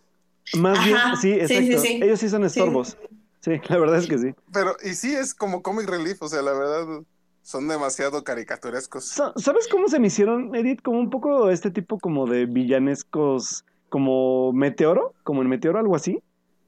Más 0.54 0.84
bien, 0.84 0.98
sí, 1.20 1.32
exacto. 1.32 2.04
Ellos 2.04 2.20
sí 2.20 2.28
son 2.28 2.44
estorbos. 2.44 2.96
Sí. 3.40 3.60
la 3.68 3.78
verdad 3.78 3.98
es 3.98 4.06
que 4.06 4.18
sí. 4.18 4.34
Pero, 4.52 4.76
y 4.84 4.94
sí 4.94 5.14
es 5.14 5.34
como 5.34 5.62
comic 5.62 5.88
relief, 5.88 6.22
o 6.22 6.28
sea, 6.28 6.42
la 6.42 6.52
verdad, 6.52 7.02
son 7.42 7.68
demasiado 7.68 8.22
caricaturescos. 8.22 9.04
¿Sabes 9.04 9.68
cómo 9.68 9.88
se 9.88 9.98
me 9.98 10.06
hicieron, 10.06 10.54
Edith? 10.54 10.82
Como 10.82 10.98
un 10.98 11.10
poco 11.10 11.50
este 11.50 11.70
tipo 11.70 11.98
como 11.98 12.26
de 12.26 12.46
villanescos, 12.46 13.64
como 13.88 14.52
Meteoro, 14.52 15.14
como 15.24 15.42
en 15.42 15.48
Meteoro, 15.48 15.78
algo 15.78 15.96
así. 15.96 16.22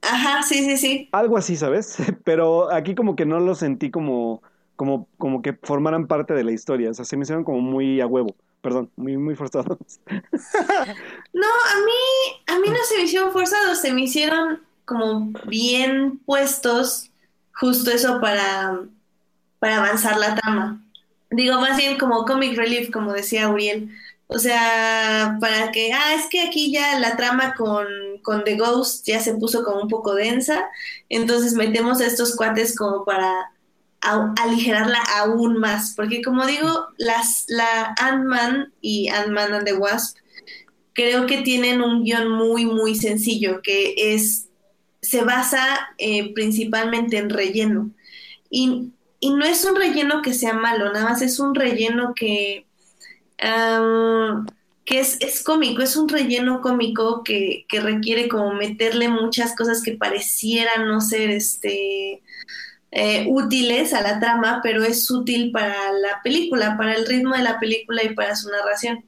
Ajá, 0.05 0.43
sí, 0.43 0.63
sí, 0.63 0.77
sí. 0.77 1.09
Algo 1.11 1.37
así, 1.37 1.55
¿sabes? 1.55 1.97
Pero 2.23 2.71
aquí 2.71 2.95
como 2.95 3.15
que 3.15 3.25
no 3.25 3.39
lo 3.39 3.55
sentí 3.55 3.89
como, 3.89 4.41
como, 4.75 5.07
como 5.17 5.41
que 5.41 5.53
formaran 5.53 6.07
parte 6.07 6.33
de 6.33 6.43
la 6.43 6.51
historia. 6.51 6.91
O 6.91 6.93
sea, 6.93 7.05
se 7.05 7.17
me 7.17 7.23
hicieron 7.23 7.43
como 7.43 7.59
muy 7.59 8.01
a 8.01 8.07
huevo. 8.07 8.35
Perdón, 8.61 8.91
muy, 8.95 9.17
muy 9.17 9.35
forzados. 9.35 9.77
no, 10.07 11.47
a 11.47 11.85
mí, 11.85 12.43
a 12.47 12.59
mí 12.59 12.69
no 12.69 12.83
se 12.87 12.97
me 12.97 13.03
hicieron 13.03 13.31
forzados, 13.31 13.79
se 13.79 13.93
me 13.93 14.01
hicieron 14.01 14.61
como 14.85 15.31
bien 15.47 16.19
puestos 16.25 17.11
justo 17.53 17.91
eso 17.91 18.19
para, 18.21 18.79
para 19.59 19.77
avanzar 19.77 20.17
la 20.17 20.35
trama. 20.35 20.81
Digo, 21.29 21.59
más 21.59 21.77
bien 21.77 21.97
como 21.97 22.25
comic 22.25 22.55
relief, 22.57 22.91
como 22.91 23.13
decía 23.13 23.49
Uriel. 23.49 23.91
O 24.27 24.39
sea, 24.39 25.37
para 25.39 25.71
que, 25.71 25.93
ah, 25.93 26.15
es 26.15 26.27
que 26.29 26.41
aquí 26.41 26.71
ya 26.71 26.99
la 26.99 27.15
trama 27.15 27.53
con, 27.55 27.85
con 28.23 28.43
The 28.43 28.55
Ghost 28.55 29.05
ya 29.05 29.19
se 29.19 29.35
puso 29.35 29.63
como 29.63 29.81
un 29.81 29.87
poco 29.87 30.15
densa, 30.15 30.65
entonces 31.09 31.53
metemos 31.53 32.01
estos 32.01 32.35
cuates 32.35 32.75
como 32.75 33.05
para 33.05 33.51
aligerarla 34.01 35.01
aún 35.17 35.57
más, 35.57 35.93
porque 35.95 36.21
como 36.21 36.45
digo, 36.45 36.87
las, 36.97 37.45
la 37.47 37.95
Ant-Man 37.99 38.73
y 38.81 39.09
Ant-Man 39.09 39.53
and 39.53 39.65
the 39.65 39.73
Wasp 39.73 40.17
creo 40.93 41.27
que 41.27 41.41
tienen 41.41 41.81
un 41.81 42.03
guion 42.03 42.29
muy, 42.29 42.65
muy 42.65 42.95
sencillo, 42.95 43.61
que 43.61 43.93
es, 43.97 44.47
se 45.01 45.23
basa 45.23 45.89
eh, 45.97 46.33
principalmente 46.33 47.17
en 47.17 47.29
relleno. 47.29 47.91
Y, 48.49 48.91
y 49.19 49.31
no 49.31 49.43
es 49.43 49.65
un 49.65 49.75
relleno 49.75 50.21
que 50.21 50.33
sea 50.33 50.53
malo, 50.53 50.91
nada 50.93 51.09
más 51.09 51.21
es 51.21 51.39
un 51.39 51.53
relleno 51.53 52.13
que 52.15 52.65
que 53.37 54.99
es, 54.99 55.17
es, 55.21 55.43
cómico, 55.43 55.81
es 55.81 55.95
un 55.95 56.07
relleno 56.07 56.61
cómico 56.61 57.23
que, 57.23 57.65
que, 57.67 57.81
requiere 57.81 58.27
como 58.27 58.53
meterle 58.53 59.09
muchas 59.09 59.55
cosas 59.55 59.81
que 59.81 59.97
parecieran 59.97 60.87
no 60.87 61.01
ser 61.01 61.31
este, 61.31 62.21
eh, 62.91 63.25
útiles 63.27 63.93
a 63.93 64.01
la 64.01 64.19
trama, 64.19 64.61
pero 64.63 64.83
es 64.83 65.09
útil 65.11 65.51
para 65.51 65.91
la 65.91 66.21
película, 66.23 66.77
para 66.77 66.95
el 66.95 67.05
ritmo 67.05 67.35
de 67.35 67.43
la 67.43 67.59
película 67.59 68.03
y 68.03 68.13
para 68.13 68.35
su 68.35 68.49
narración. 68.49 69.03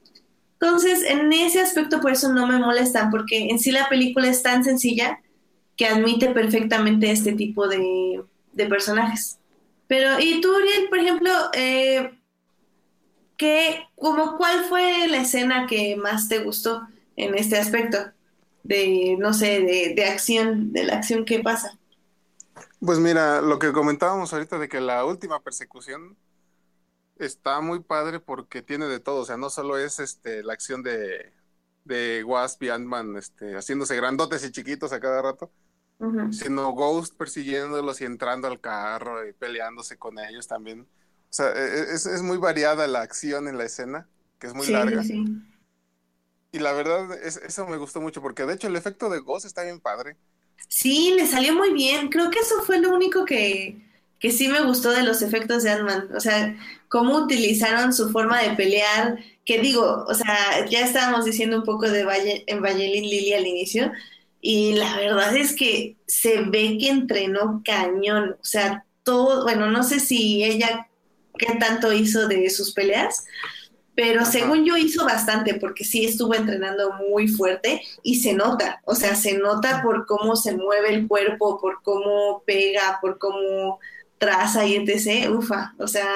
Entonces, 0.60 1.02
en 1.04 1.32
ese 1.32 1.60
aspecto 1.60 2.00
por 2.00 2.12
eso 2.12 2.32
no 2.32 2.46
me 2.46 2.58
molestan, 2.58 3.10
porque 3.10 3.48
en 3.48 3.58
sí 3.58 3.70
la 3.70 3.88
película 3.88 4.28
es 4.28 4.42
tan 4.42 4.64
sencilla 4.64 5.20
que 5.76 5.86
admite 5.86 6.30
perfectamente 6.30 7.10
este 7.10 7.32
tipo 7.32 7.68
de, 7.68 8.20
de 8.52 8.66
personajes. 8.66 9.38
Pero, 9.86 10.20
¿y 10.20 10.40
tú, 10.42 10.54
Uriel, 10.54 10.88
por 10.90 10.98
ejemplo, 10.98 11.30
eh, 11.54 12.17
¿Qué, 13.38 13.86
como 13.96 14.36
cuál 14.36 14.64
fue 14.66 15.08
la 15.08 15.18
escena 15.18 15.66
que 15.66 15.96
más 15.96 16.28
te 16.28 16.40
gustó 16.40 16.86
en 17.16 17.34
este 17.34 17.56
aspecto? 17.56 17.98
De, 18.64 19.16
no 19.18 19.32
sé, 19.32 19.60
de, 19.60 19.94
de 19.94 20.04
acción, 20.04 20.72
de 20.72 20.84
la 20.84 20.96
acción 20.96 21.24
que 21.24 21.40
pasa. 21.40 21.78
Pues 22.80 22.98
mira, 22.98 23.40
lo 23.40 23.58
que 23.58 23.72
comentábamos 23.72 24.32
ahorita 24.32 24.58
de 24.58 24.68
que 24.68 24.80
la 24.80 25.04
última 25.04 25.40
persecución 25.42 26.16
está 27.18 27.60
muy 27.60 27.80
padre 27.80 28.20
porque 28.20 28.62
tiene 28.62 28.86
de 28.86 29.00
todo, 29.00 29.22
o 29.22 29.24
sea, 29.24 29.36
no 29.36 29.50
solo 29.50 29.78
es 29.78 29.98
este 30.00 30.42
la 30.42 30.52
acción 30.52 30.82
de, 30.82 31.32
de 31.84 32.24
Wasp 32.24 32.62
y 32.64 32.68
Ant-Man 32.70 33.16
este, 33.16 33.56
haciéndose 33.56 33.96
grandotes 33.96 34.44
y 34.44 34.52
chiquitos 34.52 34.92
a 34.92 35.00
cada 35.00 35.22
rato, 35.22 35.50
sino 36.30 36.72
Ghost 36.72 37.16
persiguiéndolos 37.16 38.00
y 38.00 38.04
entrando 38.04 38.48
al 38.48 38.60
carro 38.60 39.26
y 39.26 39.32
peleándose 39.32 39.98
con 39.98 40.18
ellos 40.18 40.46
también. 40.46 40.86
O 41.30 41.34
sea, 41.34 41.52
e, 41.52 41.80
e, 41.80 41.94
es, 41.94 42.06
es, 42.06 42.22
muy 42.22 42.38
variada 42.38 42.86
la 42.86 43.02
acción 43.02 43.48
en 43.48 43.58
la 43.58 43.64
escena, 43.64 44.08
que 44.38 44.46
es 44.46 44.54
muy 44.54 44.66
larga. 44.68 45.02
Sí. 45.02 45.24
Y 46.52 46.58
la 46.58 46.72
verdad, 46.72 47.12
es, 47.22 47.36
eso 47.36 47.66
me 47.66 47.76
gustó 47.76 48.00
mucho, 48.00 48.22
porque 48.22 48.44
de 48.46 48.54
hecho 48.54 48.68
el 48.68 48.76
efecto 48.76 49.10
de 49.10 49.20
Ghost 49.20 49.44
está 49.44 49.62
bien 49.62 49.80
padre. 49.80 50.16
Sí, 50.68 51.14
le 51.16 51.26
salió 51.26 51.54
muy 51.54 51.72
bien. 51.72 52.08
Creo 52.08 52.30
que 52.30 52.38
eso 52.38 52.62
fue 52.64 52.80
lo 52.80 52.94
único 52.94 53.24
que, 53.24 53.86
que 54.18 54.30
sí 54.32 54.48
me 54.48 54.64
gustó 54.64 54.90
de 54.90 55.02
los 55.02 55.22
efectos 55.22 55.62
de 55.62 55.70
Ant-Man. 55.70 56.10
O 56.16 56.20
sea, 56.20 56.56
cómo 56.88 57.16
utilizaron 57.16 57.92
su 57.92 58.10
forma 58.10 58.42
de 58.42 58.56
pelear, 58.56 59.18
que 59.44 59.60
digo, 59.60 60.04
o 60.08 60.14
sea, 60.14 60.66
ya 60.68 60.80
estábamos 60.80 61.24
diciendo 61.24 61.58
un 61.58 61.64
poco 61.64 61.88
de 61.88 62.04
Valle, 62.04 62.44
en 62.46 62.62
Vallelin 62.62 63.04
Lily 63.04 63.34
al 63.34 63.46
inicio, 63.46 63.92
y 64.40 64.74
la 64.74 64.96
verdad 64.96 65.36
es 65.36 65.54
que 65.54 65.96
se 66.06 66.42
ve 66.42 66.78
que 66.78 66.88
entrenó 66.88 67.62
cañón. 67.64 68.36
O 68.40 68.44
sea, 68.44 68.84
todo, 69.02 69.44
bueno, 69.44 69.70
no 69.70 69.82
sé 69.82 70.00
si 70.00 70.44
ella 70.44 70.87
qué 71.38 71.54
tanto 71.58 71.92
hizo 71.92 72.28
de 72.28 72.50
sus 72.50 72.74
peleas, 72.74 73.24
pero 73.94 74.24
según 74.24 74.64
yo 74.64 74.76
hizo 74.76 75.04
bastante 75.04 75.54
porque 75.54 75.84
sí 75.84 76.04
estuvo 76.04 76.34
entrenando 76.34 76.92
muy 76.92 77.26
fuerte 77.28 77.82
y 78.02 78.20
se 78.20 78.32
nota, 78.34 78.80
o 78.84 78.94
sea, 78.94 79.16
se 79.16 79.38
nota 79.38 79.82
por 79.82 80.06
cómo 80.06 80.36
se 80.36 80.56
mueve 80.56 80.90
el 80.94 81.08
cuerpo, 81.08 81.60
por 81.60 81.82
cómo 81.82 82.42
pega, 82.46 82.98
por 83.00 83.18
cómo 83.18 83.80
traza 84.18 84.64
y 84.66 84.76
etc. 84.76 85.30
Ufa, 85.30 85.74
o 85.78 85.88
sea, 85.88 86.08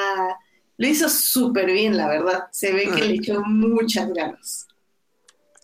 lo 0.76 0.86
hizo 0.86 1.08
súper 1.08 1.66
bien, 1.72 1.96
la 1.96 2.08
verdad. 2.08 2.44
Se 2.52 2.72
ve 2.72 2.88
que 2.94 3.02
le 3.04 3.14
echó 3.14 3.40
muchas 3.42 4.12
ganas. 4.12 4.66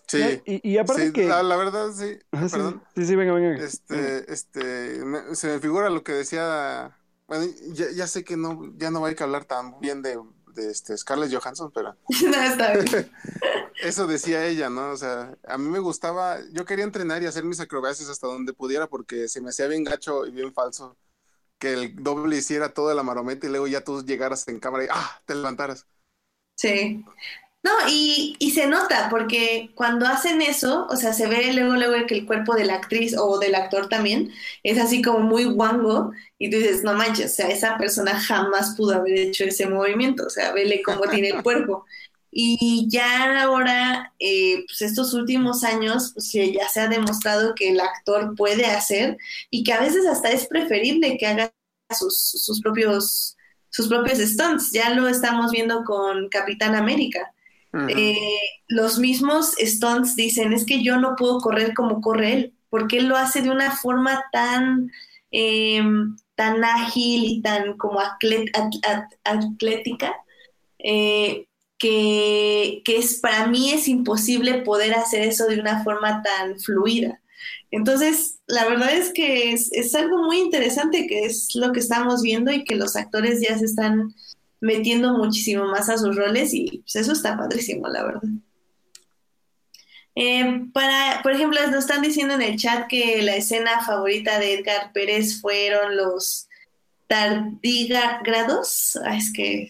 Sí. 0.07 0.41
Y, 0.45 0.71
y 0.71 0.77
aparte 0.77 1.07
Sí, 1.07 1.13
que... 1.13 1.27
la, 1.27 1.43
la 1.43 1.55
verdad, 1.55 1.91
sí. 1.93 2.17
Ajá, 2.31 2.49
sí, 2.49 2.55
Perdón. 2.55 2.83
sí, 2.95 3.05
sí, 3.05 3.15
venga, 3.15 3.33
venga. 3.33 3.63
Este, 3.63 4.31
este, 4.33 5.05
me- 5.05 5.35
se 5.35 5.47
me 5.47 5.59
figura 5.59 5.89
lo 5.89 6.03
que 6.03 6.13
decía. 6.13 6.97
Bueno, 7.29 7.45
ya, 7.73 7.91
ya 7.91 8.07
sé 8.07 8.23
que 8.23 8.35
no, 8.35 8.73
ya 8.75 8.89
no 8.89 9.05
hay 9.05 9.13
que 9.13 9.23
hablar 9.23 9.45
tan 9.45 9.79
bien 9.79 10.01
de, 10.01 10.19
de 10.47 10.71
este 10.71 10.97
Scarlett 10.97 11.31
Johansson, 11.31 11.71
pero 11.71 11.95
no, 12.25 12.41
está 12.41 12.73
bien. 12.73 13.11
eso 13.83 14.07
decía 14.07 14.47
ella, 14.47 14.71
¿no? 14.71 14.89
O 14.89 14.97
sea, 14.97 15.37
a 15.47 15.57
mí 15.59 15.69
me 15.69 15.77
gustaba, 15.77 16.39
yo 16.51 16.65
quería 16.65 16.85
entrenar 16.85 17.21
y 17.21 17.27
hacer 17.27 17.45
mis 17.45 17.59
acrobacias 17.59 18.09
hasta 18.09 18.25
donde 18.25 18.53
pudiera 18.53 18.87
porque 18.87 19.27
se 19.27 19.41
me 19.41 19.49
hacía 19.49 19.67
bien 19.67 19.83
gacho 19.83 20.25
y 20.25 20.31
bien 20.31 20.51
falso 20.51 20.97
que 21.59 21.73
el 21.73 21.95
doble 22.03 22.37
hiciera 22.37 22.73
toda 22.73 22.95
la 22.95 23.03
marometa 23.03 23.45
y 23.45 23.49
luego 23.51 23.67
ya 23.67 23.83
tú 23.83 24.03
llegaras 24.03 24.47
en 24.47 24.59
cámara 24.59 24.85
y 24.85 24.87
¡ah! 24.89 25.21
te 25.25 25.35
levantaras. 25.35 25.85
Sí. 26.55 27.05
No, 27.61 27.71
y, 27.89 28.37
y 28.39 28.51
se 28.51 28.67
nota, 28.67 29.09
porque 29.09 29.71
cuando 29.75 30.07
hacen 30.07 30.41
eso, 30.41 30.87
o 30.89 30.95
sea, 30.95 31.11
se 31.11 31.27
ve 31.27 31.51
luego, 31.53 31.73
luego 31.75 32.07
que 32.07 32.15
el 32.15 32.25
cuerpo 32.25 32.55
de 32.55 32.63
la 32.63 32.75
actriz 32.75 33.15
o 33.17 33.37
del 33.37 33.53
actor 33.53 33.89
también 33.89 34.31
es 34.63 34.79
así 34.79 35.01
como 35.01 35.19
muy 35.19 35.43
guango, 35.43 36.11
y 36.37 36.49
tú 36.49 36.55
dices, 36.57 36.83
no 36.83 36.93
manches, 36.93 37.33
o 37.33 37.35
sea, 37.35 37.49
esa 37.49 37.77
persona 37.77 38.17
jamás 38.17 38.75
pudo 38.77 38.95
haber 38.95 39.19
hecho 39.19 39.43
ese 39.43 39.67
movimiento, 39.67 40.25
o 40.25 40.29
sea, 40.29 40.53
vele 40.53 40.81
cómo 40.83 41.01
tiene 41.09 41.29
el 41.29 41.43
cuerpo. 41.43 41.85
Y 42.31 42.87
ya 42.89 43.41
ahora, 43.43 44.13
eh, 44.19 44.63
pues 44.67 44.81
estos 44.81 45.13
últimos 45.13 45.63
años, 45.65 46.11
pues 46.13 46.31
ya 46.31 46.69
se 46.69 46.79
ha 46.79 46.87
demostrado 46.87 47.55
que 47.55 47.69
el 47.71 47.79
actor 47.81 48.35
puede 48.35 48.67
hacer 48.67 49.17
y 49.49 49.63
que 49.63 49.73
a 49.73 49.81
veces 49.81 50.05
hasta 50.05 50.31
es 50.31 50.47
preferible 50.47 51.17
que 51.17 51.27
haga 51.27 51.51
sus, 51.97 52.17
sus 52.19 52.61
propios 52.61 53.35
sus 53.71 53.87
propios 53.87 54.19
stunts. 54.19 54.71
Ya 54.71 54.91
lo 54.91 55.07
estamos 55.07 55.51
viendo 55.51 55.83
con 55.83 56.29
Capitán 56.29 56.75
América. 56.75 57.33
Eh, 57.73 58.39
los 58.67 58.97
mismos 58.97 59.53
stunts 59.59 60.15
dicen, 60.15 60.53
es 60.53 60.65
que 60.65 60.83
yo 60.83 60.97
no 60.97 61.15
puedo 61.15 61.39
correr 61.39 61.73
como 61.73 62.01
corre 62.01 62.33
él, 62.33 62.53
porque 62.69 62.97
él 62.97 63.07
lo 63.07 63.15
hace 63.15 63.41
de 63.41 63.51
una 63.51 63.75
forma 63.75 64.23
tan, 64.31 64.91
eh, 65.31 65.81
tan 66.35 66.63
ágil 66.63 67.25
y 67.25 67.41
tan 67.41 67.77
como 67.77 67.99
atlética, 69.23 70.15
eh, 70.79 71.45
que, 71.77 72.81
que 72.83 72.97
es, 72.97 73.19
para 73.19 73.47
mí 73.47 73.71
es 73.71 73.87
imposible 73.87 74.61
poder 74.61 74.95
hacer 74.95 75.21
eso 75.21 75.45
de 75.45 75.59
una 75.59 75.83
forma 75.83 76.21
tan 76.23 76.59
fluida. 76.59 77.21
Entonces, 77.71 78.39
la 78.47 78.67
verdad 78.67 78.93
es 78.93 79.13
que 79.13 79.53
es 79.53 79.95
algo 79.95 80.23
muy 80.23 80.39
interesante 80.39 81.05
que 81.07 81.25
es 81.25 81.49
lo 81.53 81.71
que 81.71 81.79
estamos 81.79 82.23
viendo 82.23 82.51
y 82.51 82.63
que 82.63 82.75
los 82.75 82.95
actores 82.95 83.41
ya 83.41 83.57
se 83.57 83.65
están 83.65 84.13
metiendo 84.61 85.13
muchísimo 85.17 85.65
más 85.65 85.89
a 85.89 85.97
sus 85.97 86.15
roles 86.15 86.53
y 86.53 86.79
pues 86.83 86.95
eso 86.97 87.11
está 87.13 87.37
padrísimo, 87.37 87.87
la 87.87 88.03
verdad. 88.03 88.21
Eh, 90.15 90.65
para, 90.73 91.21
por 91.23 91.31
ejemplo, 91.31 91.59
nos 91.67 91.75
están 91.79 92.01
diciendo 92.01 92.33
en 92.33 92.41
el 92.41 92.57
chat 92.57 92.87
que 92.87 93.21
la 93.21 93.35
escena 93.35 93.81
favorita 93.85 94.37
de 94.39 94.55
Edgar 94.55 94.91
Pérez 94.91 95.39
fueron 95.39 95.95
los 95.95 96.47
tardígrados. 97.07 98.97
Ah, 99.05 99.15
es 99.15 99.31
que 99.33 99.69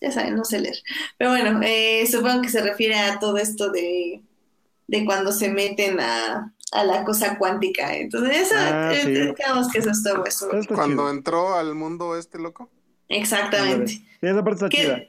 ya 0.00 0.10
saben, 0.12 0.36
no 0.36 0.44
sé 0.44 0.60
leer. 0.60 0.76
Pero 1.18 1.30
bueno, 1.30 1.60
eh, 1.62 2.06
supongo 2.10 2.42
que 2.42 2.48
se 2.48 2.62
refiere 2.62 2.96
a 2.96 3.18
todo 3.18 3.36
esto 3.38 3.70
de, 3.70 4.22
de 4.86 5.04
cuando 5.04 5.32
se 5.32 5.48
meten 5.48 5.98
a, 6.00 6.52
a 6.72 6.84
la 6.84 7.04
cosa 7.04 7.38
cuántica. 7.38 7.94
Entonces, 7.96 8.36
eso, 8.42 8.54
Ah, 8.58 8.92
sí. 9.02 9.10
digamos 9.10 9.68
que 9.70 9.78
eso 9.78 9.90
es 9.90 10.02
todo 10.02 10.24
eso. 10.26 10.48
Cuando 10.74 11.08
entró 11.10 11.54
al 11.54 11.74
mundo 11.74 12.16
este 12.18 12.38
loco. 12.38 12.70
Exactamente. 13.08 14.02
Esa 14.20 14.44
parte 14.44 14.66
está 14.66 14.68
chida. 14.68 15.06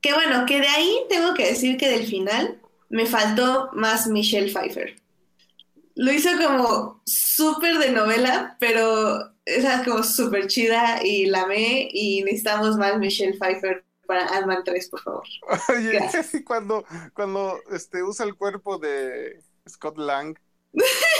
Que, 0.00 0.12
bueno, 0.14 0.46
que 0.46 0.60
de 0.60 0.68
ahí 0.68 0.96
tengo 1.08 1.34
que 1.34 1.46
decir 1.46 1.76
que 1.76 1.88
del 1.88 2.06
final 2.06 2.60
me 2.88 3.06
faltó 3.06 3.70
más 3.72 4.06
Michelle 4.06 4.52
Pfeiffer. 4.52 4.96
Lo 5.94 6.12
hizo 6.12 6.30
como 6.36 7.02
súper 7.04 7.78
de 7.78 7.92
novela, 7.92 8.56
pero 8.58 9.32
era 9.44 9.84
como 9.84 10.02
súper 10.02 10.46
chida 10.46 11.04
y 11.04 11.26
la 11.26 11.42
amé 11.42 11.88
y 11.92 12.22
necesitamos 12.22 12.76
más 12.76 12.98
Michelle 12.98 13.38
Pfeiffer 13.38 13.84
para 14.06 14.26
Ant-Man 14.36 14.62
3, 14.64 14.88
por 14.90 15.00
favor. 15.00 15.24
Oye, 15.68 15.92
Gracias. 15.92 16.32
cuando, 16.44 16.84
cuando 17.14 17.60
este, 17.70 18.02
usa 18.02 18.26
el 18.26 18.34
cuerpo 18.34 18.78
de 18.78 19.40
Scott 19.68 19.98
Lang. 19.98 20.36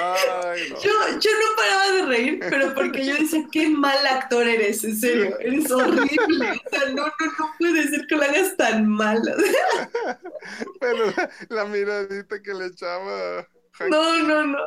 Ay, 0.00 0.70
no. 0.70 0.80
Yo, 0.80 0.90
yo 1.20 1.30
no 1.30 1.56
paraba 1.56 1.90
de 1.92 2.06
reír, 2.06 2.40
pero 2.50 2.74
porque 2.74 3.04
yo 3.04 3.14
decía, 3.14 3.44
qué 3.50 3.68
mal 3.68 4.06
actor 4.06 4.46
eres, 4.46 4.84
en 4.84 4.96
serio, 4.96 5.38
eres 5.40 5.70
horrible. 5.70 6.62
O 6.66 6.70
sea, 6.70 6.88
no, 6.90 7.06
no, 7.06 7.12
no 7.38 7.54
puede 7.58 7.88
ser 7.88 8.06
que 8.06 8.16
lo 8.16 8.22
hagas 8.22 8.56
tan 8.56 8.86
mal. 8.88 9.20
Pero 10.80 11.06
la, 11.06 11.30
la 11.48 11.64
miradita 11.64 12.42
que 12.42 12.52
le 12.52 12.66
echaba. 12.66 13.46
No, 13.88 14.22
no, 14.22 14.46
no. 14.46 14.58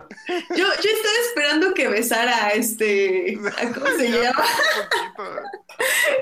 Yo, 0.49 0.65
yo 0.65 0.89
estaba 0.89 1.15
esperando 1.29 1.73
que 1.73 1.87
besara 1.87 2.47
a 2.47 2.49
este. 2.51 3.39
¿a 3.57 3.73
¿Cómo 3.73 3.87
se 3.87 4.09
llama? 4.11 4.43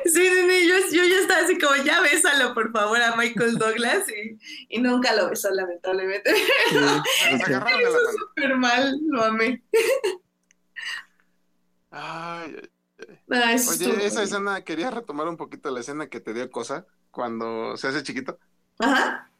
Sí, 0.06 0.12
sí, 0.22 0.50
sí, 0.50 0.68
yo, 0.68 0.76
yo 0.92 1.04
ya 1.04 1.20
estaba 1.20 1.42
así 1.44 1.58
como, 1.58 1.76
ya 1.84 2.02
bésalo, 2.02 2.54
por 2.54 2.72
favor, 2.72 3.02
a 3.02 3.16
Michael 3.16 3.58
Douglas. 3.58 4.04
Y, 4.10 4.38
y 4.70 4.82
nunca 4.82 5.16
lo 5.16 5.30
besó, 5.30 5.50
lamentablemente. 5.52 6.32
La 7.50 7.60
mano. 7.60 7.90
Súper 8.18 8.56
mal, 8.56 9.00
lo 9.08 9.24
amé. 9.24 9.64
Ay, 11.92 12.56
ay. 13.30 13.56
Estuvo 13.56 13.96
Oye, 13.96 14.06
esa 14.06 14.24
escena, 14.24 14.64
quería 14.64 14.92
retomar 14.92 15.28
un 15.28 15.38
poquito 15.38 15.72
la 15.72 15.80
escena 15.82 16.08
que 16.08 16.20
te 16.22 16.34
dio 16.34 16.52
cosa 16.52 16.86
cuando 17.12 17.78
se 17.78 17.88
hace 17.88 18.04
chiquito. 18.04 18.40
Ajá. 18.80 19.32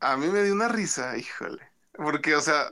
A 0.00 0.16
mí 0.16 0.28
me 0.28 0.42
dio 0.44 0.52
una 0.54 0.68
risa, 0.68 1.16
híjole. 1.18 1.73
Porque, 1.96 2.34
o 2.34 2.40
sea, 2.40 2.70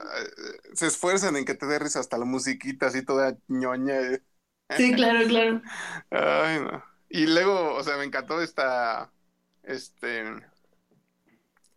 se 0.73 0.87
esfuerzan 0.87 1.35
en 1.37 1.45
que 1.45 1.55
te 1.55 1.65
dé 1.65 1.79
risa 1.79 1.99
hasta 1.99 2.17
la 2.17 2.25
musiquita 2.25 2.87
así 2.87 3.03
toda 3.05 3.37
ñoña. 3.47 3.99
eh. 4.01 4.23
Sí, 4.69 4.93
claro, 4.95 5.27
claro. 5.27 5.61
Ay, 6.11 6.59
no. 6.61 6.83
Y 7.09 7.27
luego, 7.27 7.75
o 7.75 7.83
sea, 7.83 7.97
me 7.97 8.05
encantó 8.05 8.41
esta, 8.41 9.13
este, 9.63 10.23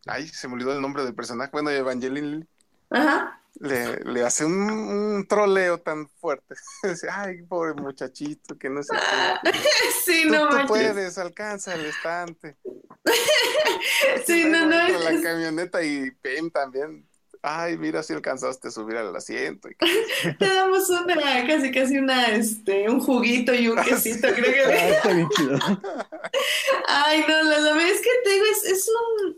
ay, 0.06 0.28
se 0.28 0.48
me 0.48 0.55
olvidó 0.55 0.73
el 0.73 0.81
nombre 0.81 1.05
del 1.05 1.14
personaje. 1.14 1.51
Bueno, 1.52 1.70
Evangeline 1.70 2.48
Ajá. 2.90 3.40
le, 3.60 3.98
le 4.05 4.24
hace 4.24 4.44
un, 4.44 4.70
un 4.70 5.27
troleo 5.28 5.78
tan 5.81 6.09
fuerte. 6.09 6.55
Dice, 6.82 7.09
ay, 7.10 7.43
pobre 7.43 7.74
muchachito, 7.74 8.59
que 8.59 8.70
no 8.70 8.82
sé 8.82 8.97
qué. 9.06 9.32
Sí, 10.05 10.24
Tú, 10.27 10.31
no 10.31 10.48
tú 10.48 10.56
manches. 10.56 10.68
puedes, 10.68 11.18
alcanza 11.18 11.74
el 11.74 11.86
estante. 11.86 12.59
Sí, 14.27 14.44
no, 14.48 14.66
no. 14.66 14.77
Con 14.86 15.05
la 15.05 15.18
camioneta 15.20 15.82
y 15.82 16.10
Pim 16.12 16.51
también. 16.51 17.09
Ay, 17.48 17.78
mira 17.78 18.02
si 18.02 18.12
alcanzaste 18.12 18.66
a 18.68 18.70
subir 18.73 18.97
al 18.97 19.14
asiento. 19.14 19.68
Y- 19.68 19.77
Te 20.39 20.47
damos 20.47 20.90
una, 20.90 21.14
casi, 21.47 21.70
casi 21.70 21.97
una, 21.98 22.27
este, 22.35 22.89
un 22.90 22.98
juguito 22.98 23.55
y 23.55 23.68
un 23.68 23.77
quesito, 23.85 24.27
creo 24.35 24.52
que. 24.52 24.74
Ah, 24.74 24.89
está 24.89 25.12
bien 25.12 25.28
chido. 25.31 25.56
Ay, 26.89 27.24
no, 27.28 27.43
la, 27.44 27.59
la 27.60 27.73
verdad 27.73 27.89
es 27.90 28.01
que 28.01 28.10
te 28.24 28.31
digo, 28.31 28.44
es, 28.51 28.64
es 28.64 28.89
un, 28.89 29.36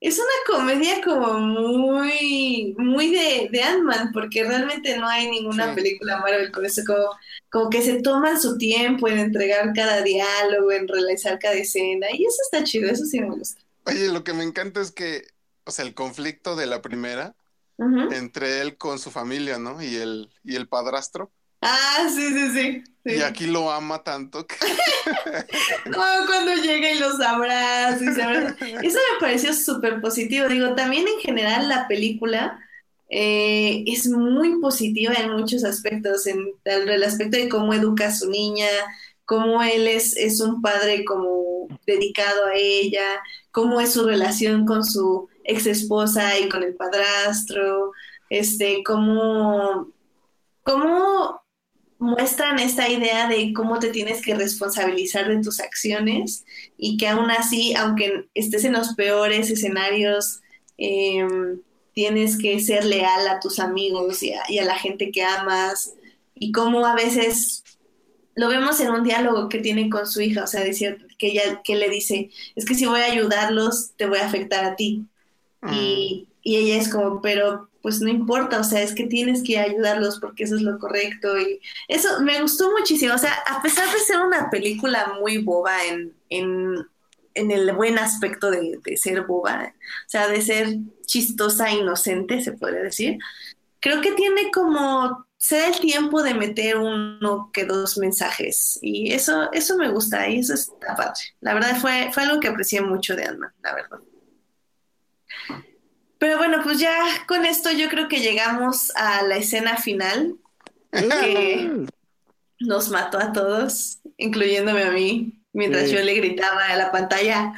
es 0.00 0.18
una 0.18 0.58
comedia 0.58 1.00
como 1.02 1.38
muy, 1.38 2.74
muy 2.78 3.10
de, 3.12 3.48
de 3.50 3.62
Ant-Man, 3.62 4.10
porque 4.12 4.44
realmente 4.44 4.96
no 4.98 5.08
hay 5.08 5.30
ninguna 5.30 5.70
Sí. 5.70 5.74
película 5.76 6.18
Marvel 6.18 6.52
con 6.52 6.66
eso, 6.66 6.82
como, 6.86 7.06
como 7.50 7.70
que 7.70 7.82
se 7.82 8.02
toman 8.02 8.40
su 8.40 8.58
tiempo 8.58 9.08
en 9.08 9.18
entregar 9.18 9.72
cada 9.74 10.02
diálogo, 10.02 10.70
en 10.70 10.86
realizar 10.86 11.38
cada 11.38 11.54
escena, 11.54 12.08
y 12.12 12.26
eso 12.26 12.36
está 12.42 12.62
chido, 12.64 12.90
eso 12.90 13.06
sí 13.06 13.20
me 13.20 13.30
gusta. 13.30 13.60
Oye, 13.86 14.08
lo 14.08 14.22
que 14.22 14.34
me 14.34 14.44
encanta 14.44 14.80
es 14.82 14.92
que, 14.92 15.26
o 15.64 15.70
sea, 15.70 15.84
el 15.86 15.94
conflicto 15.94 16.56
de 16.56 16.66
la 16.66 16.82
primera 16.82 17.34
Entre 17.78 18.60
él 18.60 18.76
con 18.76 18.98
su 18.98 19.10
familia, 19.10 19.58
¿no? 19.58 19.80
Y 19.82 19.94
el, 19.96 20.30
y 20.42 20.56
el 20.56 20.68
padrastro. 20.68 21.30
Ah, 21.60 22.08
sí, 22.08 22.28
sí, 22.28 22.50
sí. 22.52 22.82
sí. 23.04 23.14
Y 23.16 23.22
aquí 23.22 23.46
lo 23.46 23.70
ama 23.70 24.02
tanto 24.04 24.46
que 24.46 24.54
Cuando, 25.94 26.26
cuando 26.26 26.54
llega 26.54 26.90
y 26.92 26.98
los 26.98 27.20
abraza 27.20 28.04
y 28.04 28.14
se 28.14 28.22
abraza. 28.22 28.56
Eso 28.82 28.98
me 28.98 29.20
pareció 29.20 29.52
súper 29.54 30.00
positivo. 30.00 30.48
Digo, 30.48 30.74
también 30.74 31.06
en 31.08 31.20
general 31.20 31.68
la 31.68 31.88
película 31.88 32.58
eh, 33.10 33.84
es 33.86 34.08
muy 34.08 34.60
positiva 34.60 35.14
en 35.14 35.32
muchos 35.32 35.64
aspectos, 35.64 36.26
en 36.26 36.46
el, 36.64 36.88
el 36.88 37.02
aspecto 37.04 37.38
de 37.38 37.48
cómo 37.48 37.72
educa 37.74 38.08
a 38.08 38.14
su 38.14 38.28
niña, 38.30 38.68
cómo 39.24 39.62
él 39.62 39.88
es, 39.88 40.16
es 40.16 40.40
un 40.40 40.62
padre 40.62 41.04
como 41.04 41.68
dedicado 41.86 42.46
a 42.46 42.54
ella, 42.54 43.20
cómo 43.50 43.80
es 43.80 43.92
su 43.92 44.04
relación 44.06 44.64
con 44.66 44.84
su 44.84 45.28
ex 45.48 45.66
esposa 45.66 46.38
y 46.38 46.48
con 46.48 46.62
el 46.62 46.74
padrastro, 46.74 47.92
este, 48.30 48.82
cómo, 48.84 49.88
cómo 50.62 51.40
muestran 51.98 52.58
esta 52.58 52.88
idea 52.88 53.28
de 53.28 53.52
cómo 53.54 53.78
te 53.78 53.88
tienes 53.88 54.22
que 54.22 54.34
responsabilizar 54.34 55.26
de 55.28 55.42
tus 55.42 55.58
acciones 55.58 56.44
y 56.76 56.98
que 56.98 57.08
aún 57.08 57.30
así, 57.30 57.74
aunque 57.74 58.28
estés 58.34 58.64
en 58.64 58.74
los 58.74 58.94
peores 58.94 59.50
escenarios, 59.50 60.40
eh, 60.76 61.26
tienes 61.94 62.38
que 62.38 62.60
ser 62.60 62.84
leal 62.84 63.26
a 63.26 63.40
tus 63.40 63.58
amigos 63.58 64.22
y 64.22 64.32
a, 64.32 64.42
y 64.48 64.58
a, 64.58 64.64
la 64.64 64.78
gente 64.78 65.10
que 65.10 65.24
amas 65.24 65.94
y 66.34 66.52
cómo 66.52 66.86
a 66.86 66.94
veces 66.94 67.64
lo 68.36 68.48
vemos 68.48 68.78
en 68.80 68.90
un 68.90 69.02
diálogo 69.02 69.48
que 69.48 69.58
tiene 69.58 69.90
con 69.90 70.06
su 70.06 70.20
hija, 70.20 70.44
o 70.44 70.46
sea, 70.46 70.62
decir, 70.62 71.08
que 71.18 71.28
ella 71.28 71.62
que 71.64 71.74
le 71.74 71.88
dice, 71.88 72.30
es 72.54 72.64
que 72.66 72.74
si 72.74 72.86
voy 72.86 73.00
a 73.00 73.06
ayudarlos, 73.06 73.92
te 73.96 74.06
voy 74.06 74.18
a 74.18 74.26
afectar 74.26 74.64
a 74.64 74.76
ti. 74.76 75.06
Y, 75.70 76.28
y 76.42 76.56
ella 76.56 76.76
es 76.76 76.88
como, 76.88 77.20
pero 77.20 77.68
pues 77.82 78.00
no 78.00 78.08
importa, 78.08 78.60
o 78.60 78.64
sea, 78.64 78.82
es 78.82 78.94
que 78.94 79.06
tienes 79.06 79.42
que 79.42 79.58
ayudarlos 79.58 80.18
porque 80.20 80.44
eso 80.44 80.56
es 80.56 80.62
lo 80.62 80.78
correcto. 80.78 81.38
Y 81.38 81.60
eso 81.88 82.20
me 82.20 82.40
gustó 82.40 82.70
muchísimo. 82.70 83.14
O 83.14 83.18
sea, 83.18 83.34
a 83.46 83.62
pesar 83.62 83.90
de 83.92 83.98
ser 84.00 84.20
una 84.20 84.50
película 84.50 85.14
muy 85.20 85.38
boba 85.38 85.84
en, 85.84 86.14
en, 86.28 86.86
en 87.34 87.50
el 87.50 87.72
buen 87.72 87.98
aspecto 87.98 88.50
de, 88.50 88.78
de 88.84 88.96
ser 88.96 89.22
boba, 89.22 89.74
o 89.74 90.08
sea, 90.08 90.28
de 90.28 90.42
ser 90.42 90.76
chistosa, 91.06 91.70
inocente, 91.70 92.42
se 92.42 92.52
podría 92.52 92.82
decir, 92.82 93.18
creo 93.80 94.00
que 94.00 94.12
tiene 94.12 94.50
como 94.50 95.26
se 95.36 95.68
el 95.68 95.78
tiempo 95.80 96.22
de 96.22 96.34
meter 96.34 96.76
uno 96.78 97.50
que 97.52 97.64
dos 97.64 97.96
mensajes 97.96 98.78
y 98.82 99.12
eso 99.12 99.50
eso 99.52 99.76
me 99.76 99.88
gusta 99.88 100.28
y 100.28 100.40
eso 100.40 100.54
está 100.54 100.96
padre. 100.96 101.20
La 101.40 101.54
verdad 101.54 101.76
fue 101.80 102.10
fue 102.12 102.24
algo 102.24 102.40
que 102.40 102.48
aprecié 102.48 102.80
mucho 102.80 103.14
de 103.16 103.24
Ant-Man, 103.24 103.52
la 103.62 103.74
verdad. 103.74 103.98
Pero 106.18 106.36
bueno, 106.38 106.58
pues 106.62 106.78
ya 106.80 106.96
con 107.26 107.44
esto 107.46 107.70
yo 107.70 107.88
creo 107.88 108.08
que 108.08 108.20
llegamos 108.20 108.90
a 108.96 109.22
la 109.22 109.36
escena 109.36 109.76
final 109.76 110.34
que 110.90 111.86
nos 112.60 112.90
mató 112.90 113.18
a 113.18 113.32
todos, 113.32 114.00
incluyéndome 114.16 114.82
a 114.82 114.90
mí, 114.90 115.40
mientras 115.52 115.88
Sí. 115.88 115.94
yo 115.94 116.02
le 116.02 116.14
gritaba 116.14 116.66
a 116.66 116.76
la 116.76 116.90
pantalla, 116.90 117.52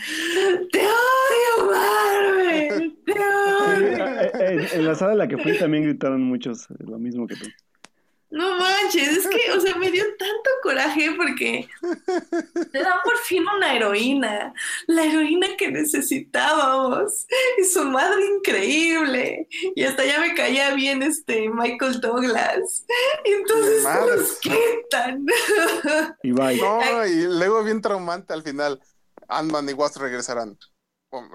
¡Te 0.73 0.81
odio, 0.81 1.71
Marvel! 1.73 2.99
¡Te 3.07 3.13
odio! 3.13 4.07
En, 4.41 4.61
en 4.73 4.85
la 4.87 4.95
sala 4.95 5.13
en 5.13 5.19
la 5.19 5.29
que 5.29 5.39
fui 5.39 5.57
también 5.59 5.85
gritaron 5.85 6.23
muchos 6.23 6.71
eh, 6.71 6.75
lo 6.81 6.99
mismo 6.99 7.27
que 7.27 7.37
tú. 7.37 7.47
No 8.31 8.57
manches, 8.59 9.17
es 9.17 9.27
que, 9.27 9.53
o 9.53 9.61
sea, 9.61 9.75
me 9.75 9.91
dio 9.91 10.05
tanto 10.17 10.51
coraje 10.63 11.11
porque 11.17 11.69
te 12.73 12.79
dan 12.79 12.99
por 13.03 13.17
fin 13.19 13.45
una 13.57 13.75
heroína, 13.75 14.55
la 14.87 15.05
heroína 15.05 15.49
que 15.59 15.71
necesitábamos, 15.71 17.27
y 17.59 17.65
su 17.65 17.83
madre 17.85 18.25
increíble, 18.37 19.49
y 19.75 19.83
hasta 19.83 20.05
ya 20.05 20.21
me 20.21 20.35
caía 20.35 20.75
bien 20.75 21.03
este 21.03 21.49
Michael 21.51 22.01
Douglas, 22.01 22.87
y 23.25 23.33
entonces 23.33 23.83
nos 23.83 24.39
quitan. 24.39 25.27
Y. 26.23 26.31
No, 26.31 27.07
y 27.07 27.23
luego 27.23 27.65
bien 27.65 27.81
traumante 27.81 28.33
al 28.33 28.43
final. 28.43 28.81
Ant-Man 29.29 29.69
y 29.69 29.73
Wasp 29.73 30.01
regresarán. 30.01 30.57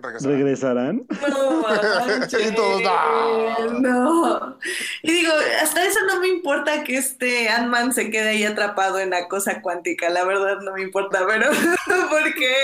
Regresarán. 0.01 0.37
¿Regresarán? 0.37 1.07
No 1.29 1.61
manches. 1.61 2.51
Y 2.51 2.55
todos, 2.55 2.81
¡no! 2.81 3.79
No. 3.81 4.57
Y 5.03 5.11
digo, 5.11 5.31
hasta 5.61 5.85
eso 5.85 5.99
no 6.07 6.19
me 6.21 6.27
importa 6.29 6.83
que 6.83 6.97
este 6.97 7.49
Ant-Man 7.49 7.91
se 7.93 8.09
quede 8.09 8.29
ahí 8.29 8.43
atrapado 8.45 8.99
en 8.99 9.09
la 9.09 9.27
cosa 9.27 9.61
cuántica. 9.61 10.09
La 10.09 10.23
verdad 10.23 10.59
no 10.63 10.73
me 10.73 10.81
importa, 10.81 11.25
pero 11.27 11.49
porque 12.09 12.55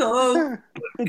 Hulk, 0.00 0.60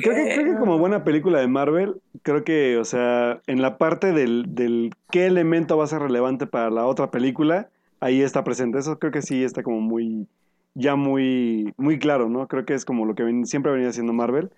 Creo 0.01 0.15
que, 0.15 0.33
creo 0.35 0.53
que 0.53 0.59
como 0.59 0.79
buena 0.79 1.03
película 1.03 1.39
de 1.39 1.47
Marvel, 1.47 2.01
creo 2.23 2.43
que, 2.43 2.77
o 2.77 2.85
sea, 2.85 3.39
en 3.45 3.61
la 3.61 3.77
parte 3.77 4.13
del, 4.13 4.45
del 4.55 4.93
qué 5.11 5.27
elemento 5.27 5.77
va 5.77 5.83
a 5.83 5.87
ser 5.87 5.99
relevante 6.01 6.47
para 6.47 6.69
la 6.71 6.85
otra 6.85 7.11
película, 7.11 7.69
ahí 7.99 8.21
está 8.21 8.43
presente. 8.43 8.79
Eso 8.79 8.97
creo 8.97 9.11
que 9.11 9.21
sí 9.21 9.43
está 9.43 9.61
como 9.61 9.79
muy, 9.79 10.27
ya 10.73 10.95
muy, 10.95 11.73
muy 11.77 11.99
claro, 11.99 12.29
¿no? 12.29 12.47
Creo 12.47 12.65
que 12.65 12.73
es 12.73 12.83
como 12.83 13.05
lo 13.05 13.13
que 13.13 13.23
ven- 13.23 13.45
siempre 13.45 13.69
ha 13.71 13.73
venido 13.73 13.91
haciendo 13.91 14.11
Marvel. 14.13 14.49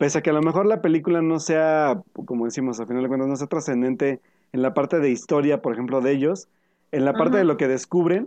Pese 0.00 0.16
a 0.16 0.22
que 0.22 0.30
a 0.30 0.32
lo 0.32 0.40
mejor 0.40 0.64
la 0.64 0.80
película 0.80 1.20
no 1.20 1.38
sea, 1.40 2.00
como 2.24 2.46
decimos, 2.46 2.80
a 2.80 2.86
final 2.86 3.02
de 3.02 3.08
cuentas, 3.08 3.28
no 3.28 3.36
sea 3.36 3.48
trascendente 3.48 4.18
en 4.50 4.62
la 4.62 4.72
parte 4.72 4.98
de 4.98 5.10
historia, 5.10 5.60
por 5.60 5.74
ejemplo, 5.74 6.00
de 6.00 6.10
ellos, 6.12 6.48
en 6.90 7.04
la 7.04 7.12
parte 7.12 7.32
Ajá. 7.34 7.40
de 7.40 7.44
lo 7.44 7.58
que 7.58 7.68
descubren, 7.68 8.24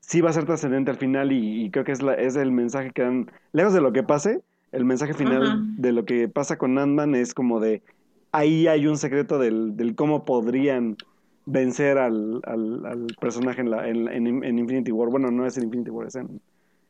sí 0.00 0.22
va 0.22 0.30
a 0.30 0.32
ser 0.32 0.46
trascendente 0.46 0.90
al 0.90 0.96
final 0.96 1.30
y, 1.30 1.62
y 1.62 1.70
creo 1.70 1.84
que 1.84 1.92
es, 1.92 2.00
la, 2.00 2.14
es 2.14 2.36
el 2.36 2.52
mensaje 2.52 2.90
que 2.92 3.02
dan, 3.02 3.30
lejos 3.52 3.74
de 3.74 3.82
lo 3.82 3.92
que 3.92 4.02
pase, 4.02 4.40
el 4.72 4.86
mensaje 4.86 5.12
final 5.12 5.42
Ajá. 5.42 5.58
de 5.76 5.92
lo 5.92 6.06
que 6.06 6.26
pasa 6.26 6.56
con 6.56 6.78
Ant-Man 6.78 7.14
es 7.14 7.34
como 7.34 7.60
de, 7.60 7.82
ahí 8.32 8.66
hay 8.66 8.86
un 8.86 8.96
secreto 8.96 9.38
del, 9.38 9.76
del 9.76 9.94
cómo 9.94 10.24
podrían 10.24 10.96
vencer 11.44 11.98
al, 11.98 12.40
al, 12.44 12.86
al 12.86 13.06
personaje 13.20 13.60
en, 13.60 13.70
la, 13.70 13.86
en, 13.86 14.08
en, 14.08 14.42
en 14.42 14.58
Infinity 14.58 14.90
War. 14.90 15.10
Bueno, 15.10 15.30
no 15.30 15.44
es 15.44 15.58
en 15.58 15.64
Infinity 15.64 15.90
War, 15.90 16.06
es 16.06 16.14
en, 16.14 16.40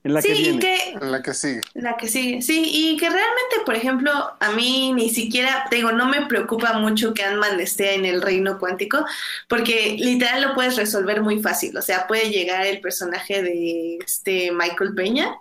en 0.02 0.14
la 0.14 0.22
sí, 0.22 0.28
que 0.28 0.34
y 0.34 0.42
viene. 0.42 0.60
que 0.60 0.92
En 1.00 1.12
la 1.12 1.22
que 1.22 1.34
sigue. 1.34 1.60
la 1.74 1.96
que 1.96 2.08
sigue, 2.08 2.40
sí, 2.40 2.62
y 2.66 2.96
que 2.96 3.06
realmente, 3.06 3.56
por 3.66 3.74
ejemplo, 3.74 4.10
a 4.38 4.52
mí 4.52 4.92
ni 4.94 5.10
siquiera, 5.10 5.66
te 5.68 5.76
digo, 5.76 5.92
no 5.92 6.06
me 6.06 6.26
preocupa 6.26 6.72
mucho 6.78 7.12
que 7.12 7.22
Ant-Man 7.22 7.60
esté 7.60 7.94
en 7.94 8.06
el 8.06 8.22
reino 8.22 8.58
cuántico, 8.58 9.04
porque 9.48 9.96
literal 9.98 10.40
lo 10.42 10.54
puedes 10.54 10.76
resolver 10.76 11.20
muy 11.20 11.42
fácil, 11.42 11.76
o 11.76 11.82
sea, 11.82 12.06
puede 12.06 12.30
llegar 12.30 12.66
el 12.66 12.80
personaje 12.80 13.42
de 13.42 13.98
este 14.04 14.52
Michael 14.52 14.94
Peña 14.94 15.36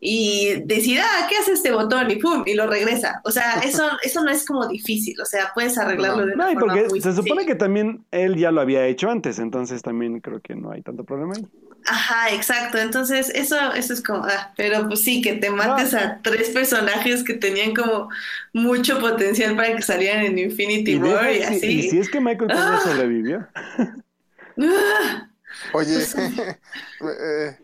y 0.00 0.60
decir, 0.64 0.98
ah, 1.00 1.26
¿qué 1.28 1.36
hace 1.36 1.52
este 1.52 1.70
botón? 1.70 2.10
Y 2.10 2.16
pum, 2.16 2.42
y 2.46 2.54
lo 2.54 2.66
regresa, 2.66 3.20
o 3.24 3.30
sea, 3.30 3.60
eso, 3.64 3.84
eso 4.02 4.24
no 4.24 4.30
es 4.32 4.44
como 4.44 4.66
difícil, 4.66 5.20
o 5.20 5.24
sea, 5.24 5.52
puedes 5.54 5.78
arreglarlo 5.78 6.26
de 6.26 6.34
una 6.34 6.46
No, 6.46 6.50
y 6.50 6.54
forma 6.54 6.74
porque 6.74 6.88
muy 6.88 7.00
se 7.00 7.14
supone 7.14 7.46
que 7.46 7.54
también 7.54 8.04
él 8.10 8.36
ya 8.36 8.50
lo 8.50 8.60
había 8.60 8.86
hecho 8.86 9.08
antes, 9.08 9.38
entonces 9.38 9.82
también 9.82 10.18
creo 10.18 10.40
que 10.40 10.56
no 10.56 10.72
hay 10.72 10.82
tanto 10.82 11.04
problema 11.04 11.34
ahí. 11.36 11.46
Ajá, 11.92 12.30
exacto. 12.30 12.78
Entonces, 12.78 13.30
eso, 13.34 13.56
eso 13.74 13.92
es 13.92 14.00
como, 14.02 14.24
ah, 14.24 14.52
pero 14.56 14.86
pues 14.86 15.02
sí, 15.02 15.20
que 15.22 15.34
te 15.34 15.50
mates 15.50 15.92
a 15.94 16.20
tres 16.22 16.50
personajes 16.50 17.24
que 17.24 17.34
tenían 17.34 17.74
como 17.74 18.08
mucho 18.52 19.00
potencial 19.00 19.56
para 19.56 19.74
que 19.74 19.82
salieran 19.82 20.24
en 20.24 20.38
Infinity 20.38 20.92
Y, 20.92 20.98
War 20.98 21.32
y 21.32 21.42
así. 21.42 21.66
y 21.80 21.90
si 21.90 21.98
es 21.98 22.08
que 22.08 22.20
Michael 22.20 22.50
Ah. 22.52 22.78
sobrevivió. 22.84 23.48
Ah, 24.62 25.28
Oye, 25.74 25.98
eh, 27.00 27.58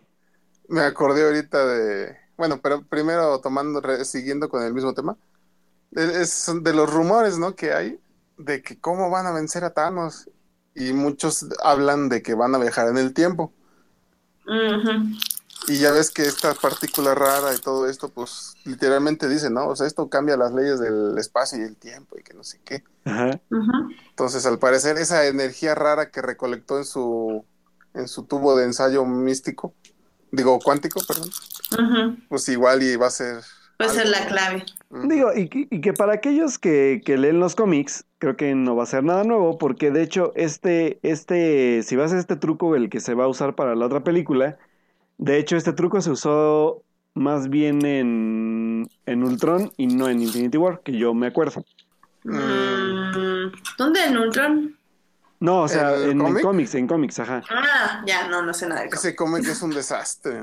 me 0.69 0.81
acordé 0.83 1.25
ahorita 1.25 1.67
de. 1.67 2.17
Bueno, 2.37 2.61
pero 2.61 2.83
primero 2.85 3.41
tomando, 3.41 3.81
re- 3.81 4.05
siguiendo 4.05 4.49
con 4.49 4.63
el 4.65 4.75
mismo 4.75 4.93
tema. 4.93 5.17
Es 5.93 6.51
de 6.63 6.75
los 6.75 6.93
rumores, 6.93 7.39
¿no? 7.39 7.55
Que 7.55 7.73
hay 7.73 8.01
de 8.39 8.61
que 8.61 8.79
cómo 8.81 9.09
van 9.09 9.27
a 9.27 9.33
vencer 9.33 9.65
a 9.65 9.71
Thanos. 9.73 10.29
Y 10.75 10.93
muchos 10.93 11.47
hablan 11.63 12.09
de 12.11 12.23
que 12.23 12.35
van 12.35 12.55
a 12.55 12.59
viajar 12.59 12.89
en 12.89 12.99
el 12.99 13.15
tiempo. 13.15 13.53
Y 15.69 15.79
ya 15.79 15.91
ves 15.91 16.11
que 16.11 16.23
esta 16.23 16.55
partícula 16.55 17.15
rara 17.15 17.55
y 17.55 17.59
todo 17.59 17.89
esto, 17.89 18.09
pues 18.09 18.55
literalmente 18.65 19.29
dice, 19.29 19.51
¿no? 19.51 19.67
O 19.69 19.75
sea, 19.77 19.87
esto 19.87 20.09
cambia 20.09 20.37
las 20.37 20.53
leyes 20.53 20.79
del 20.79 21.19
espacio 21.19 21.59
y 21.59 21.63
el 21.63 21.77
tiempo 21.77 22.17
y 22.19 22.23
que 22.23 22.35
no 22.35 22.45
sé 22.45 22.61
qué. 22.65 22.85
Ajá. 23.05 23.41
Ujú. 23.51 23.91
Entonces, 24.11 24.47
al 24.47 24.59
parecer, 24.59 24.97
esa 24.99 25.27
energía 25.27 25.75
rara 25.75 26.11
que 26.11 26.23
recolectó 26.23 26.79
en 26.79 26.85
su, 26.85 27.45
en 27.95 28.07
su 28.07 28.25
tubo 28.25 28.57
de 28.57 28.65
ensayo 28.65 29.05
místico, 29.05 29.75
digo, 30.31 30.59
cuántico, 30.61 31.01
perdón, 31.07 31.31
pues 32.29 32.49
igual 32.49 32.83
y 32.83 32.97
va 32.97 33.09
a 33.09 33.11
ser... 33.11 33.43
Puede 33.77 33.91
ser 33.91 34.07
algo, 34.07 34.13
la 34.13 34.27
clave. 34.27 34.65
Digo, 34.91 35.33
y 35.35 35.49
que, 35.49 35.69
y 35.71 35.81
que 35.81 35.93
para 35.93 36.15
aquellos 36.15 36.59
que, 36.59 37.03
que 37.05 37.19
leen 37.19 37.41
los 37.41 37.55
cómics, 37.57 38.07
creo 38.19 38.37
que 38.37 38.55
no 38.55 38.77
va 38.77 38.85
a 38.85 38.87
ser 38.87 39.05
nada 39.05 39.25
nuevo, 39.25 39.59
porque 39.59 39.91
de 39.91 40.03
hecho, 40.03 40.33
este, 40.37 40.99
este, 41.03 41.83
si 41.83 41.97
vas 41.97 42.13
a 42.13 42.19
este 42.19 42.37
truco, 42.37 42.77
el 42.77 42.89
que 42.89 43.01
se 43.01 43.15
va 43.15 43.25
a 43.25 43.29
usar 43.29 43.55
para 43.55 43.75
la 43.75 43.87
otra 43.87 44.03
película, 44.05 44.59
de 45.19 45.39
hecho, 45.39 45.57
este 45.57 45.73
truco 45.73 46.01
se 46.01 46.11
usó 46.11 46.85
más 47.15 47.49
bien 47.49 47.85
en, 47.85 48.89
en 49.07 49.25
Ultron 49.25 49.73
y 49.77 49.87
no 49.89 50.09
en 50.09 50.23
Infinity 50.23 50.59
War, 50.59 50.81
que 50.83 50.93
yo 50.97 51.15
me 51.15 51.27
acuerdo. 51.29 51.65
Mm, 52.25 53.53
¿Dónde 53.79 54.05
en 54.05 54.17
Ultron? 54.19 54.79
No, 55.41 55.63
o 55.63 55.69
sea, 55.69 55.95
¿El 55.95 56.11
en, 56.11 56.21
en 56.27 56.39
cómic? 56.39 56.43
cómics, 56.43 56.75
en 56.75 56.87
cómics, 56.87 57.19
ajá. 57.21 57.43
Ah, 57.51 58.03
ya, 58.07 58.29
no, 58.29 58.43
no 58.43 58.55
sé 58.55 58.67
nada 58.69 58.83
de 58.83 58.91
cómics. 58.91 59.05
Ese 59.05 59.17
cómic 59.17 59.47
es 59.49 59.63
un 59.63 59.71
desastre. 59.75 60.43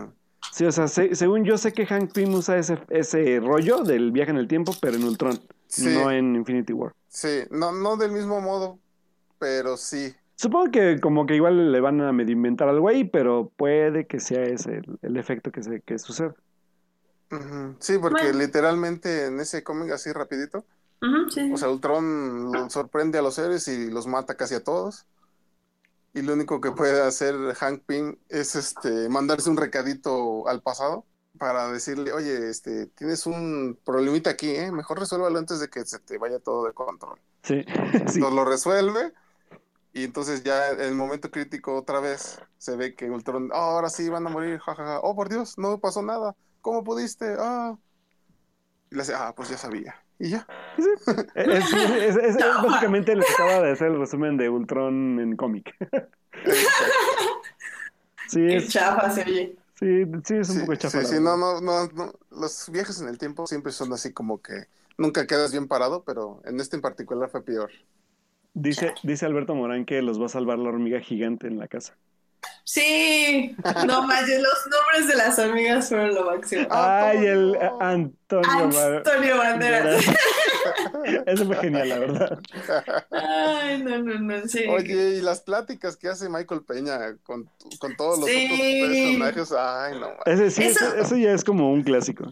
Sí, 0.53 0.65
o 0.65 0.71
sea, 0.71 0.87
se- 0.87 1.15
según 1.15 1.45
yo 1.45 1.57
sé 1.57 1.73
que 1.73 1.87
Hank 1.87 2.11
Pym 2.13 2.31
usa 2.35 2.57
ese, 2.59 2.77
ese 2.89 3.39
rollo 3.39 3.81
del 3.81 4.11
viaje 4.11 4.29
en 4.29 4.37
el 4.37 4.47
tiempo, 4.47 4.71
pero 4.79 4.95
en 4.97 5.03
Ultron, 5.03 5.39
Sí. 5.65 5.87
no 5.87 6.11
en 6.11 6.35
Infinity 6.35 6.73
War. 6.73 6.93
Sí, 7.07 7.39
no, 7.49 7.71
no 7.71 7.97
del 7.97 8.11
mismo 8.11 8.39
modo, 8.39 8.77
pero 9.39 9.77
sí. 9.77 10.13
Supongo 10.35 10.69
que 10.69 10.99
como 10.99 11.25
que 11.25 11.35
igual 11.35 11.71
le 11.71 11.79
van 11.79 12.01
a 12.01 12.11
medio 12.11 12.33
inventar 12.33 12.69
algo 12.69 12.87
ahí, 12.87 13.03
pero 13.03 13.51
puede 13.57 14.05
que 14.05 14.19
sea 14.19 14.43
ese 14.43 14.77
el, 14.77 14.99
el 15.01 15.17
efecto 15.17 15.51
que, 15.51 15.63
se, 15.63 15.81
que 15.81 15.97
sucede. 15.97 16.33
Sí, 17.79 17.97
porque 17.97 18.25
Bueno. 18.25 18.37
literalmente 18.39 19.25
en 19.25 19.39
ese 19.39 19.63
cómic 19.63 19.91
así 19.91 20.11
rapidito, 20.11 20.65
sí. 21.31 21.51
o 21.51 21.57
sea, 21.57 21.69
Ultron 21.69 22.51
lo 22.51 22.69
sorprende 22.69 23.17
a 23.17 23.23
los 23.23 23.39
héroes 23.39 23.67
y 23.67 23.89
los 23.89 24.05
mata 24.05 24.35
casi 24.35 24.53
a 24.53 24.63
todos. 24.63 25.05
Y 26.13 26.21
lo 26.21 26.33
único 26.33 26.61
que 26.61 26.71
puede 26.71 27.01
hacer 27.01 27.35
Hank 27.55 27.83
Pym 27.85 28.17
es 28.29 28.55
este 28.55 29.09
mandarse 29.09 29.49
un 29.49 29.57
recadito 29.57 30.47
al 30.47 30.61
pasado 30.61 31.05
para 31.39 31.71
decirle, 31.71 32.13
oye, 32.13 32.49
este, 32.49 32.85
tienes 32.87 33.25
un 33.25 33.79
problemita 33.83 34.29
aquí, 34.31 34.51
¿eh? 34.51 34.71
Mejor 34.71 34.99
resuélvalo 34.99 35.39
antes 35.39 35.59
de 35.59 35.69
que 35.69 35.83
se 35.85 35.99
te 35.99 36.19
vaya 36.19 36.39
todo 36.39 36.65
de 36.67 36.73
control. 36.73 37.19
Sí, 37.41 37.65
sí. 38.07 38.19
Nos 38.19 38.31
lo 38.33 38.45
resuelve 38.45 39.13
y 39.93 40.03
entonces 40.05 40.43
ya 40.43 40.69
en 40.71 40.81
el 40.81 40.95
momento 40.95 41.31
crítico 41.31 41.75
otra 41.77 41.99
vez 41.99 42.39
se 42.57 42.75
ve 42.75 42.95
que 42.95 43.09
Ultron, 43.11 43.49
"Ah, 43.53 43.71
ahora 43.73 43.89
sí 43.89 44.09
van 44.09 44.27
a 44.27 44.29
morir, 44.29 44.59
jajaja. 44.59 44.99
Oh, 45.01 45.15
por 45.15 45.29
Dios, 45.29 45.57
no 45.57 45.79
pasó 45.79 46.01
nada. 46.03 46.35
¿Cómo 46.61 46.83
pudiste? 46.83 47.35
Ah. 47.39 47.77
Y 48.91 48.95
le 48.95 49.01
hace, 49.01 49.13
ah, 49.15 49.33
pues 49.35 49.49
ya 49.49 49.57
sabía. 49.57 50.02
Y 50.19 50.29
ya. 50.29 50.47
Es, 51.35 51.73
es- 51.73 52.15
es- 52.17 52.17
es 52.17 52.37
básicamente 52.63 53.15
les 53.15 53.29
acaba 53.31 53.61
de 53.61 53.71
hacer 53.71 53.87
el 53.89 53.99
resumen 53.99 54.37
de 54.37 54.49
Ultron 54.49 55.19
en 55.19 55.35
cómic. 55.35 55.75
Sí, 58.27 58.39
Qué 58.39 58.55
es, 58.57 58.69
chafa 58.69 59.11
se 59.11 59.21
oye. 59.21 59.55
sí, 59.75 60.03
sí, 60.23 60.35
es 60.35 60.49
un 60.49 60.55
Sí, 60.55 60.59
poco 60.61 60.75
chafa. 60.75 61.01
sí, 61.01 61.15
sí, 61.15 61.15
no, 61.21 61.37
no, 61.37 61.59
no. 61.61 62.13
Los 62.31 62.69
viajes 62.71 62.99
en 63.01 63.07
el 63.07 63.17
tiempo 63.17 63.45
siempre 63.47 63.71
son 63.71 63.93
así 63.93 64.13
como 64.13 64.41
que 64.41 64.67
nunca 64.97 65.27
quedas 65.27 65.51
bien 65.51 65.67
parado, 65.67 66.03
pero 66.03 66.41
en 66.45 66.59
este 66.59 66.75
en 66.77 66.81
particular 66.81 67.29
fue 67.29 67.43
peor. 67.43 67.71
Dice, 68.55 68.93
dice 69.03 69.25
Alberto 69.25 69.55
Morán 69.55 69.85
que 69.85 70.01
los 70.01 70.21
va 70.21 70.27
a 70.27 70.29
salvar 70.29 70.59
la 70.59 70.69
hormiga 70.69 70.99
gigante 70.99 71.47
en 71.47 71.57
la 71.59 71.67
casa. 71.67 71.97
Sí, 72.65 73.55
no 73.85 74.03
manches, 74.03 74.41
los 74.41 74.53
nombres 74.69 75.07
de 75.07 75.15
las 75.15 75.37
hormigas 75.37 75.89
fueron 75.89 76.15
lo 76.15 76.25
máximo. 76.25 76.65
Ay, 76.71 77.25
el 77.25 77.57
Antonio. 77.79 78.49
Antonio. 78.97 79.37
Banderas. 79.37 80.03
Eso 81.25 81.45
fue 81.45 81.57
genial, 81.57 81.89
la 81.89 81.99
verdad. 81.99 82.39
Ay, 83.11 83.81
no, 83.83 83.99
no, 83.99 84.19
no, 84.19 84.47
sí. 84.47 84.65
Oye, 84.69 85.17
y 85.17 85.21
las 85.21 85.41
pláticas 85.41 85.97
que 85.97 86.07
hace 86.07 86.29
Michael 86.29 86.63
Peña 86.63 87.17
con, 87.23 87.49
con 87.79 87.95
todos 87.97 88.19
los 88.19 88.29
Sí. 88.29 88.45
otros 88.45 88.89
personajes, 88.89 89.51
ay, 89.57 89.99
no. 89.99 90.09
Ese 90.25 90.51
sí, 90.51 90.63
Eso- 90.63 90.85
eso, 90.87 90.95
eso 90.97 91.17
ya 91.17 91.31
es 91.33 91.43
como 91.43 91.71
un 91.71 91.83
clásico. 91.83 92.25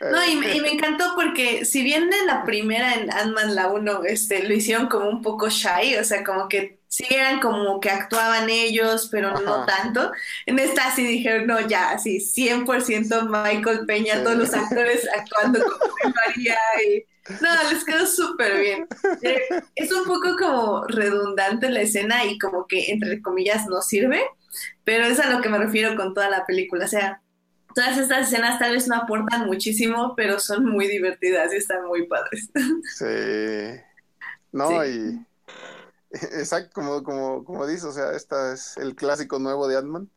No, 0.00 0.24
y 0.26 0.34
me, 0.36 0.56
y 0.56 0.60
me 0.62 0.70
encantó 0.72 1.12
porque 1.14 1.66
si 1.66 1.82
bien 1.82 2.10
en 2.10 2.26
la 2.26 2.42
primera, 2.44 2.94
en 2.94 3.12
Ant-Man 3.12 3.54
la 3.54 3.68
1, 3.68 4.04
este, 4.04 4.42
lo 4.48 4.54
hicieron 4.54 4.88
como 4.88 5.08
un 5.10 5.20
poco 5.20 5.50
shy, 5.50 5.96
o 5.96 6.04
sea, 6.04 6.24
como 6.24 6.48
que 6.48 6.79
sí 6.90 7.06
eran 7.08 7.38
como 7.40 7.78
que 7.80 7.88
actuaban 7.88 8.50
ellos, 8.50 9.08
pero 9.12 9.32
no 9.40 9.64
tanto. 9.64 10.10
En 10.44 10.58
esta 10.58 10.90
sí 10.94 11.04
dijeron, 11.06 11.46
no, 11.46 11.60
ya, 11.66 11.90
así, 11.92 12.18
100% 12.20 13.28
Michael 13.28 13.86
Peña, 13.86 14.16
Sí. 14.16 14.24
todos 14.24 14.36
los 14.36 14.52
actores 14.54 15.08
actuando 15.16 15.62
como 15.62 16.14
María 16.26 16.58
y... 16.86 17.04
No, 17.40 17.70
les 17.70 17.84
quedó 17.84 18.06
súper 18.06 18.58
bien. 18.60 18.88
Eh, 19.22 19.40
Es 19.76 19.92
un 19.92 20.04
poco 20.04 20.36
como 20.36 20.84
redundante 20.88 21.70
la 21.70 21.82
escena 21.82 22.24
y 22.24 22.38
como 22.38 22.66
que, 22.66 22.90
entre 22.90 23.22
comillas, 23.22 23.66
no 23.68 23.82
sirve, 23.82 24.20
pero 24.82 25.04
es 25.06 25.20
a 25.20 25.30
lo 25.30 25.40
que 25.40 25.48
me 25.48 25.58
refiero 25.58 25.94
con 25.96 26.12
toda 26.12 26.28
la 26.28 26.44
película, 26.44 26.84
o 26.84 26.88
sea... 26.88 27.22
Todas 27.72 27.98
estas 27.98 28.26
escenas 28.26 28.58
tal 28.58 28.72
vez 28.72 28.88
no 28.88 28.96
aportan 28.96 29.46
muchísimo, 29.46 30.14
pero 30.16 30.40
son 30.40 30.64
muy 30.64 30.88
divertidas 30.88 31.54
y 31.54 31.58
están 31.58 31.86
muy 31.86 32.04
padres. 32.08 32.50
Sí. 32.98 33.80
No, 34.50 34.68
Sí. 34.82 34.88
y 34.90 35.26
exacto, 36.12 36.70
como, 36.74 37.02
como, 37.02 37.44
como 37.44 37.66
dices, 37.66 37.84
o 37.84 37.92
sea, 37.92 38.12
esta 38.12 38.52
es 38.52 38.76
el 38.76 38.94
clásico 38.94 39.38
nuevo 39.38 39.66
de 39.68 39.78
Ant-Man. 39.78 40.10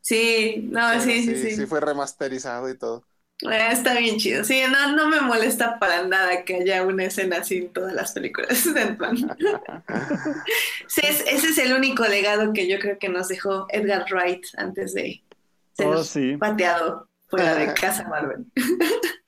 Sí, 0.00 0.68
no, 0.70 0.80
Pero 0.90 1.02
sí, 1.02 1.22
sí, 1.24 1.36
sí. 1.36 1.50
sí 1.56 1.66
fue 1.66 1.80
remasterizado 1.80 2.68
y 2.70 2.78
todo. 2.78 3.04
Eh, 3.42 3.68
está 3.70 3.94
bien 3.96 4.18
chido. 4.18 4.42
Sí, 4.42 4.62
no, 4.70 4.96
no 4.96 5.08
me 5.08 5.20
molesta 5.20 5.78
para 5.78 6.02
nada 6.04 6.44
que 6.44 6.56
haya 6.56 6.82
una 6.82 7.04
escena 7.04 7.38
así 7.38 7.58
en 7.58 7.72
todas 7.72 7.92
las 7.92 8.12
películas 8.12 8.72
de 8.74 8.80
Ant-Man. 8.80 9.36
Sí, 10.88 11.02
es- 11.04 11.24
ese 11.26 11.48
es 11.48 11.58
el 11.58 11.72
único 11.74 12.04
legado 12.04 12.52
que 12.52 12.68
yo 12.68 12.78
creo 12.78 12.98
que 12.98 13.08
nos 13.08 13.28
dejó 13.28 13.66
Edgar 13.70 14.06
Wright 14.10 14.44
antes 14.56 14.94
de 14.94 15.22
ser 15.74 15.86
Oh, 15.86 16.02
sí. 16.04 16.36
pateado 16.38 17.08
fuera 17.28 17.54
de 17.54 17.72
casa 17.78 18.08
Marvel. 18.08 18.46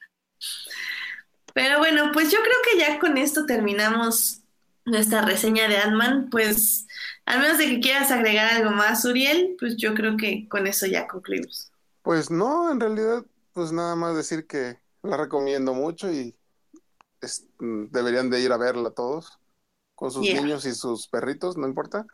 Pero 1.55 1.79
bueno, 1.79 2.11
pues 2.13 2.31
yo 2.31 2.39
creo 2.39 2.55
que 2.71 2.79
ya 2.79 2.99
con 2.99 3.17
esto 3.19 3.45
terminamos 3.47 4.43
nuestra 4.85 5.23
reseña 5.23 5.69
de 5.69 5.78
Ant-Man. 5.78 6.28
Pues, 6.31 6.86
al 7.27 7.40
menos 7.40 7.59
de 7.59 7.66
que 7.66 7.81
quieras 7.81 8.11
agregar 8.11 8.52
algo 8.52 8.70
más, 8.70 9.05
Uriel, 9.05 9.57
pues 9.59 9.77
yo 9.77 9.94
creo 9.94 10.16
que 10.16 10.48
con 10.48 10.66
eso 10.66 10.86
ya 10.86 11.07
concluimos. 11.07 11.70
Pues 12.02 12.31
no, 12.31 12.70
en 12.73 12.81
realidad, 12.81 13.24
pues 13.52 13.73
nada 13.73 13.94
más 13.97 14.16
decir 14.16 14.47
que 14.47 14.78
la 15.02 15.16
recomiendo 15.16 15.74
mucho 15.74 16.11
y 16.11 16.35
es- 17.20 17.47
mm, 17.59 17.86
deberían 17.90 18.31
de 18.31 18.40
ir 18.40 18.52
a 18.52 18.57
verla 18.57 18.90
todos, 18.90 19.39
con 19.94 20.11
sus 20.11 20.24
Yeah. 20.27 20.40
niños 20.40 20.65
y 20.65 20.73
sus 20.74 21.07
perritos, 21.09 21.57
no 21.59 21.66
importa. 21.66 22.07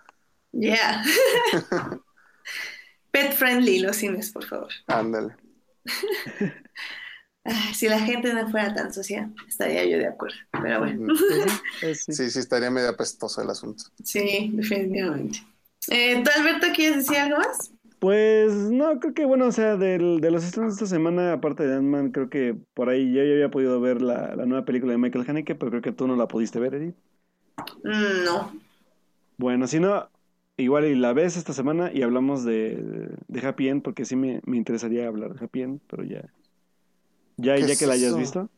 Yeah. 0.52 1.04
Pet 3.12 3.32
friendly 3.34 3.78
los 3.78 3.96
cines, 3.96 4.30
por 4.32 4.44
favor. 4.44 4.68
Ándale. 4.88 5.36
Ay, 7.46 7.74
si 7.74 7.88
la 7.88 8.00
gente 8.00 8.32
no 8.34 8.48
fuera 8.50 8.74
tan 8.74 8.92
sucia, 8.92 9.30
estaría 9.48 9.84
yo 9.86 9.98
de 9.98 10.08
acuerdo. 10.08 10.36
Pero 10.62 10.80
bueno, 10.80 11.06
sí. 11.94 12.12
Sí, 12.12 12.30
sí, 12.30 12.38
estaría 12.38 12.70
medio 12.70 12.90
apestoso 12.90 13.42
el 13.42 13.50
asunto. 13.50 13.84
sí, 14.02 14.50
definitivamente. 14.54 15.40
Eh, 15.88 16.22
¿Tú, 16.24 16.30
Alberto, 16.36 16.66
quieres 16.74 16.96
decir 16.98 17.18
algo 17.18 17.38
más? 17.38 17.70
Pues 17.98 18.52
no, 18.52 19.00
creo 19.00 19.14
que 19.14 19.24
bueno, 19.24 19.46
o 19.46 19.52
sea, 19.52 19.76
del, 19.76 20.20
de 20.20 20.30
los 20.30 20.44
estrenos 20.44 20.74
de 20.76 20.84
esta 20.84 20.94
semana, 20.96 21.32
aparte 21.32 21.66
de 21.66 21.76
Ant-Man, 21.76 22.10
creo 22.12 22.28
que 22.30 22.54
por 22.74 22.88
ahí 22.90 23.12
yo 23.12 23.24
ya 23.24 23.32
había 23.32 23.50
podido 23.50 23.80
ver 23.80 24.02
la, 24.02 24.36
la 24.36 24.44
nueva 24.46 24.64
película 24.66 24.92
de 24.92 24.98
Michael 24.98 25.24
Haneke, 25.28 25.54
pero 25.54 25.70
creo 25.70 25.82
que 25.82 25.92
tú 25.92 26.06
no 26.06 26.14
la 26.16 26.28
pudiste 26.28 26.60
ver, 26.60 26.74
Edith. 26.74 26.96
Mm, 27.84 28.24
No. 28.24 28.52
Bueno, 29.38 29.66
si 29.66 29.80
no, 29.80 30.10
igual 30.56 30.86
y 30.86 30.94
la 30.94 31.12
ves 31.12 31.36
esta 31.36 31.52
semana 31.52 31.90
y 31.92 32.02
hablamos 32.02 32.44
de, 32.44 33.10
de 33.28 33.46
Happy 33.46 33.68
End, 33.68 33.82
porque 33.82 34.04
sí 34.04 34.16
me, 34.16 34.40
me 34.46 34.56
interesaría 34.56 35.06
hablar 35.08 35.34
de 35.34 35.44
Happy 35.44 35.62
End, 35.62 35.80
pero 35.88 36.04
ya. 36.04 36.32
Ya, 37.36 37.54
¿Qué 37.56 37.66
ya 37.66 37.72
es 37.72 37.78
que 37.78 37.86
la 37.86 37.94
hayas 37.94 38.08
eso? 38.10 38.18
visto. 38.18 38.50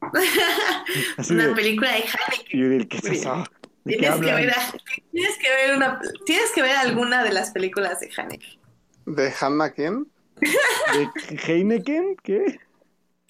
Una 1.30 1.46
de, 1.48 1.54
película 1.54 1.90
de 1.92 1.98
Haneke. 2.04 2.88
¿qué 2.88 2.96
es 2.96 3.04
eso? 3.04 3.44
¿De 3.84 3.92
qué 3.96 3.98
Tienes 3.98 4.20
que, 4.20 4.32
ver 4.34 4.50
a- 4.50 4.72
tienes 5.12 5.38
que 5.38 5.50
ver 5.50 5.76
una, 5.76 6.00
tienes 6.26 6.50
que 6.54 6.62
ver 6.62 6.76
alguna 6.76 7.22
de 7.24 7.32
las 7.32 7.50
películas 7.50 8.00
de 8.00 8.10
Haneke. 8.16 8.58
¿De 9.06 9.32
Hannah 9.40 9.70
quién? 9.72 10.06
¿De 10.40 11.36
Heineken? 11.46 12.16
¿Qué? 12.22 12.60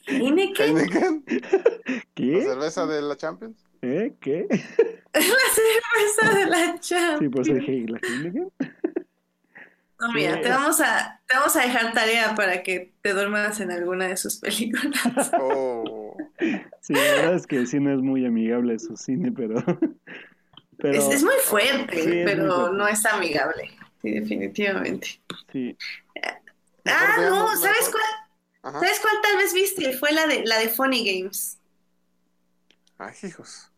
¿Haneke? 0.08 0.64
¿Heineken? 0.64 1.24
¿La 1.86 2.02
¿Qué? 2.14 2.42
cerveza 2.42 2.86
de 2.86 3.02
la 3.02 3.16
Champions? 3.16 3.64
¿Eh? 3.82 4.14
¿Qué? 4.20 4.46
La 5.12 5.20
cerveza 5.20 6.38
de 6.38 6.46
la 6.46 6.78
Champions. 6.78 7.46
Sí, 7.46 7.52
Hei- 7.52 7.88
la 7.88 7.98
Heineken. 7.98 8.52
No, 10.00 10.12
mira, 10.12 10.40
te 10.40 10.48
vamos 10.48 10.80
a, 10.80 11.20
te 11.28 11.36
vamos 11.36 11.54
a 11.56 11.60
dejar 11.62 11.92
tarea 11.92 12.34
para 12.34 12.62
que 12.62 12.94
te 13.02 13.12
duermas 13.12 13.60
en 13.60 13.70
alguna 13.70 14.08
de 14.08 14.16
sus 14.16 14.36
películas. 14.38 15.30
Oh, 15.36 16.32
Sí, 16.80 16.94
la 16.94 17.14
verdad 17.14 17.34
es 17.34 17.46
que 17.46 17.66
sí 17.66 17.80
no 17.80 17.92
es 17.92 18.00
muy 18.02 18.26
amigable 18.26 18.78
su 18.78 18.96
cine, 18.96 19.32
pero... 19.32 19.56
pero 20.78 20.98
es, 20.98 21.08
es 21.08 21.22
muy 21.22 21.34
fuerte, 21.44 21.96
Sí, 22.04 22.10
es 22.10 22.36
muy 22.36 22.50
pero 22.50 22.52
fuerte. 22.52 22.72
no 22.72 22.86
es 22.88 23.04
amigable. 23.06 23.70
Sí, 24.02 24.10
definitivamente. 24.12 25.20
sí. 25.52 25.76
Ah, 26.86 27.16
no, 27.30 27.56
¿sabes 27.56 27.88
cuál? 27.90 28.04
Ajá. 28.62 28.80
¿Sabes 28.80 29.00
cuál 29.00 29.14
tal 29.22 29.36
vez 29.38 29.54
viste? 29.54 29.92
Fue 29.98 30.12
la 30.12 30.26
de 30.26 30.44
la 30.46 30.58
de 30.58 30.68
Funny 30.68 31.04
Games. 31.04 31.58
Ay, 32.98 33.16
hijos. 33.24 33.72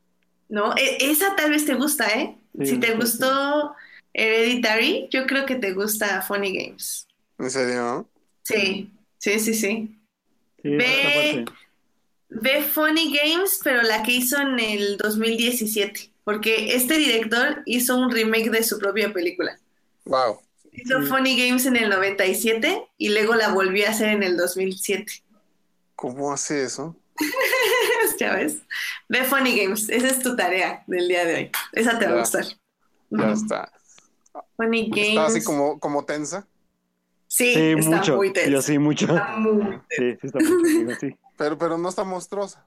¿No? 0.49 0.75
E- 0.77 0.99
esa 1.11 1.35
tal 1.37 1.51
vez 1.51 1.65
te 1.67 1.75
gusta, 1.75 2.07
¿eh? 2.09 2.39
Sí, 2.59 2.65
si 2.67 2.79
te 2.79 2.95
sí, 2.95 2.95
gustó 2.95 3.75
Hereditary, 4.15 5.09
yo 5.11 5.27
creo 5.27 5.47
que 5.47 5.57
te 5.57 5.73
gusta 5.73 6.23
Funny 6.23 6.57
Games. 6.57 7.07
¿En 7.39 7.51
serio? 7.51 8.09
Sí, 8.45 8.91
sí, 9.19 9.39
sí, 9.41 9.55
sí. 9.55 9.99
Sí, 10.63 10.69
Ve. 10.77 11.45
Ve 12.29 12.63
Funny 12.63 13.15
Games, 13.17 13.61
pero 13.63 13.83
la 13.83 14.03
que 14.03 14.13
hizo 14.13 14.41
en 14.41 14.59
el 14.59 14.97
2017, 14.97 16.13
porque 16.25 16.75
este 16.75 16.97
director 16.97 17.63
hizo 17.67 17.97
un 17.97 18.11
remake 18.11 18.51
de 18.51 18.63
su 18.63 18.79
propia 18.79 19.13
película. 19.13 19.59
Wow. 20.05 20.41
Hizo 20.73 21.01
Sí. 21.03 21.07
Funny 21.09 21.37
Games 21.47 21.67
en 21.67 21.77
el 21.77 21.91
97 21.91 22.87
y 22.97 23.11
luego 23.11 23.35
la 23.35 23.49
volvió 23.53 23.87
a 23.87 23.91
hacer 23.91 24.09
en 24.09 24.23
el 24.23 24.37
2007. 24.37 25.25
¿Cómo 25.95 26.33
hace 26.33 26.65
eso? 26.65 26.97
ya 28.19 28.37
ves. 28.37 28.59
Ve 29.09 29.25
Funny 29.25 29.57
Games, 29.63 29.89
esa 29.91 30.09
es 30.09 30.21
tu 30.21 30.35
tarea 30.35 30.83
del 30.87 31.09
día 31.09 31.25
de 31.27 31.35
hoy. 31.35 31.51
Esa 31.73 31.99
te 31.99 32.07
va 32.07 32.13
a 32.13 32.21
gustar. 32.21 32.47
Ya 33.11 33.33
está. 33.33 33.71
Funny 34.57 34.91
Games. 34.91 35.09
Está 35.11 35.27
así 35.27 35.45
como, 35.45 35.79
como 35.81 36.05
tensa, 36.05 36.47
Sí, 37.27 37.55
Sí, 37.55 37.75
está 37.79 37.97
mucho. 37.97 38.17
muy 38.17 38.33
tenso. 38.33 38.51
Yo 38.51 38.61
sí, 38.63 38.79
mucho. 38.79 39.07
Está 39.07 39.37
muy 39.39 39.81
Sí, 39.91 40.13
sí 40.21 40.27
está 40.27 40.39
mucho. 40.41 41.01
sí. 41.01 41.17
pero, 41.39 41.57
pero 41.59 41.79
no 41.79 41.89
está 41.89 42.05
monstruosa. 42.05 42.65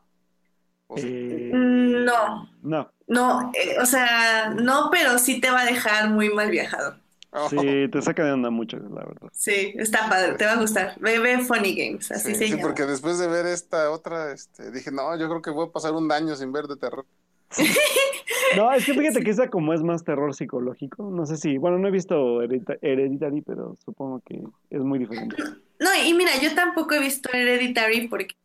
O 0.87 0.97
sea, 0.97 1.07
Eh, 1.07 1.51
No, 1.53 2.49
no, 2.63 2.91
no, 3.07 3.51
eh, 3.53 3.79
o 3.81 3.85
sea, 3.85 4.49
no, 4.49 4.89
pero 4.91 5.17
sí 5.19 5.39
te 5.39 5.51
va 5.51 5.61
a 5.61 5.65
dejar 5.65 6.09
muy 6.09 6.29
mal 6.33 6.49
viajado. 6.51 6.99
oh, 7.31 7.49
sí, 7.49 7.87
te 7.91 8.01
saca 8.01 8.23
de 8.23 8.31
onda 8.33 8.49
mucho, 8.49 8.77
la 8.77 9.05
verdad. 9.05 9.29
Sí, 9.33 9.73
está 9.77 10.09
padre, 10.09 10.33
te 10.35 10.45
va 10.45 10.53
a 10.53 10.57
gustar. 10.61 10.95
Ve, 10.99 11.19
ve 11.19 11.39
Funny 11.39 11.75
Games, 11.75 12.11
así 12.11 12.33
sí, 12.33 12.35
se 12.35 12.45
sí, 12.45 12.49
llama. 12.51 12.63
porque 12.63 12.85
después 12.85 13.19
de 13.19 13.27
ver 13.27 13.45
esta 13.45 13.91
otra, 13.91 14.31
este, 14.31 14.71
dije, 14.71 14.91
no, 14.91 15.15
yo 15.17 15.27
creo 15.29 15.41
que 15.41 15.51
voy 15.51 15.67
a 15.67 15.71
pasar 15.71 15.93
un 15.93 16.11
año 16.11 16.35
sin 16.35 16.51
ver 16.51 16.65
de 16.67 16.77
terror. 16.77 17.05
No, 18.55 18.71
es 18.71 18.85
que 18.85 18.93
fíjate 18.93 19.21
que 19.21 19.31
esa 19.31 19.49
como 19.49 19.73
es 19.73 19.81
más 19.81 20.03
terror 20.03 20.33
psicológico, 20.33 21.09
no 21.11 21.25
sé 21.25 21.35
si, 21.35 21.57
bueno, 21.57 21.77
no 21.77 21.87
he 21.87 21.91
visto 21.91 22.41
Heredita- 22.41 22.77
Hereditary, 22.81 23.41
pero 23.41 23.75
supongo 23.83 24.21
que 24.25 24.39
es 24.69 24.79
muy 24.81 24.97
diferente. 24.99 25.35
No, 25.79 25.89
y 26.05 26.13
mira, 26.13 26.31
yo 26.41 26.53
tampoco 26.55 26.93
he 26.95 26.99
visto 26.99 27.29
Hereditary 27.33 28.07
porque 28.07 28.35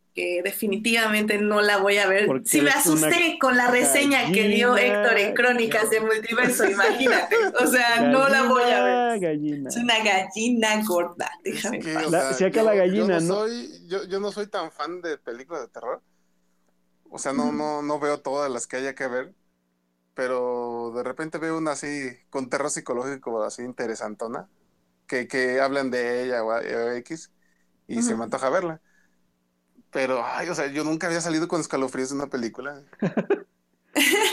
definitivamente 0.43 1.39
no 1.39 1.60
la 1.60 1.77
voy 1.78 1.98
a 1.98 2.09
ver. 2.09 2.27
Porque 2.27 2.48
Sí 2.48 2.60
me 2.60 2.70
asusté 2.70 3.39
con 3.40 3.56
la 3.56 3.70
reseña 3.70 4.32
que 4.32 4.48
dio 4.48 4.72
gallina. 4.72 5.02
Héctor 5.02 5.18
en 5.18 5.35
Crónicas 5.35 5.90
de 5.90 6.01
Multiverso, 6.01 6.68
imagínate. 6.68 7.36
O 7.62 7.66
sea, 7.66 8.01
no 8.10 8.28
la 8.28 8.43
voy 8.44 8.62
a 8.64 8.82
ver. 8.85 9.20
Gallina. 9.20 9.68
Es 9.68 9.77
una 9.77 9.98
gallina 10.02 10.82
gorda, 10.86 11.31
déjame 11.44 11.81
La- 12.10 12.32
si 12.32 12.44
acá 12.44 12.60
yo- 12.60 12.64
la 12.66 12.74
yo 12.74 12.78
gallina, 12.81 13.20
no 13.20 13.27
¿no? 13.27 13.35
soy, 13.35 13.68
yo, 13.86 14.05
yo 14.09 14.18
no 14.18 14.32
soy 14.32 14.48
tan 14.48 14.72
fan 14.72 15.01
de 15.02 15.18
películas 15.18 15.62
de 15.62 15.68
terror. 15.68 16.02
O 17.11 17.19
sea, 17.19 17.32
no, 17.35 17.53
no, 17.53 17.82
no 17.82 18.01
veo 18.01 18.23
todas 18.23 18.51
las 18.53 18.66
que 18.69 18.78
haya 18.78 18.95
que 18.97 19.09
ver. 19.09 19.37
Pero 20.15 20.93
de 20.95 21.05
repente 21.05 21.39
veo 21.39 21.59
una 21.59 21.73
así, 21.73 22.11
con 22.31 22.51
terror 22.51 22.70
psicológico 22.70 23.43
así 23.45 23.62
interesantona, 23.65 24.51
que, 25.07 25.28
que 25.28 25.61
hablan 25.61 25.91
de 25.91 26.24
ella 26.24 26.45
o, 26.45 26.51
o 26.53 26.93
X, 26.93 27.32
y 27.89 28.03
se 28.03 28.15
Ujú. 28.15 28.16
me 28.16 28.24
antoja 28.24 28.51
verla. 28.51 28.82
Pero, 29.91 30.24
ay, 30.24 30.49
o 30.49 30.55
sea, 30.55 30.66
yo 30.69 30.85
nunca 30.85 31.07
había 31.09 31.20
salido 31.20 31.49
con 31.49 31.61
escalofríos 31.61 32.11
de 32.11 32.15
una 32.16 32.28
película. 32.31 32.85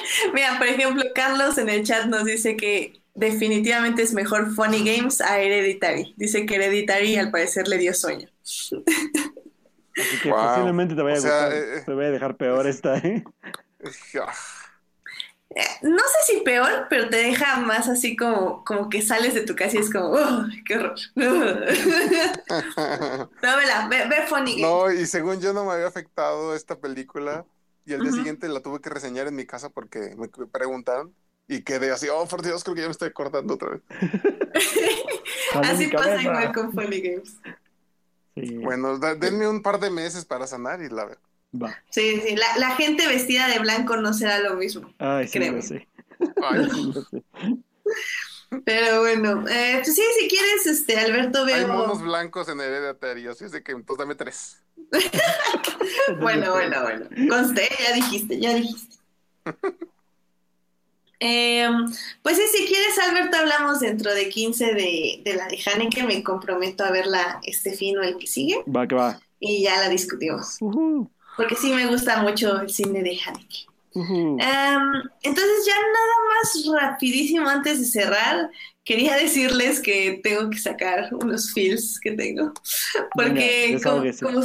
Mira, 0.34 0.58
por 0.58 0.68
ejemplo, 0.68 1.04
Carlos 1.16 1.58
en 1.58 1.70
el 1.70 1.84
chat 1.86 2.06
nos 2.08 2.26
dice 2.26 2.56
que 2.58 3.02
definitivamente 3.16 4.02
es 4.04 4.14
mejor 4.14 4.54
Funny 4.54 4.84
Games 4.86 5.22
a 5.22 5.40
Hereditary. 5.42 6.14
Dice 6.18 6.46
que 6.46 6.56
Hereditary 6.56 7.16
al 7.18 7.32
parecer 7.32 7.68
le 7.68 7.78
dio 7.78 7.94
sueño. 7.94 8.30
Así 9.98 10.20
que 10.20 10.30
Wow. 10.30 10.34
posiblemente 10.34 10.96
te 10.96 11.02
vaya 11.02 11.16
a 11.18 11.20
O 11.20 11.22
sea, 11.22 11.40
gustar. 11.42 11.54
eh, 11.54 11.84
Te 11.86 11.94
voy 11.94 12.06
a 12.06 12.12
dejar 12.12 12.38
peor 12.38 12.68
esta, 12.68 12.98
¿eh? 12.98 13.24
Ah, 14.20 14.34
Eh, 15.50 15.64
No 15.84 15.98
sé 16.00 16.34
si 16.34 16.42
peor, 16.42 16.88
pero 16.90 17.10
te 17.10 17.18
deja 17.18 17.60
más 17.62 17.88
así 17.88 18.16
como, 18.16 18.64
como 18.66 18.90
que 18.90 19.02
sales 19.02 19.34
de 19.34 19.42
tu 19.42 19.56
casa 19.56 19.78
y 19.78 19.80
es 19.80 19.92
como, 19.92 20.12
¡oh, 20.12 20.46
qué 20.66 20.76
horror! 20.76 20.96
no, 21.16 21.30
vela, 23.58 23.88
ve, 23.90 24.06
ve 24.10 24.28
Funny 24.28 24.62
Games. 24.62 24.62
No, 24.62 24.92
y 24.92 25.06
según 25.06 25.40
yo 25.42 25.54
no 25.54 25.66
me 25.66 25.74
había 25.74 25.88
afectado 25.88 26.56
esta 26.56 26.80
película 26.80 27.46
y 27.86 27.94
el 27.94 28.04
día 28.04 28.12
siguiente 28.12 28.48
la 28.50 28.62
tuve 28.62 28.82
que 28.82 28.90
reseñar 28.90 29.28
en 29.28 29.36
mi 29.36 29.46
casa 29.46 29.70
porque 29.70 30.16
me 30.18 30.28
preguntaron 30.48 31.14
y 31.48 31.64
quedé 31.64 31.92
así, 31.92 32.08
oh, 32.10 32.28
por 32.28 32.42
Dios, 32.42 32.64
creo 32.64 32.76
que 32.76 32.82
ya 32.82 32.88
me 32.88 32.92
estoy 32.92 33.12
cortando 33.14 33.54
otra 33.54 33.70
vez. 33.72 33.82
Así 35.62 35.88
pasa 35.88 36.22
igual 36.22 36.52
con 36.52 36.74
Funny 36.74 37.02
Games. 37.02 37.38
Sí, 38.42 38.56
Bueno, 38.58 38.98
da- 39.00 39.16
denme 39.16 39.48
un 39.48 39.62
par 39.62 39.80
de 39.80 39.90
meses 39.90 40.26
para 40.26 40.48
sanar 40.48 40.82
y 40.82 40.90
la 40.90 41.06
veo. 41.06 41.18
va. 41.62 41.76
Sí, 41.90 42.22
sí, 42.22 42.36
la, 42.36 42.58
la 42.58 42.76
gente 42.76 43.08
vestida 43.08 43.48
de 43.48 43.60
blanco 43.60 43.98
no 43.98 44.14
será 44.14 44.40
lo 44.40 44.56
mismo. 44.56 44.94
Ay, 45.00 45.28
sí. 45.28 45.40
Ay, 45.40 46.68
Lo 46.94 47.02
sé. 47.04 47.24
Pero 48.64 49.02
bueno, 49.02 49.46
eh, 49.50 49.82
pues 49.84 49.94
sí, 49.96 50.02
si 50.20 50.28
quieres, 50.30 50.66
este, 50.68 50.98
Alberto, 50.98 51.44
hay 51.44 51.66
veo... 51.66 51.68
monos 51.68 52.02
blancos 52.02 52.48
en 52.48 52.62
Hereditary, 52.62 53.28
así 53.28 53.44
es 53.46 53.52
de 53.52 53.62
que 53.62 53.74
entonces 53.74 54.00
dame 54.00 54.16
tres. 54.16 54.64
Bueno, 56.22 56.52
bueno, 56.52 56.82
bueno. 56.84 57.10
Conste, 57.30 57.68
ya 57.84 57.94
dijiste, 57.96 58.40
ya 58.40 58.54
dijiste. 58.54 58.96
Eh, 61.20 61.68
pues 62.22 62.38
sí, 62.38 62.44
si 62.56 62.66
quieres, 62.68 62.98
Alberto, 63.00 63.38
hablamos 63.38 63.80
dentro 63.80 64.14
de 64.14 64.30
15 64.30 64.74
de, 64.74 65.22
de 65.24 65.34
la 65.36 65.48
de 65.48 65.60
Haneke. 65.66 66.04
Me 66.04 66.24
comprometo 66.24 66.84
a 66.84 66.92
verla 66.92 67.40
este 67.44 67.74
fin 67.74 67.98
o 67.98 68.04
el 68.04 68.18
que 68.18 68.28
sigue 68.28 68.64
Va, 68.68 68.88
que 68.88 68.96
va. 68.96 69.20
y 69.40 69.64
ya 69.64 69.80
la 69.80 69.90
discutimos. 69.90 70.58
Porque 71.36 71.56
sí 71.56 71.72
me 71.74 71.88
gusta 71.88 72.22
mucho 72.22 72.62
el 72.62 72.70
cine 72.70 73.02
de 73.04 73.20
Haneke. 73.26 73.66
Em, 73.96 74.40
entonces, 75.24 75.66
ya 75.66 75.74
nada 75.76 76.16
más 76.30 76.82
rapidísimo 76.84 77.50
antes 77.50 77.80
de 77.80 77.86
cerrar, 77.86 78.52
quería 78.84 79.16
decirles 79.16 79.80
que 79.80 80.20
tengo 80.24 80.50
que 80.52 80.60
sacar 80.60 81.10
unos 81.14 81.52
feels 81.52 82.00
que 82.00 82.12
tengo. 82.12 82.54
Porque 83.16 83.80
Venga, 83.84 84.12
como- 84.22 84.44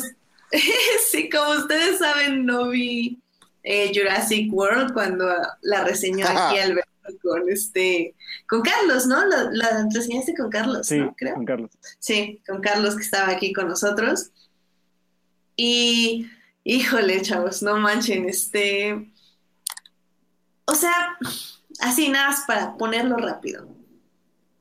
sí, 1.11 1.29
como 1.31 1.51
ustedes 1.53 1.99
saben, 1.99 2.47
no 2.47 2.69
vi 2.69 3.22
eh, 3.63 3.93
Jurassic 3.95 4.53
World 4.53 4.93
cuando 4.93 5.27
la 5.63 5.85
reseñó 5.85 6.27
aquí 6.29 6.59
Alberto 6.59 6.93
con 7.23 7.49
este 7.49 8.15
con 8.49 8.63
Carlos, 8.63 9.07
¿no? 9.07 9.25
La, 9.27 9.49
la 9.51 9.89
reseñaste 9.93 10.35
con 10.35 10.51
Carlos, 10.51 10.87
Sí, 10.87 10.99
¿no? 10.99 11.15
Creo. 11.17 11.35
Juan 11.35 11.47
Carlos. 11.47 11.71
Sí, 11.99 12.41
con 12.47 12.61
Carlos 12.61 12.97
que 12.97 13.03
estaba 13.03 13.29
aquí 13.33 13.53
con 13.53 13.69
nosotros. 13.69 14.31
Y, 15.57 16.31
híjole, 16.65 17.23
chavos, 17.23 17.63
no 17.63 17.77
manchen, 17.77 18.29
este... 18.29 19.13
O 20.65 20.75
sea, 20.75 21.19
así 21.81 22.09
nada 22.09 22.31
más 22.31 22.45
para 22.47 22.77
ponerlo 22.77 23.17
rápido. 23.17 23.69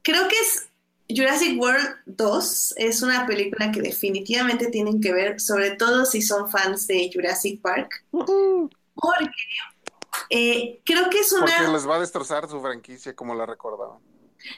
Creo 0.01 0.27
que 0.27 0.35
es 0.35 0.67
Jurassic 1.15 1.59
World 1.59 1.95
2, 2.07 2.73
es 2.77 3.01
una 3.01 3.25
película 3.27 3.71
que 3.71 3.81
definitivamente 3.81 4.67
tienen 4.67 4.99
que 4.99 5.13
ver, 5.13 5.39
sobre 5.39 5.71
todo 5.71 6.05
si 6.05 6.21
son 6.21 6.49
fans 6.49 6.87
de 6.87 7.09
Jurassic 7.13 7.61
Park, 7.61 8.03
Ujú. 8.11 8.69
Porque 8.95 9.29
eh, 10.29 10.81
creo 10.85 11.09
que 11.09 11.19
es 11.19 11.31
una... 11.31 11.45
Porque 11.45 11.71
les 11.71 11.87
va 11.87 11.95
a 11.95 11.99
destrozar 11.99 12.49
su 12.49 12.61
franquicia 12.61 13.15
como 13.15 13.35
la 13.35 13.45
recordaban. 13.45 13.99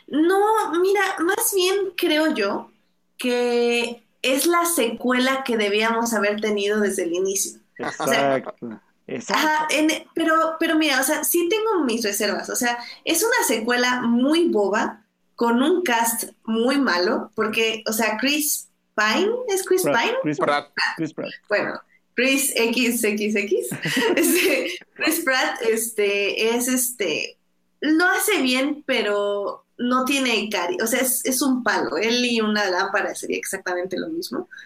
No, 0.07 0.71
mira, 0.79 1.01
más 1.19 1.53
bien 1.53 1.93
creo 1.97 2.33
yo 2.33 2.71
que 3.17 4.03
es 4.21 4.45
la 4.45 4.65
secuela 4.65 5.43
que 5.43 5.57
debíamos 5.57 6.13
haber 6.13 6.39
tenido 6.39 6.79
desde 6.79 7.03
el 7.03 7.13
inicio. 7.13 7.59
Exacto. 7.77 8.79
Exacto. 9.05 9.45
Ajá, 9.45 9.67
en- 9.69 10.07
pero, 10.15 10.55
pero 10.59 10.75
mira, 10.75 11.01
o 11.01 11.03
sea, 11.03 11.25
sí 11.25 11.49
tengo 11.49 11.83
mis 11.83 12.03
reservas. 12.03 12.49
O 12.49 12.55
sea, 12.55 12.77
es 13.03 13.21
una 13.21 13.45
secuela 13.45 14.01
muy 14.01 14.47
boba, 14.47 15.01
con 15.35 15.61
un 15.61 15.81
cast 15.81 16.25
muy 16.45 16.77
malo, 16.77 17.31
porque, 17.35 17.83
o 17.87 17.91
sea, 17.91 18.17
Chris 18.17 18.69
Pine, 18.95 19.31
¿es 19.49 19.65
Chris 19.65 19.81
Pratt, 19.81 20.01
Pine? 20.01 20.17
Chris 20.21 20.37
Pratt. 20.37 20.73
Pratt. 20.73 20.95
Chris 20.95 21.13
Pratt. 21.13 21.31
Bueno, 21.49 21.81
Chris 22.15 22.53
XXX. 22.53 23.77
este, 24.15 24.71
Chris 24.93 25.21
Pratt 25.23 25.61
este, 25.69 26.55
es 26.55 26.67
este. 26.67 27.37
Lo 27.81 28.05
hace 28.05 28.41
bien, 28.41 28.83
pero 28.85 29.65
no 29.77 30.05
tiene 30.05 30.47
cari. 30.49 30.77
O 30.81 30.87
sea, 30.87 31.01
es, 31.01 31.25
es 31.25 31.41
un 31.41 31.63
palo. 31.63 31.97
Él 31.97 32.23
y 32.25 32.39
una 32.41 32.69
lámpara 32.69 33.15
sería 33.15 33.37
exactamente 33.37 33.97
lo 33.99 34.09
mismo. 34.09 34.47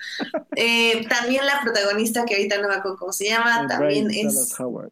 Eh, 0.60 1.06
también 1.07 1.45
la 1.45 1.61
protagonista, 1.61 2.26
que 2.26 2.34
ahorita 2.36 2.60
no 2.60 2.68
me 2.68 2.76
acuerdo 2.76 2.98
cómo 2.98 3.14
se 3.14 3.30
llama, 3.30 3.61
El 3.61 3.68
también 3.68 4.10
es. 4.11 4.60
Howard. 4.60 4.90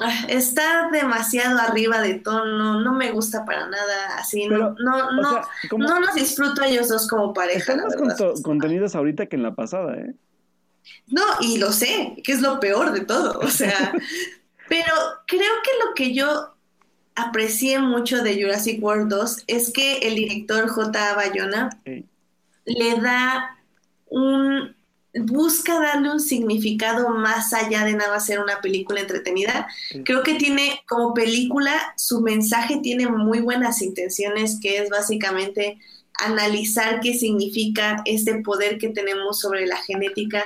ah, 0.00 0.24
Está 0.28 0.88
demasiado 0.90 1.58
arriba 1.58 2.00
de 2.00 2.14
tono, 2.14 2.80
no 2.80 2.94
me 2.94 3.10
gusta 3.12 3.44
para 3.44 3.68
nada 3.68 4.16
así, 4.16 4.46
Pero, 4.48 4.74
no, 4.78 5.12
no, 5.12 5.20
no, 5.20 5.30
sea, 5.30 5.42
no 5.76 6.00
los 6.00 6.14
disfruto 6.14 6.62
a 6.62 6.66
ellos 6.66 6.88
dos 6.88 7.06
como 7.08 7.34
pareja, 7.34 7.58
están 7.58 7.76
la 7.78 7.82
más 7.84 8.18
verdad. 8.18 8.34
contenidos 8.42 8.94
ahorita 8.94 9.26
que 9.26 9.36
en 9.36 9.42
la 9.42 9.54
pasada, 9.54 9.94
¿eh? 9.96 10.14
No, 11.06 11.22
y 11.40 11.58
lo 11.58 11.72
sé, 11.72 12.14
que 12.22 12.32
es 12.32 12.40
lo 12.40 12.60
peor 12.60 12.92
de 12.92 13.00
todo, 13.00 13.38
o 13.40 13.48
sea, 13.48 13.92
pero 14.68 14.94
creo 15.26 15.52
que 15.64 15.86
lo 15.86 15.94
que 15.94 16.14
yo 16.14 16.54
aprecié 17.14 17.78
mucho 17.80 18.22
de 18.22 18.40
Jurassic 18.40 18.82
World 18.82 19.08
2 19.08 19.44
es 19.46 19.72
que 19.72 19.98
el 19.98 20.14
director 20.14 20.68
J. 20.68 21.14
Bayona 21.14 21.70
Ey. 21.84 22.04
le 22.64 23.00
da 23.00 23.58
un 24.06 24.74
busca 25.14 25.80
darle 25.80 26.12
un 26.12 26.20
significado 26.20 27.08
más 27.10 27.52
allá 27.52 27.84
de 27.84 27.94
nada 27.94 28.20
ser 28.20 28.40
una 28.40 28.60
película 28.60 29.00
entretenida. 29.00 29.68
Creo 30.04 30.22
que 30.22 30.34
tiene 30.34 30.82
como 30.88 31.14
película 31.14 31.94
su 31.96 32.20
mensaje 32.20 32.78
tiene 32.82 33.08
muy 33.08 33.40
buenas 33.40 33.82
intenciones 33.82 34.58
que 34.60 34.78
es 34.78 34.88
básicamente 34.88 35.78
analizar 36.14 37.00
qué 37.00 37.14
significa 37.14 38.02
este 38.04 38.36
poder 38.36 38.78
que 38.78 38.90
tenemos 38.90 39.40
sobre 39.40 39.66
la 39.66 39.76
genética, 39.76 40.44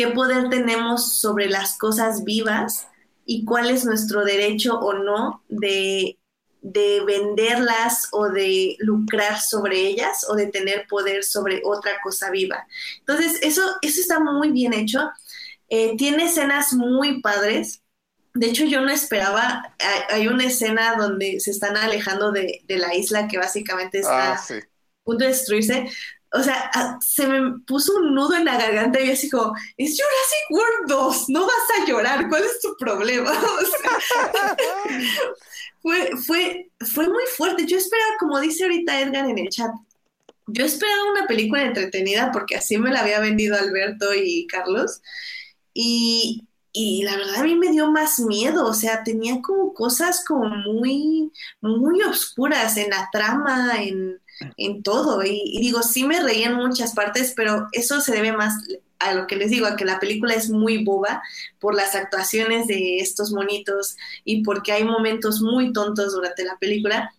qué 0.00 0.08
poder 0.08 0.48
tenemos 0.48 1.18
sobre 1.20 1.46
las 1.50 1.76
cosas 1.76 2.24
vivas 2.24 2.88
y 3.26 3.44
cuál 3.44 3.68
es 3.68 3.84
nuestro 3.84 4.24
derecho 4.24 4.78
o 4.78 4.94
no 4.94 5.44
de, 5.50 6.18
de 6.62 7.04
venderlas 7.04 8.08
o 8.12 8.30
de 8.30 8.76
lucrar 8.78 9.38
sobre 9.38 9.78
ellas 9.78 10.24
o 10.26 10.36
de 10.36 10.46
tener 10.46 10.86
poder 10.88 11.22
sobre 11.22 11.60
otra 11.66 12.00
cosa 12.02 12.30
viva. 12.30 12.66
Entonces, 13.00 13.40
eso, 13.42 13.60
eso 13.82 14.00
está 14.00 14.20
muy 14.20 14.52
bien 14.52 14.72
hecho. 14.72 15.10
Eh, 15.68 15.98
tiene 15.98 16.24
escenas 16.24 16.72
muy 16.72 17.20
padres. 17.20 17.82
De 18.32 18.46
hecho, 18.46 18.64
yo 18.64 18.80
no 18.80 18.90
esperaba, 18.90 19.74
hay, 20.08 20.28
una 20.28 20.46
escena 20.46 20.96
donde 20.96 21.40
se 21.40 21.50
están 21.50 21.76
alejando 21.76 22.32
de, 22.32 22.62
de 22.66 22.78
la 22.78 22.94
isla 22.94 23.28
que 23.28 23.36
básicamente 23.36 23.98
está 23.98 24.32
Ah, 24.32 24.38
sí. 24.38 24.54
a 24.54 25.04
punto 25.04 25.24
de 25.24 25.30
destruirse. 25.32 25.90
O 26.32 26.42
sea, 26.42 26.70
a- 26.74 26.98
se 27.00 27.26
me 27.26 27.58
puso 27.66 27.94
un 27.96 28.14
nudo 28.14 28.34
en 28.36 28.44
la 28.44 28.56
garganta 28.58 29.00
y 29.00 29.06
yo 29.08 29.12
así 29.14 29.28
como, 29.30 29.52
es 29.76 29.98
Jurassic 29.98 30.50
World 30.50 30.88
2, 30.88 31.28
no 31.28 31.42
vas 31.42 31.82
a 31.82 31.86
llorar, 31.86 32.28
¿cuál 32.28 32.44
es 32.44 32.60
tu 32.60 32.76
problema? 32.78 33.32
Fue, 35.82 36.10
fue, 36.26 36.70
fue 36.94 37.08
muy 37.08 37.24
fuerte. 37.36 37.66
Yo 37.66 37.78
esperaba, 37.78 38.10
como 38.18 38.38
dice 38.40 38.64
ahorita 38.64 39.00
Edgar 39.00 39.28
en 39.30 39.38
el 39.38 39.48
chat, 39.48 39.70
yo 40.46 40.64
esperaba 40.64 41.12
una 41.12 41.26
película 41.26 41.62
entretenida 41.64 42.30
porque 42.32 42.56
así 42.56 42.78
me 42.78 42.90
la 42.90 43.00
había 43.02 43.20
vendido 43.20 43.56
Alberto 43.58 44.14
y 44.14 44.46
Carlos. 44.48 45.00
Y, 45.74 46.48
y 46.72 47.04
la 47.04 47.16
verdad 47.16 47.36
a 47.36 47.44
mí 47.44 47.56
me 47.56 47.70
dio 47.70 47.90
más 47.90 48.20
miedo, 48.20 48.66
o 48.66 48.74
sea, 48.74 49.04
tenía 49.04 49.40
como 49.42 49.74
cosas 49.74 50.24
como 50.26 50.48
muy, 50.50 51.32
muy 51.62 52.02
oscuras 52.02 52.76
en 52.76 52.90
la 52.90 53.08
trama, 53.12 53.82
en, 53.82 54.19
en 54.56 54.82
todo. 54.82 55.22
Y, 55.24 55.58
digo, 55.60 55.82
sí 55.82 56.04
me 56.04 56.20
reí 56.20 56.42
en 56.44 56.54
muchas 56.54 56.94
partes, 56.94 57.32
pero 57.36 57.68
eso 57.72 58.00
se 58.00 58.12
debe 58.12 58.32
más 58.32 58.54
a 58.98 59.14
lo 59.14 59.26
que 59.26 59.36
les 59.36 59.50
digo, 59.50 59.66
a 59.66 59.76
que 59.76 59.84
la 59.84 59.98
película 59.98 60.34
es 60.34 60.50
muy 60.50 60.84
boba 60.84 61.22
por 61.58 61.74
las 61.74 61.94
actuaciones 61.94 62.66
de 62.66 62.98
estos 62.98 63.32
monitos 63.32 63.96
y 64.24 64.42
porque 64.42 64.72
hay 64.72 64.84
momentos 64.84 65.40
muy 65.40 65.72
tontos 65.72 66.12
durante 66.12 66.44
la 66.44 66.58
película. 66.58 67.12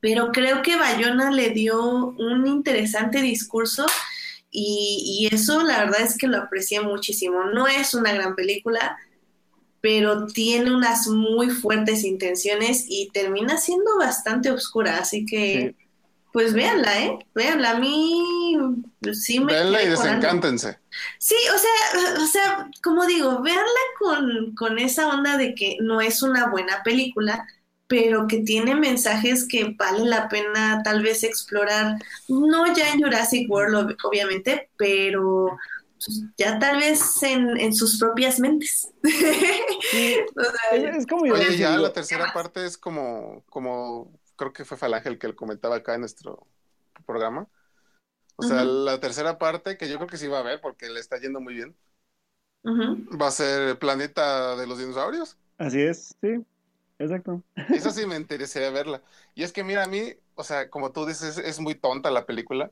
Pero 0.00 0.30
creo 0.32 0.62
que 0.62 0.76
Bayona 0.76 1.30
le 1.30 1.50
dio 1.50 1.80
un 1.82 2.46
interesante 2.46 3.22
discurso 3.22 3.86
y 4.50 5.28
eso 5.30 5.62
la 5.62 5.84
verdad 5.84 6.00
es 6.00 6.16
que 6.16 6.26
lo 6.26 6.38
aprecié 6.38 6.80
muchísimo. 6.80 7.44
No 7.44 7.68
es 7.68 7.94
una 7.94 8.12
gran 8.12 8.34
película, 8.34 8.96
pero 9.80 10.26
tiene 10.26 10.74
unas 10.74 11.06
muy 11.06 11.50
fuertes 11.50 12.04
intenciones 12.04 12.84
y 12.88 13.10
termina 13.12 13.58
siendo 13.58 13.96
bastante 13.98 14.50
oscura, 14.50 14.98
así 14.98 15.24
que 15.24 15.76
pues 16.32 16.52
véanla, 16.54 17.02
¿eh? 17.04 17.18
Véanla. 17.34 17.70
A 17.72 17.78
mí 17.78 18.56
pues, 19.00 19.24
sí 19.24 19.40
me... 19.40 19.52
Véanla 19.52 19.82
y 19.82 19.86
algo. 19.86 20.02
desencántense. 20.02 20.78
Sí, 21.18 21.36
o 21.54 21.58
sea, 21.58 22.22
o 22.22 22.26
sea, 22.26 22.70
como 22.82 23.06
digo, 23.06 23.42
véanla 23.42 23.64
con, 23.98 24.54
con 24.54 24.78
esa 24.78 25.08
onda 25.08 25.36
de 25.36 25.54
que 25.54 25.76
no 25.80 26.00
es 26.00 26.22
una 26.22 26.48
buena 26.50 26.82
película, 26.82 27.46
pero 27.86 28.26
que 28.26 28.38
tiene 28.40 28.74
mensajes 28.74 29.46
que 29.48 29.74
vale 29.78 30.04
la 30.06 30.28
pena 30.28 30.82
tal 30.84 31.02
vez 31.02 31.22
explorar, 31.24 31.96
no 32.28 32.74
ya 32.74 32.92
en 32.92 33.00
Jurassic 33.02 33.50
World, 33.50 33.74
ob- 33.76 33.96
obviamente, 34.04 34.70
pero 34.76 35.56
pues, 36.04 36.22
ya 36.36 36.58
tal 36.58 36.78
vez 36.78 37.22
en, 37.22 37.58
en 37.58 37.74
sus 37.74 37.98
propias 37.98 38.38
mentes. 38.40 38.88
O 40.36 40.42
sea, 40.42 40.78
Es, 40.96 41.06
como 41.06 41.26
yo 41.26 41.34
Oye, 41.34 41.56
ya 41.56 41.76
la 41.76 41.92
tercera 41.92 42.32
parte 42.32 42.64
es 42.66 42.76
como, 42.78 43.44
como, 43.48 44.17
creo 44.38 44.54
que 44.54 44.64
fue 44.64 44.78
Falange 44.78 45.10
el 45.10 45.18
que 45.18 45.28
lo 45.28 45.36
comentaba 45.36 45.76
acá 45.76 45.94
en 45.94 46.00
nuestro 46.00 46.46
programa. 47.04 47.46
O 48.36 48.42
sea, 48.42 48.64
la 48.64 49.00
tercera 49.00 49.38
parte, 49.38 49.76
que 49.76 49.88
yo 49.88 49.96
creo 49.96 50.08
que 50.08 50.16
sí 50.16 50.28
va 50.28 50.38
a 50.38 50.44
ver 50.44 50.62
porque 50.62 50.88
le 50.88 51.00
está 51.00 51.18
yendo 51.18 51.40
muy 51.40 51.54
bien, 51.54 51.76
va 53.20 53.26
a 53.28 53.32
ser 53.32 53.68
el 53.68 53.78
planeta 53.78 54.56
de 54.56 54.66
los 54.66 54.78
dinosaurios. 54.78 55.36
Así 55.58 55.82
es, 55.82 56.16
sí, 56.20 56.46
exacto. 56.98 57.42
Esa 57.56 57.90
sí 57.90 58.06
me 58.06 58.16
interesaría 58.16 58.70
verla. 58.70 59.02
Y 59.34 59.42
es 59.42 59.52
que 59.52 59.64
mira, 59.64 59.84
a 59.84 59.88
mí, 59.88 60.14
o 60.36 60.44
sea, 60.44 60.70
como 60.70 60.92
tú 60.92 61.04
dices, 61.04 61.36
es 61.38 61.60
muy 61.60 61.74
tonta 61.74 62.10
la 62.10 62.26
película. 62.26 62.70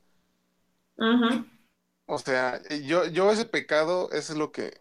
O 2.07 2.19
sea, 2.19 2.61
yo, 2.85 3.07
yo 3.07 3.31
ese 3.33 3.47
pecado 3.47 4.11
eso 4.13 4.33
es 4.33 4.39
lo 4.39 4.53
que, 4.53 4.81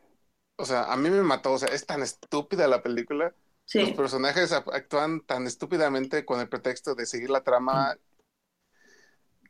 o 0.58 0.66
sea, 0.66 0.92
a 0.94 0.98
mí 0.98 1.10
me 1.10 1.22
mató. 1.24 1.54
O 1.54 1.58
sea, 1.58 1.70
es 1.70 1.86
tan 1.86 2.02
estúpida 2.04 2.68
la 2.68 2.84
película. 2.84 3.34
Los 3.74 3.92
personajes 3.92 4.52
actúan 4.54 5.22
tan 5.26 5.48
estúpidamente 5.48 6.26
con 6.26 6.40
el 6.40 6.50
pretexto 6.50 6.96
de 6.96 7.06
seguir 7.06 7.30
la 7.30 7.44
trama 7.44 7.98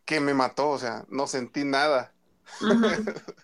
que 0.06 0.20
me 0.20 0.34
mató. 0.34 0.70
O 0.72 0.80
sea, 0.80 1.06
no 1.10 1.28
sentí 1.28 1.64
nada. 1.66 2.14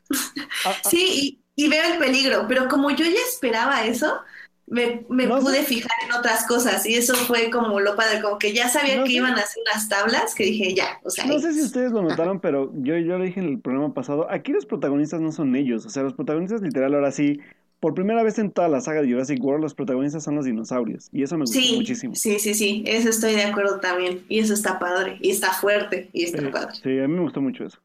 Ah, 0.63 0.81
ah, 0.83 0.89
Sí, 0.89 1.41
y, 1.55 1.63
y 1.65 1.69
veo 1.69 1.83
el 1.93 1.99
peligro, 1.99 2.45
pero 2.47 2.67
como 2.67 2.91
yo 2.91 3.05
ya 3.05 3.19
esperaba 3.29 3.83
eso, 3.85 4.19
me, 4.67 5.05
me 5.09 5.27
No 5.27 5.41
sé. 5.41 5.41
pude 5.41 5.63
fijar 5.63 5.91
en 6.05 6.13
otras 6.13 6.45
cosas 6.47 6.85
y 6.85 6.95
eso 6.95 7.15
fue 7.15 7.49
como 7.49 7.79
lo 7.79 7.95
padre, 7.95 8.21
como 8.21 8.37
que 8.39 8.53
ya 8.53 8.69
sabía 8.69 8.97
No 8.97 9.03
que 9.03 9.13
sé. 9.13 9.13
iban 9.13 9.37
a 9.37 9.41
hacer 9.41 9.63
unas 9.71 9.89
tablas 9.89 10.35
que 10.35 10.43
dije 10.45 10.73
ya, 10.75 10.99
o 11.03 11.09
sea, 11.09 11.25
No 11.25 11.39
sé 11.39 11.53
si 11.53 11.61
ustedes 11.61 11.91
lo 11.91 12.01
notaron, 12.01 12.39
pero 12.39 12.71
yo, 12.75 12.97
yo 12.97 13.17
lo 13.17 13.23
dije 13.25 13.39
en 13.39 13.47
el 13.49 13.59
programa 13.61 13.93
pasado, 13.93 14.27
aquí 14.31 14.51
los 14.53 14.65
protagonistas 14.65 15.21
no 15.21 15.31
son 15.31 15.55
ellos, 15.55 15.85
o 15.85 15.89
sea, 15.89 16.03
los 16.03 16.13
protagonistas 16.13 16.61
literal 16.61 16.95
ahora 16.95 17.11
sí, 17.11 17.39
por 17.81 17.93
primera 17.93 18.23
vez 18.23 18.39
en 18.39 18.51
toda 18.51 18.69
la 18.69 18.79
saga 18.79 19.01
de 19.01 19.11
Jurassic 19.11 19.43
World, 19.43 19.61
los 19.63 19.73
protagonistas 19.73 20.23
son 20.23 20.35
los 20.35 20.45
dinosaurios, 20.45 21.09
y 21.11 21.23
eso 21.23 21.35
me 21.37 21.43
gustó 21.45 21.59
sí, 21.59 21.75
muchísimo. 21.75 22.15
sí, 22.15 22.39
sí, 22.39 22.53
sí, 22.53 22.83
eso 22.87 23.09
estoy 23.09 23.33
de 23.35 23.43
acuerdo 23.43 23.79
también 23.81 24.23
y 24.29 24.39
eso 24.39 24.53
está 24.53 24.79
padre 24.79 25.17
y 25.19 25.31
está 25.31 25.51
fuerte 25.51 26.09
y 26.13 26.23
está 26.23 26.39
Sí, 26.39 26.45
padre. 26.51 26.75
sí, 26.81 26.99
a 26.99 27.07
mí 27.07 27.13
me 27.15 27.21
gustó 27.21 27.41
mucho 27.41 27.65
eso. 27.65 27.79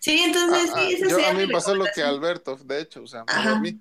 Sí, 0.00 0.20
entonces 0.24 0.70
Ah, 0.74 0.80
sí, 0.88 0.94
esa 0.94 1.08
yo, 1.08 1.16
sería 1.16 1.30
a 1.30 1.34
mí 1.34 1.46
me 1.46 1.52
pasó 1.52 1.74
lo 1.74 1.84
que. 1.94 2.02
Alberto, 2.02 2.56
de 2.56 2.80
hecho, 2.80 3.02
o 3.02 3.06
sea, 3.06 3.24
Ajá. 3.28 3.50
dormí. 3.50 3.78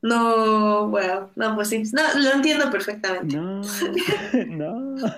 No, 0.00 0.86
wow, 0.88 1.30
no, 1.34 1.56
pues 1.56 1.68
sí, 1.70 1.82
no, 1.92 2.02
lo 2.20 2.30
entiendo 2.34 2.70
perfectamente. 2.70 3.36
No, 3.36 3.60
no. 4.46 4.94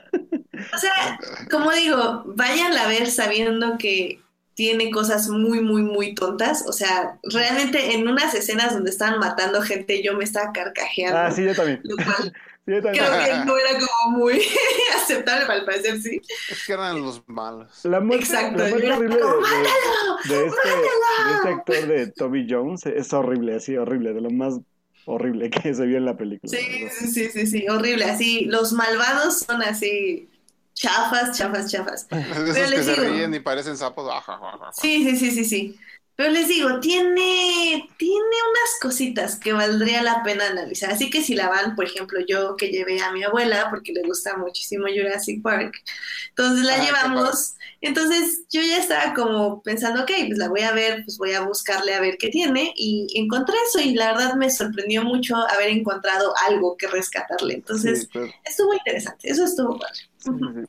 O 0.74 0.78
sea, 0.78 1.18
como 1.50 1.70
digo, 1.72 2.22
váyanla 2.26 2.84
a 2.84 2.88
ver 2.88 3.06
sabiendo 3.10 3.78
que 3.78 4.20
tiene 4.60 4.90
cosas 4.90 5.26
muy, 5.30 5.62
muy, 5.62 5.80
muy 5.80 6.14
tontas. 6.14 6.64
O 6.66 6.72
sea, 6.72 7.18
realmente 7.22 7.94
en 7.94 8.06
unas 8.06 8.34
escenas 8.34 8.74
donde 8.74 8.90
estaban 8.90 9.18
matando 9.18 9.62
gente, 9.62 10.02
yo 10.02 10.12
me 10.18 10.24
estaba 10.24 10.52
carcajeando. 10.52 11.16
Ah, 11.18 11.30
sí, 11.30 11.42
yo 11.46 11.54
también. 11.54 11.80
Lo 11.82 11.96
cual 11.96 12.30
Sí, 12.66 12.72
yo 12.74 12.82
también. 12.82 13.06
creo 13.06 13.24
que 13.24 13.44
no 13.46 13.56
era 13.56 13.70
como 13.80 14.18
muy 14.18 14.42
aceptable, 14.96 15.46
para 15.46 15.60
el 15.60 15.64
parecer, 15.64 15.98
sí. 16.02 16.20
Es 16.50 16.66
que 16.66 16.74
eran 16.74 17.00
los 17.00 17.26
malos. 17.26 17.70
La 17.86 18.00
muerte, 18.00 18.22
Exacto, 18.26 18.58
la 18.62 18.68
muerte 18.68 18.92
horrible 18.92 19.14
de, 19.16 19.20
como, 19.22 19.34
de- 19.36 20.34
de 20.34 20.46
este, 20.46 20.68
de 20.68 21.34
este 21.36 21.48
actor 21.48 21.86
de 21.86 22.06
Toby 22.12 22.46
Jones 22.50 22.84
es 22.84 23.12
horrible, 23.14 23.54
así 23.56 23.78
horrible, 23.78 24.12
de 24.12 24.20
lo 24.20 24.30
más 24.30 24.60
horrible 25.06 25.48
que 25.50 25.72
se 25.74 25.86
vio 25.86 25.96
en 25.96 26.04
la 26.04 26.18
película. 26.18 26.52
Sí, 26.52 26.86
sí, 26.90 27.06
sí, 27.08 27.30
sí, 27.30 27.46
sí, 27.46 27.66
horrible. 27.66 28.04
Así, 28.04 28.44
los 28.44 28.74
malvados 28.74 29.38
son 29.40 29.62
así 29.62 30.28
chafas, 30.80 31.36
chafas, 31.36 31.70
chafas. 31.70 32.08
De 32.08 32.16
Pero 32.24 32.44
esos 32.44 32.54
que 32.70 32.76
les 32.76 32.86
se 32.86 32.92
digo- 32.92 33.04
ríen 33.14 33.34
y 33.34 33.40
parecen 33.40 33.76
sapos. 33.76 34.10
Sí, 34.80 35.04
sí, 35.04 35.16
sí, 35.16 35.30
sí, 35.30 35.44
sí. 35.44 35.80
Pero 36.20 36.32
les 36.32 36.48
digo, 36.48 36.80
tiene, 36.80 37.88
tiene 37.96 38.18
unas 38.50 38.78
cositas 38.82 39.38
que 39.38 39.54
valdría 39.54 40.02
la 40.02 40.22
pena 40.22 40.48
analizar. 40.48 40.90
Así 40.92 41.08
que 41.08 41.22
si 41.22 41.34
la 41.34 41.48
van, 41.48 41.74
por 41.74 41.86
ejemplo, 41.86 42.20
yo 42.28 42.56
que 42.56 42.68
llevé 42.68 43.00
a 43.00 43.10
mi 43.10 43.22
abuela, 43.22 43.68
porque 43.70 43.94
le 43.94 44.02
gusta 44.02 44.36
muchísimo 44.36 44.84
Jurassic 44.94 45.40
Park, 45.40 45.82
entonces 46.28 46.66
la 46.66 46.74
Ah, 46.74 46.84
llevamos. 46.84 47.54
Entonces 47.80 48.44
yo 48.50 48.60
ya 48.60 48.76
estaba 48.76 49.14
como 49.14 49.62
pensando, 49.62 50.02
ok, 50.02 50.10
pues 50.26 50.36
la 50.36 50.50
voy 50.50 50.60
a 50.60 50.72
ver, 50.72 51.04
pues 51.06 51.16
voy 51.16 51.32
a 51.32 51.40
buscarle 51.40 51.94
a 51.94 52.02
ver 52.02 52.18
qué 52.18 52.28
tiene. 52.28 52.74
Y 52.76 53.06
encontré 53.14 53.54
eso 53.68 53.80
y 53.80 53.94
la 53.94 54.12
verdad 54.12 54.34
me 54.34 54.50
sorprendió 54.50 55.02
mucho 55.02 55.36
haber 55.36 55.70
encontrado 55.70 56.34
algo 56.46 56.76
que 56.76 56.86
rescatarle. 56.88 57.54
Entonces 57.54 58.10
Sí, 58.12 58.20
estuvo 58.44 58.74
interesante, 58.74 59.30
eso 59.30 59.46
estuvo 59.46 59.78
padre. 59.78 60.00
Sí, 60.18 60.30
sí. 60.52 60.66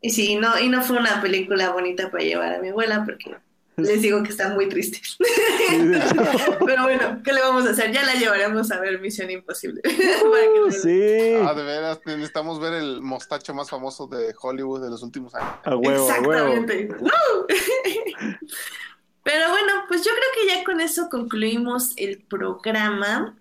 Y 0.00 0.10
sí, 0.10 0.36
no, 0.36 0.58
y 0.58 0.68
no 0.68 0.82
fue 0.82 0.98
una 0.98 1.22
película 1.22 1.70
bonita 1.70 2.10
para 2.10 2.24
llevar 2.24 2.54
a 2.54 2.58
mi 2.60 2.68
abuela 2.70 3.04
porque 3.04 3.43
les 3.76 4.02
digo 4.02 4.22
que 4.22 4.30
está 4.30 4.50
muy 4.50 4.68
triste. 4.68 5.00
Sí, 5.02 5.78
de 5.78 5.96
hecho. 5.98 6.58
Pero 6.66 6.82
bueno, 6.84 7.20
¿qué 7.24 7.32
le 7.32 7.40
vamos 7.40 7.66
a 7.66 7.70
hacer? 7.70 7.92
Ya 7.92 8.04
la 8.04 8.14
llevaremos 8.14 8.70
a 8.70 8.80
ver 8.80 9.00
Misión 9.00 9.30
Imposible. 9.30 9.80
Para 9.84 9.94
que 9.94 10.60
Uh, 10.64 10.70
sí, 10.70 11.34
Ah, 11.46 11.54
de 11.54 11.62
veras, 11.64 12.00
necesitamos 12.06 12.60
ver 12.60 12.74
el 12.74 13.02
mostacho 13.02 13.52
más 13.54 13.68
famoso 13.70 14.06
de 14.06 14.34
Hollywood 14.40 14.82
de 14.82 14.90
los 14.90 15.02
últimos 15.02 15.34
años. 15.34 15.52
a 15.64 15.76
huevo, 15.76 16.10
a 16.10 16.20
huevo. 16.20 16.52
Exactamente. 16.52 16.88
Pero 19.22 19.48
bueno, 19.50 19.72
pues 19.88 20.04
yo 20.04 20.10
creo 20.12 20.28
que 20.48 20.54
ya 20.54 20.64
con 20.64 20.80
eso 20.80 21.08
concluimos 21.10 21.92
el 21.96 22.22
programa. 22.22 23.34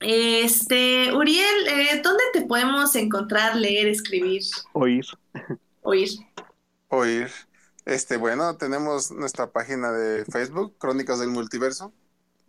Este, 0.00 1.12
Uriel, 1.14 1.66
eh, 1.68 2.00
¿dónde 2.02 2.22
te 2.32 2.42
podemos 2.42 2.94
encontrar, 2.96 3.56
leer, 3.56 3.88
escribir, 3.88 4.42
Oír. 4.72 5.04
oír? 5.82 6.08
Oír. 6.88 7.30
Este, 7.86 8.18
bueno, 8.18 8.56
tenemos 8.58 9.12
nuestra 9.12 9.52
página 9.52 9.92
de 9.92 10.26
Facebook, 10.26 10.76
Crónicas 10.78 11.20
del 11.20 11.30
Multiverso. 11.30 11.94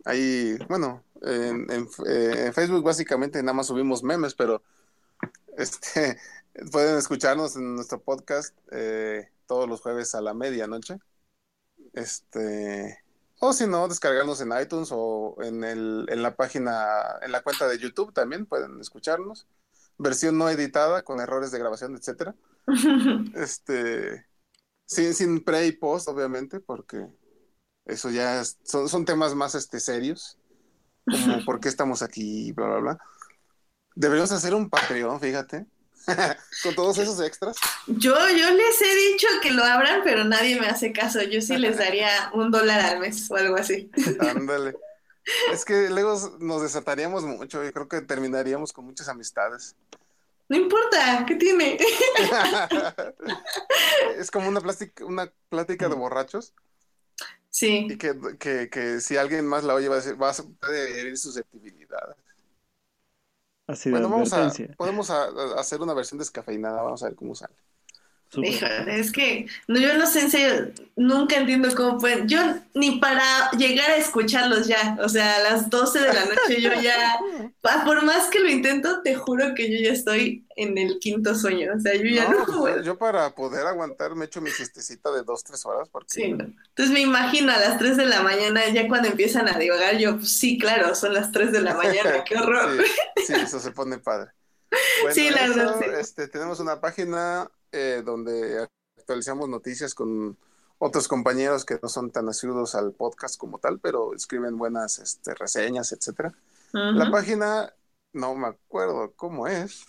Ahí, 0.04 0.58
bueno, 0.68 1.04
en, 1.22 1.70
en- 1.72 1.88
eh, 2.06 2.46
en 2.46 2.54
Facebook 2.54 2.84
básicamente 2.84 3.42
nada 3.42 3.54
más 3.54 3.68
subimos 3.68 4.02
memes, 4.04 4.34
pero 4.34 4.62
este 5.58 6.18
pueden 6.72 6.98
escucharnos 6.98 7.56
en 7.56 7.76
nuestro 7.76 8.02
podcast 8.02 8.56
eh, 8.72 9.30
todos 9.46 9.68
los 9.68 9.82
jueves 9.82 10.14
a 10.16 10.22
la 10.22 10.34
medianoche. 10.34 10.98
Este, 11.94 12.98
o 13.40 13.52
si 13.52 13.66
no, 13.66 13.88
descargarnos 13.88 14.40
en 14.42 14.52
iTunes 14.60 14.90
o 14.92 15.36
en 15.42 15.64
el, 15.64 16.06
en 16.10 16.22
la 16.22 16.36
página, 16.36 16.84
en 17.22 17.32
la 17.32 17.42
cuenta 17.42 17.68
de 17.68 17.78
YouTube 17.78 18.12
también 18.14 18.46
pueden 18.46 18.80
escucharnos. 18.80 19.48
Versión 19.98 20.38
no 20.38 20.50
editada, 20.50 21.02
con 21.04 21.20
errores 21.20 21.52
de 21.52 21.58
grabación, 21.60 21.96
etcétera. 21.96 22.36
Este, 23.34 24.27
sin, 24.88 25.14
sin 25.14 25.44
pre 25.44 25.66
y 25.68 25.72
post, 25.72 26.08
obviamente, 26.08 26.60
porque 26.60 27.06
eso 27.86 28.10
ya 28.10 28.40
es- 28.42 28.58
son, 28.64 28.88
son 28.88 29.04
temas 29.04 29.34
más 29.34 29.54
este, 29.54 29.80
serios, 29.80 30.38
como 31.08 31.44
por 31.44 31.60
qué 31.60 31.68
estamos 31.68 32.02
aquí, 32.02 32.52
bla, 32.52 32.66
bla, 32.68 32.78
bla. 32.80 32.98
Deberíamos 33.94 34.32
hacer 34.32 34.54
un 34.54 34.70
Patreon, 34.70 35.20
fíjate, 35.20 35.66
con 36.62 36.74
todos 36.74 36.98
esos 36.98 37.20
extras. 37.20 37.56
Yo, 37.86 38.14
yo 38.14 38.50
les 38.50 38.82
he 38.82 39.12
dicho 39.12 39.26
que 39.42 39.50
lo 39.50 39.64
abran, 39.64 40.02
pero 40.04 40.24
nadie 40.24 40.60
me 40.60 40.68
hace 40.68 40.92
caso. 40.92 41.22
Yo 41.22 41.40
sí 41.40 41.56
les 41.56 41.78
daría 41.78 42.30
un 42.34 42.50
dólar 42.50 42.80
al 42.80 43.00
mes 43.00 43.30
o 43.30 43.36
algo 43.36 43.56
así. 43.56 43.90
Ándale. 44.20 44.74
Es 45.52 45.64
que 45.64 45.90
luego 45.90 46.16
nos 46.40 46.62
desataríamos 46.62 47.24
mucho 47.24 47.64
y 47.64 47.72
creo 47.72 47.88
que 47.88 48.00
terminaríamos 48.02 48.72
con 48.72 48.86
muchas 48.86 49.08
amistades. 49.08 49.76
No 50.48 50.56
importa, 50.56 51.24
¿qué 51.26 51.36
tiene? 51.36 51.78
es 54.18 54.30
como 54.30 54.48
una 54.48 54.60
plática, 54.60 55.04
una 55.04 55.32
plática 55.48 55.88
de 55.88 55.94
borrachos 55.94 56.54
Sí, 57.50 57.86
y 57.90 57.98
que, 57.98 58.14
que, 58.38 58.70
que 58.70 59.00
si 59.00 59.16
alguien 59.16 59.46
más 59.46 59.64
la 59.64 59.74
oye 59.74 59.88
va 59.88 59.96
a 59.96 59.98
decir, 59.98 60.20
va 60.20 60.30
a 60.30 60.76
herir 60.76 61.16
susceptibilidades. 61.18 62.16
Así 63.66 63.90
de 63.90 63.98
Bueno, 63.98 64.10
vamos 64.10 64.32
a, 64.32 64.52
podemos 64.76 65.10
a- 65.10 65.24
a 65.24 65.60
hacer 65.60 65.80
una 65.80 65.94
versión 65.94 66.18
descafeinada, 66.18 66.82
vamos 66.82 67.02
a 67.02 67.08
ver 67.08 67.16
cómo 67.16 67.34
sale. 67.34 67.54
Híjole, 68.36 69.00
es 69.00 69.10
que 69.12 69.46
no, 69.68 69.80
yo 69.80 69.96
no 69.96 70.06
sé, 70.06 70.20
en 70.20 70.30
serio, 70.30 70.72
nunca 70.96 71.36
entiendo 71.36 71.68
cómo 71.74 71.98
pueden. 71.98 72.28
Yo 72.28 72.38
ni 72.74 72.98
para 73.00 73.50
llegar 73.52 73.90
a 73.90 73.96
escucharlos 73.96 74.66
ya, 74.66 74.98
o 75.02 75.08
sea, 75.08 75.36
a 75.36 75.40
las 75.40 75.70
12 75.70 76.00
de 76.00 76.12
la 76.12 76.24
noche 76.26 76.60
yo 76.60 76.72
ya, 76.74 77.18
por 77.84 78.04
más 78.04 78.28
que 78.28 78.40
lo 78.40 78.48
intento, 78.50 79.02
te 79.02 79.14
juro 79.16 79.54
que 79.54 79.70
yo 79.70 79.78
ya 79.88 79.92
estoy 79.92 80.46
en 80.56 80.76
el 80.78 80.98
quinto 80.98 81.34
sueño, 81.34 81.72
o 81.76 81.80
sea, 81.80 81.94
yo 81.94 82.04
ya 82.04 82.28
no, 82.28 82.44
No, 82.46 82.46
pues, 82.46 82.56
puedo. 82.58 82.82
yo 82.82 82.98
para 82.98 83.34
poder 83.34 83.66
aguantar 83.66 84.14
me 84.14 84.26
echo 84.26 84.40
mi 84.40 84.50
siestecita 84.52 85.10
de 85.12 85.22
dos, 85.22 85.42
tres 85.44 85.64
horas 85.66 85.88
porque 85.88 86.06
Sí, 86.08 86.32
no. 86.32 86.44
Entonces 86.44 86.90
me 86.92 87.00
imagino 87.00 87.52
a 87.52 87.58
las 87.58 87.78
3 87.78 87.96
de 87.96 88.06
la 88.06 88.22
mañana, 88.22 88.66
ya 88.70 88.88
cuando 88.88 89.08
empiezan 89.08 89.48
a 89.48 89.58
divagar, 89.58 89.98
yo, 89.98 90.16
pues 90.18 90.38
sí, 90.38 90.58
claro, 90.58 90.94
son 90.94 91.14
las 91.14 91.32
3 91.32 91.52
de 91.52 91.60
la 91.60 91.74
mañana, 91.74 92.24
qué 92.24 92.36
horror. 92.36 92.82
Sí, 93.14 93.34
sí, 93.34 93.34
eso 93.34 93.60
se 93.60 93.72
pone 93.72 93.98
padre. 93.98 94.32
Bueno, 94.96 95.14
Sí, 95.14 95.30
la 95.30 95.44
eso, 95.46 95.54
verdad, 95.56 95.80
sí. 95.80 95.86
este, 96.00 96.28
tenemos 96.28 96.60
una 96.60 96.80
página 96.80 97.50
eh, 97.72 98.02
donde 98.04 98.66
actualizamos 98.96 99.48
noticias 99.48 99.94
con 99.94 100.36
otros 100.78 101.08
compañeros 101.08 101.64
que 101.64 101.78
no 101.82 101.88
son 101.88 102.10
tan 102.10 102.28
asiduos 102.28 102.74
al 102.74 102.92
podcast 102.92 103.36
como 103.36 103.58
tal, 103.58 103.80
pero 103.80 104.14
escriben 104.14 104.56
buenas 104.56 104.98
este, 104.98 105.34
reseñas, 105.34 105.92
etcétera. 105.92 106.32
La 106.72 107.10
página, 107.10 107.72
no 108.12 108.34
me 108.34 108.48
acuerdo 108.48 109.12
cómo 109.16 109.46
es. 109.46 109.86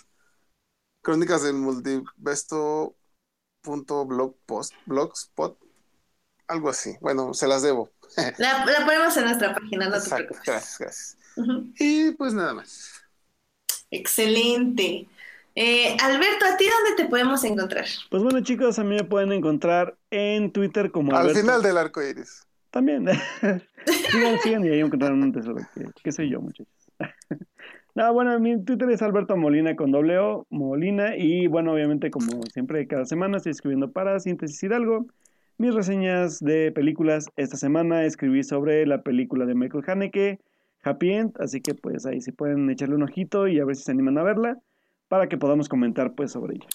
Crónicas 1.01 1.43
del 1.43 1.55
multiverso 1.55 2.95
punto 3.61 4.05
blogpost, 4.05 4.73
blogspot, 4.85 5.57
algo 6.47 6.69
así. 6.69 6.95
Bueno, 7.01 7.33
se 7.33 7.47
las 7.47 7.61
debo. 7.61 7.91
La, 8.37 8.65
la 8.65 8.85
ponemos 8.85 9.15
en 9.17 9.25
nuestra 9.25 9.53
página, 9.53 9.89
no 9.89 10.01
te 10.01 10.09
preocupes. 10.09 10.41
gracias, 10.43 10.79
gracias. 10.79 11.17
Y 11.77 12.11
pues 12.11 12.33
nada 12.33 12.53
más. 12.53 12.91
Excelente. 13.91 15.07
Eh, 15.61 15.97
Alberto, 16.01 16.45
¿a 16.45 16.55
ti 16.55 16.63
dónde 16.63 17.03
te 17.03 17.09
podemos 17.09 17.43
encontrar? 17.43 17.83
Pues 18.09 18.23
bueno, 18.23 18.39
chicos, 18.39 18.79
a 18.79 18.83
mí 18.85 18.95
me 18.95 19.03
pueden 19.03 19.33
encontrar 19.33 19.97
en 20.09 20.53
Twitter 20.53 20.89
como 20.89 21.11
Al 21.11 21.23
Alberto. 21.23 21.41
final 21.41 21.61
del 21.61 21.77
arco 21.77 22.01
iris. 22.01 22.47
También. 22.69 23.05
sigan, 24.09 24.39
sigan 24.39 24.63
y 24.63 24.69
ahí 24.69 24.79
encontrarán 24.79 25.21
un 25.21 25.33
tesoro 25.33 25.59
que, 25.75 25.87
que 26.01 26.11
soy 26.13 26.29
yo, 26.29 26.39
muchachos. 26.39 26.73
no, 27.93 28.13
bueno, 28.13 28.39
mi 28.39 28.63
Twitter 28.63 28.89
es 28.89 29.01
Alberto 29.01 29.35
Molina 29.35 29.75
con 29.75 29.91
doble 29.91 30.17
O, 30.17 30.47
Molina. 30.49 31.17
Y 31.17 31.47
bueno, 31.47 31.73
obviamente, 31.73 32.09
como 32.09 32.41
siempre, 32.53 32.87
cada 32.87 33.03
semana 33.03 33.35
estoy 33.35 33.51
escribiendo 33.51 33.91
para 33.91 34.17
Síntesis 34.21 34.63
Hidalgo. 34.63 35.07
Mis 35.57 35.73
reseñas 35.73 36.39
de 36.39 36.71
películas. 36.71 37.25
Esta 37.35 37.57
semana 37.57 38.05
escribí 38.05 38.45
sobre 38.45 38.85
la 38.85 39.01
película 39.01 39.45
de 39.45 39.55
Michael 39.55 39.83
Haneke, 39.85 40.39
Happy 40.83 41.11
End. 41.11 41.33
Así 41.37 41.59
que 41.59 41.73
pues 41.73 42.05
ahí 42.05 42.21
sí 42.21 42.31
pueden 42.31 42.69
echarle 42.69 42.95
un 42.95 43.03
ojito 43.03 43.49
y 43.49 43.59
a 43.59 43.65
ver 43.65 43.75
si 43.75 43.83
se 43.83 43.91
animan 43.91 44.17
a 44.19 44.23
verla. 44.23 44.57
Para 45.09 45.27
que 45.27 45.37
podamos 45.37 45.67
comentar 45.67 46.15
pues 46.15 46.31
sobre 46.31 46.55
ella. 46.55 46.67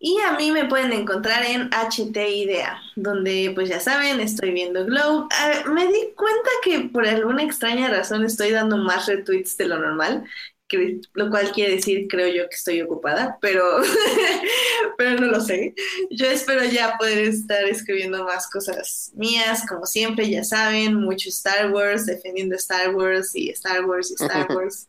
Y 0.00 0.16
a 0.20 0.32
mí 0.36 0.52
me 0.52 0.66
pueden 0.66 0.92
encontrar 0.92 1.44
en 1.44 1.70
HT 1.70 2.16
Idea, 2.16 2.80
donde 2.94 3.50
pues 3.54 3.68
ya 3.68 3.80
saben, 3.80 4.20
estoy 4.20 4.52
viendo 4.52 4.84
Glow. 4.84 5.26
Ah, 5.32 5.64
me 5.72 5.86
di 5.88 6.12
cuenta 6.16 6.50
que 6.62 6.80
por 6.92 7.06
alguna 7.06 7.42
extraña 7.42 7.88
razón 7.88 8.24
estoy 8.24 8.52
dando 8.52 8.76
más 8.76 9.06
retweets 9.06 9.56
de 9.56 9.66
lo 9.66 9.76
normal, 9.78 10.24
que, 10.68 11.00
lo 11.14 11.30
cual 11.30 11.50
quiere 11.50 11.76
decir, 11.76 12.06
creo 12.08 12.28
yo, 12.28 12.48
que 12.48 12.54
estoy 12.54 12.80
ocupada, 12.80 13.38
pero, 13.40 13.64
pero 14.98 15.18
no 15.18 15.26
lo 15.26 15.40
sé. 15.40 15.74
Yo 16.10 16.26
espero 16.26 16.62
ya 16.64 16.96
poder 16.96 17.18
estar 17.18 17.64
escribiendo 17.64 18.22
más 18.24 18.48
cosas 18.48 19.10
mías, 19.16 19.66
como 19.66 19.84
siempre, 19.84 20.30
ya 20.30 20.44
saben, 20.44 20.94
mucho 20.94 21.28
Star 21.30 21.72
Wars, 21.72 22.06
defendiendo 22.06 22.54
Star 22.54 22.94
Wars 22.94 23.34
y 23.34 23.50
Star 23.50 23.84
Wars 23.84 24.12
y 24.12 24.14
Star 24.14 24.46
Wars. 24.54 24.86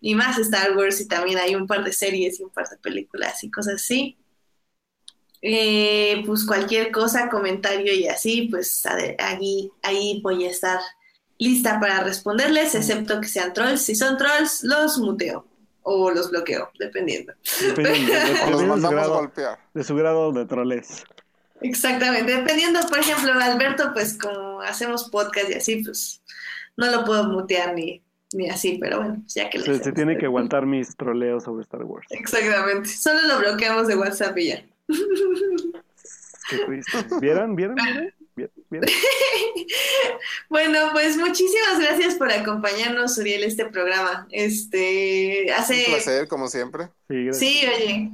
Y 0.00 0.14
más 0.14 0.38
Star 0.38 0.76
Wars, 0.76 1.00
y 1.00 1.08
también 1.08 1.38
hay 1.38 1.54
un 1.56 1.66
par 1.66 1.82
de 1.84 1.92
series 1.92 2.38
y 2.38 2.44
un 2.44 2.50
par 2.50 2.68
de 2.68 2.76
películas 2.76 3.42
y 3.42 3.50
cosas 3.50 3.74
así. 3.76 4.16
Eh, 5.40 6.22
pues 6.26 6.44
cualquier 6.44 6.90
cosa, 6.90 7.28
comentario 7.28 7.92
y 7.94 8.08
así, 8.08 8.48
pues 8.50 8.82
ahí, 9.18 9.70
ahí 9.82 10.20
voy 10.22 10.44
a 10.46 10.50
estar 10.50 10.80
lista 11.38 11.78
para 11.78 12.02
responderles, 12.02 12.74
excepto 12.74 13.20
que 13.20 13.28
sean 13.28 13.52
trolls. 13.52 13.82
Si 13.82 13.94
son 13.94 14.16
trolls, 14.16 14.64
los 14.64 14.98
muteo 14.98 15.46
o 15.82 16.10
los 16.10 16.30
bloqueo, 16.30 16.70
dependiendo. 16.78 17.32
Dependiendo, 17.60 18.12
de- 18.12 18.18
los 18.50 18.60
de 18.62 18.66
mandamos 18.66 18.90
grado- 18.94 19.14
golpear. 19.14 19.58
de 19.74 19.84
su 19.84 19.94
grado 19.94 20.32
de 20.32 20.44
troles. 20.46 21.04
Exactamente, 21.60 22.36
dependiendo, 22.36 22.80
por 22.88 22.98
ejemplo, 22.98 23.32
Alberto, 23.32 23.90
pues 23.92 24.16
como 24.18 24.60
hacemos 24.62 25.08
podcast 25.10 25.50
y 25.50 25.54
así, 25.54 25.82
pues 25.84 26.20
no 26.76 26.86
lo 26.90 27.04
puedo 27.04 27.24
mutear 27.24 27.74
ni, 27.74 28.02
ni 28.32 28.48
así, 28.50 28.78
pero 28.80 28.98
bueno, 28.98 29.16
pues 29.20 29.34
ya 29.34 29.48
que 29.50 29.58
lo 29.58 29.64
Se, 29.64 29.78
se 29.82 29.92
tiene 29.92 30.16
que 30.18 30.26
aguantar 30.26 30.66
mis 30.66 30.96
troleos 30.96 31.44
sobre 31.44 31.62
Star 31.62 31.84
Wars. 31.84 32.06
Exactamente, 32.10 32.88
solo 32.88 33.20
lo 33.26 33.38
bloqueamos 33.38 33.86
de 33.88 33.96
WhatsApp 33.96 34.36
y 34.38 34.48
ya. 34.48 34.64
Qué 36.50 36.58
triste. 36.66 37.06
¿Vieron? 37.20 37.54
¿Vieron? 37.56 37.74
¿Vieron? 37.76 38.12
¿Vieron? 38.36 38.54
¿Vieron? 38.70 38.88
Bueno, 40.48 40.78
pues 40.92 41.16
muchísimas 41.16 41.78
gracias 41.78 42.14
por 42.14 42.30
acompañarnos, 42.32 43.18
Uriel, 43.18 43.42
este 43.44 43.66
programa. 43.66 44.26
Este, 44.30 45.44
Un 45.48 45.52
hace, 45.52 45.84
placer, 45.86 46.28
como 46.28 46.48
siempre. 46.48 46.88
Sí, 47.08 47.24
gracias. 47.24 47.36
sí, 47.38 47.66
oye, 47.66 48.10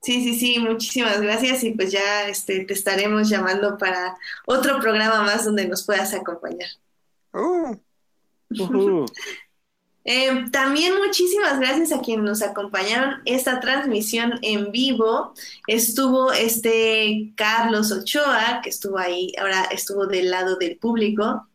sí, 0.00 0.22
sí, 0.24 0.38
sí, 0.38 0.58
muchísimas 0.60 1.20
gracias 1.20 1.62
y 1.64 1.72
pues 1.72 1.92
ya, 1.92 2.26
este, 2.28 2.64
te 2.64 2.72
estaremos 2.72 3.28
llamando 3.28 3.76
para 3.76 4.16
otro 4.46 4.80
programa 4.80 5.22
más 5.22 5.44
donde 5.44 5.68
nos 5.68 5.84
puedas 5.84 6.14
acompañar. 6.14 6.68
Uh, 7.32 7.76
Ujú. 8.50 9.06
Eh, 10.04 10.46
también 10.52 10.96
muchísimas 10.98 11.58
gracias 11.58 11.90
a 11.92 12.02
quienes 12.02 12.24
nos 12.26 12.42
acompañaron 12.42 13.22
esta 13.24 13.60
transmisión 13.60 14.38
en 14.42 14.70
vivo. 14.70 15.32
Estuvo 15.66 16.32
este 16.32 17.32
Carlos 17.36 17.90
Ochoa, 17.90 18.60
que 18.62 18.68
estuvo 18.70 18.98
ahí, 18.98 19.32
ahora 19.38 19.64
estuvo 19.70 20.06
del 20.06 20.30
lado 20.30 20.56
del 20.56 20.76
público. 20.76 21.48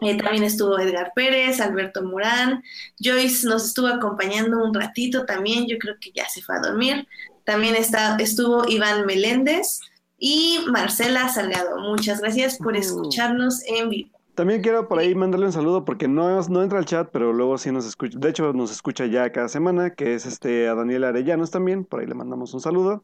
Eh, 0.00 0.16
también 0.16 0.44
estuvo 0.44 0.78
Edgar 0.78 1.12
Pérez, 1.14 1.60
Alberto 1.60 2.02
Murán, 2.02 2.62
Joyce 2.98 3.46
nos 3.46 3.66
estuvo 3.66 3.88
acompañando 3.88 4.64
un 4.64 4.72
ratito 4.72 5.26
también, 5.26 5.66
yo 5.66 5.76
creo 5.78 5.96
que 6.00 6.10
ya 6.12 6.26
se 6.28 6.40
fue 6.42 6.56
a 6.56 6.60
dormir. 6.60 7.06
También 7.44 7.74
está, 7.74 8.16
estuvo 8.16 8.66
Iván 8.68 9.04
Meléndez 9.04 9.80
y 10.18 10.60
Marcela 10.68 11.28
Salgado. 11.28 11.78
Muchas 11.80 12.20
gracias 12.20 12.56
por 12.56 12.72
Ujú. 12.74 12.82
escucharnos 12.82 13.62
en 13.66 13.90
vivo. 13.90 14.19
También 14.40 14.62
quiero 14.62 14.88
por 14.88 14.98
ahí 14.98 15.14
mandarle 15.14 15.44
un 15.44 15.52
saludo 15.52 15.84
porque 15.84 16.08
no, 16.08 16.40
no 16.48 16.62
entra 16.62 16.78
al 16.78 16.86
chat, 16.86 17.10
pero 17.12 17.30
luego 17.34 17.58
sí 17.58 17.70
nos 17.70 17.84
escucha. 17.84 18.18
De 18.18 18.30
hecho, 18.30 18.54
nos 18.54 18.72
escucha 18.72 19.04
ya 19.04 19.30
cada 19.32 19.50
semana, 19.50 19.90
que 19.90 20.14
es 20.14 20.24
este 20.24 20.66
a 20.66 20.74
Daniel 20.74 21.04
Arellanos 21.04 21.50
también. 21.50 21.84
Por 21.84 22.00
ahí 22.00 22.06
le 22.06 22.14
mandamos 22.14 22.54
un 22.54 22.62
saludo. 22.62 23.02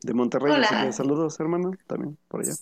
De 0.00 0.14
Monterrey, 0.14 0.54
Hola. 0.54 0.68
así 0.70 0.86
que 0.86 0.92
saludos, 0.94 1.38
hermano, 1.38 1.72
también 1.86 2.16
por 2.28 2.40
allá. 2.40 2.54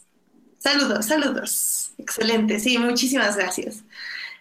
Saludos, 0.59 1.07
saludos. 1.07 1.93
Excelente, 1.97 2.59
sí, 2.59 2.77
muchísimas 2.77 3.36
gracias. 3.36 3.85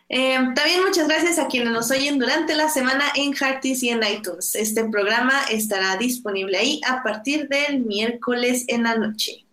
Eh, 0.10 0.40
también 0.56 0.84
muchas 0.84 1.08
gracias 1.08 1.38
a 1.38 1.45
quienes 1.45 1.72
nos 1.72 1.91
oyen 1.91 2.18
durante 2.18 2.56
la 2.56 2.70
semana 2.70 3.04
en 3.14 3.36
Hearties 3.36 3.84
y 3.84 3.90
en 3.90 4.02
iTunes. 4.12 4.56
Este 4.56 4.86
programa 4.86 5.44
estará 5.52 5.98
disponible 5.98 6.58
ahí 6.58 6.82
a 6.90 7.04
partir 7.04 7.48
del 7.48 7.82
miércoles 7.82 8.66
en 8.70 8.82
la 8.82 8.95
noche. 8.95 9.45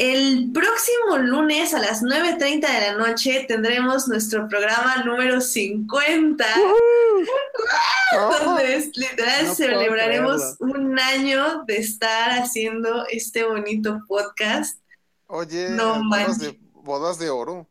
El 0.00 0.52
próximo 0.54 1.18
lunes 1.18 1.74
a 1.74 1.80
las 1.80 2.02
9.30 2.04 2.38
de 2.60 2.80
la 2.80 2.92
noche 2.92 3.44
tendremos 3.48 4.06
nuestro 4.06 4.46
programa 4.46 5.02
número 5.04 5.40
50, 5.40 6.44
donde 8.44 8.76
es- 8.76 8.96
literal 8.96 9.38
No 9.48 9.54
puedo 9.54 9.54
celebraremos 9.56 10.56
un 10.60 10.96
año 11.00 11.64
de 11.66 11.78
estar 11.78 12.30
haciendo 12.38 13.06
este 13.10 13.42
bonito 13.42 14.00
podcast. 14.06 14.78
oye, 15.26 15.70
No 15.70 15.94
bodas 15.94 16.04
manches. 16.04 16.38
de, 16.38 16.58
bodas 16.74 17.18
de 17.18 17.30
oro. 17.30 17.66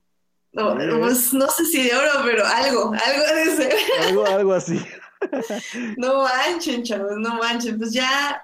No, 0.51 0.75
pues, 0.99 1.33
no 1.33 1.47
sé 1.49 1.63
si 1.65 1.83
de 1.83 1.95
oro, 1.95 2.11
pero 2.25 2.45
algo, 2.45 2.91
algo 2.93 3.35
de 3.35 3.55
ser. 3.55 3.73
Algo, 4.05 4.25
algo 4.25 4.53
así. 4.53 4.77
No 5.97 6.23
manchen, 6.23 6.83
chavos, 6.83 7.13
no 7.17 7.35
manchen. 7.37 7.77
Pues 7.79 7.91
ya, 7.91 8.39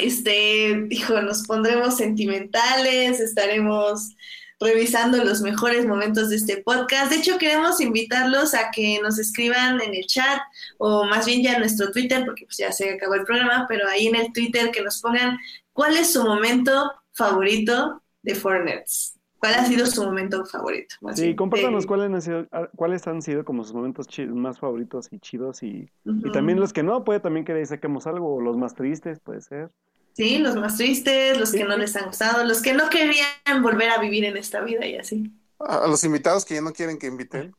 este, 0.00 0.86
hijo, 0.90 1.20
nos 1.22 1.44
pondremos 1.44 1.96
sentimentales, 1.96 3.20
estaremos 3.20 4.16
revisando 4.60 5.22
los 5.24 5.40
mejores 5.40 5.86
momentos 5.86 6.30
de 6.30 6.36
este 6.36 6.62
podcast. 6.62 7.10
De 7.10 7.18
hecho, 7.18 7.38
queremos 7.38 7.80
invitarlos 7.80 8.54
a 8.54 8.70
que 8.70 9.00
nos 9.02 9.18
escriban 9.18 9.80
en 9.80 9.94
el 9.94 10.06
chat 10.06 10.40
o 10.78 11.04
más 11.04 11.26
bien 11.26 11.42
ya 11.42 11.54
en 11.54 11.60
nuestro 11.60 11.90
Twitter, 11.92 12.24
porque 12.24 12.44
pues 12.44 12.56
ya 12.56 12.72
se 12.72 12.90
acabó 12.90 13.14
el 13.14 13.24
programa, 13.24 13.66
pero 13.68 13.88
ahí 13.88 14.08
en 14.08 14.16
el 14.16 14.32
Twitter 14.32 14.70
que 14.70 14.82
nos 14.82 15.00
pongan 15.00 15.38
cuál 15.72 15.96
es 15.96 16.12
su 16.12 16.24
momento 16.24 16.92
favorito 17.12 18.02
de 18.22 18.34
Fortnite. 18.34 19.17
¿Cuál 19.38 19.54
ha 19.54 19.64
sido 19.66 19.86
su 19.86 20.02
momento 20.04 20.44
favorito? 20.44 20.96
Sí, 21.14 21.22
bien, 21.22 21.36
compártanos 21.36 21.86
cuáles 21.86 22.12
han 22.12 22.22
sido, 22.22 22.46
ah, 22.50 22.68
cuáles 22.74 23.06
han 23.06 23.22
sido 23.22 23.44
como 23.44 23.62
sus 23.62 23.72
momentos 23.72 24.08
más 24.30 24.58
favoritos 24.58 25.08
y 25.12 25.20
chidos 25.20 25.62
y, 25.62 25.88
y 26.04 26.32
también 26.32 26.58
los 26.58 26.72
que 26.72 26.82
no, 26.82 27.04
puede 27.04 27.20
también 27.20 27.44
que 27.44 27.64
saquemos 27.64 28.06
algo, 28.06 28.34
o 28.34 28.40
los 28.40 28.56
más 28.56 28.74
tristes, 28.74 29.20
puede 29.20 29.40
ser. 29.40 29.70
Sí, 30.14 30.38
los 30.38 30.56
más 30.56 30.76
tristes, 30.76 31.38
los 31.38 31.50
Sí, 31.50 31.58
que 31.58 31.64
no 31.64 31.76
les 31.76 31.94
han 31.94 32.06
gustado, 32.06 32.44
los 32.44 32.60
que 32.60 32.72
no 32.72 32.90
querían 32.90 33.62
volver 33.62 33.90
a 33.90 33.98
vivir 33.98 34.24
en 34.24 34.36
esta 34.36 34.60
vida 34.60 34.84
y 34.84 34.96
así. 34.96 35.32
A, 35.60 35.86
los 35.86 36.02
invitados 36.02 36.44
que 36.44 36.54
ya 36.54 36.60
no 36.60 36.72
quieren 36.72 36.98
que 36.98 37.06
inviten. 37.06 37.54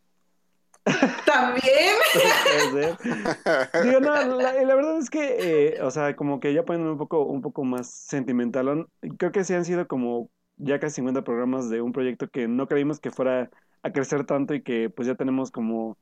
También. 1.25 1.95
Digo, 3.83 3.99
no, 4.01 4.15
la, 4.35 4.53
la 4.63 4.75
verdad 4.75 4.97
es 4.97 5.09
que, 5.09 5.37
eh, 5.39 5.81
o 5.81 5.91
sea, 5.91 6.17
como 6.17 6.41
que 6.41 6.53
ya 6.53 6.65
poniéndome 6.65 6.93
un 6.93 6.97
poco, 6.97 7.23
un 7.23 7.41
poco 7.41 7.63
más 7.63 7.89
sentimental, 7.89 8.87
creo 9.17 9.31
que 9.31 9.45
sí 9.45 9.53
han 9.53 9.63
sido 9.63 9.87
como 9.87 10.29
ya 10.59 10.79
casi 10.79 10.95
50 10.95 11.23
programas 11.23 11.69
de 11.69 11.81
un 11.81 11.91
proyecto 11.91 12.27
que 12.27 12.47
no 12.47 12.67
creímos 12.67 12.99
que 12.99 13.11
fuera 13.11 13.49
a 13.81 13.91
crecer 13.91 14.25
tanto 14.25 14.53
y 14.53 14.61
que 14.61 14.89
pues 14.89 15.07
ya 15.07 15.15
tenemos 15.15 15.51
como, 15.51 15.97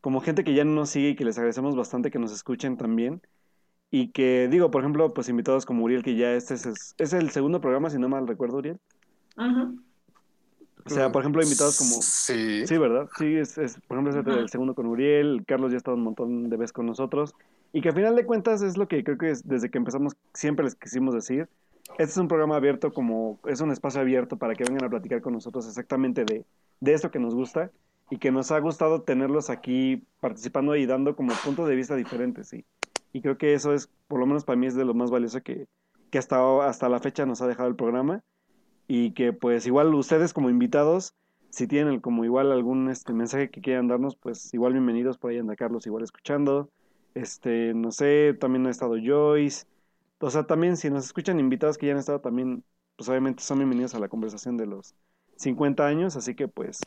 como 0.00 0.20
gente 0.20 0.44
que 0.44 0.54
ya 0.54 0.64
no 0.64 0.72
nos 0.72 0.90
sigue 0.90 1.10
y 1.10 1.16
que 1.16 1.24
les 1.24 1.36
agradecemos 1.36 1.76
bastante 1.76 2.10
que 2.10 2.18
nos 2.18 2.32
escuchen 2.32 2.76
también. 2.76 3.20
Y 3.90 4.08
que, 4.08 4.48
digo, 4.50 4.70
por 4.70 4.82
ejemplo, 4.82 5.12
pues 5.14 5.28
invitados 5.28 5.64
como 5.64 5.84
Uriel, 5.84 6.02
que 6.02 6.14
ya 6.14 6.32
este 6.34 6.54
es, 6.54 6.94
es 6.96 7.12
el 7.12 7.30
segundo 7.30 7.60
programa, 7.60 7.90
si 7.90 7.98
no 7.98 8.08
mal 8.08 8.28
recuerdo, 8.28 8.58
Uriel. 8.58 8.78
Ujú. 9.36 9.80
O 10.84 10.90
sea, 10.90 11.10
por 11.10 11.22
ejemplo, 11.22 11.42
invitados 11.42 11.78
como... 11.78 11.90
Sí. 12.02 12.66
Sí, 12.66 12.78
¿verdad? 12.78 13.08
Sí, 13.18 13.36
es, 13.36 13.58
es 13.58 13.80
por 13.88 13.96
ejemplo, 13.96 14.10
es 14.10 14.26
el, 14.26 14.32
Ajá. 14.32 14.40
el 14.40 14.48
segundo 14.48 14.74
con 14.74 14.86
Uriel, 14.86 15.42
Carlos 15.46 15.70
ya 15.70 15.76
ha 15.76 15.78
estado 15.78 15.96
un 15.96 16.02
montón 16.02 16.48
de 16.50 16.56
veces 16.56 16.72
con 16.72 16.86
nosotros. 16.86 17.34
y 17.72 17.80
que 17.80 17.88
al 17.88 17.94
final 17.94 18.14
de 18.14 18.24
cuentas 18.24 18.62
es 18.62 18.76
lo 18.76 18.88
que 18.88 19.02
creo 19.04 19.18
que 19.18 19.30
es, 19.30 19.46
desde 19.46 19.70
que 19.70 19.78
empezamos 19.78 20.14
siempre 20.34 20.64
les 20.64 20.74
quisimos 20.74 21.14
decir. 21.14 21.48
Este 21.92 22.12
es 22.12 22.16
un 22.16 22.28
programa 22.28 22.56
abierto 22.56 22.92
como, 22.92 23.40
es 23.46 23.60
un 23.60 23.70
espacio 23.72 24.00
abierto 24.00 24.36
para 24.36 24.54
que 24.54 24.64
vengan 24.64 24.84
a 24.84 24.90
platicar 24.90 25.20
con 25.20 25.32
nosotros 25.32 25.66
exactamente 25.66 26.24
de, 26.24 26.44
de 26.80 26.92
esto 26.92 27.10
que 27.10 27.18
nos 27.18 27.34
gusta 27.34 27.70
y 28.10 28.18
que 28.18 28.30
nos 28.30 28.50
ha 28.52 28.58
gustado 28.60 29.02
tenerlos 29.02 29.50
aquí 29.50 30.04
participando 30.20 30.76
y 30.76 30.86
dando 30.86 31.16
como 31.16 31.32
puntos 31.44 31.68
de 31.68 31.74
vista 31.74 31.96
diferentes, 31.96 32.48
sí. 32.48 32.64
Y 33.12 33.20
creo 33.20 33.38
que 33.38 33.54
eso 33.54 33.74
es, 33.74 33.90
por 34.06 34.20
lo 34.20 34.26
menos 34.26 34.44
para 34.44 34.58
mí, 34.58 34.66
es 34.66 34.74
de 34.74 34.84
lo 34.84 34.94
más 34.94 35.10
valioso 35.10 35.40
que, 35.42 35.66
que 36.10 36.18
hasta, 36.18 36.66
hasta 36.66 36.88
la 36.88 37.00
fecha 37.00 37.26
nos 37.26 37.42
ha 37.42 37.46
dejado 37.46 37.68
el 37.68 37.76
programa. 37.76 38.22
Y 38.86 39.12
que 39.12 39.32
pues 39.34 39.66
igual 39.66 39.94
ustedes 39.94 40.32
como 40.32 40.48
invitados, 40.48 41.14
si 41.50 41.66
tienen 41.66 42.00
como 42.00 42.24
igual 42.24 42.52
algún 42.52 42.88
este 42.88 43.12
mensaje 43.12 43.50
que 43.50 43.60
quieran 43.60 43.88
darnos, 43.88 44.16
pues 44.16 44.52
igual 44.54 44.72
bienvenidos 44.72 45.18
por 45.18 45.30
ahí 45.30 45.38
anda 45.38 45.56
Carlos 45.56 45.86
igual 45.86 46.04
escuchando. 46.04 46.70
Este, 47.14 47.74
no 47.74 47.90
sé, 47.90 48.34
también 48.38 48.66
ha 48.66 48.70
estado 48.70 48.96
Joyce. 49.02 49.66
O 50.20 50.30
sea, 50.30 50.44
también 50.44 50.76
si 50.76 50.90
nos 50.90 51.04
escuchan 51.04 51.38
invitados 51.40 51.78
que 51.78 51.86
ya 51.86 51.92
han 51.92 51.98
estado 51.98 52.20
también, 52.20 52.64
pues 52.96 53.08
obviamente 53.08 53.42
son 53.42 53.58
bienvenidos 53.58 53.94
a 53.94 53.98
la 53.98 54.08
conversación 54.08 54.56
de 54.56 54.66
los 54.66 54.94
50 55.36 55.86
años, 55.86 56.16
así 56.16 56.34
que 56.34 56.48
pues 56.48 56.80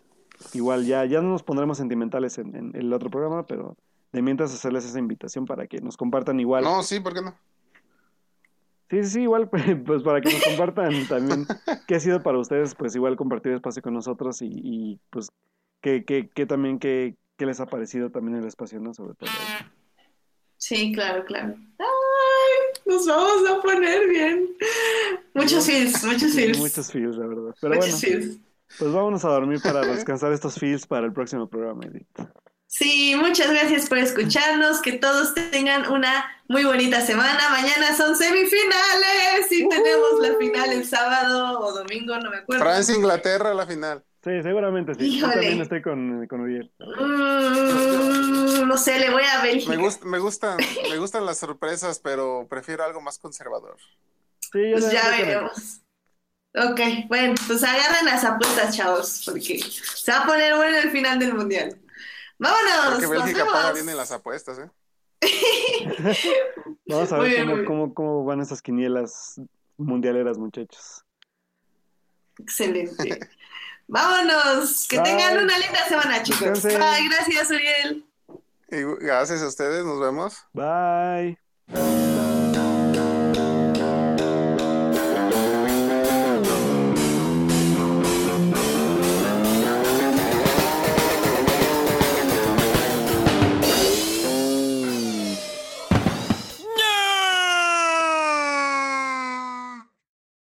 igual 0.53 0.85
ya, 0.85 1.05
ya 1.05 1.21
no 1.21 1.29
nos 1.29 1.43
pondremos 1.43 1.77
sentimentales 1.77 2.37
en, 2.37 2.55
en 2.55 2.75
el 2.75 2.91
otro 2.91 3.09
programa, 3.09 3.45
pero 3.45 3.77
de 4.11 4.21
mientras 4.21 4.53
hacerles 4.53 4.85
esa 4.85 4.99
invitación 4.99 5.45
para 5.45 5.67
que 5.67 5.79
nos 5.79 5.95
compartan 5.95 6.39
igual. 6.39 6.63
No, 6.63 6.83
sí, 6.83 6.99
¿por 6.99 7.13
qué 7.13 7.21
no? 7.21 7.35
Sí, 8.89 9.03
sí, 9.03 9.09
sí, 9.09 9.21
igual, 9.21 9.49
pues 9.85 10.03
para 10.03 10.19
que 10.19 10.33
nos 10.33 10.43
compartan 10.43 11.07
también 11.07 11.47
qué 11.87 11.95
ha 11.95 11.99
sido 11.99 12.21
para 12.21 12.37
ustedes, 12.37 12.75
pues 12.75 12.95
igual 12.95 13.15
compartir 13.15 13.53
espacio 13.53 13.81
con 13.81 13.93
nosotros 13.93 14.41
y, 14.41 14.49
y 14.51 14.99
pues 15.09 15.29
que, 15.79 16.03
que, 16.03 16.29
que 16.29 16.45
también 16.45 16.77
qué 16.77 17.15
que 17.41 17.47
les 17.47 17.59
ha 17.59 17.65
parecido 17.65 18.11
también 18.11 18.37
el 18.37 18.45
espacio, 18.45 18.79
¿no? 18.79 18.93
Sobre 18.93 19.15
todo. 19.15 19.27
Sí, 20.57 20.91
claro, 20.93 21.25
claro. 21.25 21.55
Nos 22.85 23.05
vamos 23.05 23.49
a 23.49 23.61
poner 23.61 24.07
bien. 24.07 24.55
Muchos 25.33 25.65
feels, 25.65 26.03
muchos 26.03 26.33
feels. 26.33 26.57
Muchos 26.57 26.91
feels, 26.91 27.17
la 27.17 27.27
verdad. 27.27 27.55
Pero 27.61 27.75
muchos 27.75 28.01
bueno, 28.01 28.21
feels. 28.21 28.39
pues 28.77 28.91
vámonos 28.91 29.25
a 29.25 29.29
dormir 29.29 29.59
para 29.61 29.81
descansar 29.81 30.31
estos 30.33 30.55
feels 30.55 30.85
para 30.85 31.05
el 31.05 31.13
próximo 31.13 31.47
programa, 31.47 31.85
Edith. 31.85 32.07
Sí, 32.67 33.15
muchas 33.17 33.49
gracias 33.49 33.89
por 33.89 33.97
escucharnos. 33.97 34.81
Que 34.81 34.93
todos 34.93 35.33
tengan 35.33 35.91
una 35.91 36.25
muy 36.47 36.63
bonita 36.63 37.01
semana. 37.01 37.49
Mañana 37.49 37.95
son 37.95 38.15
semifinales 38.15 39.51
y 39.51 39.67
tenemos 39.67 40.19
la 40.21 40.37
final 40.37 40.71
el 40.71 40.85
sábado 40.85 41.59
o 41.59 41.73
domingo, 41.73 42.17
no 42.17 42.29
me 42.29 42.37
acuerdo. 42.37 42.63
Francia, 42.63 42.95
Inglaterra, 42.95 43.53
la 43.53 43.65
final. 43.65 44.03
Sí, 44.23 44.29
seguramente 44.43 44.93
sí. 44.95 45.19
Yo 45.19 45.29
también 45.29 45.61
estoy 45.61 45.81
con, 45.81 46.27
con 46.27 46.41
Uriel. 46.41 46.71
Mm, 46.79 48.67
no 48.67 48.77
sé, 48.77 48.99
le 48.99 49.09
voy 49.09 49.23
a 49.23 49.41
Bélgica. 49.41 49.71
Me, 49.75 49.77
gust- 49.81 50.03
me, 50.03 50.19
gustan, 50.19 50.57
me 50.89 50.97
gustan 50.97 51.25
las 51.25 51.39
sorpresas, 51.39 51.99
pero 51.99 52.45
prefiero 52.47 52.83
algo 52.83 53.01
más 53.01 53.17
conservador. 53.17 53.77
Sí, 54.51 54.69
yo 54.69 54.77
Pues 54.77 54.91
ya 54.91 55.09
veremos. 55.09 55.81
Ok, 56.53 56.79
bueno, 57.07 57.33
pues 57.47 57.63
agarren 57.63 58.05
las 58.05 58.23
apuestas, 58.25 58.75
chavos, 58.75 59.23
porque 59.25 59.57
se 59.59 60.11
va 60.11 60.19
a 60.19 60.25
poner 60.27 60.55
bueno 60.55 60.77
el 60.77 60.91
final 60.91 61.17
del 61.17 61.33
mundial. 61.33 61.79
Vámonos, 62.37 62.93
Porque 62.95 63.07
Bélgica 63.07 63.45
paga 63.45 63.71
bien 63.73 63.87
en 63.89 63.97
las 63.97 64.11
apuestas, 64.11 64.59
¿eh? 64.59 64.69
Vamos 66.87 67.11
a 67.11 67.19
ver 67.19 67.29
bien, 67.29 67.47
cómo, 67.47 67.65
cómo, 67.65 67.93
cómo 67.93 68.25
van 68.25 68.41
esas 68.41 68.61
quinielas 68.61 69.39
mundialeras, 69.77 70.37
muchachos. 70.37 71.03
Excelente. 72.37 73.29
Vámonos, 73.87 74.87
que 74.87 74.97
Bye. 74.97 75.05
tengan 75.05 75.43
una 75.43 75.57
linda 75.57 75.85
semana, 75.87 76.23
chicos. 76.23 76.63
Bye, 76.63 77.09
gracias, 77.09 77.49
Uriel. 77.49 78.05
Y 78.71 79.05
gracias 79.05 79.41
a 79.41 79.47
ustedes, 79.47 79.83
nos 79.83 79.99
vemos. 79.99 80.45
Bye. 80.53 82.20